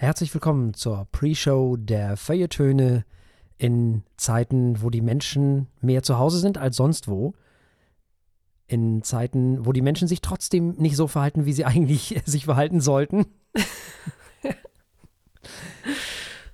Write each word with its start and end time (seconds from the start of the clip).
Herzlich 0.00 0.32
willkommen 0.32 0.72
zur 0.72 1.06
Pre-Show 1.12 1.76
der 1.76 2.16
Feuilletöne 2.16 3.04
in 3.58 4.02
Zeiten, 4.16 4.80
wo 4.80 4.88
die 4.88 5.02
Menschen 5.02 5.66
mehr 5.82 6.02
zu 6.02 6.18
Hause 6.18 6.38
sind 6.38 6.56
als 6.56 6.76
sonst 6.76 7.06
wo. 7.06 7.34
In 8.66 9.02
Zeiten, 9.02 9.66
wo 9.66 9.72
die 9.72 9.82
Menschen 9.82 10.08
sich 10.08 10.22
trotzdem 10.22 10.70
nicht 10.78 10.96
so 10.96 11.06
verhalten, 11.06 11.44
wie 11.44 11.52
sie 11.52 11.64
eigentlich 11.66 12.18
sich 12.24 12.46
verhalten 12.46 12.80
sollten. 12.80 13.26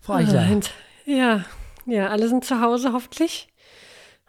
Frau 0.00 0.14
Eichler. 0.14 0.60
Ja, 1.04 1.44
ja, 1.86 2.08
alle 2.08 2.28
sind 2.28 2.44
zu 2.44 2.60
Hause 2.60 2.92
hoffentlich. 2.92 3.46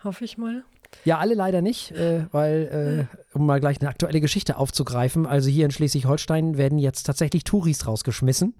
Hoffe 0.03 0.25
ich 0.25 0.37
mal. 0.37 0.63
Ja, 1.05 1.17
alle 1.17 1.33
leider 1.33 1.63
nicht, 1.63 1.89
äh, 1.91 2.27
weil, 2.31 3.07
äh, 3.09 3.17
um 3.35 3.47
mal 3.47 3.59
gleich 3.59 3.81
eine 3.81 3.89
aktuelle 3.89 4.21
Geschichte 4.21 4.57
aufzugreifen, 4.57 5.25
also 5.25 5.49
hier 5.49 5.65
in 5.65 5.71
Schleswig-Holstein 5.71 6.55
werden 6.57 6.77
jetzt 6.77 7.03
tatsächlich 7.07 7.45
Touris 7.45 7.87
rausgeschmissen, 7.87 8.53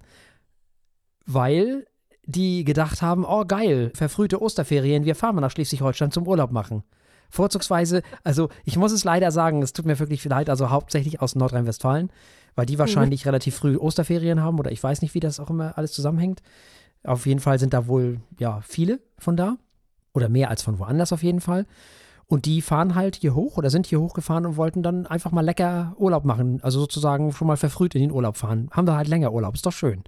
weil 1.28 1.86
die 2.24 2.64
gedacht 2.64 3.02
haben, 3.02 3.24
oh 3.24 3.44
geil, 3.44 3.92
verfrühte 3.94 4.42
Osterferien, 4.42 5.04
wir 5.04 5.14
fahren 5.14 5.34
mal 5.34 5.40
nach 5.42 5.50
Schleswig-Holstein 5.50 6.10
zum 6.10 6.26
Urlaub 6.26 6.50
machen. 6.50 6.82
Vorzugsweise, 7.30 8.02
also 8.24 8.48
ich 8.64 8.76
muss 8.78 8.92
es 8.92 9.04
leider 9.04 9.30
sagen, 9.30 9.62
es 9.62 9.74
tut 9.74 9.84
mir 9.84 9.98
wirklich 9.98 10.24
leid, 10.24 10.48
also 10.48 10.70
hauptsächlich 10.70 11.20
aus 11.20 11.34
Nordrhein-Westfalen, 11.34 12.10
weil 12.54 12.66
die 12.66 12.78
wahrscheinlich 12.78 13.24
mhm. 13.24 13.28
relativ 13.28 13.56
früh 13.56 13.76
Osterferien 13.76 14.42
haben 14.42 14.58
oder 14.58 14.72
ich 14.72 14.82
weiß 14.82 15.02
nicht, 15.02 15.14
wie 15.14 15.20
das 15.20 15.38
auch 15.38 15.50
immer 15.50 15.76
alles 15.76 15.92
zusammenhängt. 15.92 16.42
Auf 17.04 17.26
jeden 17.26 17.40
Fall 17.40 17.58
sind 17.58 17.74
da 17.74 17.86
wohl, 17.86 18.20
ja, 18.38 18.60
viele 18.62 19.00
von 19.18 19.36
da 19.36 19.56
oder 20.14 20.30
mehr 20.30 20.48
als 20.48 20.62
von 20.62 20.78
woanders 20.78 21.12
auf 21.12 21.22
jeden 21.22 21.40
Fall. 21.40 21.66
Und 22.26 22.46
die 22.46 22.62
fahren 22.62 22.94
halt 22.94 23.16
hier 23.16 23.34
hoch 23.34 23.58
oder 23.58 23.70
sind 23.70 23.86
hier 23.86 24.00
hochgefahren 24.00 24.46
und 24.46 24.56
wollten 24.56 24.82
dann 24.82 25.06
einfach 25.06 25.30
mal 25.30 25.44
lecker 25.44 25.94
Urlaub 25.98 26.24
machen. 26.24 26.60
Also 26.62 26.80
sozusagen 26.80 27.32
schon 27.32 27.46
mal 27.46 27.56
verfrüht 27.56 27.94
in 27.94 28.02
den 28.02 28.12
Urlaub 28.12 28.36
fahren. 28.36 28.68
Haben 28.70 28.86
da 28.86 28.96
halt 28.96 29.08
länger 29.08 29.32
Urlaub. 29.32 29.54
Ist 29.54 29.64
doch 29.64 29.72
schön. 29.72 30.04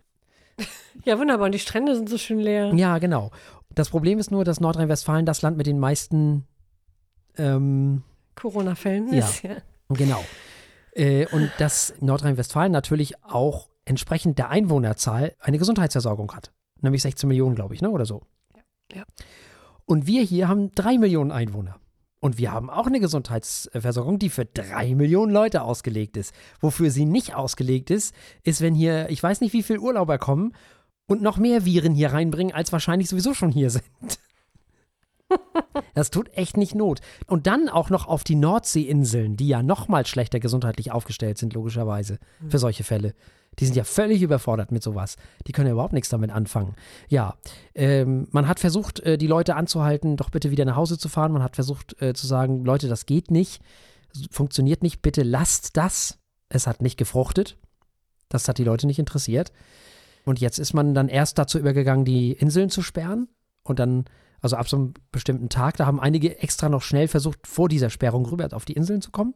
Ja, 1.04 1.18
wunderbar. 1.18 1.46
Und 1.46 1.52
die 1.52 1.58
Strände 1.58 1.94
sind 1.94 2.08
so 2.08 2.18
schön 2.18 2.40
leer. 2.40 2.74
Ja, 2.74 2.98
genau. 2.98 3.30
Das 3.70 3.88
Problem 3.88 4.18
ist 4.18 4.30
nur, 4.30 4.44
dass 4.44 4.60
Nordrhein-Westfalen 4.60 5.24
das 5.24 5.42
Land 5.42 5.56
mit 5.56 5.66
den 5.66 5.78
meisten 5.78 6.46
ähm, 7.38 8.02
Corona-Fällen 8.34 9.12
ja, 9.12 9.20
ist. 9.20 9.42
Ja, 9.42 9.56
genau. 9.88 10.22
Äh, 10.92 11.26
und 11.28 11.50
dass 11.58 11.94
Nordrhein-Westfalen 12.00 12.72
natürlich 12.72 13.22
auch 13.24 13.68
entsprechend 13.84 14.38
der 14.38 14.50
Einwohnerzahl 14.50 15.34
eine 15.40 15.58
Gesundheitsversorgung 15.58 16.32
hat. 16.32 16.52
Nämlich 16.80 17.02
16 17.02 17.28
Millionen, 17.28 17.54
glaube 17.54 17.74
ich, 17.74 17.82
ne? 17.82 17.90
oder 17.90 18.06
so. 18.06 18.22
Ja. 18.54 18.98
ja. 18.98 19.04
Und 19.84 20.06
wir 20.06 20.22
hier 20.22 20.48
haben 20.48 20.72
drei 20.74 20.98
Millionen 20.98 21.32
Einwohner. 21.32 21.78
Und 22.20 22.36
wir 22.36 22.52
haben 22.52 22.68
auch 22.68 22.86
eine 22.86 23.00
Gesundheitsversorgung, 23.00 24.18
die 24.18 24.28
für 24.28 24.44
drei 24.44 24.94
Millionen 24.94 25.32
Leute 25.32 25.62
ausgelegt 25.62 26.18
ist. 26.18 26.34
Wofür 26.60 26.90
sie 26.90 27.06
nicht 27.06 27.34
ausgelegt 27.34 27.90
ist, 27.90 28.14
ist, 28.42 28.60
wenn 28.60 28.74
hier, 28.74 29.08
ich 29.08 29.22
weiß 29.22 29.40
nicht, 29.40 29.54
wie 29.54 29.62
viele 29.62 29.80
Urlauber 29.80 30.18
kommen 30.18 30.52
und 31.06 31.22
noch 31.22 31.38
mehr 31.38 31.64
Viren 31.64 31.94
hier 31.94 32.12
reinbringen, 32.12 32.54
als 32.54 32.72
wahrscheinlich 32.72 33.08
sowieso 33.08 33.32
schon 33.32 33.50
hier 33.50 33.70
sind. 33.70 33.84
Das 35.94 36.10
tut 36.10 36.36
echt 36.36 36.56
nicht 36.56 36.74
Not. 36.74 37.00
Und 37.26 37.46
dann 37.46 37.68
auch 37.68 37.88
noch 37.88 38.06
auf 38.06 38.22
die 38.22 38.34
Nordseeinseln, 38.34 39.36
die 39.36 39.48
ja 39.48 39.62
noch 39.62 39.88
mal 39.88 40.06
schlechter 40.06 40.40
gesundheitlich 40.40 40.92
aufgestellt 40.92 41.38
sind, 41.38 41.54
logischerweise, 41.54 42.18
für 42.48 42.58
solche 42.58 42.84
Fälle. 42.84 43.14
Die 43.60 43.66
sind 43.66 43.76
ja 43.76 43.84
völlig 43.84 44.22
überfordert 44.22 44.72
mit 44.72 44.82
sowas. 44.82 45.16
Die 45.46 45.52
können 45.52 45.66
ja 45.66 45.74
überhaupt 45.74 45.92
nichts 45.92 46.08
damit 46.08 46.30
anfangen. 46.30 46.74
Ja, 47.08 47.36
ähm, 47.74 48.26
man 48.30 48.48
hat 48.48 48.58
versucht, 48.58 49.00
äh, 49.00 49.18
die 49.18 49.26
Leute 49.26 49.54
anzuhalten, 49.54 50.16
doch 50.16 50.30
bitte 50.30 50.50
wieder 50.50 50.64
nach 50.64 50.76
Hause 50.76 50.98
zu 50.98 51.08
fahren. 51.08 51.32
Man 51.32 51.42
hat 51.42 51.56
versucht 51.56 52.00
äh, 52.00 52.14
zu 52.14 52.26
sagen, 52.26 52.64
Leute, 52.64 52.88
das 52.88 53.04
geht 53.04 53.30
nicht, 53.30 53.60
funktioniert 54.30 54.82
nicht, 54.82 55.02
bitte 55.02 55.22
lasst 55.22 55.76
das. 55.76 56.18
Es 56.48 56.66
hat 56.66 56.80
nicht 56.80 56.96
gefruchtet. 56.96 57.58
Das 58.28 58.48
hat 58.48 58.58
die 58.58 58.64
Leute 58.64 58.86
nicht 58.86 58.98
interessiert. 58.98 59.52
Und 60.24 60.40
jetzt 60.40 60.58
ist 60.58 60.72
man 60.72 60.94
dann 60.94 61.08
erst 61.08 61.38
dazu 61.38 61.58
übergegangen, 61.58 62.04
die 62.04 62.32
Inseln 62.32 62.70
zu 62.70 62.82
sperren. 62.82 63.28
Und 63.62 63.78
dann, 63.78 64.06
also 64.40 64.56
ab 64.56 64.68
so 64.68 64.76
einem 64.76 64.94
bestimmten 65.12 65.48
Tag, 65.48 65.76
da 65.76 65.86
haben 65.86 66.00
einige 66.00 66.38
extra 66.38 66.68
noch 66.68 66.82
schnell 66.82 67.08
versucht, 67.08 67.46
vor 67.46 67.68
dieser 67.68 67.90
Sperrung 67.90 68.24
rüber 68.26 68.48
auf 68.52 68.64
die 68.64 68.72
Inseln 68.72 69.02
zu 69.02 69.10
kommen. 69.10 69.34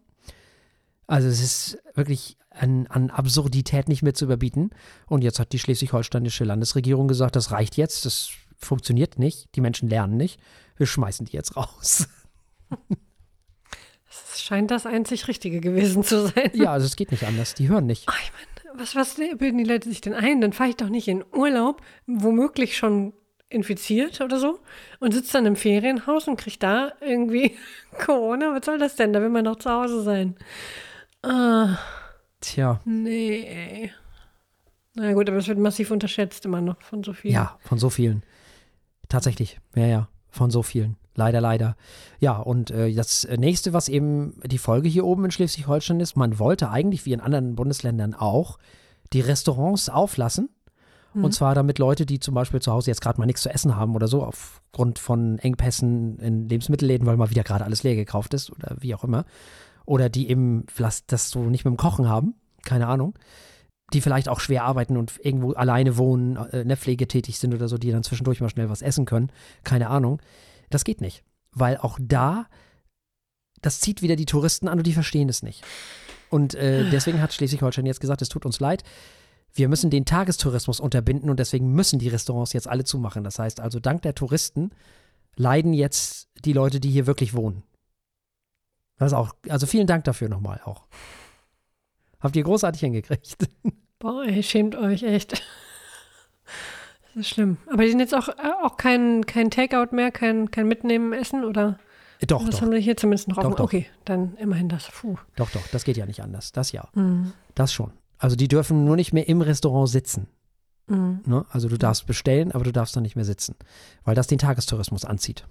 Also 1.06 1.28
es 1.28 1.40
ist 1.42 1.78
wirklich 1.94 2.38
an, 2.58 2.86
an 2.88 3.10
Absurdität 3.10 3.88
nicht 3.88 4.02
mehr 4.02 4.14
zu 4.14 4.24
überbieten. 4.24 4.70
Und 5.06 5.22
jetzt 5.22 5.38
hat 5.38 5.52
die 5.52 5.58
schleswig-holsteinische 5.58 6.44
Landesregierung 6.44 7.08
gesagt, 7.08 7.36
das 7.36 7.50
reicht 7.50 7.76
jetzt, 7.76 8.06
das 8.06 8.30
funktioniert 8.56 9.18
nicht, 9.18 9.54
die 9.54 9.60
Menschen 9.60 9.88
lernen 9.88 10.16
nicht, 10.16 10.40
wir 10.76 10.86
schmeißen 10.86 11.26
die 11.26 11.32
jetzt 11.32 11.56
raus. 11.56 12.08
Es 14.32 14.42
scheint 14.42 14.70
das 14.70 14.86
einzig 14.86 15.26
Richtige 15.26 15.60
gewesen 15.60 16.04
zu 16.04 16.26
sein. 16.26 16.50
Ja, 16.54 16.72
also 16.72 16.86
es 16.86 16.96
geht 16.96 17.10
nicht 17.10 17.24
anders, 17.24 17.54
die 17.54 17.68
hören 17.68 17.86
nicht. 17.86 18.04
Ach, 18.06 18.20
ich 18.20 18.32
meine, 18.32 18.78
was, 18.80 18.94
was 18.94 19.14
bilden 19.14 19.58
die 19.58 19.64
Leute 19.64 19.88
sich 19.88 20.00
denn 20.00 20.14
ein? 20.14 20.40
Dann 20.40 20.52
fahre 20.52 20.70
ich 20.70 20.76
doch 20.76 20.88
nicht 20.88 21.08
in 21.08 21.24
Urlaub, 21.32 21.82
womöglich 22.06 22.76
schon 22.76 23.12
infiziert 23.48 24.20
oder 24.20 24.38
so 24.38 24.60
und 25.00 25.14
sitze 25.14 25.34
dann 25.34 25.46
im 25.46 25.56
Ferienhaus 25.56 26.28
und 26.28 26.36
kriege 26.36 26.58
da 26.58 26.92
irgendwie 27.00 27.56
Corona. 28.04 28.54
Was 28.54 28.66
soll 28.66 28.78
das 28.78 28.96
denn? 28.96 29.12
Da 29.12 29.20
will 29.20 29.30
man 29.30 29.44
doch 29.44 29.56
zu 29.56 29.70
Hause 29.70 30.02
sein. 30.02 30.36
Ah. 31.22 31.78
Tja. 32.44 32.80
Nee. 32.84 33.90
Na 34.94 35.12
gut, 35.12 35.28
aber 35.28 35.38
es 35.38 35.48
wird 35.48 35.58
massiv 35.58 35.90
unterschätzt 35.90 36.44
immer 36.44 36.60
noch 36.60 36.80
von 36.82 37.02
so 37.02 37.12
vielen. 37.12 37.34
Ja, 37.34 37.58
von 37.60 37.78
so 37.78 37.90
vielen. 37.90 38.22
Tatsächlich. 39.08 39.58
Ja, 39.74 39.86
ja. 39.86 40.08
Von 40.30 40.50
so 40.50 40.62
vielen. 40.62 40.96
Leider, 41.16 41.40
leider. 41.40 41.76
Ja, 42.20 42.36
und 42.36 42.70
äh, 42.70 42.92
das 42.92 43.26
nächste, 43.36 43.72
was 43.72 43.88
eben 43.88 44.40
die 44.44 44.58
Folge 44.58 44.88
hier 44.88 45.04
oben 45.04 45.24
in 45.24 45.30
Schleswig-Holstein 45.30 46.00
ist, 46.00 46.16
man 46.16 46.38
wollte 46.38 46.70
eigentlich, 46.70 47.06
wie 47.06 47.12
in 47.12 47.20
anderen 47.20 47.54
Bundesländern 47.54 48.14
auch, 48.14 48.58
die 49.12 49.20
Restaurants 49.20 49.88
auflassen. 49.88 50.50
Mhm. 51.14 51.24
Und 51.24 51.32
zwar 51.32 51.54
damit 51.54 51.78
Leute, 51.78 52.04
die 52.04 52.18
zum 52.18 52.34
Beispiel 52.34 52.60
zu 52.60 52.72
Hause 52.72 52.90
jetzt 52.90 53.00
gerade 53.00 53.18
mal 53.18 53.26
nichts 53.26 53.42
zu 53.42 53.50
essen 53.50 53.76
haben 53.76 53.94
oder 53.94 54.08
so, 54.08 54.22
aufgrund 54.22 54.98
von 54.98 55.38
Engpässen 55.38 56.18
in 56.18 56.48
Lebensmittelläden, 56.48 57.06
weil 57.06 57.16
mal 57.16 57.30
wieder 57.30 57.44
gerade 57.44 57.64
alles 57.64 57.84
leer 57.84 57.94
gekauft 57.94 58.34
ist 58.34 58.50
oder 58.50 58.76
wie 58.80 58.94
auch 58.94 59.04
immer, 59.04 59.24
oder 59.86 60.08
die 60.08 60.28
eben 60.28 60.64
das 60.76 61.30
so 61.30 61.44
nicht 61.44 61.64
mit 61.64 61.72
dem 61.72 61.76
Kochen 61.76 62.08
haben, 62.08 62.34
keine 62.64 62.86
Ahnung, 62.86 63.14
die 63.92 64.00
vielleicht 64.00 64.28
auch 64.28 64.40
schwer 64.40 64.64
arbeiten 64.64 64.96
und 64.96 65.12
irgendwo 65.22 65.52
alleine 65.52 65.96
wohnen, 65.96 66.36
äh, 66.36 66.62
in 66.62 66.68
der 66.68 66.76
Pflege 66.76 67.06
tätig 67.06 67.38
sind 67.38 67.54
oder 67.54 67.68
so, 67.68 67.78
die 67.78 67.90
dann 67.90 68.02
zwischendurch 68.02 68.40
mal 68.40 68.48
schnell 68.48 68.70
was 68.70 68.82
essen 68.82 69.04
können, 69.04 69.30
keine 69.62 69.88
Ahnung. 69.88 70.20
Das 70.70 70.84
geht 70.84 71.00
nicht, 71.00 71.22
weil 71.52 71.76
auch 71.76 71.98
da, 72.00 72.46
das 73.60 73.80
zieht 73.80 74.02
wieder 74.02 74.16
die 74.16 74.26
Touristen 74.26 74.68
an 74.68 74.78
und 74.78 74.86
die 74.86 74.94
verstehen 74.94 75.28
es 75.28 75.42
nicht. 75.42 75.62
Und 76.30 76.54
äh, 76.54 76.88
deswegen 76.90 77.20
hat 77.20 77.32
Schleswig-Holstein 77.32 77.86
jetzt 77.86 78.00
gesagt, 78.00 78.22
es 78.22 78.28
tut 78.28 78.46
uns 78.46 78.58
leid, 78.58 78.82
wir 79.52 79.68
müssen 79.68 79.90
den 79.90 80.04
Tagestourismus 80.04 80.80
unterbinden 80.80 81.30
und 81.30 81.38
deswegen 81.38 81.72
müssen 81.72 82.00
die 82.00 82.08
Restaurants 82.08 82.52
jetzt 82.52 82.66
alle 82.66 82.82
zumachen. 82.82 83.22
Das 83.22 83.38
heißt 83.38 83.60
also, 83.60 83.78
dank 83.78 84.02
der 84.02 84.14
Touristen 84.14 84.70
leiden 85.36 85.72
jetzt 85.72 86.28
die 86.44 86.52
Leute, 86.52 86.80
die 86.80 86.90
hier 86.90 87.06
wirklich 87.06 87.34
wohnen. 87.34 87.62
Das 88.98 89.12
ist 89.12 89.14
auch, 89.14 89.34
also 89.48 89.66
vielen 89.66 89.86
Dank 89.86 90.04
dafür 90.04 90.28
nochmal 90.28 90.60
auch. 90.64 90.86
Habt 92.20 92.36
ihr 92.36 92.42
großartig 92.44 92.80
hingekriegt. 92.80 93.36
Boah, 93.98 94.24
ihr 94.24 94.42
schämt 94.42 94.76
euch 94.76 95.02
echt. 95.02 95.32
Das 95.32 97.16
ist 97.16 97.28
schlimm. 97.28 97.58
Aber 97.70 97.82
die 97.82 97.90
sind 97.90 98.00
jetzt 98.00 98.14
auch, 98.14 98.28
äh, 98.28 98.52
auch 98.62 98.76
kein, 98.76 99.24
kein 99.26 99.50
Takeout 99.50 99.94
mehr, 99.94 100.10
kein, 100.10 100.50
kein 100.50 100.68
Mitnehmen, 100.68 101.12
Essen 101.12 101.44
oder? 101.44 101.78
Doch, 102.26 102.44
das 102.44 102.56
doch. 102.56 102.62
haben 102.62 102.70
wir 102.70 102.78
hier 102.78 102.96
zumindest 102.96 103.28
noch 103.28 103.36
doch. 103.36 103.54
Doch. 103.54 103.64
Okay, 103.64 103.86
dann 104.04 104.36
immerhin 104.36 104.68
das. 104.68 104.90
Puh. 104.90 105.16
Doch, 105.36 105.50
doch, 105.50 105.66
das 105.68 105.84
geht 105.84 105.96
ja 105.96 106.06
nicht 106.06 106.22
anders. 106.22 106.52
Das 106.52 106.72
ja. 106.72 106.88
Mhm. 106.94 107.32
Das 107.54 107.72
schon. 107.72 107.92
Also 108.18 108.36
die 108.36 108.48
dürfen 108.48 108.84
nur 108.84 108.96
nicht 108.96 109.12
mehr 109.12 109.28
im 109.28 109.40
Restaurant 109.42 109.88
sitzen. 109.88 110.28
Mhm. 110.86 111.20
Ne? 111.26 111.44
Also 111.50 111.68
du 111.68 111.76
darfst 111.76 112.06
bestellen, 112.06 112.52
aber 112.52 112.64
du 112.64 112.72
darfst 112.72 112.96
dann 112.96 113.02
nicht 113.02 113.16
mehr 113.16 113.24
sitzen, 113.24 113.56
weil 114.04 114.14
das 114.14 114.26
den 114.26 114.38
Tagestourismus 114.38 115.04
anzieht. 115.04 115.46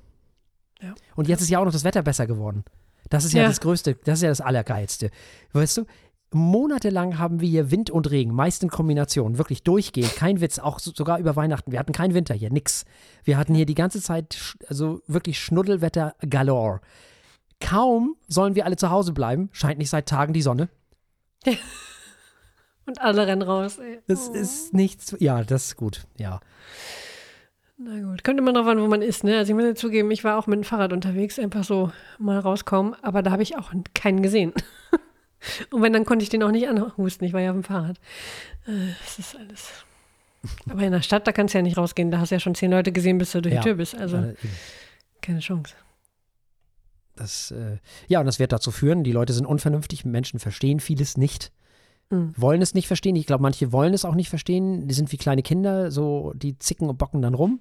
Ja. 0.81 0.93
Und 1.15 1.27
jetzt 1.27 1.41
ist 1.41 1.49
ja 1.49 1.59
auch 1.59 1.65
noch 1.65 1.71
das 1.71 1.83
Wetter 1.83 2.01
besser 2.01 2.27
geworden. 2.27 2.63
Das 3.09 3.25
ist 3.25 3.33
ja, 3.33 3.43
ja, 3.43 3.47
das 3.47 3.61
Größte, 3.61 3.95
das 4.03 4.19
ist 4.19 4.23
ja 4.23 4.29
das 4.29 4.41
Allergeilste. 4.41 5.09
Weißt 5.51 5.77
du, 5.77 5.85
monatelang 6.33 7.19
haben 7.19 7.41
wir 7.41 7.47
hier 7.47 7.71
Wind 7.71 7.89
und 7.89 8.09
Regen, 8.09 8.33
meist 8.33 8.63
in 8.63 8.69
Kombination, 8.69 9.37
wirklich 9.37 9.63
durchgehend, 9.63 10.15
kein 10.15 10.41
Witz, 10.41 10.59
auch 10.59 10.79
so, 10.79 10.91
sogar 10.93 11.19
über 11.19 11.35
Weihnachten. 11.35 11.71
Wir 11.71 11.79
hatten 11.79 11.93
keinen 11.93 12.13
Winter 12.13 12.33
hier, 12.33 12.51
nix. 12.51 12.85
Wir 13.23 13.37
hatten 13.37 13.53
hier 13.53 13.65
die 13.65 13.75
ganze 13.75 14.01
Zeit, 14.01 14.55
also 14.67 15.01
wirklich 15.07 15.39
Schnuddelwetter 15.39 16.15
galore. 16.27 16.81
Kaum 17.59 18.15
sollen 18.27 18.55
wir 18.55 18.65
alle 18.65 18.75
zu 18.75 18.89
Hause 18.89 19.13
bleiben, 19.13 19.49
scheint 19.53 19.77
nicht 19.77 19.89
seit 19.89 20.07
Tagen 20.07 20.33
die 20.33 20.41
Sonne. 20.41 20.69
und 22.85 23.01
alle 23.01 23.27
rennen 23.27 23.41
raus. 23.41 23.77
Ey. 23.77 23.99
Das 24.07 24.29
oh. 24.29 24.33
ist 24.33 24.73
nichts, 24.73 25.15
ja, 25.19 25.43
das 25.43 25.67
ist 25.67 25.75
gut, 25.77 26.05
ja. 26.17 26.41
Na 27.77 27.99
gut, 28.01 28.23
kommt 28.23 28.39
immer 28.39 28.53
drauf 28.53 28.67
an, 28.67 28.79
wo 28.79 28.87
man 28.87 29.01
ist, 29.01 29.23
ne? 29.23 29.37
Also 29.37 29.51
ich 29.51 29.55
muss 29.55 29.65
ja 29.65 29.75
zugeben, 29.75 30.11
ich 30.11 30.23
war 30.23 30.37
auch 30.37 30.47
mit 30.47 30.57
dem 30.57 30.63
Fahrrad 30.63 30.93
unterwegs, 30.93 31.39
einfach 31.39 31.63
so 31.63 31.91
mal 32.19 32.39
rauskommen, 32.39 32.95
aber 33.01 33.23
da 33.23 33.31
habe 33.31 33.43
ich 33.43 33.57
auch 33.57 33.73
keinen 33.93 34.21
gesehen. 34.21 34.53
Und 35.71 35.81
wenn, 35.81 35.91
dann 35.91 36.05
konnte 36.05 36.23
ich 36.23 36.29
den 36.29 36.43
auch 36.43 36.51
nicht 36.51 36.69
anhusten, 36.69 37.27
ich 37.27 37.33
war 37.33 37.41
ja 37.41 37.49
auf 37.49 37.57
dem 37.57 37.63
Fahrrad. 37.63 37.97
Äh, 38.67 38.93
das 39.03 39.19
ist 39.19 39.35
alles. 39.35 39.69
Aber 40.69 40.83
in 40.83 40.91
der 40.91 41.01
Stadt, 41.01 41.25
da 41.25 41.31
kannst 41.31 41.53
du 41.53 41.57
ja 41.57 41.61
nicht 41.61 41.77
rausgehen, 41.77 42.11
da 42.11 42.19
hast 42.19 42.29
du 42.29 42.35
ja 42.35 42.39
schon 42.39 42.55
zehn 42.55 42.71
Leute 42.71 42.91
gesehen, 42.91 43.17
bis 43.17 43.31
du 43.31 43.41
durch 43.41 43.55
ja. 43.55 43.61
die 43.61 43.67
Tür 43.67 43.75
bist. 43.75 43.95
Also 43.95 44.33
keine 45.21 45.39
Chance. 45.39 45.75
Das, 47.15 47.51
äh, 47.51 47.77
ja, 48.07 48.19
und 48.19 48.25
das 48.25 48.39
wird 48.39 48.51
dazu 48.51 48.71
führen, 48.71 49.03
die 49.03 49.11
Leute 49.11 49.33
sind 49.33 49.45
unvernünftig, 49.45 50.03
Menschen 50.03 50.39
verstehen 50.39 50.79
vieles 50.79 51.17
nicht. 51.17 51.51
Mhm. 52.13 52.33
wollen 52.37 52.61
es 52.61 52.73
nicht 52.73 52.87
verstehen. 52.87 53.15
Ich 53.15 53.25
glaube, 53.25 53.41
manche 53.41 53.71
wollen 53.71 53.93
es 53.93 54.05
auch 54.05 54.15
nicht 54.15 54.29
verstehen. 54.29 54.87
Die 54.87 54.93
sind 54.93 55.11
wie 55.11 55.17
kleine 55.17 55.43
Kinder, 55.43 55.91
so 55.91 56.33
die 56.35 56.57
zicken 56.59 56.89
und 56.89 56.97
bocken 56.97 57.21
dann 57.21 57.33
rum 57.33 57.59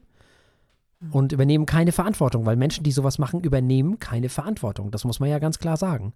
mhm. 1.01 1.13
und 1.13 1.33
übernehmen 1.33 1.67
keine 1.67 1.93
Verantwortung, 1.93 2.47
weil 2.47 2.57
Menschen, 2.57 2.85
die 2.85 2.93
sowas 2.93 3.19
machen, 3.19 3.41
übernehmen 3.41 3.99
keine 3.99 4.29
Verantwortung. 4.29 4.91
Das 4.91 5.05
muss 5.05 5.21
man 5.21 5.29
ja 5.29 5.39
ganz 5.39 5.59
klar 5.59 5.77
sagen. 5.77 6.13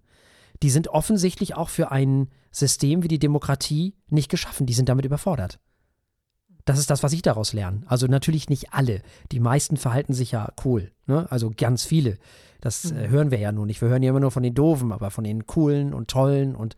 Die 0.63 0.69
sind 0.69 0.87
offensichtlich 0.87 1.55
auch 1.55 1.69
für 1.69 1.91
ein 1.91 2.29
System 2.51 3.03
wie 3.03 3.07
die 3.07 3.19
Demokratie 3.19 3.95
nicht 4.09 4.29
geschaffen. 4.29 4.65
Die 4.65 4.73
sind 4.73 4.89
damit 4.89 5.05
überfordert. 5.05 5.59
Das 6.65 6.79
ist 6.79 6.89
das, 6.89 7.01
was 7.01 7.13
ich 7.13 7.21
daraus 7.21 7.53
lerne. 7.53 7.81
Also 7.85 8.07
natürlich 8.07 8.49
nicht 8.49 8.73
alle. 8.73 9.01
Die 9.31 9.39
meisten 9.39 9.77
verhalten 9.77 10.13
sich 10.13 10.31
ja 10.31 10.51
cool. 10.65 10.91
Ne? 11.05 11.25
Also 11.31 11.51
ganz 11.55 11.85
viele. 11.85 12.17
Das 12.59 12.91
äh, 12.91 12.93
mhm. 12.93 13.09
hören 13.09 13.31
wir 13.31 13.39
ja 13.39 13.51
nur 13.51 13.65
nicht. 13.65 13.81
Wir 13.81 13.87
hören 13.87 14.03
ja 14.03 14.09
immer 14.09 14.19
nur 14.19 14.31
von 14.31 14.43
den 14.43 14.53
Doofen, 14.53 14.91
aber 14.91 15.09
von 15.09 15.23
den 15.23 15.45
coolen 15.45 15.93
und 15.93 16.09
tollen 16.09 16.55
und 16.55 16.75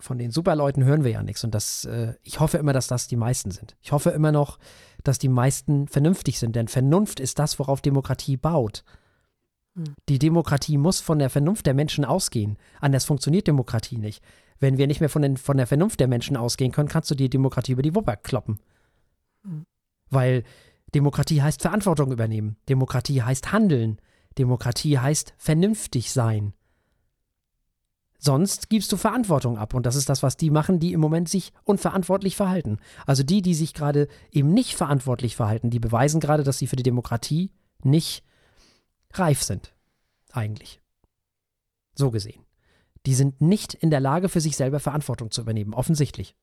von 0.00 0.18
den 0.18 0.30
Superleuten 0.30 0.84
hören 0.84 1.04
wir 1.04 1.10
ja 1.10 1.22
nichts. 1.22 1.44
Und 1.44 1.54
das, 1.54 1.84
äh, 1.84 2.14
ich 2.22 2.40
hoffe 2.40 2.58
immer, 2.58 2.72
dass 2.72 2.86
das 2.86 3.08
die 3.08 3.16
meisten 3.16 3.50
sind. 3.50 3.76
Ich 3.80 3.92
hoffe 3.92 4.10
immer 4.10 4.32
noch, 4.32 4.58
dass 5.04 5.18
die 5.18 5.28
meisten 5.28 5.88
vernünftig 5.88 6.38
sind, 6.38 6.56
denn 6.56 6.68
Vernunft 6.68 7.20
ist 7.20 7.38
das, 7.38 7.58
worauf 7.58 7.80
Demokratie 7.80 8.36
baut. 8.36 8.84
Mhm. 9.74 9.94
Die 10.08 10.18
Demokratie 10.18 10.78
muss 10.78 11.00
von 11.00 11.18
der 11.18 11.30
Vernunft 11.30 11.66
der 11.66 11.74
Menschen 11.74 12.04
ausgehen. 12.04 12.58
Anders 12.80 13.04
funktioniert 13.04 13.46
Demokratie 13.46 13.98
nicht. 13.98 14.22
Wenn 14.60 14.76
wir 14.78 14.86
nicht 14.86 15.00
mehr 15.00 15.08
von, 15.08 15.22
den, 15.22 15.36
von 15.36 15.56
der 15.56 15.66
Vernunft 15.66 16.00
der 16.00 16.08
Menschen 16.08 16.36
ausgehen 16.36 16.72
können, 16.72 16.88
kannst 16.88 17.10
du 17.10 17.14
die 17.14 17.30
Demokratie 17.30 17.72
über 17.72 17.82
die 17.82 17.94
Wupper 17.94 18.16
kloppen. 18.16 18.58
Weil 20.10 20.42
Demokratie 20.94 21.42
heißt 21.42 21.62
Verantwortung 21.62 22.12
übernehmen. 22.12 22.56
Demokratie 22.68 23.22
heißt 23.22 23.52
handeln. 23.52 24.00
Demokratie 24.36 24.98
heißt 24.98 25.34
vernünftig 25.36 26.12
sein. 26.12 26.54
Sonst 28.18 28.68
gibst 28.68 28.90
du 28.90 28.96
Verantwortung 28.96 29.58
ab. 29.58 29.74
Und 29.74 29.86
das 29.86 29.96
ist 29.96 30.08
das, 30.08 30.22
was 30.22 30.36
die 30.36 30.50
machen, 30.50 30.80
die 30.80 30.92
im 30.92 31.00
Moment 31.00 31.28
sich 31.28 31.52
unverantwortlich 31.64 32.36
verhalten. 32.36 32.78
Also 33.06 33.22
die, 33.22 33.42
die 33.42 33.54
sich 33.54 33.74
gerade 33.74 34.08
eben 34.32 34.52
nicht 34.52 34.74
verantwortlich 34.74 35.36
verhalten, 35.36 35.70
die 35.70 35.78
beweisen 35.78 36.20
gerade, 36.20 36.42
dass 36.42 36.58
sie 36.58 36.66
für 36.66 36.76
die 36.76 36.82
Demokratie 36.82 37.52
nicht 37.82 38.24
reif 39.12 39.42
sind. 39.42 39.72
Eigentlich. 40.32 40.80
So 41.94 42.10
gesehen. 42.10 42.44
Die 43.06 43.14
sind 43.14 43.40
nicht 43.40 43.74
in 43.74 43.90
der 43.90 44.00
Lage, 44.00 44.28
für 44.28 44.40
sich 44.40 44.56
selber 44.56 44.80
Verantwortung 44.80 45.30
zu 45.30 45.40
übernehmen. 45.40 45.72
Offensichtlich 45.72 46.34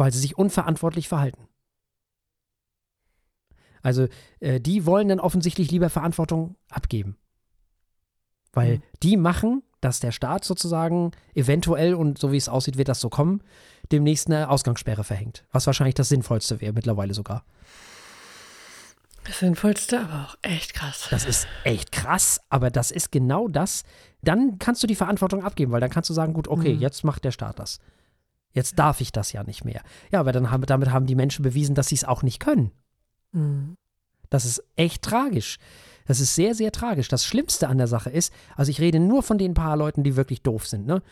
weil 0.00 0.14
sie 0.14 0.18
sich 0.18 0.38
unverantwortlich 0.38 1.08
verhalten. 1.08 1.46
Also 3.82 4.08
äh, 4.40 4.58
die 4.58 4.86
wollen 4.86 5.08
dann 5.08 5.20
offensichtlich 5.20 5.70
lieber 5.70 5.90
Verantwortung 5.90 6.56
abgeben. 6.70 7.18
Weil 8.52 8.76
mhm. 8.76 8.82
die 9.02 9.16
machen, 9.16 9.62
dass 9.80 10.00
der 10.00 10.12
Staat 10.12 10.44
sozusagen 10.44 11.12
eventuell, 11.34 11.94
und 11.94 12.18
so 12.18 12.32
wie 12.32 12.36
es 12.36 12.48
aussieht, 12.48 12.76
wird 12.76 12.88
das 12.88 13.00
so 13.00 13.08
kommen, 13.08 13.42
demnächst 13.92 14.26
eine 14.26 14.50
Ausgangssperre 14.50 15.04
verhängt. 15.04 15.44
Was 15.52 15.66
wahrscheinlich 15.66 15.94
das 15.94 16.08
Sinnvollste 16.08 16.60
wäre, 16.60 16.72
mittlerweile 16.72 17.14
sogar. 17.14 17.44
Das 19.24 19.38
Sinnvollste, 19.38 20.00
aber 20.00 20.28
auch 20.28 20.36
echt 20.42 20.74
krass. 20.74 21.08
Das 21.10 21.24
ist 21.24 21.46
echt 21.64 21.92
krass, 21.92 22.40
aber 22.48 22.70
das 22.70 22.90
ist 22.90 23.12
genau 23.12 23.48
das. 23.48 23.84
Dann 24.22 24.58
kannst 24.58 24.82
du 24.82 24.86
die 24.86 24.94
Verantwortung 24.94 25.44
abgeben, 25.44 25.72
weil 25.72 25.80
dann 25.80 25.90
kannst 25.90 26.10
du 26.10 26.14
sagen, 26.14 26.32
gut, 26.32 26.48
okay, 26.48 26.74
mhm. 26.74 26.80
jetzt 26.80 27.04
macht 27.04 27.24
der 27.24 27.30
Staat 27.30 27.58
das. 27.58 27.78
Jetzt 28.52 28.78
darf 28.78 29.00
ich 29.00 29.12
das 29.12 29.32
ja 29.32 29.44
nicht 29.44 29.64
mehr. 29.64 29.82
Ja, 30.10 30.20
aber 30.20 30.32
dann 30.32 30.50
haben, 30.50 30.66
damit 30.66 30.90
haben 30.90 31.06
die 31.06 31.14
Menschen 31.14 31.42
bewiesen, 31.42 31.74
dass 31.74 31.88
sie 31.88 31.94
es 31.94 32.04
auch 32.04 32.22
nicht 32.22 32.40
können. 32.40 32.72
Mhm. 33.32 33.76
Das 34.30 34.44
ist 34.44 34.64
echt 34.76 35.02
tragisch. 35.02 35.58
Das 36.10 36.18
ist 36.18 36.34
sehr, 36.34 36.56
sehr 36.56 36.72
tragisch. 36.72 37.06
Das 37.06 37.24
Schlimmste 37.24 37.68
an 37.68 37.78
der 37.78 37.86
Sache 37.86 38.10
ist, 38.10 38.32
also 38.56 38.68
ich 38.68 38.80
rede 38.80 38.98
nur 38.98 39.22
von 39.22 39.38
den 39.38 39.54
paar 39.54 39.76
Leuten, 39.76 40.02
die 40.02 40.16
wirklich 40.16 40.42
doof 40.42 40.66
sind, 40.66 40.84
ne? 40.84 41.04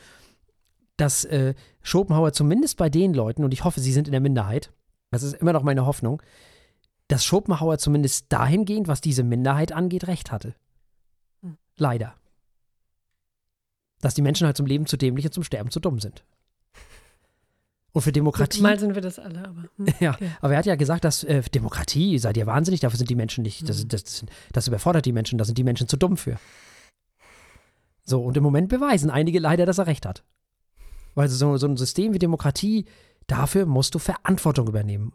Dass 0.97 1.25
äh, 1.25 1.55
Schopenhauer 1.83 2.33
zumindest 2.33 2.79
bei 2.79 2.91
den 2.91 3.15
Leuten, 3.15 3.45
und 3.45 3.55
ich 3.55 3.62
hoffe, 3.62 3.79
sie 3.79 3.93
sind 3.93 4.09
in 4.09 4.11
der 4.11 4.21
Minderheit, 4.21 4.73
das 5.12 5.23
ist 5.23 5.35
immer 5.35 5.53
noch 5.53 5.62
meine 5.62 5.87
Hoffnung, 5.87 6.21
dass 7.06 7.25
Schopenhauer 7.25 7.79
zumindest 7.79 8.33
dahingehend, 8.33 8.89
was 8.89 9.00
diese 9.00 9.23
Minderheit 9.23 9.71
angeht, 9.71 10.09
recht 10.09 10.33
hatte. 10.33 10.56
Mhm. 11.43 11.59
Leider. 11.77 12.17
Dass 14.00 14.15
die 14.15 14.23
Menschen 14.23 14.49
halt 14.49 14.56
zum 14.56 14.67
Leben 14.67 14.87
zu 14.87 14.97
dämlich 14.97 15.27
und 15.27 15.33
zum 15.33 15.45
Sterben 15.45 15.71
zu 15.71 15.79
dumm 15.79 16.00
sind. 16.00 16.25
Und 17.93 18.02
für 18.02 18.12
Demokratie. 18.12 18.61
Mal 18.61 18.79
sind 18.79 18.94
wir 18.94 19.02
das 19.02 19.19
alle, 19.19 19.49
aber. 19.49 19.64
Hm, 19.76 19.87
ja, 20.00 20.12
okay. 20.12 20.31
aber 20.40 20.52
er 20.52 20.58
hat 20.58 20.67
ja 20.67 20.76
gesagt, 20.76 21.05
dass 21.05 21.25
äh, 21.25 21.43
Demokratie, 21.43 22.19
seid 22.19 22.37
ihr 22.37 22.46
wahnsinnig, 22.46 22.81
dafür 22.81 22.99
sind 22.99 23.11
die 23.11 23.14
Menschen 23.14 23.43
nicht, 23.43 23.69
das, 23.69 23.81
hm. 23.81 23.88
das, 23.88 24.05
das, 24.05 24.25
das 24.52 24.69
überfordert 24.69 25.06
die 25.06 25.12
Menschen, 25.12 25.38
da 25.38 25.44
sind 25.44 25.58
die 25.58 25.64
Menschen 25.64 25.88
zu 25.88 25.96
dumm 25.96 26.17
für. 26.17 26.38
So, 28.05 28.23
und 28.23 28.37
im 28.37 28.43
Moment 28.43 28.69
beweisen 28.69 29.11
einige 29.11 29.38
leider, 29.38 29.67
dass 29.67 29.79
er 29.79 29.87
recht 29.87 30.06
hat. 30.06 30.25
Weil 31.14 31.29
so, 31.29 31.56
so 31.56 31.67
ein 31.67 31.76
System 31.76 32.14
wie 32.14 32.19
Demokratie, 32.19 32.87
dafür 33.26 33.67
musst 33.67 33.94
du 33.94 33.99
Verantwortung 33.99 34.69
übernehmen. 34.69 35.12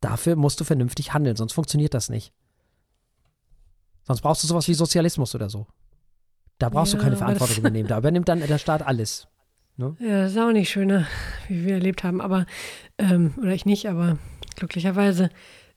Dafür 0.00 0.36
musst 0.36 0.60
du 0.60 0.64
vernünftig 0.64 1.12
handeln, 1.12 1.36
sonst 1.36 1.54
funktioniert 1.54 1.94
das 1.94 2.08
nicht. 2.08 2.32
Sonst 4.04 4.20
brauchst 4.20 4.42
du 4.42 4.46
sowas 4.46 4.68
wie 4.68 4.74
Sozialismus 4.74 5.34
oder 5.34 5.50
so. 5.50 5.66
Da 6.58 6.68
brauchst 6.68 6.92
ja, 6.92 6.98
du 6.98 7.04
keine 7.04 7.16
Verantwortung 7.16 7.56
übernehmen. 7.58 7.88
Da 7.88 7.98
übernimmt 7.98 8.28
dann 8.28 8.40
der 8.40 8.58
Staat 8.58 8.82
alles. 8.82 9.28
Ne? 9.78 9.96
Ja, 10.00 10.22
das 10.22 10.32
ist 10.32 10.38
auch 10.38 10.50
nicht 10.50 10.70
schöner, 10.70 11.06
wie 11.46 11.64
wir 11.64 11.74
erlebt 11.74 12.02
haben, 12.02 12.20
aber, 12.20 12.46
ähm, 12.98 13.32
oder 13.38 13.52
ich 13.52 13.64
nicht, 13.64 13.88
aber 13.88 14.18
glücklicherweise, 14.56 15.30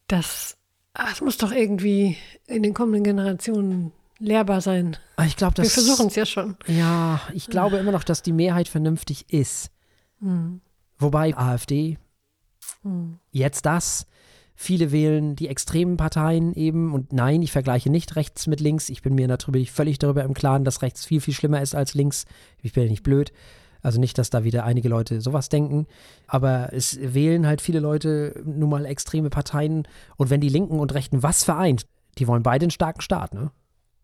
das, 0.07 0.57
das 0.93 1.21
muss 1.21 1.37
doch 1.37 1.51
irgendwie 1.51 2.17
in 2.47 2.63
den 2.63 2.73
kommenden 2.73 3.03
Generationen 3.03 3.91
lehrbar 4.17 4.59
sein. 4.61 4.97
Ah, 5.17 5.25
ich 5.25 5.37
glaube, 5.37 5.61
Wir 5.61 5.69
versuchen 5.69 6.07
es 6.07 6.15
ja 6.15 6.25
schon. 6.25 6.57
Ja, 6.65 7.21
ich 7.33 7.47
glaube 7.47 7.77
immer 7.77 7.91
noch, 7.91 8.03
dass 8.03 8.23
die 8.23 8.33
Mehrheit 8.33 8.67
vernünftig 8.67 9.31
ist. 9.31 9.69
Mhm. 10.19 10.61
Wobei 10.97 11.37
AfD, 11.37 11.99
mhm. 12.81 13.19
jetzt 13.31 13.67
das, 13.67 14.07
viele 14.55 14.91
wählen 14.91 15.35
die 15.35 15.47
extremen 15.47 15.97
Parteien 15.97 16.55
eben 16.55 16.91
und 16.91 17.13
nein, 17.13 17.43
ich 17.43 17.51
vergleiche 17.51 17.91
nicht 17.91 18.15
rechts 18.15 18.47
mit 18.47 18.61
links. 18.61 18.89
Ich 18.89 19.03
bin 19.03 19.13
mir 19.13 19.27
natürlich 19.27 19.71
völlig 19.71 19.99
darüber 19.99 20.23
im 20.23 20.33
Klaren, 20.33 20.63
dass 20.63 20.81
rechts 20.81 21.05
viel, 21.05 21.21
viel 21.21 21.35
schlimmer 21.35 21.61
ist 21.61 21.75
als 21.75 21.93
links. 21.93 22.25
Ich 22.63 22.73
bin 22.73 22.83
ja 22.83 22.89
nicht 22.89 23.03
blöd. 23.03 23.31
Also 23.81 23.99
nicht, 23.99 24.17
dass 24.17 24.29
da 24.29 24.43
wieder 24.43 24.63
einige 24.63 24.89
Leute 24.89 25.21
sowas 25.21 25.49
denken, 25.49 25.87
aber 26.27 26.71
es 26.73 26.99
wählen 27.01 27.47
halt 27.47 27.61
viele 27.61 27.79
Leute 27.79 28.41
nun 28.45 28.69
mal 28.69 28.85
extreme 28.85 29.29
Parteien 29.29 29.87
und 30.17 30.29
wenn 30.29 30.41
die 30.41 30.49
Linken 30.49 30.79
und 30.79 30.93
Rechten 30.93 31.23
was 31.23 31.43
vereint, 31.43 31.87
die 32.17 32.27
wollen 32.27 32.43
beide 32.43 32.65
einen 32.65 32.71
starken 32.71 33.01
Staat, 33.01 33.33
ne? 33.33 33.51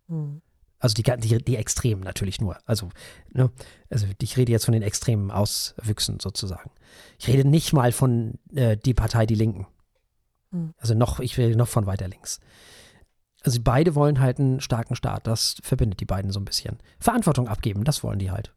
Mhm. 0.08 0.42
Also 0.80 0.94
die, 0.94 1.04
die, 1.04 1.44
die 1.44 1.56
Extremen 1.56 2.02
natürlich 2.02 2.40
nur. 2.40 2.58
Also, 2.66 2.90
ne? 3.34 3.50
also 3.90 4.06
ich 4.22 4.38
rede 4.38 4.52
jetzt 4.52 4.66
von 4.66 4.74
den 4.74 4.84
extremen 4.84 5.32
Auswüchsen 5.32 6.20
sozusagen. 6.20 6.70
Ich 7.18 7.28
rede 7.28 7.48
nicht 7.48 7.74
mal 7.74 7.92
von 7.92 8.36
äh, 8.54 8.78
die 8.78 8.94
Partei 8.94 9.26
Die 9.26 9.36
Linken. 9.36 9.66
Mhm. 10.52 10.74
Also 10.78 10.94
noch, 10.94 11.20
ich 11.20 11.38
rede 11.38 11.56
noch 11.56 11.68
von 11.68 11.88
weiter 11.88 12.08
links. 12.08 12.40
Also 13.44 13.60
beide 13.64 13.96
wollen 13.96 14.20
halt 14.20 14.40
einen 14.40 14.62
starken 14.62 14.96
Staat. 14.96 15.26
Das 15.26 15.58
verbindet 15.64 16.00
die 16.00 16.06
beiden 16.06 16.32
so 16.32 16.40
ein 16.40 16.46
bisschen. 16.46 16.78
Verantwortung 17.00 17.48
abgeben, 17.48 17.84
das 17.84 18.04
wollen 18.04 18.20
die 18.20 18.32
halt. 18.32 18.54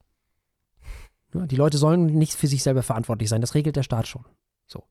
Die 1.33 1.57
Leute 1.57 1.79
sollen 1.79 2.07
nicht 2.07 2.35
für 2.35 2.47
sich 2.47 2.63
selber 2.63 2.83
verantwortlich 2.83 3.29
sein. 3.29 3.41
Das 3.41 3.55
regelt 3.55 3.77
der 3.77 3.83
Staat 3.83 4.09
schon. 4.09 4.25
So. 4.67 4.85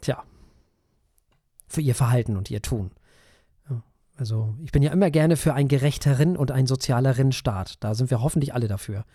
Tja. 0.00 0.22
Für 1.66 1.80
ihr 1.80 1.94
Verhalten 1.94 2.36
und 2.36 2.50
ihr 2.50 2.62
Tun. 2.62 2.92
Also, 4.16 4.54
ich 4.62 4.70
bin 4.70 4.82
ja 4.82 4.92
immer 4.92 5.10
gerne 5.10 5.36
für 5.36 5.54
einen 5.54 5.68
gerechteren 5.68 6.36
und 6.36 6.50
einen 6.50 6.66
sozialeren 6.66 7.32
Staat. 7.32 7.82
Da 7.82 7.94
sind 7.94 8.10
wir 8.10 8.20
hoffentlich 8.20 8.52
alle 8.52 8.68
dafür. 8.68 9.06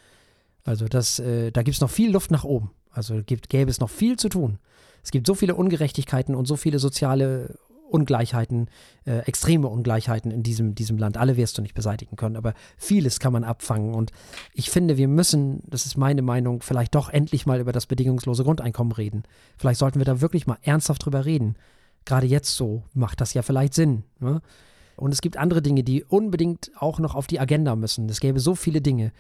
Also, 0.64 0.88
das, 0.88 1.20
äh, 1.20 1.52
da 1.52 1.62
gibt 1.62 1.76
es 1.76 1.82
noch 1.82 1.92
viel 1.92 2.12
Luft 2.12 2.32
nach 2.32 2.44
oben. 2.44 2.72
Also 2.96 3.22
gibt, 3.24 3.50
gäbe 3.50 3.70
es 3.70 3.80
noch 3.80 3.90
viel 3.90 4.18
zu 4.18 4.30
tun. 4.30 4.58
Es 5.04 5.12
gibt 5.12 5.28
so 5.28 5.36
viele 5.36 5.54
Ungerechtigkeiten 5.54 6.34
und 6.34 6.48
so 6.48 6.56
viele 6.56 6.80
soziale 6.80 7.60
Ungleichheiten, 7.90 8.70
äh, 9.06 9.20
extreme 9.20 9.68
Ungleichheiten 9.68 10.32
in 10.32 10.44
diesem, 10.44 10.76
diesem 10.76 10.98
Land. 10.98 11.18
Alle 11.18 11.38
wirst 11.38 11.58
du 11.58 11.62
nicht 11.62 11.76
beseitigen 11.76 12.16
können, 12.16 12.36
aber 12.36 12.54
vieles 12.78 13.20
kann 13.20 13.34
man 13.34 13.44
abfangen. 13.44 13.94
Und 13.94 14.12
ich 14.54 14.70
finde, 14.70 14.98
wir 14.98 15.08
müssen, 15.08 15.62
das 15.68 15.86
ist 15.86 15.98
meine 15.98 16.22
Meinung, 16.22 16.62
vielleicht 16.62 16.96
doch 16.96 17.10
endlich 17.10 17.46
mal 17.46 17.60
über 17.60 17.72
das 17.72 17.86
bedingungslose 17.86 18.44
Grundeinkommen 18.44 18.94
reden. 18.94 19.24
Vielleicht 19.58 19.80
sollten 19.80 20.00
wir 20.00 20.06
da 20.06 20.22
wirklich 20.22 20.48
mal 20.48 20.58
ernsthaft 20.62 21.06
drüber 21.06 21.26
reden. 21.26 21.56
Gerade 22.06 22.28
jetzt 22.28 22.56
so 22.56 22.84
macht 22.94 23.22
das 23.22 23.34
ja 23.34 23.42
vielleicht 23.42 23.74
Sinn. 23.74 24.04
Ne? 24.20 24.42
Und 24.96 25.12
es 25.12 25.22
gibt 25.22 25.38
andere 25.38 25.62
Dinge, 25.62 25.84
die 25.84 26.04
unbedingt 26.04 26.72
auch 26.78 27.00
noch 27.00 27.16
auf 27.16 27.28
die 27.28 27.40
Agenda 27.40 27.76
müssen. 27.76 28.08
Es 28.10 28.20
gäbe 28.20 28.40
so 28.40 28.56
viele 28.56 28.82
Dinge. 28.82 29.12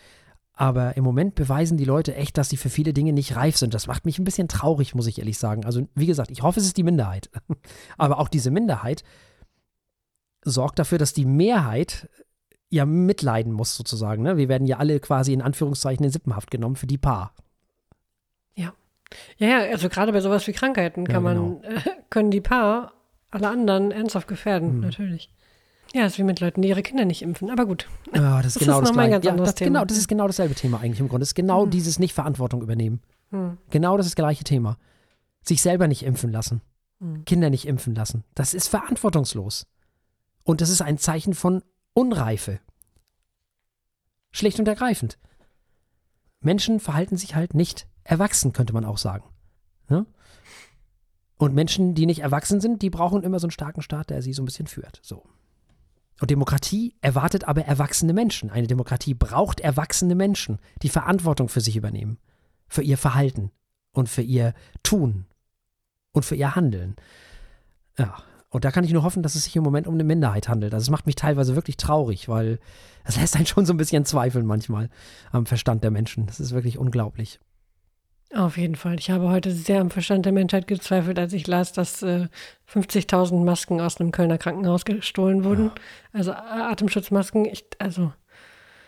Aber 0.55 0.95
im 0.95 1.03
Moment 1.03 1.35
beweisen 1.35 1.77
die 1.77 1.85
Leute 1.85 2.15
echt, 2.15 2.37
dass 2.37 2.49
sie 2.49 2.57
für 2.57 2.69
viele 2.69 2.93
Dinge 2.93 3.11
nicht 3.11 3.35
reif 3.35 3.57
sind. 3.57 3.73
Das 3.73 3.87
macht 3.87 4.05
mich 4.05 4.19
ein 4.19 4.23
bisschen 4.23 4.47
traurig, 4.47 4.95
muss 4.95 5.07
ich 5.07 5.19
ehrlich 5.19 5.37
sagen. 5.37 5.65
Also, 5.65 5.87
wie 5.95 6.05
gesagt, 6.05 6.31
ich 6.31 6.43
hoffe, 6.43 6.59
es 6.59 6.65
ist 6.65 6.77
die 6.77 6.83
Minderheit. 6.83 7.29
Aber 7.97 8.19
auch 8.19 8.29
diese 8.29 8.51
Minderheit 8.51 9.03
sorgt 10.43 10.79
dafür, 10.79 10.97
dass 10.97 11.13
die 11.13 11.25
Mehrheit 11.25 12.09
ja 12.69 12.85
mitleiden 12.85 13.51
muss, 13.51 13.75
sozusagen. 13.75 14.23
Ne? 14.23 14.37
Wir 14.37 14.47
werden 14.47 14.67
ja 14.67 14.77
alle 14.77 14.99
quasi 14.99 15.33
in 15.33 15.41
Anführungszeichen 15.41 16.05
in 16.05 16.11
Sippenhaft 16.11 16.51
genommen 16.51 16.77
für 16.77 16.87
die 16.87 16.97
Paar. 16.97 17.33
Ja. 18.53 18.73
Ja, 19.37 19.47
ja, 19.47 19.71
also 19.71 19.89
gerade 19.89 20.13
bei 20.13 20.21
sowas 20.21 20.47
wie 20.47 20.53
Krankheiten 20.53 21.05
kann 21.05 21.25
ja, 21.25 21.33
genau. 21.33 21.59
man, 21.61 21.63
äh, 21.63 21.81
können 22.09 22.31
die 22.31 22.41
Paar 22.41 22.93
alle 23.29 23.49
anderen 23.49 23.91
ernsthaft 23.91 24.27
gefährden, 24.27 24.75
mhm. 24.75 24.81
natürlich. 24.81 25.29
Ja, 25.93 26.03
das 26.03 26.13
ist 26.13 26.19
wie 26.19 26.23
mit 26.23 26.39
Leuten, 26.41 26.61
die 26.61 26.67
ihre 26.69 26.83
Kinder 26.83 27.05
nicht 27.05 27.21
impfen. 27.21 27.49
Aber 27.49 27.65
gut. 27.65 27.87
Ja, 28.13 28.37
das 28.41 28.47
ist 28.47 28.55
Das 28.57 28.63
genau 28.63 28.73
ist 28.79 28.81
das 28.81 28.89
noch 28.89 28.95
mal 28.97 29.03
ein 29.03 29.11
ganz 29.11 29.25
Ja, 29.25 29.31
anderes 29.31 29.49
das, 29.49 29.55
Thema. 29.55 29.67
genau, 29.69 29.85
das 29.85 29.97
ist 29.97 30.07
genau 30.07 30.27
dasselbe 30.27 30.55
Thema 30.55 30.79
eigentlich 30.81 30.99
im 30.99 31.07
Grunde. 31.07 31.21
Das 31.21 31.29
ist 31.29 31.35
genau 31.35 31.63
Hm. 31.63 31.69
dieses 31.69 31.99
nicht 31.99 32.13
Verantwortung 32.13 32.61
übernehmen. 32.61 33.01
Hm. 33.31 33.57
Genau 33.69 33.95
das 33.97 34.05
ist 34.07 34.11
das 34.13 34.15
gleiche 34.21 34.43
Thema. 34.43 34.77
Sich 35.41 35.61
selber 35.61 35.87
nicht 35.87 36.03
impfen 36.03 36.31
lassen. 36.31 36.61
Hm. 36.99 37.23
Kinder 37.25 37.49
nicht 37.49 37.65
impfen 37.67 37.95
lassen. 37.95 38.23
Das 38.35 38.53
ist 38.53 38.67
verantwortungslos. 38.67 39.67
Und 40.43 40.59
das 40.61 40.69
ist 40.69 40.81
ein 40.81 40.97
Zeichen 40.97 41.33
von 41.33 41.63
Unreife. 41.93 42.59
Schlicht 44.31 44.59
und 44.59 44.67
ergreifend. 44.67 45.17
Menschen 46.41 46.79
verhalten 46.79 47.15
sich 47.17 47.35
halt 47.35 47.53
nicht 47.53 47.87
erwachsen, 48.03 48.53
könnte 48.53 48.73
man 48.73 48.85
auch 48.85 48.97
sagen. 48.97 49.23
Ne? 49.89 50.05
Und 51.37 51.53
Menschen, 51.55 51.95
die 51.95 52.05
nicht 52.05 52.19
erwachsen 52.19 52.59
sind, 52.61 52.81
die 52.81 52.89
brauchen 52.89 53.23
immer 53.23 53.39
so 53.39 53.47
einen 53.47 53.51
starken 53.51 53.81
Staat, 53.81 54.09
der 54.09 54.21
sie 54.21 54.33
so 54.33 54.41
ein 54.41 54.45
bisschen 54.45 54.67
führt. 54.67 54.99
So. 55.01 55.23
Und 56.19 56.31
Demokratie 56.31 56.95
erwartet 57.01 57.45
aber 57.45 57.65
erwachsene 57.65 58.13
Menschen. 58.13 58.49
Eine 58.49 58.67
Demokratie 58.67 59.13
braucht 59.13 59.59
erwachsene 59.59 60.15
Menschen, 60.15 60.59
die 60.81 60.89
Verantwortung 60.89 61.49
für 61.49 61.61
sich 61.61 61.75
übernehmen. 61.75 62.17
Für 62.67 62.81
ihr 62.81 62.97
Verhalten 62.97 63.51
und 63.91 64.09
für 64.09 64.21
ihr 64.21 64.53
Tun 64.81 65.25
und 66.11 66.23
für 66.23 66.35
ihr 66.35 66.55
Handeln. 66.55 66.95
Ja, 67.97 68.17
und 68.49 68.63
da 68.63 68.71
kann 68.71 68.85
ich 68.85 68.93
nur 68.93 69.03
hoffen, 69.03 69.21
dass 69.21 69.35
es 69.35 69.43
sich 69.43 69.55
im 69.57 69.63
Moment 69.63 69.85
um 69.85 69.95
eine 69.95 70.05
Minderheit 70.05 70.47
handelt. 70.47 70.73
Also 70.73 70.85
es 70.85 70.89
macht 70.89 71.05
mich 71.05 71.15
teilweise 71.15 71.55
wirklich 71.55 71.75
traurig, 71.75 72.29
weil 72.29 72.59
es 73.03 73.17
lässt 73.17 73.35
einen 73.35 73.45
schon 73.45 73.65
so 73.65 73.73
ein 73.73 73.77
bisschen 73.77 74.05
zweifeln 74.05 74.45
manchmal 74.45 74.89
am 75.31 75.45
Verstand 75.45 75.83
der 75.83 75.91
Menschen. 75.91 76.25
Das 76.27 76.39
ist 76.39 76.53
wirklich 76.53 76.77
unglaublich. 76.77 77.39
Auf 78.33 78.57
jeden 78.57 78.75
Fall. 78.75 78.99
Ich 78.99 79.11
habe 79.11 79.29
heute 79.29 79.51
sehr 79.51 79.79
am 79.79 79.91
Verstand 79.91 80.25
der 80.25 80.33
Menschheit 80.33 80.67
gezweifelt, 80.67 81.19
als 81.19 81.31
ich 81.33 81.47
las, 81.47 81.73
dass 81.73 82.01
äh, 82.01 82.27
50.000 82.71 83.43
Masken 83.43 83.79
aus 83.79 83.99
einem 83.99 84.11
Kölner 84.11 84.37
Krankenhaus 84.37 84.83
gestohlen 84.83 85.43
wurden. 85.43 85.71
Also 86.11 86.31
äh, 86.31 86.33
Atemschutzmasken. 86.33 87.45
Ich, 87.45 87.65
also, 87.79 88.11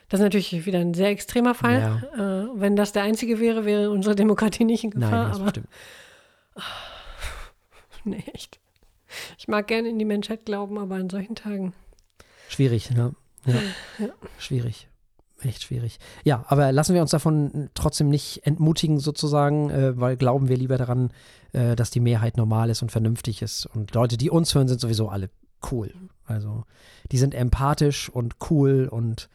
das 0.10 0.20
ist 0.20 0.24
natürlich 0.24 0.66
wieder 0.66 0.80
ein 0.80 0.94
sehr 0.94 1.10
extremer 1.10 1.54
Fall. 1.54 2.04
Äh, 2.14 2.60
wenn 2.60 2.76
das 2.76 2.92
der 2.94 3.04
einzige 3.04 3.40
wäre, 3.40 3.64
wäre 3.64 3.92
unsere 3.92 4.16
Demokratie 4.16 4.66
nicht 4.66 4.84
in 4.84 4.92
Gefahr. 4.92 5.12
Nein, 5.12 5.30
das 5.30 5.40
aber 5.40 5.50
stimmt. 5.50 5.68
nee, 8.04 8.24
echt. 8.34 8.60
Ich 9.38 9.48
mag 9.48 9.68
gerne 9.68 9.88
in 9.88 10.00
die 10.00 10.06
Menschheit 10.06 10.46
glauben, 10.46 10.78
aber 10.78 10.96
an 10.96 11.10
solchen 11.10 11.36
Tagen. 11.36 11.74
Schwierig, 12.50 12.92
ne? 12.92 13.14
Ja. 13.46 13.54
Ja. 14.00 14.10
Schwierig. 14.40 14.88
Echt 15.42 15.64
schwierig. 15.64 16.00
Ja, 16.24 16.46
aber 16.48 16.72
lassen 16.72 16.96
wir 16.96 17.02
uns 17.02 17.12
davon 17.12 17.70
trotzdem 17.76 18.10
nicht 18.10 18.46
entmutigen, 18.46 19.00
sozusagen, 19.00 19.70
äh, 19.70 20.00
weil 20.00 20.18
glauben 20.18 20.48
wir 20.48 20.58
lieber 20.58 20.78
daran, 20.78 21.12
äh, 21.54 21.76
dass 21.76 21.92
die 21.92 22.00
Mehrheit 22.00 22.38
normal 22.38 22.70
ist 22.72 22.82
und 22.82 22.92
vernünftig 22.92 23.42
ist. 23.44 23.68
Und 23.68 23.94
Leute, 23.94 24.18
die 24.18 24.32
uns 24.32 24.56
hören, 24.56 24.68
sind 24.68 24.82
sowieso 24.82 25.10
alle 25.10 25.30
cool. 25.72 25.94
Also, 26.26 26.66
die 27.12 27.20
sind 27.20 27.36
empathisch 27.36 28.10
und 28.10 28.36
cool 28.50 28.88
und, 28.92 29.30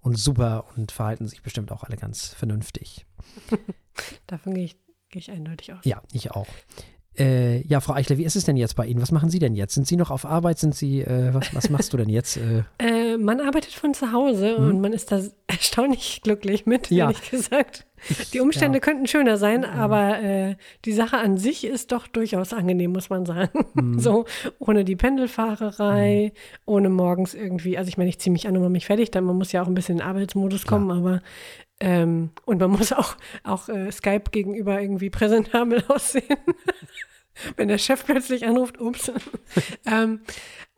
und 0.00 0.18
super 0.18 0.64
und 0.76 0.90
verhalten 0.90 1.28
sich 1.28 1.42
bestimmt 1.42 1.70
auch 1.70 1.84
alle 1.84 1.96
ganz 1.96 2.28
vernünftig. 2.28 3.04
Davon 4.26 4.54
gehe 4.54 4.64
ich, 4.64 4.76
gehe 5.10 5.20
ich 5.20 5.30
eindeutig 5.30 5.72
aus. 5.74 5.84
Ja, 5.84 6.02
ich 6.12 6.30
auch. 6.30 6.48
Äh, 7.18 7.66
ja, 7.66 7.80
Frau 7.80 7.92
Eichler, 7.92 8.16
wie 8.16 8.24
ist 8.24 8.36
es 8.36 8.44
denn 8.44 8.56
jetzt 8.56 8.74
bei 8.74 8.86
Ihnen? 8.86 9.02
Was 9.02 9.12
machen 9.12 9.28
Sie 9.28 9.38
denn 9.38 9.54
jetzt? 9.54 9.74
Sind 9.74 9.86
Sie 9.86 9.96
noch 9.96 10.10
auf 10.10 10.24
Arbeit? 10.24 10.58
Sind 10.58 10.74
Sie, 10.74 11.00
äh, 11.02 11.34
was, 11.34 11.54
was 11.54 11.68
machst 11.68 11.92
du 11.92 11.96
denn 11.98 12.08
jetzt? 12.08 12.36
Äh, 12.38 12.62
Äh, 12.78 13.18
man 13.18 13.40
arbeitet 13.40 13.72
von 13.74 13.92
zu 13.92 14.12
Hause 14.12 14.56
Mhm. 14.58 14.68
und 14.68 14.80
man 14.80 14.92
ist 14.94 15.12
da 15.12 15.20
erstaunlich 15.46 16.20
glücklich 16.22 16.64
mit, 16.64 16.90
Ja. 16.90 17.06
ehrlich 17.10 17.30
gesagt. 17.30 17.86
Die 18.32 18.40
Umstände 18.40 18.78
ja. 18.78 18.80
könnten 18.80 19.06
schöner 19.06 19.36
sein, 19.36 19.64
aber 19.64 20.20
äh, 20.22 20.56
die 20.86 20.92
Sache 20.92 21.18
an 21.18 21.36
sich 21.36 21.64
ist 21.64 21.92
doch 21.92 22.06
durchaus 22.08 22.52
angenehm, 22.52 22.92
muss 22.92 23.10
man 23.10 23.26
sagen. 23.26 23.66
Mhm. 23.74 23.98
So, 24.00 24.24
ohne 24.58 24.84
die 24.84 24.96
Pendelfahrerei, 24.96 26.32
ohne 26.64 26.88
morgens 26.88 27.34
irgendwie, 27.34 27.76
also 27.78 27.88
ich 27.88 27.98
meine, 27.98 28.08
ich 28.10 28.18
ziehe 28.18 28.32
mich 28.32 28.48
an 28.48 28.56
und 28.56 28.62
mache 28.62 28.72
mich 28.72 28.86
fertig, 28.86 29.10
dann 29.10 29.24
man 29.24 29.36
muss 29.36 29.52
ja 29.52 29.62
auch 29.62 29.66
ein 29.68 29.74
bisschen 29.74 29.96
in 29.96 29.98
den 29.98 30.08
Arbeitsmodus 30.08 30.64
Klar. 30.64 30.80
kommen, 30.80 30.90
aber 30.90 31.20
ähm, 31.82 32.30
und 32.44 32.60
man 32.60 32.70
muss 32.70 32.92
auch, 32.92 33.16
auch 33.42 33.68
äh, 33.68 33.90
Skype 33.90 34.30
gegenüber 34.30 34.80
irgendwie 34.80 35.10
präsentabel 35.10 35.82
aussehen. 35.88 36.38
Wenn 37.56 37.66
der 37.66 37.78
Chef 37.78 38.04
plötzlich 38.04 38.46
anruft, 38.46 38.80
ups. 38.80 39.10
ähm, 39.84 40.20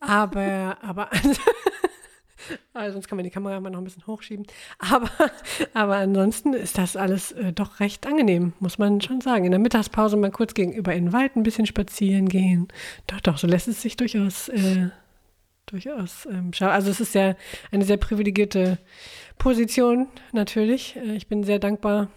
aber, 0.01 0.79
aber, 0.81 1.11
also 2.73 2.95
sonst 2.95 3.09
kann 3.09 3.17
man 3.17 3.25
die 3.25 3.31
Kamera 3.31 3.61
mal 3.61 3.69
noch 3.69 3.81
ein 3.81 3.85
bisschen 3.85 4.07
hochschieben. 4.07 4.47
Aber, 4.79 5.11
aber 5.75 5.97
ansonsten 5.97 6.55
ist 6.55 6.79
das 6.79 6.97
alles 6.97 7.33
äh, 7.33 7.53
doch 7.53 7.81
recht 7.81 8.07
angenehm, 8.07 8.55
muss 8.59 8.79
man 8.79 9.03
schon 9.03 9.21
sagen. 9.21 9.45
In 9.45 9.51
der 9.51 9.61
Mittagspause 9.61 10.17
mal 10.17 10.31
kurz 10.31 10.55
gegenüber 10.55 10.95
in 10.95 11.07
den 11.07 11.13
Wald 11.13 11.37
ein 11.37 11.43
bisschen 11.43 11.67
spazieren 11.67 12.31
gehen. 12.31 12.69
Doch, 13.09 13.21
doch, 13.21 13.37
so 13.37 13.47
lässt 13.47 13.69
es 13.69 13.83
sich 13.83 13.97
durchaus, 13.97 14.49
äh, 14.49 14.89
durchaus 15.67 16.25
ähm, 16.31 16.55
schauen. 16.55 16.71
Also 16.71 16.91
es 16.91 17.01
ist 17.01 17.15
ja 17.15 17.35
eine 17.71 17.85
sehr 17.85 17.99
privilegierte 17.99 18.79
Position, 19.39 20.09
natürlich. 20.33 20.97
Äh, 20.97 21.15
ich 21.17 21.29
bin 21.29 21.45
sehr 21.45 21.59
dankbar 21.59 22.09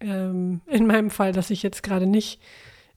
ähm, 0.00 0.60
in 0.66 0.86
meinem 0.86 1.10
Fall, 1.10 1.32
dass 1.32 1.50
ich 1.50 1.62
jetzt 1.62 1.82
gerade 1.82 2.06
nicht 2.06 2.40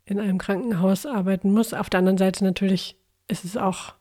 in 0.06 0.20
einem 0.20 0.38
Krankenhaus 0.38 1.06
arbeiten 1.06 1.52
muss. 1.54 1.74
Auf 1.74 1.90
der 1.90 2.00
anderen 2.00 2.18
Seite 2.18 2.44
natürlich 2.44 2.98
ist 3.28 3.46
es 3.46 3.58
auch 3.58 3.94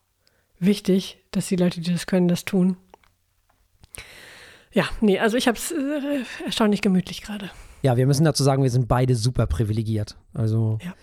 wichtig, 0.58 1.18
dass 1.30 1.46
die 1.48 1.56
Leute, 1.56 1.80
die 1.80 1.92
das 1.92 2.06
können, 2.06 2.28
das 2.28 2.44
tun. 2.44 2.76
Ja, 4.72 4.84
nee, 5.00 5.18
also 5.18 5.36
ich 5.36 5.48
habe 5.48 5.58
es 5.58 5.72
äh, 5.72 6.22
erstaunlich 6.44 6.80
gemütlich 6.80 7.22
gerade. 7.22 7.50
Ja, 7.82 7.96
wir 7.96 8.06
müssen 8.06 8.24
dazu 8.24 8.44
sagen, 8.44 8.62
wir 8.62 8.70
sind 8.70 8.88
beide 8.88 9.16
super 9.16 9.46
privilegiert. 9.46 10.16
Also 10.34 10.78
Ja. 10.84 10.94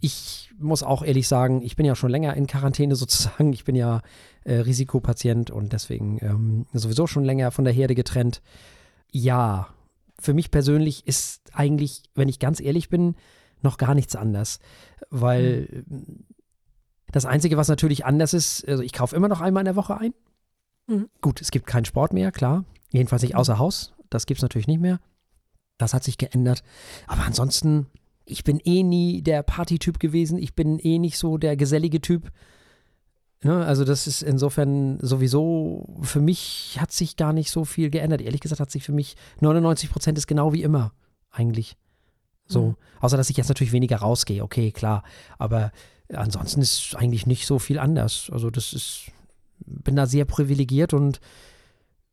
ich 0.00 0.50
muss 0.58 0.82
auch 0.82 1.02
ehrlich 1.04 1.28
sagen, 1.28 1.62
ich 1.62 1.76
bin 1.76 1.86
ja 1.86 1.94
schon 1.94 2.10
länger 2.10 2.34
in 2.34 2.46
Quarantäne 2.46 2.96
sozusagen. 2.96 3.52
Ich 3.52 3.64
bin 3.64 3.76
ja 3.76 4.00
äh, 4.46 4.60
Risikopatient 4.60 5.50
und 5.50 5.72
deswegen 5.72 6.18
ähm, 6.22 6.66
sowieso 6.72 7.06
schon 7.06 7.24
länger 7.24 7.50
von 7.50 7.64
der 7.64 7.74
Herde 7.74 7.96
getrennt. 7.96 8.42
Ja, 9.10 9.68
für 10.20 10.34
mich 10.34 10.50
persönlich 10.50 11.06
ist 11.06 11.50
eigentlich, 11.52 12.04
wenn 12.14 12.28
ich 12.28 12.38
ganz 12.38 12.60
ehrlich 12.60 12.88
bin, 12.88 13.16
noch 13.62 13.76
gar 13.76 13.94
nichts 13.94 14.14
anders. 14.14 14.60
Weil 15.10 15.84
das 17.10 17.26
Einzige, 17.26 17.56
was 17.56 17.68
natürlich 17.68 18.04
anders 18.04 18.34
ist, 18.34 18.66
also 18.68 18.82
ich 18.82 18.92
kaufe 18.92 19.16
immer 19.16 19.28
noch 19.28 19.40
einmal 19.40 19.62
in 19.62 19.66
der 19.66 19.76
Woche 19.76 19.98
ein. 19.98 20.14
Mhm. 20.86 21.08
Gut, 21.20 21.40
es 21.40 21.50
gibt 21.50 21.66
keinen 21.66 21.84
Sport 21.84 22.12
mehr, 22.12 22.30
klar. 22.30 22.64
Jedenfalls 22.92 23.22
nicht 23.22 23.34
außer 23.34 23.58
Haus. 23.58 23.94
Das 24.10 24.26
gibt 24.26 24.38
es 24.38 24.42
natürlich 24.42 24.68
nicht 24.68 24.80
mehr. 24.80 25.00
Das 25.76 25.92
hat 25.92 26.04
sich 26.04 26.18
geändert. 26.18 26.62
Aber 27.08 27.24
ansonsten, 27.24 27.86
ich 28.24 28.44
bin 28.44 28.60
eh 28.60 28.84
nie 28.84 29.22
der 29.22 29.42
Partytyp 29.42 29.98
gewesen. 29.98 30.38
Ich 30.38 30.54
bin 30.54 30.78
eh 30.78 30.98
nicht 30.98 31.18
so 31.18 31.36
der 31.36 31.56
gesellige 31.56 32.00
Typ. 32.00 32.30
Ne, 33.42 33.64
also 33.66 33.84
das 33.84 34.06
ist 34.06 34.22
insofern 34.22 34.98
sowieso, 35.00 35.86
für 36.02 36.20
mich 36.20 36.78
hat 36.80 36.90
sich 36.90 37.16
gar 37.16 37.32
nicht 37.32 37.50
so 37.50 37.64
viel 37.64 37.90
geändert. 37.90 38.22
Ehrlich 38.22 38.40
gesagt 38.40 38.60
hat 38.60 38.70
sich 38.70 38.82
für 38.82 38.92
mich 38.92 39.14
99 39.40 39.90
Prozent 39.90 40.16
ist 40.18 40.26
genau 40.26 40.52
wie 40.52 40.62
immer 40.62 40.92
eigentlich. 41.30 41.76
So, 42.48 42.68
Mhm. 42.68 42.76
außer 43.00 43.16
dass 43.16 43.28
ich 43.30 43.36
jetzt 43.36 43.48
natürlich 43.48 43.72
weniger 43.72 43.96
rausgehe, 43.98 44.42
okay, 44.42 44.72
klar. 44.72 45.02
Aber 45.38 45.70
ansonsten 46.12 46.62
ist 46.62 46.94
eigentlich 46.96 47.26
nicht 47.26 47.46
so 47.46 47.58
viel 47.58 47.78
anders. 47.78 48.30
Also 48.32 48.50
das 48.50 48.72
ist, 48.72 49.10
bin 49.58 49.96
da 49.96 50.06
sehr 50.06 50.24
privilegiert 50.24 50.94
und 50.94 51.20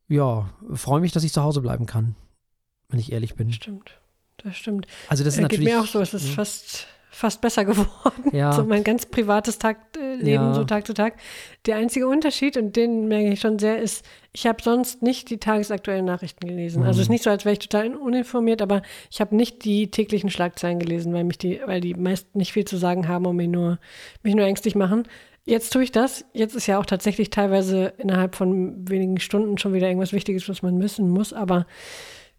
ja, 0.09 0.49
freue 0.73 0.99
mich, 1.01 1.13
dass 1.13 1.23
ich 1.23 1.31
zu 1.31 1.41
Hause 1.41 1.61
bleiben 1.61 1.85
kann, 1.85 2.15
wenn 2.89 2.99
ich 2.99 3.11
ehrlich 3.13 3.35
bin. 3.35 3.53
Stimmt, 3.53 3.99
das 4.37 4.57
stimmt. 4.57 4.87
Also 5.07 5.23
das 5.23 5.35
ist 5.35 5.39
Äh, 5.39 5.43
geht 5.43 5.51
natürlich. 5.59 5.73
mir 5.73 5.81
auch 5.81 5.87
so, 5.87 6.01
es 6.01 6.13
ist 6.13 6.27
ja. 6.27 6.33
fast, 6.33 6.87
fast 7.15 7.41
besser 7.41 7.63
geworden. 7.65 8.31
Ja. 8.31 8.51
So 8.53 8.63
mein 8.65 8.83
ganz 8.83 9.05
privates 9.05 9.59
Tag, 9.59 9.77
äh, 9.97 10.15
Leben, 10.15 10.43
Ja. 10.45 10.53
so 10.53 10.63
Tag 10.63 10.87
zu 10.87 10.93
Tag. 10.93 11.13
Der 11.67 11.75
einzige 11.75 12.07
Unterschied, 12.07 12.57
und 12.57 12.75
den 12.75 13.07
merke 13.07 13.29
ich 13.31 13.39
schon 13.39 13.59
sehr, 13.59 13.77
ist, 13.79 14.03
ich 14.33 14.47
habe 14.47 14.61
sonst 14.63 15.01
nicht 15.03 15.29
die 15.29 15.37
tagesaktuellen 15.37 16.05
Nachrichten 16.05 16.47
gelesen. 16.47 16.83
Also 16.83 16.99
es 16.99 17.03
ist 17.05 17.09
Mhm. 17.09 17.13
nicht 17.13 17.23
so, 17.23 17.29
als 17.29 17.45
wäre 17.45 17.53
ich 17.53 17.59
total 17.59 17.95
uninformiert, 17.95 18.61
aber 18.61 18.81
ich 19.11 19.21
habe 19.21 19.35
nicht 19.35 19.63
die 19.63 19.91
täglichen 19.91 20.29
Schlagzeilen 20.31 20.79
gelesen, 20.79 21.13
weil 21.13 21.23
mich 21.23 21.37
die, 21.37 21.61
weil 21.65 21.81
die 21.81 21.93
meist 21.93 22.35
nicht 22.35 22.51
viel 22.51 22.65
zu 22.65 22.77
sagen 22.77 23.07
haben 23.07 23.25
und 23.27 23.35
mich 23.35 23.47
nur, 23.49 23.77
mich 24.23 24.33
nur 24.33 24.45
ängstlich 24.45 24.73
machen. 24.75 25.03
Jetzt 25.45 25.73
tue 25.73 25.83
ich 25.83 25.91
das. 25.91 26.25
Jetzt 26.33 26.55
ist 26.55 26.67
ja 26.67 26.79
auch 26.79 26.85
tatsächlich 26.85 27.29
teilweise 27.29 27.93
innerhalb 27.97 28.33
von 28.35 28.89
wenigen 28.89 29.19
Stunden 29.19 29.57
schon 29.57 29.73
wieder 29.73 29.87
irgendwas 29.87 30.13
Wichtiges, 30.13 30.47
was 30.49 30.61
man 30.63 30.81
wissen 30.81 31.09
muss, 31.09 31.33
aber 31.33 31.67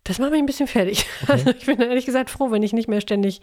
das 0.04 0.18
macht 0.18 0.30
mich 0.30 0.40
ein 0.40 0.46
bisschen 0.46 0.66
fertig. 0.66 1.06
Also 1.26 1.50
ich 1.50 1.66
bin 1.66 1.80
ehrlich 1.80 2.06
gesagt 2.06 2.30
froh, 2.30 2.50
wenn 2.50 2.62
ich 2.62 2.72
nicht 2.72 2.88
mehr 2.88 3.00
ständig, 3.00 3.40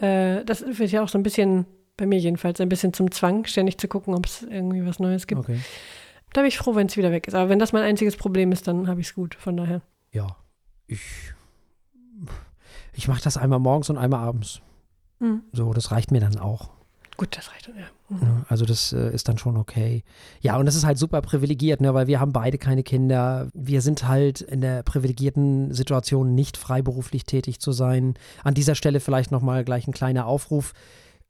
äh, 0.00 0.44
das 0.44 0.64
wird 0.66 0.90
ja 0.90 1.02
auch 1.02 1.08
so 1.08 1.18
ein 1.18 1.22
bisschen, 1.22 1.66
bei 1.96 2.06
mir 2.06 2.18
jedenfalls, 2.18 2.60
ein 2.60 2.68
bisschen 2.68 2.92
zum 2.92 3.10
Zwang, 3.10 3.44
ständig 3.46 3.78
zu 3.78 3.88
gucken, 3.88 4.14
ob 4.14 4.26
es 4.26 4.42
irgendwie 4.42 4.86
was 4.86 4.98
Neues 4.98 5.26
gibt. 5.26 5.40
Okay. 5.40 5.60
Da 6.32 6.40
bin 6.40 6.48
ich 6.48 6.58
froh, 6.58 6.74
wenn 6.74 6.86
es 6.86 6.96
wieder 6.96 7.12
weg 7.12 7.28
ist. 7.28 7.34
Aber 7.34 7.48
wenn 7.48 7.58
das 7.58 7.72
mein 7.72 7.82
einziges 7.82 8.16
Problem 8.16 8.50
ist, 8.52 8.66
dann 8.66 8.88
habe 8.88 9.00
ich 9.00 9.08
es 9.08 9.14
gut. 9.14 9.34
Von 9.34 9.56
daher. 9.56 9.82
Ja, 10.10 10.36
ich, 10.86 11.00
ich 12.92 13.06
mache 13.08 13.22
das 13.22 13.36
einmal 13.36 13.60
morgens 13.60 13.90
und 13.90 13.98
einmal 13.98 14.20
abends. 14.20 14.60
Mhm. 15.20 15.42
So, 15.52 15.72
das 15.72 15.90
reicht 15.90 16.10
mir 16.10 16.20
dann 16.20 16.38
auch. 16.38 16.70
Gut, 17.16 17.36
das 17.36 17.52
reicht 17.52 17.68
dann, 17.68 17.78
ja. 17.78 17.86
Mhm. 18.20 18.26
Ne? 18.26 18.46
Also 18.48 18.64
das 18.64 18.92
äh, 18.92 19.12
ist 19.12 19.28
dann 19.28 19.38
schon 19.38 19.56
okay. 19.56 20.04
Ja, 20.40 20.56
und 20.56 20.66
das 20.66 20.74
ist 20.74 20.84
halt 20.84 20.98
super 20.98 21.20
privilegiert, 21.22 21.80
ne? 21.80 21.94
weil 21.94 22.06
wir 22.06 22.20
haben 22.20 22.32
beide 22.32 22.58
keine 22.58 22.82
Kinder. 22.82 23.48
Wir 23.54 23.80
sind 23.80 24.06
halt 24.06 24.40
in 24.40 24.60
der 24.60 24.82
privilegierten 24.82 25.72
Situation, 25.72 26.34
nicht 26.34 26.56
freiberuflich 26.56 27.24
tätig 27.24 27.60
zu 27.60 27.72
sein. 27.72 28.14
An 28.42 28.54
dieser 28.54 28.74
Stelle 28.74 29.00
vielleicht 29.00 29.30
nochmal 29.30 29.64
gleich 29.64 29.86
ein 29.86 29.92
kleiner 29.92 30.26
Aufruf. 30.26 30.72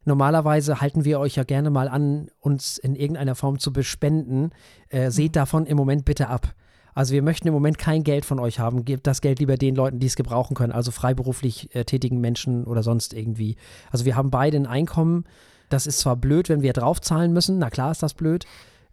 Normalerweise 0.05 0.81
halten 0.81 1.03
wir 1.03 1.19
euch 1.19 1.35
ja 1.35 1.43
gerne 1.43 1.71
mal 1.71 1.87
an, 1.87 2.27
uns 2.39 2.77
in 2.77 2.95
irgendeiner 2.95 3.35
Form 3.35 3.57
zu 3.59 3.73
bespenden. 3.73 4.51
Äh, 4.89 5.09
seht 5.09 5.31
Mhm. 5.31 5.39
davon 5.39 5.65
im 5.65 5.77
Moment 5.77 6.05
bitte 6.05 6.29
ab. 6.29 6.53
Also 6.93 7.13
wir 7.13 7.21
möchten 7.21 7.47
im 7.47 7.53
Moment 7.53 7.77
kein 7.77 8.03
Geld 8.03 8.23
von 8.23 8.39
euch 8.39 8.59
haben. 8.59 8.85
Gebt 8.85 9.05
das 9.05 9.19
Geld 9.19 9.39
lieber 9.39 9.57
den 9.57 9.75
Leuten, 9.75 9.99
die 9.99 10.07
es 10.07 10.15
gebrauchen 10.15 10.55
können, 10.55 10.71
also 10.71 10.91
freiberuflich 10.91 11.75
äh, 11.75 11.83
tätigen 11.83 12.21
Menschen 12.21 12.63
oder 12.63 12.83
sonst 12.83 13.13
irgendwie. 13.13 13.57
Also 13.91 14.05
wir 14.05 14.15
haben 14.15 14.29
beide 14.31 14.55
ein 14.57 14.65
Einkommen. 14.65 15.25
Das 15.69 15.87
ist 15.87 15.99
zwar 15.99 16.15
blöd, 16.15 16.49
wenn 16.49 16.61
wir 16.61 16.73
draufzahlen 16.73 17.33
müssen. 17.33 17.57
Na 17.59 17.69
klar 17.69 17.91
ist 17.91 18.03
das 18.03 18.13
blöd. 18.13 18.45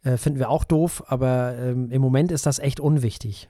Äh, 0.05 0.17
finden 0.17 0.39
wir 0.39 0.51
auch 0.51 0.65
doof, 0.65 1.05
aber 1.07 1.57
ähm, 1.59 1.91
im 1.91 2.03
Moment 2.03 2.33
ist 2.33 2.47
das 2.47 2.59
echt 2.59 2.81
unwichtig. 2.81 3.49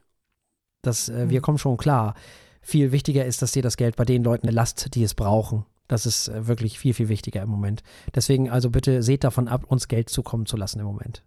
Das, 0.83 1.09
äh, 1.09 1.31
Wir 1.31 1.41
Mhm. 1.41 1.43
kommen 1.43 1.59
schon 1.59 1.77
klar. 1.77 2.15
Viel 2.61 2.93
wichtiger 2.93 3.25
ist, 3.25 3.43
dass 3.43 3.57
ihr 3.57 3.63
das 3.63 3.77
Geld 3.77 3.97
bei 3.97 4.05
den 4.05 4.23
Leuten 4.23 4.49
lasst, 4.49 4.95
die 4.95 5.03
es 5.03 5.15
brauchen. 5.15 5.65
Das 5.89 6.07
ist 6.07 6.29
äh, 6.29 6.47
wirklich 6.47 6.79
viel, 6.79 6.95
viel 6.95 7.09
wichtiger 7.09 7.43
im 7.43 7.49
Moment. 7.49 7.83
Deswegen 8.15 8.51
also 8.51 8.71
bitte 8.71 9.03
seht 9.03 9.25
davon 9.25 9.49
ab, 9.49 9.65
uns 9.67 9.89
Geld 9.89 10.09
zukommen 10.11 10.47
zu 10.47 10.57
lassen 10.57 10.79
im 10.81 10.87
Moment. 10.87 11.23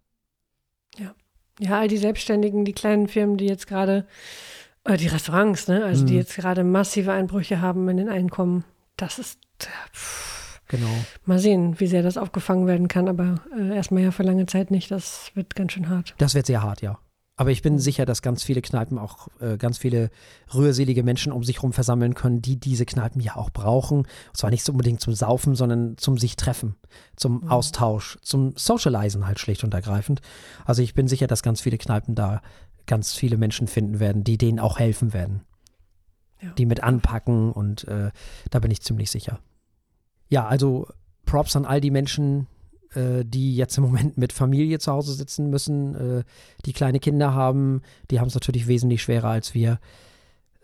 Ja, 1.57 1.79
all 1.79 1.87
die 1.87 1.97
Selbstständigen, 1.97 2.65
die 2.65 2.73
kleinen 2.73 3.07
Firmen, 3.07 3.37
die 3.37 3.45
jetzt 3.47 3.65
gerade, 3.67 4.05
äh, 4.83 4.97
die 4.97 5.07
Restaurants, 5.07 5.69
ne, 5.69 5.85
also 5.85 6.05
die 6.05 6.11
Mhm. 6.13 6.19
jetzt 6.19 6.35
gerade 6.35 6.65
massive 6.65 7.13
Einbrüche 7.13 7.61
haben 7.61 7.87
in 7.87 7.95
den 7.95 8.09
Einkommen, 8.09 8.65
das 8.97 9.19
ist, 9.19 9.39
äh, 9.61 9.67
pff, 9.93 10.34
Genau. 10.67 10.89
mal 11.25 11.39
sehen, 11.39 11.79
wie 11.79 11.87
sehr 11.87 12.01
das 12.03 12.17
aufgefangen 12.17 12.65
werden 12.67 12.87
kann, 12.87 13.07
aber 13.07 13.35
äh, 13.57 13.75
erstmal 13.75 14.03
ja 14.03 14.11
für 14.11 14.23
lange 14.23 14.45
Zeit 14.47 14.71
nicht, 14.71 14.89
das 14.89 15.31
wird 15.35 15.55
ganz 15.55 15.73
schön 15.73 15.89
hart. 15.89 16.15
Das 16.17 16.33
wird 16.33 16.47
sehr 16.47 16.63
hart, 16.63 16.81
ja. 16.81 16.97
Aber 17.37 17.51
ich 17.51 17.61
bin 17.61 17.79
sicher, 17.79 18.05
dass 18.05 18.21
ganz 18.21 18.43
viele 18.43 18.61
Kneipen 18.61 18.97
auch 18.97 19.27
äh, 19.41 19.57
ganz 19.57 19.77
viele 19.77 20.09
rührselige 20.53 21.03
Menschen 21.03 21.33
um 21.33 21.43
sich 21.43 21.57
herum 21.57 21.73
versammeln 21.73 22.13
können, 22.13 22.41
die 22.41 22.57
diese 22.57 22.85
Kneipen 22.85 23.21
ja 23.21 23.35
auch 23.35 23.49
brauchen. 23.49 23.99
Und 23.99 24.37
zwar 24.37 24.51
nicht 24.51 24.67
unbedingt 24.69 25.01
zum 25.01 25.13
Saufen, 25.13 25.53
sondern 25.53 25.97
zum 25.97 26.17
sich 26.17 26.37
treffen, 26.37 26.75
zum 27.17 27.41
Mhm. 27.41 27.51
Austausch, 27.51 28.17
zum 28.21 28.53
Socializen 28.55 29.27
halt 29.27 29.39
schlicht 29.39 29.65
und 29.65 29.73
ergreifend. 29.73 30.21
Also 30.63 30.81
ich 30.81 30.93
bin 30.93 31.09
sicher, 31.09 31.27
dass 31.27 31.43
ganz 31.43 31.59
viele 31.59 31.77
Kneipen 31.77 32.15
da 32.15 32.41
ganz 32.85 33.13
viele 33.13 33.35
Menschen 33.35 33.67
finden 33.67 33.99
werden, 33.99 34.23
die 34.23 34.37
denen 34.37 34.59
auch 34.59 34.79
helfen 34.79 35.11
werden. 35.13 35.41
Ja. 36.41 36.51
Die 36.51 36.65
mit 36.65 36.83
anpacken 36.83 37.51
und 37.51 37.85
äh, 37.87 38.11
da 38.49 38.59
bin 38.59 38.71
ich 38.71 38.81
ziemlich 38.81 39.11
sicher. 39.11 39.39
Ja, 40.29 40.47
also 40.47 40.87
Props 41.25 41.55
an 41.55 41.65
all 41.65 41.81
die 41.81 41.91
Menschen, 41.91 42.47
äh, 42.93 43.23
die 43.25 43.55
jetzt 43.55 43.77
im 43.77 43.83
Moment 43.83 44.17
mit 44.17 44.33
Familie 44.33 44.79
zu 44.79 44.91
Hause 44.91 45.13
sitzen 45.13 45.49
müssen, 45.49 45.95
äh, 46.19 46.23
die 46.65 46.73
kleine 46.73 46.99
Kinder 46.99 47.33
haben, 47.33 47.81
die 48.11 48.19
haben 48.19 48.27
es 48.27 48.33
natürlich 48.33 48.67
wesentlich 48.67 49.01
schwerer 49.03 49.29
als 49.29 49.53
wir. 49.53 49.79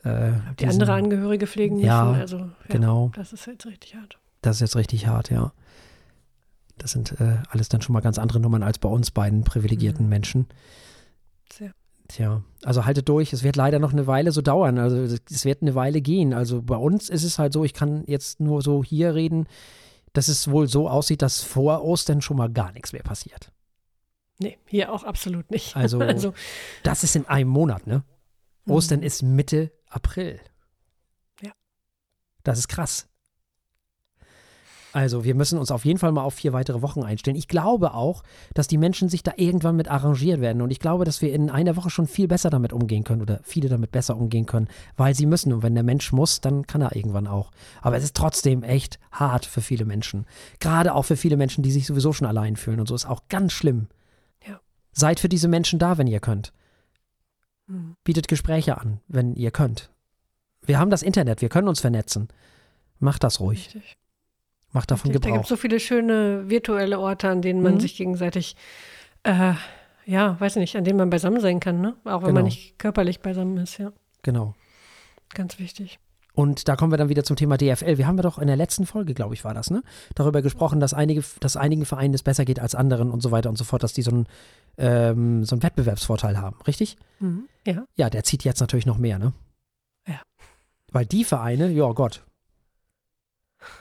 Äh, 0.03 0.31
Die 0.59 0.65
diesen- 0.65 0.81
andere 0.81 0.93
Angehörige 0.93 1.45
pflegen 1.47 1.75
müssen, 1.75 1.85
Ja, 1.87 2.11
also 2.13 2.37
ja, 2.37 2.49
Genau, 2.69 3.11
das 3.15 3.33
ist 3.33 3.45
jetzt 3.45 3.65
richtig 3.67 3.95
hart. 3.95 4.17
das 4.41 4.57
ist 4.57 4.61
jetzt 4.61 4.75
richtig 4.75 5.07
hart, 5.07 5.29
ja. 5.29 5.51
Das 6.77 6.91
sind 6.91 7.19
äh, 7.21 7.37
alles 7.49 7.69
dann 7.69 7.81
schon 7.83 7.93
mal 7.93 7.99
ganz 7.99 8.17
andere 8.17 8.39
Nummern 8.39 8.63
als 8.63 8.79
bei 8.79 8.89
uns 8.89 9.11
beiden 9.11 9.43
privilegierten 9.43 10.05
Mhm. 10.05 10.09
Menschen. 10.09 10.47
Sehr. 11.53 11.71
Tja, 12.13 12.43
also 12.63 12.85
haltet 12.85 13.07
durch. 13.07 13.31
Es 13.31 13.43
wird 13.43 13.55
leider 13.55 13.79
noch 13.79 13.93
eine 13.93 14.05
Weile 14.07 14.31
so 14.31 14.41
dauern. 14.41 14.77
Also 14.77 14.97
es 14.97 15.45
wird 15.45 15.61
eine 15.61 15.75
Weile 15.75 16.01
gehen. 16.01 16.33
Also 16.33 16.61
bei 16.61 16.75
uns 16.75 17.09
ist 17.09 17.23
es 17.23 17.39
halt 17.39 17.53
so, 17.53 17.63
ich 17.63 17.73
kann 17.73 18.03
jetzt 18.05 18.39
nur 18.39 18.61
so 18.61 18.83
hier 18.83 19.15
reden, 19.15 19.47
dass 20.13 20.27
es 20.27 20.49
wohl 20.51 20.67
so 20.67 20.89
aussieht, 20.89 21.21
dass 21.21 21.41
vor 21.41 21.83
Ostern 21.83 22.21
schon 22.21 22.35
mal 22.37 22.51
gar 22.51 22.71
nichts 22.73 22.91
mehr 22.91 23.03
passiert. 23.03 23.51
Nee, 24.39 24.57
hier 24.65 24.91
auch 24.91 25.03
absolut 25.03 25.49
nicht. 25.51 25.75
Also, 25.75 25.99
also 25.99 26.33
Das 26.83 27.03
ist 27.03 27.15
in 27.15 27.27
einem 27.27 27.49
Monat, 27.49 27.87
ne? 27.87 28.03
Ostern 28.67 28.99
Mhm. 28.99 29.05
ist 29.05 29.21
Mitte 29.23 29.71
April. 29.87 30.39
Ja. 31.41 31.51
Das 32.43 32.59
ist 32.59 32.67
krass. 32.67 33.07
Also, 34.93 35.23
wir 35.23 35.35
müssen 35.35 35.57
uns 35.57 35.71
auf 35.71 35.85
jeden 35.85 35.99
Fall 35.99 36.11
mal 36.11 36.23
auf 36.23 36.33
vier 36.33 36.53
weitere 36.53 36.81
Wochen 36.81 37.03
einstellen. 37.03 37.37
Ich 37.37 37.47
glaube 37.47 37.93
auch, 37.93 38.23
dass 38.53 38.67
die 38.67 38.77
Menschen 38.77 39.07
sich 39.07 39.23
da 39.23 39.33
irgendwann 39.37 39.75
mit 39.77 39.87
arrangieren 39.89 40.41
werden. 40.41 40.61
Und 40.61 40.69
ich 40.71 40.79
glaube, 40.79 41.05
dass 41.05 41.21
wir 41.21 41.33
in 41.33 41.49
einer 41.49 41.77
Woche 41.77 41.89
schon 41.89 42.07
viel 42.07 42.27
besser 42.27 42.49
damit 42.49 42.73
umgehen 42.73 43.03
können 43.03 43.21
oder 43.21 43.39
viele 43.43 43.69
damit 43.69 43.91
besser 43.91 44.17
umgehen 44.17 44.45
können, 44.45 44.67
weil 44.97 45.15
sie 45.15 45.25
müssen. 45.25 45.53
Und 45.53 45.63
wenn 45.63 45.75
der 45.75 45.83
Mensch 45.83 46.11
muss, 46.11 46.41
dann 46.41 46.67
kann 46.67 46.81
er 46.81 46.95
irgendwann 46.95 47.27
auch. 47.27 47.51
Aber 47.81 47.95
es 47.95 48.03
ist 48.03 48.15
trotzdem 48.15 48.63
echt 48.63 48.99
hart 49.11 49.45
für 49.45 49.61
viele 49.61 49.85
Menschen. 49.85 50.25
Gerade 50.59 50.93
auch 50.93 51.03
für 51.03 51.15
viele 51.17 51.37
Menschen, 51.37 51.63
die 51.63 51.71
sich 51.71 51.87
sowieso 51.87 52.11
schon 52.11 52.27
allein 52.27 52.57
fühlen 52.57 52.79
und 52.79 52.87
so. 52.87 52.95
Ist 52.95 53.05
auch 53.05 53.23
ganz 53.29 53.53
schlimm. 53.53 53.87
Ja. 54.45 54.59
Seid 54.91 55.19
für 55.19 55.29
diese 55.29 55.47
Menschen 55.47 55.79
da, 55.79 55.97
wenn 55.97 56.07
ihr 56.07 56.19
könnt 56.19 56.51
Mhm. 57.71 57.95
bietet 58.03 58.27
Gespräche 58.27 58.77
an, 58.77 58.99
wenn 59.07 59.35
ihr 59.35 59.51
könnt. 59.51 59.91
Wir 60.61 60.77
haben 60.77 60.91
das 60.91 61.01
Internet, 61.03 61.41
wir 61.41 61.49
können 61.49 61.67
uns 61.67 61.79
vernetzen. 61.79 62.27
Macht 62.99 63.23
das 63.23 63.39
ruhig. 63.39 63.67
Richtig. 63.67 63.97
Macht 64.73 64.89
davon 64.91 65.11
Richtig. 65.11 65.21
Da 65.21 65.27
gibt 65.29 65.33
Gebrauch. 65.35 65.43
es 65.43 65.49
so 65.49 65.57
viele 65.57 65.79
schöne 65.79 66.49
virtuelle 66.49 66.99
Orte, 66.99 67.29
an 67.29 67.41
denen 67.41 67.61
man 67.61 67.75
Mhm. 67.75 67.79
sich 67.81 67.95
gegenseitig, 67.97 68.55
äh, 69.23 69.53
ja, 70.05 70.39
weiß 70.39 70.55
nicht, 70.57 70.75
an 70.77 70.83
denen 70.83 70.97
man 70.97 71.09
beisammen 71.09 71.41
sein 71.41 71.59
kann, 71.59 71.81
ne? 71.81 71.95
Auch 72.05 72.21
wenn 72.21 72.29
Genau. 72.29 72.33
man 72.35 72.43
nicht 72.45 72.79
körperlich 72.79 73.19
beisammen 73.19 73.57
ist, 73.57 73.77
ja. 73.77 73.91
Genau. 74.23 74.55
Ganz 75.33 75.59
wichtig. 75.59 75.99
Und 76.33 76.69
da 76.69 76.77
kommen 76.77 76.93
wir 76.93 76.97
dann 76.97 77.09
wieder 77.09 77.25
zum 77.25 77.35
Thema 77.35 77.57
DFL. 77.57 77.97
Wir 77.97 78.07
haben 78.07 78.15
ja 78.15 78.23
doch 78.23 78.39
in 78.39 78.47
der 78.47 78.55
letzten 78.55 78.85
Folge, 78.85 79.13
glaube 79.13 79.33
ich, 79.33 79.43
war 79.43 79.53
das, 79.53 79.69
ne? 79.69 79.83
Darüber 80.15 80.41
gesprochen, 80.41 80.79
dass 80.79 80.93
einige, 80.93 81.21
dass 81.41 81.57
einigen 81.57 81.83
Vereinen 81.85 82.13
es 82.13 82.23
besser 82.23 82.45
geht 82.45 82.59
als 82.61 82.73
anderen 82.73 83.11
und 83.11 83.19
so 83.21 83.31
weiter 83.31 83.49
und 83.49 83.57
so 83.57 83.65
fort, 83.65 83.83
dass 83.83 83.91
die 83.91 84.01
so 84.01 84.11
einen, 84.11 84.27
ähm, 84.77 85.43
so 85.43 85.55
einen 85.55 85.63
Wettbewerbsvorteil 85.63 86.37
haben, 86.39 86.55
richtig? 86.65 86.95
Mhm. 87.19 87.49
Ja. 87.67 87.83
Ja, 87.95 88.09
der 88.09 88.23
zieht 88.23 88.45
jetzt 88.45 88.61
natürlich 88.61 88.85
noch 88.85 88.97
mehr, 88.97 89.19
ne? 89.19 89.33
Ja. 90.07 90.21
Weil 90.93 91.05
die 91.05 91.25
Vereine, 91.25 91.69
ja 91.69 91.91
Gott. 91.91 92.23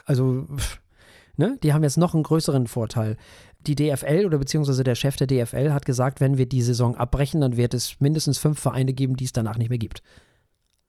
Also, 0.05 0.45
pff, 0.55 0.80
ne, 1.41 1.57
die 1.63 1.73
haben 1.73 1.83
jetzt 1.83 1.97
noch 1.97 2.13
einen 2.13 2.23
größeren 2.23 2.67
Vorteil. 2.67 3.17
Die 3.67 3.75
DFL 3.75 4.25
oder 4.25 4.37
beziehungsweise 4.37 4.83
der 4.83 4.95
Chef 4.95 5.17
der 5.17 5.27
DFL 5.27 5.71
hat 5.71 5.85
gesagt, 5.85 6.21
wenn 6.21 6.37
wir 6.37 6.47
die 6.47 6.61
Saison 6.61 6.95
abbrechen, 6.95 7.41
dann 7.41 7.57
wird 7.57 7.73
es 7.73 7.99
mindestens 7.99 8.37
fünf 8.37 8.59
Vereine 8.59 8.93
geben, 8.93 9.17
die 9.17 9.25
es 9.25 9.33
danach 9.33 9.57
nicht 9.57 9.69
mehr 9.69 9.77
gibt. 9.77 10.01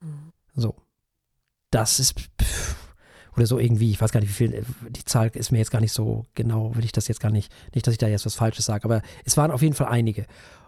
Mhm. 0.00 0.32
So. 0.54 0.76
Das 1.70 1.98
ist, 1.98 2.20
pff, 2.40 2.76
oder 3.36 3.46
so 3.46 3.58
irgendwie, 3.58 3.90
ich 3.90 4.00
weiß 4.00 4.12
gar 4.12 4.20
nicht, 4.20 4.28
wie 4.28 4.48
viel, 4.48 4.64
die 4.90 5.04
Zahl 5.04 5.30
ist 5.34 5.52
mir 5.52 5.58
jetzt 5.58 5.70
gar 5.70 5.80
nicht 5.80 5.92
so 5.92 6.26
genau, 6.34 6.76
will 6.76 6.84
ich 6.84 6.92
das 6.92 7.08
jetzt 7.08 7.20
gar 7.20 7.32
nicht, 7.32 7.50
nicht, 7.74 7.86
dass 7.86 7.92
ich 7.92 7.98
da 7.98 8.08
jetzt 8.08 8.26
was 8.26 8.34
Falsches 8.34 8.66
sage, 8.66 8.84
aber 8.84 9.02
es 9.24 9.36
waren 9.36 9.50
auf 9.50 9.62
jeden 9.62 9.74
Fall 9.74 9.88
einige. 9.88 10.26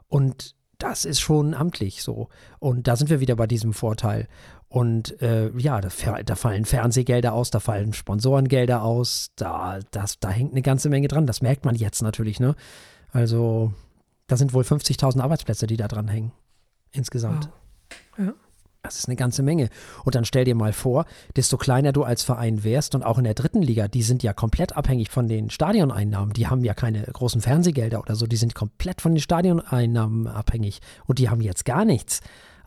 Und 0.09 0.55
das 0.79 1.05
ist 1.05 1.21
schon 1.21 1.55
amtlich 1.55 2.03
so. 2.03 2.29
Und 2.59 2.89
da 2.89 2.97
sind 2.97 3.11
wir 3.11 3.21
wieder 3.21 3.37
bei 3.37 3.47
diesem 3.47 3.73
Vorteil. 3.73 4.29
Und 4.75 5.23
äh, 5.23 5.57
ja, 5.57 5.81
da, 5.81 5.89
da 6.25 6.35
fallen 6.35 6.65
Fernsehgelder 6.65 7.33
aus, 7.33 7.53
da 7.53 7.61
fallen 7.61 7.93
Sponsorengelder 7.93 8.83
aus, 8.83 9.31
da, 9.37 9.79
das, 9.93 10.19
da 10.19 10.31
hängt 10.31 10.51
eine 10.51 10.63
ganze 10.63 10.89
Menge 10.89 11.07
dran. 11.07 11.29
Das 11.29 11.43
merkt 11.43 11.65
man 11.65 11.77
jetzt 11.77 12.03
natürlich, 12.03 12.41
ne? 12.41 12.57
Also, 13.13 13.73
da 14.27 14.37
sind 14.37 14.53
wohl 14.53 14.65
50.000 14.65 15.21
Arbeitsplätze, 15.21 15.69
die 15.69 15.77
da 15.77 15.87
dran 15.87 16.09
hängen. 16.09 16.33
Insgesamt. 16.91 17.51
Wow. 18.17 18.27
Ja. 18.27 18.35
Das 18.83 18.99
ist 18.99 19.07
eine 19.07 19.15
ganze 19.15 19.45
Menge. 19.45 19.69
Und 20.03 20.17
dann 20.17 20.25
stell 20.25 20.45
dir 20.45 20.57
mal 20.57 20.73
vor, 20.73 21.07
desto 21.37 21.57
kleiner 21.57 21.93
du 21.93 22.03
als 22.03 22.25
Verein 22.25 22.65
wärst 22.65 22.97
und 22.97 23.05
auch 23.05 23.19
in 23.19 23.25
der 23.25 23.35
dritten 23.35 23.63
Liga, 23.63 23.87
die 23.87 24.03
sind 24.03 24.25
ja 24.25 24.33
komplett 24.33 24.77
abhängig 24.77 25.09
von 25.09 25.29
den 25.29 25.51
Stadioneinnahmen. 25.51 26.33
Die 26.33 26.49
haben 26.49 26.65
ja 26.65 26.75
keine 26.75 27.05
großen 27.05 27.41
Fernsehgelder 27.41 28.01
oder 28.01 28.17
so, 28.17 28.27
die 28.27 28.35
sind 28.35 28.57
komplett 28.57 29.01
von 29.01 29.13
den 29.13 29.21
Stadioneinnahmen 29.21 30.27
abhängig. 30.27 30.81
Und 31.07 31.21
die 31.21 31.31
haben 31.31 31.43
jetzt 31.43 31.65
gar 31.65 31.85
nichts. 31.85 32.23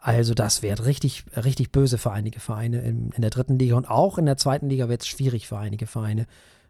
Also 0.08 0.34
das 0.34 0.62
wird 0.62 0.86
richtig, 0.86 1.26
richtig 1.36 1.74
böse 1.74 1.98
für 1.98 2.13
einige 2.13 2.39
Vereine 2.39 2.80
in, 2.80 3.10
in 3.10 3.22
der 3.22 3.30
dritten 3.30 3.60
Liga 3.60 3.76
und 3.76 3.89
auch 3.89 4.17
in 4.17 4.26
der 4.26 4.38
zweiten 4.38 4.70
Liga 4.70 4.88
wird 4.88 5.02
es 5.02 5.08
schwierig 5.10 5.50
für 5.50 5.58
einige 5.58 5.86
Vereine. 5.86 6.28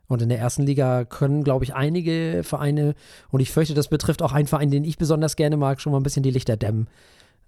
Und 0.08 0.23
in 0.23 0.30
der 0.30 0.39
ersten 0.39 0.63
Liga 0.63 1.06
können, 1.06 1.43
glaube 1.43 1.63
ich, 1.63 1.76
einige 1.76 2.41
Vereine, 2.43 2.95
und 3.30 3.39
ich 3.39 3.52
fürchte, 3.52 3.76
das 3.76 3.89
betrifft 3.89 4.23
auch 4.23 4.32
einen 4.32 4.47
Verein, 4.47 4.71
den 4.71 4.84
ich 4.84 4.97
besonders 4.97 5.36
gerne 5.36 5.56
mag, 5.56 5.80
schon 5.82 5.91
mal 5.91 6.00
ein 6.00 6.04
bisschen 6.04 6.23
die 6.23 6.32
Lichter 6.32 6.58
dämmen. 6.58 6.88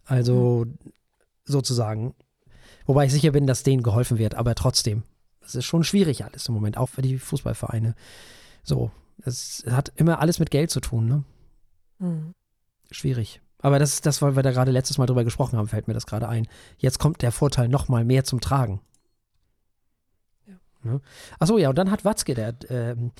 Also 0.06 0.68
sozusagen. 1.46 2.14
Wobei 2.86 3.06
ich 3.06 3.12
sicher 3.12 3.32
bin, 3.32 3.48
dass 3.48 3.64
denen 3.64 3.82
geholfen 3.82 4.20
wird, 4.20 4.36
aber 4.36 4.54
trotzdem. 4.54 5.02
Es 5.42 5.56
ist 5.56 5.66
schon 5.66 5.84
schwierig 5.84 6.24
alles 6.24 6.48
im 6.50 6.54
Moment, 6.54 6.78
auch 6.78 6.90
für 6.90 7.02
die 7.02 7.18
Fußballvereine. 7.18 7.96
So, 8.62 8.92
es 9.26 9.64
hat 9.68 9.92
immer 9.96 10.20
alles 10.20 10.38
mit 10.38 10.52
Geld 10.52 10.70
zu 10.70 10.82
tun, 10.82 11.08
ne? 11.08 11.24
Mhm. 11.98 12.36
Schwierig. 12.92 13.42
Aber 13.62 13.80
das 13.80 13.94
ist 13.94 14.06
das, 14.06 14.22
weil 14.22 14.36
wir 14.36 14.44
da 14.44 14.52
gerade 14.52 14.72
letztes 14.72 14.98
Mal 14.98 15.06
drüber 15.06 15.24
gesprochen 15.24 15.58
haben, 15.58 15.68
fällt 15.68 15.88
mir 15.88 15.94
das 15.94 16.06
gerade 16.06 16.28
ein. 16.30 16.48
Jetzt 16.78 17.00
kommt 17.00 17.22
der 17.22 17.32
Vorteil 17.32 17.68
noch 17.68 17.90
mal 17.90 18.06
mehr 18.06 18.24
zum 18.24 18.40
Tragen. 18.40 18.82
Ja. 20.84 21.02
Achso, 21.40 21.58
ja, 21.58 21.70
und 21.70 21.78
dann 21.78 21.92
hat 21.92 22.06
Watzke, 22.06 22.34
der, 22.36 22.56
ähm, 22.70 23.12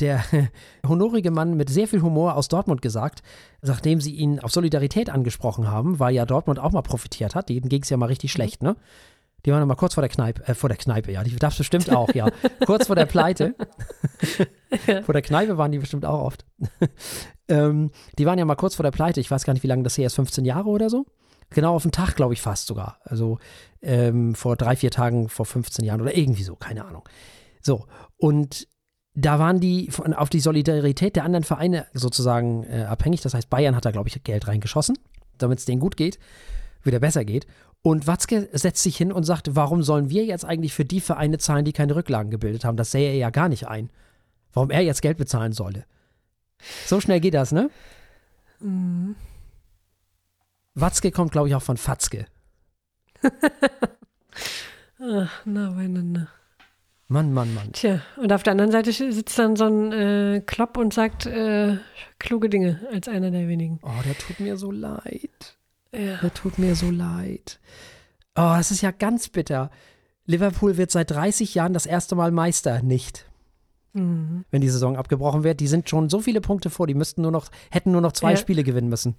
der 0.00 0.24
honorige 0.86 1.30
Mann 1.30 1.56
mit 1.56 1.70
sehr 1.70 1.86
viel 1.86 2.02
Humor 2.02 2.34
aus 2.34 2.48
Dortmund 2.48 2.82
gesagt, 2.82 3.22
nachdem 3.62 4.00
sie 4.00 4.14
ihn 4.14 4.40
auf 4.40 4.50
Solidarität 4.50 5.10
angesprochen 5.10 5.70
haben, 5.70 6.00
weil 6.00 6.14
ja 6.14 6.26
Dortmund 6.26 6.58
auch 6.58 6.72
mal 6.72 6.82
profitiert 6.82 7.34
hat, 7.34 7.48
denen 7.48 7.68
ging 7.68 7.82
es 7.82 7.90
ja 7.90 7.96
mal 7.96 8.06
richtig 8.06 8.32
schlecht, 8.32 8.62
ne? 8.62 8.76
Die 9.44 9.52
waren 9.52 9.60
ja 9.60 9.66
mal 9.66 9.74
kurz 9.74 9.94
vor 9.94 10.02
der 10.02 10.08
Kneipe, 10.08 10.46
äh, 10.48 10.54
vor 10.54 10.68
der 10.68 10.78
Kneipe, 10.78 11.12
ja, 11.12 11.22
die 11.22 11.34
darfst 11.36 11.58
bestimmt 11.58 11.90
auch, 11.90 12.12
ja. 12.14 12.28
kurz 12.66 12.86
vor 12.86 12.96
der 12.96 13.06
Pleite. 13.06 13.54
vor 15.04 15.12
der 15.12 15.22
Kneipe 15.22 15.58
waren 15.58 15.72
die 15.72 15.78
bestimmt 15.78 16.04
auch 16.06 16.20
oft. 16.20 16.46
ähm, 17.48 17.90
die 18.18 18.26
waren 18.26 18.38
ja 18.38 18.44
mal 18.44 18.54
kurz 18.54 18.74
vor 18.74 18.84
der 18.84 18.90
Pleite, 18.90 19.20
ich 19.20 19.30
weiß 19.30 19.44
gar 19.44 19.52
nicht, 19.52 19.62
wie 19.62 19.68
lange 19.68 19.82
das 19.82 19.98
her 19.98 20.06
ist, 20.06 20.14
15 20.14 20.44
Jahre 20.44 20.68
oder 20.68 20.88
so? 20.88 21.06
Genau 21.50 21.74
auf 21.74 21.82
den 21.82 21.92
Tag, 21.92 22.16
glaube 22.16 22.32
ich, 22.32 22.40
fast 22.40 22.66
sogar. 22.66 22.98
Also 23.04 23.38
ähm, 23.82 24.34
vor 24.34 24.56
drei, 24.56 24.76
vier 24.76 24.90
Tagen, 24.90 25.28
vor 25.28 25.46
15 25.46 25.84
Jahren 25.84 26.00
oder 26.00 26.16
irgendwie 26.16 26.42
so, 26.42 26.56
keine 26.56 26.84
Ahnung. 26.84 27.06
So, 27.60 27.86
und 28.16 28.66
da 29.14 29.38
waren 29.38 29.60
die 29.60 29.90
von, 29.90 30.12
auf 30.12 30.28
die 30.28 30.40
Solidarität 30.40 31.16
der 31.16 31.24
anderen 31.24 31.44
Vereine 31.44 31.86
sozusagen 31.92 32.64
äh, 32.64 32.84
abhängig. 32.84 33.20
Das 33.20 33.34
heißt, 33.34 33.48
Bayern 33.48 33.76
hat 33.76 33.84
da, 33.84 33.90
glaube 33.90 34.08
ich, 34.08 34.22
Geld 34.24 34.48
reingeschossen, 34.48 34.98
damit 35.38 35.60
es 35.60 35.64
denen 35.64 35.80
gut 35.80 35.96
geht, 35.96 36.18
wieder 36.82 36.98
besser 36.98 37.24
geht. 37.24 37.46
Und 37.86 38.06
Watzke 38.06 38.48
setzt 38.52 38.82
sich 38.82 38.96
hin 38.96 39.12
und 39.12 39.24
sagt, 39.24 39.56
warum 39.56 39.82
sollen 39.82 40.08
wir 40.08 40.24
jetzt 40.24 40.46
eigentlich 40.46 40.72
für 40.72 40.86
die 40.86 41.02
Vereine 41.02 41.36
zahlen, 41.36 41.66
die 41.66 41.74
keine 41.74 41.94
Rücklagen 41.94 42.30
gebildet 42.30 42.64
haben? 42.64 42.78
Das 42.78 42.90
sähe 42.90 43.10
er 43.10 43.16
ja 43.16 43.28
gar 43.28 43.50
nicht 43.50 43.68
ein. 43.68 43.90
Warum 44.54 44.70
er 44.70 44.80
jetzt 44.80 45.02
Geld 45.02 45.18
bezahlen 45.18 45.52
solle. 45.52 45.84
So 46.86 46.98
schnell 47.02 47.20
geht 47.20 47.34
das, 47.34 47.52
ne? 47.52 47.68
Mhm. 48.60 49.16
Watzke 50.72 51.10
kommt, 51.10 51.32
glaube 51.32 51.48
ich, 51.48 51.54
auch 51.54 51.62
von 51.62 51.76
Fatzke. 51.76 52.24
Ach, 54.98 55.44
nah 55.44 55.72
beieinander. 55.72 56.28
Mann, 57.08 57.34
Mann, 57.34 57.52
Mann. 57.52 57.72
Tja, 57.72 58.00
und 58.16 58.32
auf 58.32 58.42
der 58.44 58.52
anderen 58.52 58.72
Seite 58.72 58.92
sitzt 58.92 59.38
dann 59.38 59.56
so 59.56 59.66
ein 59.66 59.92
äh, 59.92 60.42
Klopp 60.46 60.78
und 60.78 60.94
sagt 60.94 61.26
äh, 61.26 61.76
kluge 62.18 62.48
Dinge 62.48 62.80
als 62.90 63.08
einer 63.08 63.30
der 63.30 63.46
wenigen. 63.46 63.78
Oh, 63.82 64.02
der 64.06 64.16
tut 64.16 64.40
mir 64.40 64.56
so 64.56 64.70
leid. 64.70 65.53
Ja. 65.94 66.16
Der 66.16 66.34
tut 66.34 66.58
mir 66.58 66.74
so 66.74 66.90
leid. 66.90 67.60
Oh, 68.36 68.56
es 68.58 68.70
ist 68.70 68.82
ja 68.82 68.90
ganz 68.90 69.28
bitter. 69.28 69.70
Liverpool 70.26 70.76
wird 70.76 70.90
seit 70.90 71.10
30 71.10 71.54
Jahren 71.54 71.72
das 71.72 71.86
erste 71.86 72.14
Mal 72.14 72.30
Meister 72.30 72.82
nicht. 72.82 73.26
Mhm. 73.92 74.44
Wenn 74.50 74.60
die 74.60 74.68
Saison 74.68 74.96
abgebrochen 74.96 75.44
wird. 75.44 75.60
Die 75.60 75.68
sind 75.68 75.88
schon 75.88 76.08
so 76.08 76.20
viele 76.20 76.40
Punkte 76.40 76.70
vor, 76.70 76.86
die 76.86 76.94
müssten 76.94 77.22
nur 77.22 77.30
noch, 77.30 77.48
hätten 77.70 77.92
nur 77.92 78.00
noch 78.00 78.12
zwei 78.12 78.32
ja. 78.32 78.36
Spiele 78.36 78.64
gewinnen 78.64 78.88
müssen. 78.88 79.14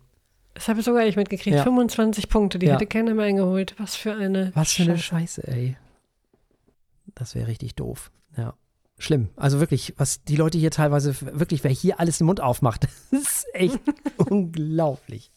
Das 0.53 0.67
habe 0.67 0.79
ich 0.79 0.85
sogar 0.85 1.05
ich 1.05 1.15
mitgekriegt. 1.15 1.57
Ja. 1.57 1.63
25 1.63 2.29
Punkte, 2.29 2.59
die 2.59 2.67
ja. 2.67 2.73
hätte 2.73 2.87
keiner 2.87 3.13
mehr 3.13 3.25
eingeholt. 3.25 3.75
Was 3.77 3.95
für 3.95 4.13
eine 4.13 4.51
Was 4.55 4.73
für 4.73 4.83
eine 4.83 4.97
Scheiße, 4.97 5.47
ey. 5.47 5.77
Das 7.13 7.35
wäre 7.35 7.47
richtig 7.47 7.75
doof. 7.75 8.11
Ja. 8.37 8.53
Schlimm. 8.97 9.29
Also 9.35 9.59
wirklich, 9.59 9.93
was 9.97 10.23
die 10.23 10.37
Leute 10.37 10.57
hier 10.57 10.71
teilweise, 10.71 11.15
wirklich, 11.21 11.63
wer 11.63 11.71
hier 11.71 11.99
alles 11.99 12.19
den 12.19 12.27
Mund 12.27 12.41
aufmacht, 12.41 12.87
das 13.11 13.21
ist 13.21 13.45
echt 13.53 13.79
unglaublich. 14.17 15.31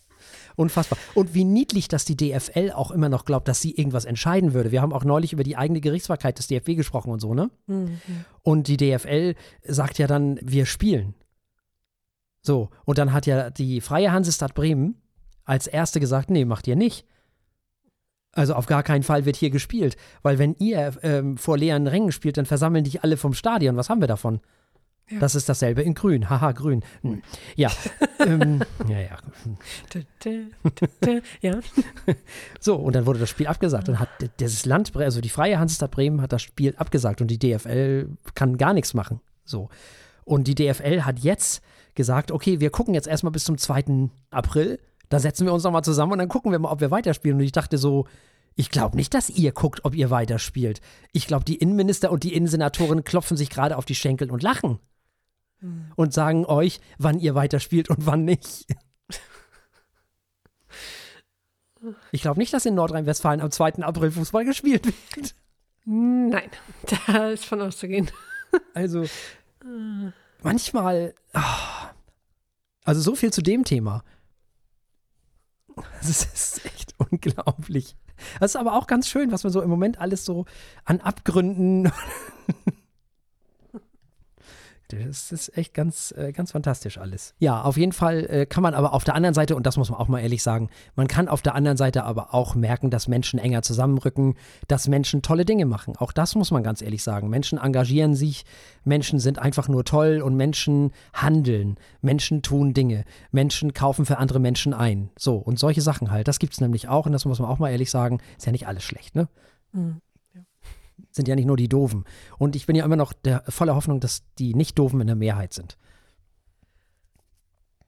Unfassbar. 0.59 0.99
Und 1.15 1.35
wie 1.35 1.45
niedlich, 1.45 1.87
dass 1.87 2.05
die 2.05 2.17
DFL 2.17 2.73
auch 2.73 2.91
immer 2.91 3.09
noch 3.09 3.25
glaubt, 3.25 3.47
dass 3.47 3.61
sie 3.61 3.77
irgendwas 3.77 4.05
entscheiden 4.05 4.55
würde. 4.55 4.73
Wir 4.73 4.83
haben 4.83 4.93
auch 4.93 5.05
neulich 5.05 5.33
über 5.33 5.45
die 5.45 5.57
eigene 5.57 5.81
Gerichtsbarkeit 5.81 6.37
des 6.37 6.49
DFB 6.49 6.75
gesprochen 6.75 7.13
und 7.13 7.21
so, 7.21 7.33
ne? 7.33 7.49
Mhm. 7.69 8.01
Und 8.43 8.67
die 8.67 8.77
DFL 8.77 9.37
sagt 9.63 9.99
ja 9.99 10.09
dann, 10.09 10.37
wir 10.43 10.67
spielen. 10.67 11.15
So, 12.43 12.71
und 12.85 12.99
dann 12.99 13.13
hat 13.13 13.27
ja 13.27 13.51
die 13.51 13.81
Freie 13.81 14.11
Hansestadt 14.11 14.55
Bremen 14.55 15.01
als 15.45 15.69
erste 15.69 16.01
gesagt, 16.01 16.29
nee, 16.29 16.45
macht 16.45 16.67
ihr 16.67 16.75
nicht. 16.75 17.07
Also 18.33 18.55
auf 18.55 18.67
gar 18.67 18.83
keinen 18.83 19.05
Fall 19.05 19.27
wird 19.27 19.37
hier 19.37 19.51
gespielt, 19.51 19.97
weil 20.23 20.41
wenn 20.41 20.57
ihr 20.59 20.93
ähm, 21.05 21.37
vor 21.37 21.57
leeren 21.57 21.87
Rängen 21.87 22.11
spielt, 22.11 22.37
dann 22.37 22.47
versammeln 22.47 22.83
dich 22.83 23.05
alle 23.05 23.17
vom 23.17 23.33
Stadion. 23.33 23.77
Was 23.77 23.91
haben 23.91 24.01
wir 24.01 24.09
davon? 24.09 24.41
Ja. 25.11 25.21
Das 25.21 25.35
ist 25.35 25.49
dasselbe 25.49 25.83
in 25.83 25.95
Grün. 25.95 26.29
Haha, 26.29 26.53
Grün. 26.53 26.83
Hm. 27.03 27.23
Ja. 27.57 27.71
ähm, 28.27 28.63
ja, 28.89 29.01
ja. 29.01 29.19
ja. 31.41 31.61
so, 32.61 32.77
und 32.77 32.95
dann 32.95 33.07
wurde 33.07 33.19
das 33.19 33.31
Spiel 33.31 33.47
abgesagt. 33.47 33.89
Dann 33.89 33.99
hat 33.99 34.09
dieses 34.39 34.67
Land, 34.67 34.95
also 34.97 35.21
die 35.21 35.31
Freie 35.31 35.59
Hansestadt 35.59 35.91
Bremen, 35.91 36.21
hat 36.21 36.33
das 36.33 36.43
Spiel 36.43 36.75
abgesagt 36.77 37.21
und 37.23 37.29
die 37.29 37.39
DFL 37.39 38.11
kann 38.35 38.59
gar 38.59 38.75
nichts 38.75 38.93
machen. 38.93 39.21
So. 39.45 39.71
Und 40.25 40.47
die 40.47 40.55
DFL 40.55 41.03
hat 41.03 41.21
jetzt 41.21 41.63
gesagt, 41.95 42.31
okay, 42.31 42.61
wir 42.61 42.71
gucken 42.71 42.93
jetzt 42.93 43.09
erstmal 43.09 43.33
bis 43.33 43.45
zum 43.45 43.57
2. 43.57 44.11
April. 44.31 44.79
Da 45.09 45.21
setzen 45.21 45.47
wir 45.47 45.55
uns 45.55 45.65
nochmal 45.65 45.85
zusammen 45.85 46.13
und 46.13 46.19
dann 46.19 46.29
gucken 46.29 46.53
wir 46.53 46.59
mal, 46.59 46.71
ob 46.71 46.81
wir 46.81 46.91
weiterspielen. 46.91 47.39
Und 47.39 47.45
ich 47.45 47.53
dachte 47.53 47.79
so, 47.79 48.07
ich 48.57 48.69
glaube 48.71 48.97
nicht, 48.97 49.15
dass 49.15 49.31
ihr 49.31 49.53
guckt, 49.53 49.87
ob 49.87 49.95
ihr 49.95 50.11
weiterspielt. 50.11 50.83
Ich 51.13 51.27
glaube, 51.27 51.47
die 51.47 51.57
Innenminister 51.57 52.13
und 52.13 52.25
die 52.25 52.35
Innensenatoren 52.35 53.05
klopfen 53.05 53.39
sich 53.39 53.49
gerade 53.49 53.79
auf 53.79 53.87
die 53.87 53.95
Schenkel 53.95 54.31
und 54.31 54.43
lachen 54.43 54.79
mhm. 55.61 55.93
und 55.97 56.13
sagen 56.13 56.45
euch, 56.45 56.81
wann 56.99 57.19
ihr 57.19 57.35
weiterspielt 57.35 57.91
und 57.91 58.07
wann 58.07 58.25
nicht. 58.25 58.67
Ich 62.11 62.23
glaube 62.23 62.41
nicht, 62.41 62.53
dass 62.53 62.67
in 62.67 62.75
Nordrhein-Westfalen 62.75 63.41
am 63.41 63.53
2. 63.53 63.85
April 63.85 64.11
Fußball 64.11 64.45
gespielt 64.45 64.85
wird. 64.87 65.35
Nein, 65.85 66.51
da 67.07 67.29
ist 67.29 67.45
von 67.45 67.63
auszugehen. 67.63 68.11
Also, 68.75 69.05
manchmal, 70.43 71.15
oh, 71.35 71.87
also 72.85 73.01
so 73.01 73.15
viel 73.15 73.33
zu 73.33 73.43
dem 73.43 73.65
Thema. 73.65 74.03
Das 76.01 76.09
ist 76.11 76.65
echt 76.67 76.95
unglaublich. 76.99 77.97
Das 78.41 78.53
ist 78.53 78.57
aber 78.57 78.75
auch 78.75 78.87
ganz 78.87 79.09
schön, 79.09 79.33
was 79.33 79.45
man 79.45 79.53
so 79.53 79.63
im 79.63 79.71
Moment 79.71 80.01
alles 80.01 80.25
so 80.25 80.45
an 80.85 81.01
Abgründen 81.01 81.93
das 84.89 85.33
ist 85.33 85.57
echt 85.57 85.75
ganz, 85.75 86.13
äh, 86.17 86.33
ganz 86.33 86.53
fantastisch 86.53 86.97
alles. 86.99 87.35
Ja, 87.39 87.63
auf 87.63 87.77
jeden 87.77 87.93
Fall 87.93 88.25
äh, 88.31 88.47
kann 88.47 88.63
man 88.63 88.75
aber 88.75 88.95
auf 88.95 89.05
der 89.05 89.15
anderen 89.15 89.35
Seite, 89.35 89.55
und 89.55 89.67
das 89.67 89.77
muss 89.77 89.91
man 89.91 90.01
auch 90.01 90.09
mal 90.09 90.21
ehrlich 90.21 90.43
sagen, 90.43 90.71
man 90.97 91.09
kann 91.09 91.29
auf 91.29 91.43
der 91.43 91.55
anderen 91.55 91.77
Seite 91.77 92.05
aber 92.05 92.35
auch 92.35 92.55
merken, 92.55 92.91
dass 92.91 93.07
Menschen 93.07 93.39
enger 93.39 93.63
zusammenrücken, 93.63 94.35
dass 94.67 94.89
Menschen 94.89 95.21
tolle 95.21 95.45
Dinge 95.45 95.67
machen. 95.67 95.97
Auch 95.97 96.13
das 96.13 96.35
muss 96.35 96.51
man 96.51 96.63
ganz 96.63 96.81
ehrlich 96.81 97.03
sagen. 97.03 97.29
Menschen 97.29 97.59
engagieren 97.59 98.15
sich, 98.15 98.45
Menschen 98.85 99.19
sind 99.19 99.39
einfach 99.39 99.69
nur 99.69 99.85
toll 99.85 100.23
und 100.23 100.37
Menschen 100.37 100.93
handeln, 101.13 101.77
Menschen 102.01 102.41
tun 102.43 102.73
Dinge, 102.73 103.05
Menschen 103.31 103.75
kaufen 103.75 104.07
für 104.07 104.17
andere 104.17 104.41
Menschen 104.41 104.73
ein. 104.73 105.11
So, 105.19 105.37
und 105.37 105.59
solche 105.59 105.83
Sachen 105.83 106.11
halt. 106.11 106.29
Das 106.29 106.39
gibt 106.39 106.55
es 106.55 106.61
nämlich 106.61 106.89
auch, 106.89 107.05
und 107.05 107.13
das 107.13 107.27
muss 107.27 107.39
man 107.39 107.49
auch 107.51 107.59
mal 107.59 107.71
ehrlich 107.71 107.91
sagen, 107.91 108.21
ist 108.39 108.47
ja 108.47 108.53
nicht 108.53 108.67
alles 108.67 108.85
schlecht, 108.85 109.15
ne? 109.15 109.29
Mhm 109.73 110.01
sind 111.11 111.29
ja 111.29 111.35
nicht 111.35 111.47
nur 111.47 111.57
die 111.57 111.69
Doofen. 111.69 112.05
Und 112.39 112.57
ich 112.57 112.67
bin 112.67 112.77
ja 112.77 112.85
immer 112.85 112.97
noch 112.97 113.13
der 113.13 113.43
voller 113.49 113.75
Hoffnung, 113.75 114.01
dass 114.01 114.23
die 114.39 114.55
Nicht-Doofen 114.55 115.01
in 115.01 115.07
der 115.07 115.17
Mehrheit 115.17 115.53
sind. 115.53 115.79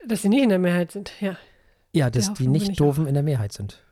Dass 0.07 0.23
sie 0.23 0.29
nicht 0.29 0.42
in 0.42 0.49
der 0.49 0.59
Mehrheit 0.59 0.92
sind, 0.92 1.12
ja. 1.20 1.37
Ja, 1.92 2.11
dass 2.11 2.33
die 2.35 2.46
Nicht-Doofen 2.46 3.07
in 3.07 3.14
der 3.14 3.23
Mehrheit 3.23 3.53
sind. 3.53 3.85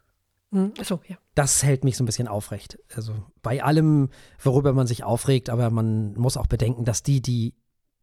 Mhm. 0.51 0.73
Achso, 0.79 1.01
ja. 1.07 1.17
Das 1.35 1.63
hält 1.63 1.85
mich 1.85 1.97
so 1.97 2.03
ein 2.03 2.07
bisschen 2.07 2.29
aufrecht. 2.29 2.79
Also 2.95 3.15
bei 3.43 3.63
allem, 3.63 4.09
worüber 4.43 4.73
man 4.73 4.87
sich 4.87 5.05
aufregt, 5.05 5.51
aber 5.51 5.71
man 5.71 6.15
muss 6.15 6.37
auch 6.37 6.47
bedenken, 6.47 6.85
dass 6.85 7.03
die, 7.03 7.21
die 7.21 7.55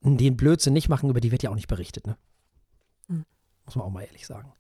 den 0.02 0.38
Blödsinn 0.38 0.74
nicht 0.74 0.90
machen, 0.90 1.10
über 1.10 1.22
die 1.22 1.32
wird 1.32 1.42
ja 1.42 1.50
auch 1.50 1.56
nicht 1.56 1.68
berichtet, 1.68 2.06
ne? 2.06 2.18
Mhm. 3.08 3.26
Muss 3.66 3.76
man 3.76 3.86
auch 3.86 3.92
mal 3.92 4.04
ehrlich 4.04 4.28
sagen. 4.28 4.54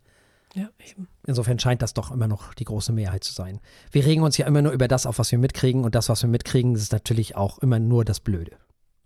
Ja, 0.56 0.70
eben. 0.90 1.10
Insofern 1.28 1.60
scheint 1.60 1.82
das 1.82 1.94
doch 1.94 2.12
immer 2.12 2.30
noch 2.30 2.54
die 2.54 2.64
große 2.64 2.94
Mehrheit 2.94 3.26
zu 3.26 3.34
sein. 3.34 3.60
Wir 3.92 4.06
regen 4.06 4.24
uns 4.24 4.38
ja 4.38 4.48
immer 4.48 4.62
nur 4.62 4.72
über 4.72 4.88
das 4.88 5.06
auf, 5.06 5.20
was 5.20 5.32
wir 5.32 5.38
mitkriegen 5.38 5.84
und 5.84 5.96
das, 5.96 6.08
was 6.08 6.24
wir 6.24 6.30
mitkriegen, 6.30 6.76
ist 6.76 6.94
natürlich 6.94 7.36
auch 7.36 7.60
immer 7.60 7.78
nur 7.78 8.06
das 8.06 8.22
Blöde. 8.22 8.58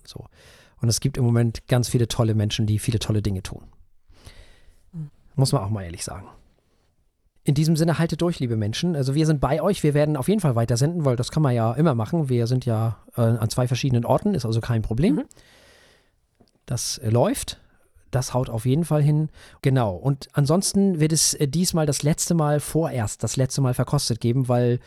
So. 0.05 0.25
Und 0.79 0.89
es 0.89 0.99
gibt 0.99 1.17
im 1.17 1.25
Moment 1.25 1.67
ganz 1.67 1.89
viele 1.89 2.07
tolle 2.07 2.35
Menschen, 2.35 2.67
die 2.67 2.77
viele 2.77 2.99
tolle 2.99 3.23
Dinge 3.23 3.41
tun. 3.41 3.63
Mhm. 4.93 5.09
Muss 5.35 5.51
man 5.51 5.63
auch 5.63 5.71
mal 5.71 5.83
ehrlich 5.83 6.03
sagen. 6.03 6.27
In 7.43 7.55
diesem 7.55 7.75
Sinne, 7.75 7.97
haltet 7.97 8.21
durch, 8.21 8.39
liebe 8.39 8.55
Menschen. 8.55 8.95
Also 8.95 9.15
wir 9.15 9.25
sind 9.25 9.41
bei 9.41 9.59
euch. 9.59 9.81
Wir 9.81 9.95
werden 9.95 10.17
auf 10.17 10.27
jeden 10.27 10.41
Fall 10.41 10.55
weitersenden, 10.55 11.03
weil 11.03 11.15
das 11.15 11.31
kann 11.31 11.41
man 11.41 11.55
ja 11.55 11.73
immer 11.73 11.95
machen. 11.95 12.29
Wir 12.29 12.45
sind 12.45 12.65
ja 12.65 12.99
äh, 13.17 13.21
an 13.21 13.49
zwei 13.49 13.67
verschiedenen 13.67 14.05
Orten, 14.05 14.35
ist 14.35 14.45
also 14.45 14.61
kein 14.61 14.83
Problem. 14.83 15.15
Mhm. 15.15 15.25
Das 16.67 16.99
äh, 16.99 17.09
läuft 17.09 17.59
das 18.11 18.33
haut 18.33 18.49
auf 18.49 18.65
jeden 18.65 18.85
Fall 18.85 19.01
hin. 19.01 19.29
Genau. 19.61 19.95
Und 19.95 20.27
ansonsten 20.33 20.99
wird 20.99 21.11
es 21.11 21.33
äh, 21.33 21.47
diesmal 21.47 21.85
das 21.85 22.03
letzte 22.03 22.33
Mal 22.33 22.59
vorerst, 22.59 23.23
das 23.23 23.35
letzte 23.35 23.61
Mal 23.61 23.73
verkostet 23.73 24.19
geben, 24.19 24.47
weil 24.47 24.79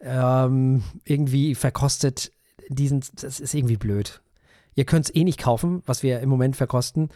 ähm, 0.00 0.84
irgendwie 1.04 1.54
verkostet 1.54 2.32
diesen, 2.68 3.02
das 3.20 3.40
ist 3.40 3.54
irgendwie 3.54 3.76
blöd. 3.76 4.20
Ihr 4.74 4.84
könnt 4.84 5.06
es 5.06 5.14
eh 5.14 5.24
nicht 5.24 5.38
kaufen, 5.38 5.82
was 5.86 6.02
wir 6.02 6.20
im 6.20 6.28
Moment 6.28 6.56
verkosten. 6.56 7.10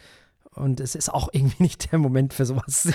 Und 0.55 0.81
es 0.81 0.95
ist 0.95 1.13
auch 1.13 1.29
irgendwie 1.33 1.63
nicht 1.63 1.93
der 1.93 1.99
Moment 1.99 2.35
für 2.35 2.47
sowas. 2.47 2.89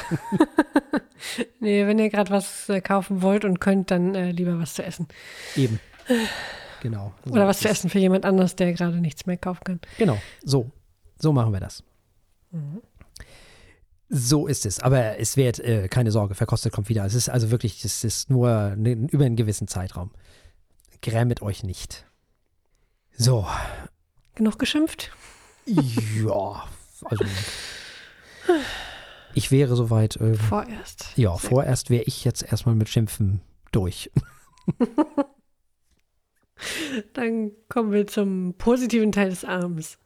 nee, 1.59 1.85
wenn 1.87 1.99
ihr 1.99 2.09
gerade 2.09 2.31
was 2.31 2.69
äh, 2.69 2.81
kaufen 2.81 3.21
wollt 3.21 3.45
und 3.45 3.59
könnt, 3.59 3.91
dann 3.91 4.15
äh, 4.15 4.31
lieber 4.31 4.59
was 4.59 4.73
zu 4.73 4.83
essen. 4.83 5.07
Eben. 5.55 5.79
Genau. 6.81 7.13
So 7.23 7.31
Oder 7.31 7.47
was 7.47 7.59
zu 7.59 7.69
essen 7.69 7.89
für 7.89 7.99
jemand 7.99 8.25
anders, 8.25 8.55
der 8.55 8.73
gerade 8.73 8.97
nichts 8.97 9.25
mehr 9.25 9.37
kaufen 9.37 9.63
kann. 9.63 9.79
Genau. 9.97 10.17
So. 10.43 10.69
So 11.19 11.31
machen 11.31 11.53
wir 11.53 11.61
das. 11.61 11.83
So 14.09 14.47
ist 14.47 14.65
es. 14.65 14.79
Aber 14.79 15.17
es 15.19 15.37
wird, 15.37 15.59
äh, 15.59 15.87
keine 15.87 16.11
Sorge, 16.11 16.35
verkostet 16.35 16.71
kommt 16.71 16.89
wieder. 16.89 17.05
Es 17.05 17.15
ist 17.15 17.29
also 17.29 17.49
wirklich, 17.51 17.83
es 17.83 18.03
ist 18.03 18.29
nur 18.29 18.75
ne, 18.75 18.91
über 19.11 19.25
einen 19.25 19.35
gewissen 19.35 19.67
Zeitraum. 19.67 20.11
Grämet 21.01 21.41
euch 21.41 21.63
nicht. 21.63 22.05
So. 23.17 23.47
Genug 24.35 24.59
geschimpft? 24.59 25.11
Ja, 25.65 26.67
also. 27.05 27.25
Ich 29.33 29.51
wäre 29.51 29.75
soweit. 29.75 30.15
Äh, 30.17 30.35
vorerst. 30.35 31.07
Ja, 31.15 31.37
Sehr 31.37 31.49
vorerst 31.49 31.89
wäre 31.89 32.03
ich 32.03 32.23
jetzt 32.23 32.43
erstmal 32.43 32.75
mit 32.75 32.89
Schimpfen 32.89 33.41
durch. 33.71 34.11
Dann 37.13 37.51
kommen 37.67 37.91
wir 37.91 38.05
zum 38.07 38.53
positiven 38.57 39.11
Teil 39.11 39.29
des 39.29 39.43
Abends. 39.43 39.97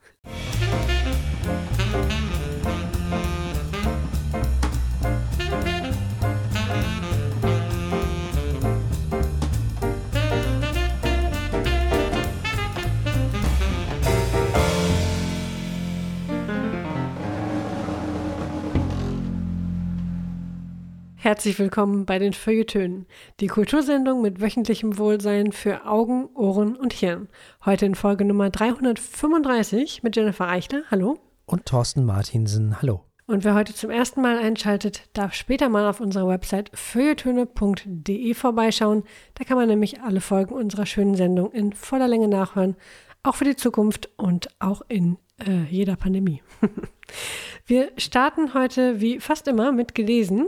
Herzlich 21.28 21.60
willkommen 21.60 22.06
bei 22.06 22.20
den 22.20 22.32
Feuilletönen, 22.32 23.06
die 23.42 23.48
Kultursendung 23.48 24.22
mit 24.22 24.40
wöchentlichem 24.40 24.98
Wohlsein 24.98 25.52
für 25.52 25.86
Augen, 25.86 26.30
Ohren 26.34 26.78
und 26.78 26.94
Hirn. 26.94 27.28
Heute 27.66 27.86
in 27.86 27.96
Folge 27.96 28.24
Nummer 28.24 28.50
335 28.50 30.04
mit 30.04 30.16
Jennifer 30.16 30.48
Eichler. 30.48 30.84
Hallo. 30.90 31.20
Und 31.46 31.66
Thorsten 31.66 32.06
Martinsen. 32.06 32.82
Hallo. 32.82 33.04
Und 33.26 33.44
wer 33.44 33.56
heute 33.56 33.76
zum 33.76 33.90
ersten 33.90 34.22
Mal 34.22 34.38
einschaltet, 34.38 35.10
darf 35.12 35.34
später 35.34 35.68
mal 35.68 35.90
auf 35.90 36.00
unserer 36.00 36.30
Website 36.30 36.72
feuilletöne.de 36.74 38.34
vorbeischauen. 38.34 39.04
Da 39.34 39.44
kann 39.44 39.58
man 39.58 39.68
nämlich 39.68 40.00
alle 40.00 40.22
Folgen 40.22 40.56
unserer 40.56 40.86
schönen 40.86 41.16
Sendung 41.16 41.52
in 41.52 41.74
voller 41.74 42.08
Länge 42.08 42.30
nachhören, 42.30 42.78
auch 43.24 43.36
für 43.36 43.44
die 43.44 43.58
Zukunft 43.58 44.10
und 44.16 44.48
auch 44.60 44.82
in 44.88 45.18
äh, 45.46 45.66
jeder 45.70 45.98
Pandemie. 45.98 46.42
wir 47.66 47.92
starten 47.98 48.54
heute 48.54 49.02
wie 49.02 49.20
fast 49.20 49.50
immer 49.50 49.74
mit 49.74 49.94
gelesen. 49.94 50.48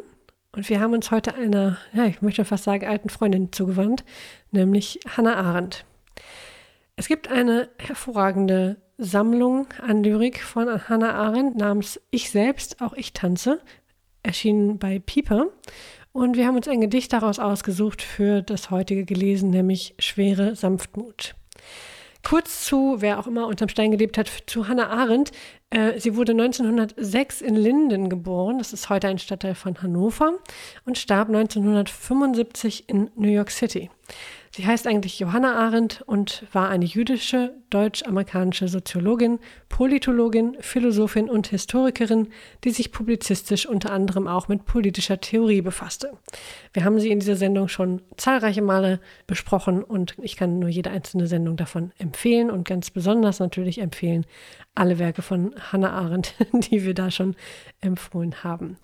Und 0.59 0.67
wir 0.67 0.81
haben 0.81 0.91
uns 0.91 1.09
heute 1.09 1.35
einer, 1.35 1.77
ja, 1.93 2.03
ich 2.03 2.21
möchte 2.21 2.43
fast 2.43 2.65
sagen, 2.65 2.85
alten 2.85 3.07
Freundin 3.07 3.53
zugewandt, 3.53 4.03
nämlich 4.51 4.99
Hannah 5.07 5.37
Arendt. 5.37 5.85
Es 6.97 7.07
gibt 7.07 7.31
eine 7.31 7.69
hervorragende 7.77 8.75
Sammlung 8.97 9.67
an 9.81 10.03
Lyrik 10.03 10.41
von 10.41 10.89
Hannah 10.89 11.13
Arendt 11.13 11.55
namens 11.55 12.01
Ich 12.11 12.29
selbst, 12.29 12.81
auch 12.81 12.91
ich 12.91 13.13
tanze, 13.13 13.61
erschienen 14.21 14.79
bei 14.79 14.99
Pieper. 14.99 15.47
Und 16.11 16.35
wir 16.35 16.45
haben 16.45 16.57
uns 16.57 16.67
ein 16.67 16.81
Gedicht 16.81 17.13
daraus 17.13 17.39
ausgesucht 17.39 18.01
für 18.01 18.41
das 18.41 18.69
heutige 18.69 19.05
gelesen, 19.05 19.51
nämlich 19.51 19.95
Schwere 19.97 20.57
Sanftmut. 20.57 21.35
Kurz 22.23 22.65
zu, 22.65 22.97
wer 22.99 23.19
auch 23.19 23.27
immer 23.27 23.47
unterm 23.47 23.69
Stein 23.69 23.91
gelebt 23.91 24.17
hat, 24.17 24.29
zu 24.45 24.67
Hannah 24.67 24.89
Arendt. 24.89 25.31
Äh, 25.69 25.99
sie 25.99 26.15
wurde 26.15 26.33
1906 26.33 27.41
in 27.41 27.55
Linden 27.55 28.09
geboren, 28.09 28.57
das 28.57 28.73
ist 28.73 28.89
heute 28.89 29.07
ein 29.07 29.19
Stadtteil 29.19 29.55
von 29.55 29.81
Hannover, 29.81 30.33
und 30.85 30.97
starb 30.97 31.29
1975 31.29 32.89
in 32.89 33.09
New 33.15 33.29
York 33.29 33.51
City. 33.51 33.89
Sie 34.59 34.67
heißt 34.67 34.87
eigentlich 34.87 35.17
Johanna 35.19 35.55
Arendt 35.55 36.03
und 36.05 36.43
war 36.51 36.67
eine 36.67 36.83
jüdische, 36.83 37.55
deutsch-amerikanische 37.69 38.67
Soziologin, 38.67 39.39
Politologin, 39.69 40.57
Philosophin 40.59 41.29
und 41.29 41.47
Historikerin, 41.47 42.27
die 42.65 42.71
sich 42.71 42.91
publizistisch 42.91 43.65
unter 43.65 43.93
anderem 43.93 44.27
auch 44.27 44.49
mit 44.49 44.65
politischer 44.65 45.21
Theorie 45.21 45.61
befasste. 45.61 46.11
Wir 46.73 46.83
haben 46.83 46.99
sie 46.99 47.09
in 47.09 47.21
dieser 47.21 47.37
Sendung 47.37 47.69
schon 47.69 48.01
zahlreiche 48.17 48.61
Male 48.61 48.99
besprochen 49.27 49.81
und 49.81 50.15
ich 50.21 50.35
kann 50.35 50.59
nur 50.59 50.67
jede 50.67 50.89
einzelne 50.89 51.27
Sendung 51.27 51.55
davon 51.55 51.93
empfehlen 51.97 52.51
und 52.51 52.67
ganz 52.67 52.89
besonders 52.89 53.39
natürlich 53.39 53.79
empfehlen 53.79 54.25
alle 54.75 54.99
Werke 54.99 55.21
von 55.21 55.55
Hannah 55.71 55.91
Arendt, 55.91 56.35
die 56.51 56.83
wir 56.83 56.93
da 56.93 57.11
schon 57.11 57.37
empfohlen 57.79 58.43
haben. 58.43 58.75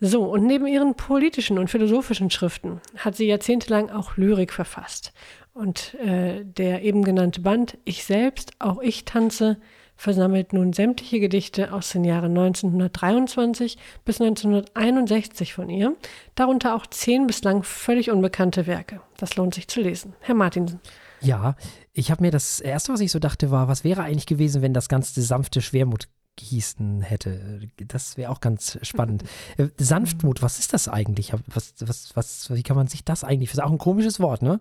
So, 0.00 0.24
und 0.24 0.46
neben 0.46 0.66
ihren 0.66 0.94
politischen 0.94 1.58
und 1.58 1.68
philosophischen 1.68 2.30
Schriften 2.30 2.80
hat 2.96 3.16
sie 3.16 3.26
jahrzehntelang 3.26 3.90
auch 3.90 4.16
Lyrik 4.16 4.52
verfasst. 4.52 5.12
Und 5.52 5.94
äh, 5.94 6.42
der 6.42 6.82
eben 6.82 7.04
genannte 7.04 7.42
Band 7.42 7.76
Ich 7.84 8.04
selbst, 8.04 8.52
auch 8.60 8.80
ich 8.80 9.04
tanze, 9.04 9.58
versammelt 9.96 10.54
nun 10.54 10.72
sämtliche 10.72 11.20
Gedichte 11.20 11.74
aus 11.74 11.90
den 11.90 12.04
Jahren 12.04 12.30
1923 12.30 13.76
bis 14.06 14.18
1961 14.22 15.52
von 15.52 15.68
ihr, 15.68 15.94
darunter 16.34 16.74
auch 16.74 16.86
zehn 16.86 17.26
bislang 17.26 17.62
völlig 17.62 18.10
unbekannte 18.10 18.66
Werke. 18.66 19.02
Das 19.18 19.36
lohnt 19.36 19.54
sich 19.54 19.68
zu 19.68 19.82
lesen. 19.82 20.14
Herr 20.20 20.34
Martinsen. 20.34 20.80
Ja, 21.20 21.54
ich 21.92 22.10
habe 22.10 22.22
mir 22.22 22.30
das 22.30 22.60
erste, 22.60 22.94
was 22.94 23.00
ich 23.00 23.12
so 23.12 23.18
dachte, 23.18 23.50
war, 23.50 23.68
was 23.68 23.84
wäre 23.84 24.02
eigentlich 24.02 24.24
gewesen, 24.24 24.62
wenn 24.62 24.72
das 24.72 24.88
ganze 24.88 25.20
sanfte 25.20 25.60
Schwermut 25.60 26.08
gießen 26.36 27.02
hätte. 27.02 27.60
Das 27.76 28.16
wäre 28.16 28.30
auch 28.30 28.40
ganz 28.40 28.78
spannend. 28.82 29.24
Äh, 29.56 29.68
Sanftmut, 29.76 30.42
was 30.42 30.58
ist 30.58 30.72
das 30.72 30.88
eigentlich? 30.88 31.32
Was, 31.48 31.74
was, 31.80 32.16
was, 32.16 32.50
wie 32.54 32.62
kann 32.62 32.76
man 32.76 32.86
sich 32.86 33.04
das 33.04 33.24
eigentlich? 33.24 33.50
Das 33.50 33.58
ist 33.58 33.64
auch 33.64 33.72
ein 33.72 33.78
komisches 33.78 34.20
Wort, 34.20 34.42
ne? 34.42 34.60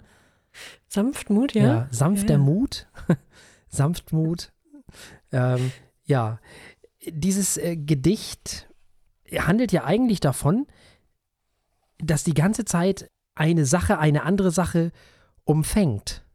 Sanftmut, 0.87 1.53
ja. 1.53 1.63
ja 1.63 1.87
sanfter 1.91 2.33
ja. 2.33 2.39
Mut. 2.39 2.87
Sanftmut. 3.69 4.51
Ähm, 5.31 5.71
ja, 6.03 6.39
dieses 7.07 7.57
äh, 7.57 7.77
Gedicht 7.77 8.67
handelt 9.31 9.71
ja 9.71 9.85
eigentlich 9.85 10.19
davon, 10.19 10.65
dass 11.99 12.23
die 12.23 12.33
ganze 12.33 12.65
Zeit 12.65 13.09
eine 13.35 13.65
Sache 13.65 13.99
eine 13.99 14.23
andere 14.23 14.51
Sache 14.51 14.91
umfängt. 15.43 16.25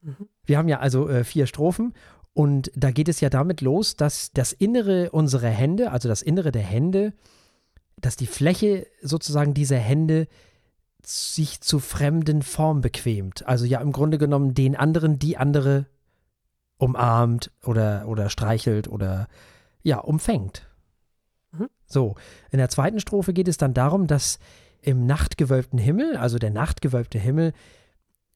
Mhm. 0.00 0.28
Wir 0.44 0.58
haben 0.58 0.68
ja 0.68 0.78
also 0.78 1.08
äh, 1.08 1.24
vier 1.24 1.46
Strophen 1.46 1.92
und 2.36 2.70
da 2.74 2.90
geht 2.90 3.08
es 3.08 3.22
ja 3.22 3.30
damit 3.30 3.62
los, 3.62 3.96
dass 3.96 4.30
das 4.30 4.52
Innere 4.52 5.10
unserer 5.10 5.48
Hände, 5.48 5.90
also 5.90 6.06
das 6.06 6.20
Innere 6.20 6.52
der 6.52 6.60
Hände, 6.60 7.14
dass 7.96 8.14
die 8.16 8.26
Fläche 8.26 8.86
sozusagen 9.00 9.54
dieser 9.54 9.78
Hände 9.78 10.28
sich 11.02 11.62
zu 11.62 11.78
fremden 11.78 12.42
Form 12.42 12.82
bequemt. 12.82 13.46
Also 13.46 13.64
ja 13.64 13.80
im 13.80 13.90
Grunde 13.90 14.18
genommen 14.18 14.52
den 14.52 14.76
anderen, 14.76 15.18
die 15.18 15.38
andere 15.38 15.86
umarmt 16.76 17.52
oder, 17.64 18.06
oder 18.06 18.28
streichelt 18.28 18.86
oder 18.86 19.28
ja, 19.82 19.96
umfängt. 19.96 20.68
Mhm. 21.52 21.70
So, 21.86 22.16
in 22.50 22.58
der 22.58 22.68
zweiten 22.68 23.00
Strophe 23.00 23.32
geht 23.32 23.48
es 23.48 23.56
dann 23.56 23.72
darum, 23.72 24.06
dass 24.06 24.38
im 24.82 25.06
nachtgewölbten 25.06 25.78
Himmel, 25.78 26.18
also 26.18 26.38
der 26.38 26.50
nachtgewölbte 26.50 27.18
Himmel, 27.18 27.54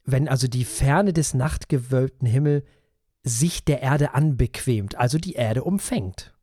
wenn 0.07 0.27
also 0.27 0.49
die 0.49 0.65
Ferne 0.65 1.13
des 1.13 1.35
nachtgewölbten 1.35 2.27
Himmels 2.27 2.65
sich 3.23 3.65
der 3.65 3.83
Erde 3.83 4.15
anbequemt, 4.15 4.95
also 4.95 5.19
die 5.19 5.35
Erde 5.35 5.65
umfängt, 5.65 6.35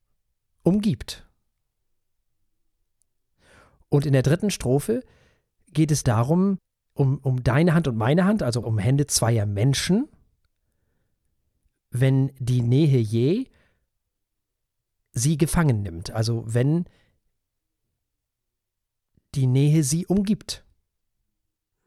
umgibt. 0.63 1.27
Und 3.89 4.05
in 4.05 4.13
der 4.13 4.23
dritten 4.23 4.51
Strophe 4.51 5.03
geht 5.71 5.91
es 5.91 6.03
darum, 6.03 6.59
um, 6.93 7.19
um 7.19 7.43
deine 7.43 7.73
Hand 7.73 7.87
und 7.87 7.95
meine 7.95 8.25
Hand, 8.25 8.43
also 8.43 8.61
um 8.61 8.77
Hände 8.77 9.07
zweier 9.07 9.45
Menschen, 9.45 10.09
wenn 11.89 12.31
die 12.39 12.61
Nähe 12.61 12.99
je 12.99 13.47
sie 15.13 15.37
gefangen 15.37 15.81
nimmt, 15.81 16.11
also 16.11 16.43
wenn 16.45 16.85
die 19.35 19.47
Nähe 19.47 19.83
sie 19.83 20.05
umgibt. 20.05 20.65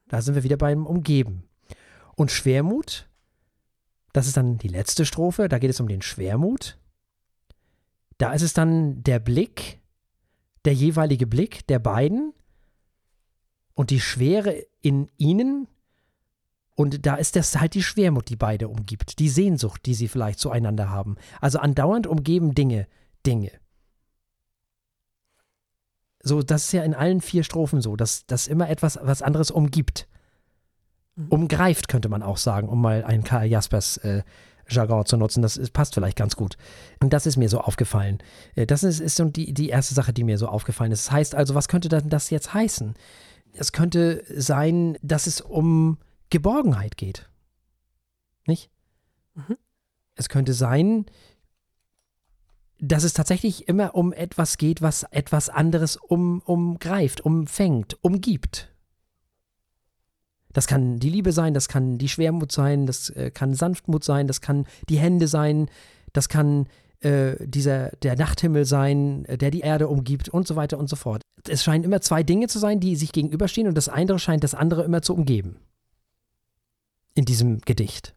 Da 0.08 0.22
sind 0.22 0.34
wir 0.34 0.42
wieder 0.42 0.56
beim 0.56 0.86
Umgeben. 0.86 1.44
Und 2.16 2.30
Schwermut 2.30 3.09
das 4.12 4.26
ist 4.26 4.36
dann 4.36 4.58
die 4.58 4.68
letzte 4.68 5.04
Strophe, 5.04 5.48
da 5.48 5.58
geht 5.58 5.70
es 5.70 5.80
um 5.80 5.88
den 5.88 6.02
Schwermut. 6.02 6.78
Da 8.18 8.32
ist 8.32 8.42
es 8.42 8.52
dann 8.52 9.02
der 9.02 9.18
Blick, 9.18 9.80
der 10.64 10.74
jeweilige 10.74 11.26
Blick 11.26 11.66
der 11.68 11.78
beiden 11.78 12.34
und 13.74 13.90
die 13.90 14.00
Schwere 14.00 14.66
in 14.82 15.10
ihnen. 15.16 15.68
Und 16.74 17.06
da 17.06 17.16
ist 17.16 17.36
das 17.36 17.58
halt 17.58 17.74
die 17.74 17.82
Schwermut, 17.82 18.28
die 18.28 18.36
beide 18.36 18.68
umgibt, 18.68 19.18
die 19.18 19.28
Sehnsucht, 19.28 19.86
die 19.86 19.94
sie 19.94 20.08
vielleicht 20.08 20.38
zueinander 20.38 20.90
haben. 20.90 21.16
Also 21.40 21.58
andauernd 21.58 22.06
umgeben 22.06 22.54
Dinge, 22.54 22.86
Dinge. 23.26 23.52
So, 26.22 26.42
das 26.42 26.64
ist 26.64 26.72
ja 26.72 26.82
in 26.82 26.94
allen 26.94 27.20
vier 27.20 27.44
Strophen 27.44 27.80
so, 27.80 27.96
dass 27.96 28.26
das 28.26 28.46
immer 28.46 28.68
etwas 28.68 28.98
was 29.02 29.22
anderes 29.22 29.50
umgibt. 29.50 30.06
Mhm. 31.20 31.28
umgreift, 31.28 31.88
könnte 31.88 32.08
man 32.08 32.22
auch 32.22 32.36
sagen, 32.36 32.68
um 32.68 32.80
mal 32.80 33.04
einen 33.04 33.24
Karl 33.24 33.46
Jaspers 33.46 33.98
äh, 33.98 34.22
Jargon 34.68 35.04
zu 35.04 35.16
nutzen. 35.16 35.42
Das 35.42 35.56
ist, 35.56 35.72
passt 35.72 35.94
vielleicht 35.94 36.16
ganz 36.16 36.36
gut. 36.36 36.56
Und 37.00 37.12
das 37.12 37.26
ist 37.26 37.36
mir 37.36 37.48
so 37.48 37.60
aufgefallen. 37.60 38.18
Äh, 38.54 38.66
das 38.66 38.82
ist, 38.82 39.00
ist 39.00 39.22
die, 39.36 39.52
die 39.52 39.68
erste 39.68 39.94
Sache, 39.94 40.12
die 40.12 40.24
mir 40.24 40.38
so 40.38 40.48
aufgefallen 40.48 40.92
ist. 40.92 41.06
Das 41.06 41.12
heißt 41.12 41.34
also, 41.34 41.54
was 41.54 41.68
könnte 41.68 41.88
denn 41.88 42.08
das 42.08 42.30
jetzt 42.30 42.54
heißen? 42.54 42.94
Es 43.52 43.72
könnte 43.72 44.22
sein, 44.28 44.96
dass 45.02 45.26
es 45.26 45.40
um 45.40 45.98
Geborgenheit 46.30 46.96
geht. 46.96 47.28
Nicht? 48.46 48.70
Mhm. 49.34 49.56
Es 50.14 50.28
könnte 50.28 50.54
sein, 50.54 51.06
dass 52.78 53.04
es 53.04 53.12
tatsächlich 53.12 53.68
immer 53.68 53.94
um 53.94 54.12
etwas 54.12 54.56
geht, 54.56 54.80
was 54.80 55.02
etwas 55.10 55.48
anderes 55.48 55.96
um, 55.96 56.40
umgreift, 56.40 57.20
umfängt, 57.20 58.02
umgibt. 58.02 58.69
Das 60.52 60.66
kann 60.66 60.98
die 60.98 61.10
Liebe 61.10 61.32
sein, 61.32 61.54
das 61.54 61.68
kann 61.68 61.98
die 61.98 62.08
Schwermut 62.08 62.52
sein, 62.52 62.86
das 62.86 63.10
äh, 63.10 63.30
kann 63.30 63.54
Sanftmut 63.54 64.04
sein, 64.04 64.26
das 64.26 64.40
kann 64.40 64.66
die 64.88 64.98
Hände 64.98 65.28
sein, 65.28 65.70
das 66.12 66.28
kann 66.28 66.66
äh, 67.00 67.36
dieser, 67.40 67.90
der 68.02 68.16
Nachthimmel 68.16 68.64
sein, 68.64 69.24
äh, 69.26 69.38
der 69.38 69.50
die 69.50 69.60
Erde 69.60 69.88
umgibt 69.88 70.28
und 70.28 70.46
so 70.46 70.56
weiter 70.56 70.78
und 70.78 70.88
so 70.88 70.96
fort. 70.96 71.22
Es 71.48 71.64
scheinen 71.64 71.84
immer 71.84 72.00
zwei 72.00 72.22
Dinge 72.22 72.48
zu 72.48 72.58
sein, 72.58 72.80
die 72.80 72.96
sich 72.96 73.12
gegenüberstehen 73.12 73.68
und 73.68 73.74
das 73.74 73.88
eine 73.88 74.18
scheint 74.18 74.44
das 74.44 74.54
andere 74.54 74.84
immer 74.84 75.02
zu 75.02 75.14
umgeben. 75.14 75.56
In 77.14 77.24
diesem 77.24 77.60
Gedicht. 77.60 78.14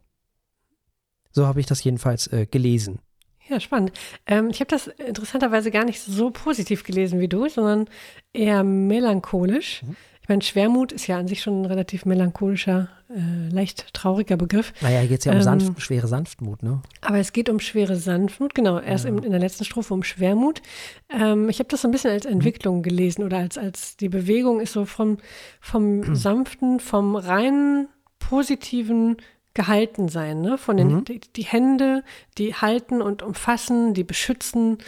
So 1.30 1.46
habe 1.46 1.60
ich 1.60 1.66
das 1.66 1.82
jedenfalls 1.82 2.26
äh, 2.28 2.46
gelesen. 2.46 3.00
Ja, 3.48 3.60
spannend. 3.60 3.92
Ähm, 4.26 4.48
ich 4.50 4.60
habe 4.60 4.68
das 4.68 4.86
interessanterweise 4.86 5.70
gar 5.70 5.84
nicht 5.84 6.00
so 6.00 6.30
positiv 6.30 6.84
gelesen 6.84 7.20
wie 7.20 7.28
du, 7.28 7.48
sondern 7.48 7.88
eher 8.32 8.64
melancholisch. 8.64 9.82
Mhm. 9.82 9.96
Ich 10.24 10.28
meine, 10.30 10.40
Schwermut 10.40 10.90
ist 10.90 11.06
ja 11.06 11.18
an 11.18 11.28
sich 11.28 11.42
schon 11.42 11.60
ein 11.60 11.64
relativ 11.66 12.06
melancholischer, 12.06 12.88
äh, 13.10 13.52
leicht 13.52 13.92
trauriger 13.92 14.38
Begriff. 14.38 14.72
Naja, 14.80 15.00
hier 15.00 15.08
geht 15.10 15.18
es 15.18 15.26
ja 15.26 15.32
um 15.32 15.36
ähm, 15.36 15.44
sanft, 15.44 15.82
schwere 15.82 16.06
Sanftmut, 16.06 16.62
ne? 16.62 16.80
Aber 17.02 17.18
es 17.18 17.34
geht 17.34 17.50
um 17.50 17.60
schwere 17.60 17.96
Sanftmut, 17.96 18.54
genau. 18.54 18.78
Erst 18.78 19.04
ja. 19.04 19.10
in, 19.10 19.18
in, 19.18 19.32
der 19.32 19.40
letzten 19.40 19.66
Strophe 19.66 19.92
um 19.92 20.02
Schwermut. 20.02 20.62
Ähm, 21.10 21.50
ich 21.50 21.58
habe 21.58 21.68
das 21.68 21.82
so 21.82 21.88
ein 21.88 21.90
bisschen 21.90 22.10
als 22.10 22.24
Entwicklung 22.24 22.82
gelesen 22.82 23.22
oder 23.22 23.36
als, 23.36 23.58
als 23.58 23.98
die 23.98 24.08
Bewegung 24.08 24.60
ist 24.60 24.72
so 24.72 24.86
vom, 24.86 25.18
vom 25.60 26.14
sanften, 26.16 26.80
vom 26.80 27.16
reinen 27.16 27.88
positiven 28.18 29.18
gehalten 29.52 30.08
sein, 30.08 30.40
ne? 30.40 30.56
Von 30.56 30.78
den 30.78 30.88
mhm. 30.88 31.04
die, 31.04 31.20
die, 31.20 31.44
Hände, 31.44 32.02
die 32.38 32.54
halten 32.54 33.02
und 33.02 33.22
umfassen, 33.22 33.92
die 33.92 34.04
beschützen, 34.04 34.78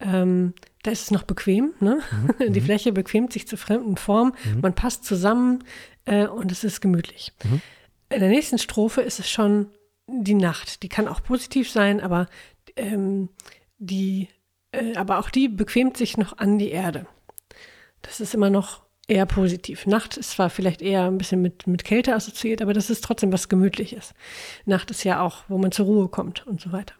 ähm, 0.00 0.52
da 0.82 0.90
ist 0.90 1.02
es 1.02 1.10
noch 1.10 1.22
bequem, 1.22 1.74
ne? 1.80 2.00
Mhm. 2.38 2.52
Die 2.52 2.60
mhm. 2.60 2.64
Fläche 2.64 2.92
bequemt 2.92 3.32
sich 3.32 3.46
zur 3.46 3.58
fremden 3.58 3.96
Form, 3.96 4.34
mhm. 4.44 4.60
man 4.60 4.74
passt 4.74 5.04
zusammen 5.04 5.64
äh, 6.04 6.26
und 6.26 6.50
es 6.52 6.64
ist 6.64 6.80
gemütlich. 6.80 7.32
Mhm. 7.44 7.60
In 8.10 8.20
der 8.20 8.28
nächsten 8.28 8.58
Strophe 8.58 9.00
ist 9.00 9.18
es 9.18 9.30
schon 9.30 9.68
die 10.06 10.34
Nacht. 10.34 10.82
Die 10.82 10.88
kann 10.88 11.08
auch 11.08 11.22
positiv 11.22 11.70
sein, 11.70 12.00
aber 12.00 12.26
ähm, 12.76 13.28
die, 13.78 14.28
äh, 14.72 14.94
aber 14.96 15.18
auch 15.18 15.30
die 15.30 15.48
bequemt 15.48 15.96
sich 15.96 16.16
noch 16.16 16.38
an 16.38 16.58
die 16.58 16.70
Erde. 16.70 17.06
Das 18.02 18.20
ist 18.20 18.34
immer 18.34 18.50
noch 18.50 18.82
eher 19.08 19.26
positiv. 19.26 19.86
Nacht 19.86 20.16
ist 20.16 20.30
zwar 20.32 20.50
vielleicht 20.50 20.82
eher 20.82 21.04
ein 21.04 21.18
bisschen 21.18 21.42
mit, 21.42 21.66
mit 21.66 21.84
Kälte 21.84 22.14
assoziiert, 22.14 22.62
aber 22.62 22.72
das 22.72 22.90
ist 22.90 23.04
trotzdem 23.04 23.32
was 23.32 23.48
Gemütliches. 23.48 24.14
Nacht 24.64 24.90
ist 24.90 25.04
ja 25.04 25.20
auch, 25.20 25.44
wo 25.48 25.58
man 25.58 25.72
zur 25.72 25.86
Ruhe 25.86 26.08
kommt 26.08 26.46
und 26.46 26.60
so 26.60 26.72
weiter. 26.72 26.94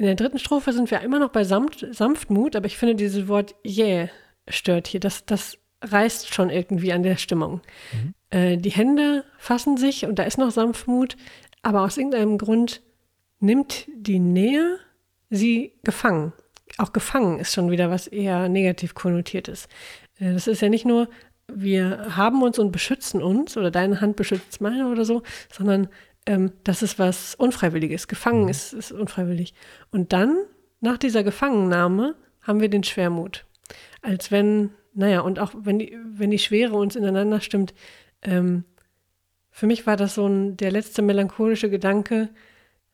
In 0.00 0.06
der 0.06 0.14
dritten 0.14 0.38
Strophe 0.38 0.72
sind 0.72 0.90
wir 0.90 1.02
immer 1.02 1.18
noch 1.18 1.28
bei 1.28 1.44
Samt, 1.44 1.86
Sanftmut, 1.90 2.56
aber 2.56 2.64
ich 2.64 2.78
finde 2.78 2.94
dieses 2.94 3.28
Wort 3.28 3.54
yeah 3.66 4.08
stört 4.48 4.86
hier. 4.86 4.98
Das, 4.98 5.26
das 5.26 5.58
reißt 5.82 6.32
schon 6.32 6.48
irgendwie 6.48 6.94
an 6.94 7.02
der 7.02 7.18
Stimmung. 7.18 7.60
Mhm. 7.92 8.14
Äh, 8.30 8.56
die 8.56 8.70
Hände 8.70 9.26
fassen 9.36 9.76
sich 9.76 10.06
und 10.06 10.18
da 10.18 10.22
ist 10.22 10.38
noch 10.38 10.52
Sanftmut, 10.52 11.18
aber 11.60 11.82
aus 11.82 11.98
irgendeinem 11.98 12.38
Grund 12.38 12.80
nimmt 13.40 13.88
die 13.94 14.20
Nähe 14.20 14.78
sie 15.28 15.74
gefangen. 15.84 16.32
Auch 16.78 16.94
gefangen 16.94 17.38
ist 17.38 17.52
schon 17.52 17.70
wieder 17.70 17.90
was 17.90 18.06
eher 18.06 18.48
negativ 18.48 18.94
konnotiertes. 18.94 19.68
Äh, 20.18 20.32
das 20.32 20.46
ist 20.46 20.62
ja 20.62 20.70
nicht 20.70 20.86
nur, 20.86 21.10
wir 21.46 22.16
haben 22.16 22.42
uns 22.42 22.58
und 22.58 22.72
beschützen 22.72 23.22
uns 23.22 23.54
oder 23.58 23.70
deine 23.70 24.00
Hand 24.00 24.16
beschützt 24.16 24.62
meine 24.62 24.90
oder 24.90 25.04
so, 25.04 25.24
sondern 25.52 25.90
ähm, 26.26 26.52
das 26.64 26.82
ist 26.82 26.98
was 26.98 27.34
Unfreiwilliges. 27.34 28.08
Gefangen 28.08 28.44
mhm. 28.44 28.48
ist, 28.48 28.72
ist 28.72 28.92
unfreiwillig. 28.92 29.54
Und 29.90 30.12
dann, 30.12 30.36
nach 30.80 30.98
dieser 30.98 31.22
Gefangennahme, 31.22 32.14
haben 32.42 32.60
wir 32.60 32.68
den 32.68 32.84
Schwermut. 32.84 33.44
Als 34.02 34.30
wenn, 34.30 34.70
naja, 34.94 35.20
und 35.20 35.38
auch 35.38 35.52
wenn 35.54 35.78
die, 35.78 35.96
wenn 36.04 36.30
die 36.30 36.38
Schwere 36.38 36.74
uns 36.74 36.96
ineinander 36.96 37.40
stimmt, 37.40 37.74
ähm, 38.22 38.64
für 39.50 39.66
mich 39.66 39.86
war 39.86 39.96
das 39.96 40.14
so 40.14 40.26
ein, 40.26 40.56
der 40.56 40.70
letzte 40.70 41.02
melancholische 41.02 41.70
Gedanke. 41.70 42.30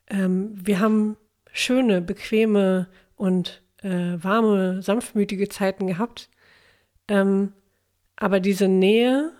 Ähm, 0.09 0.53
wir 0.53 0.79
haben 0.79 1.17
schöne, 1.51 2.01
bequeme 2.01 2.87
und 3.15 3.61
äh, 3.83 4.17
warme, 4.21 4.81
sanftmütige 4.81 5.49
Zeiten 5.49 5.87
gehabt. 5.87 6.29
Ähm, 7.07 7.53
aber 8.15 8.39
diese 8.39 8.67
Nähe 8.67 9.31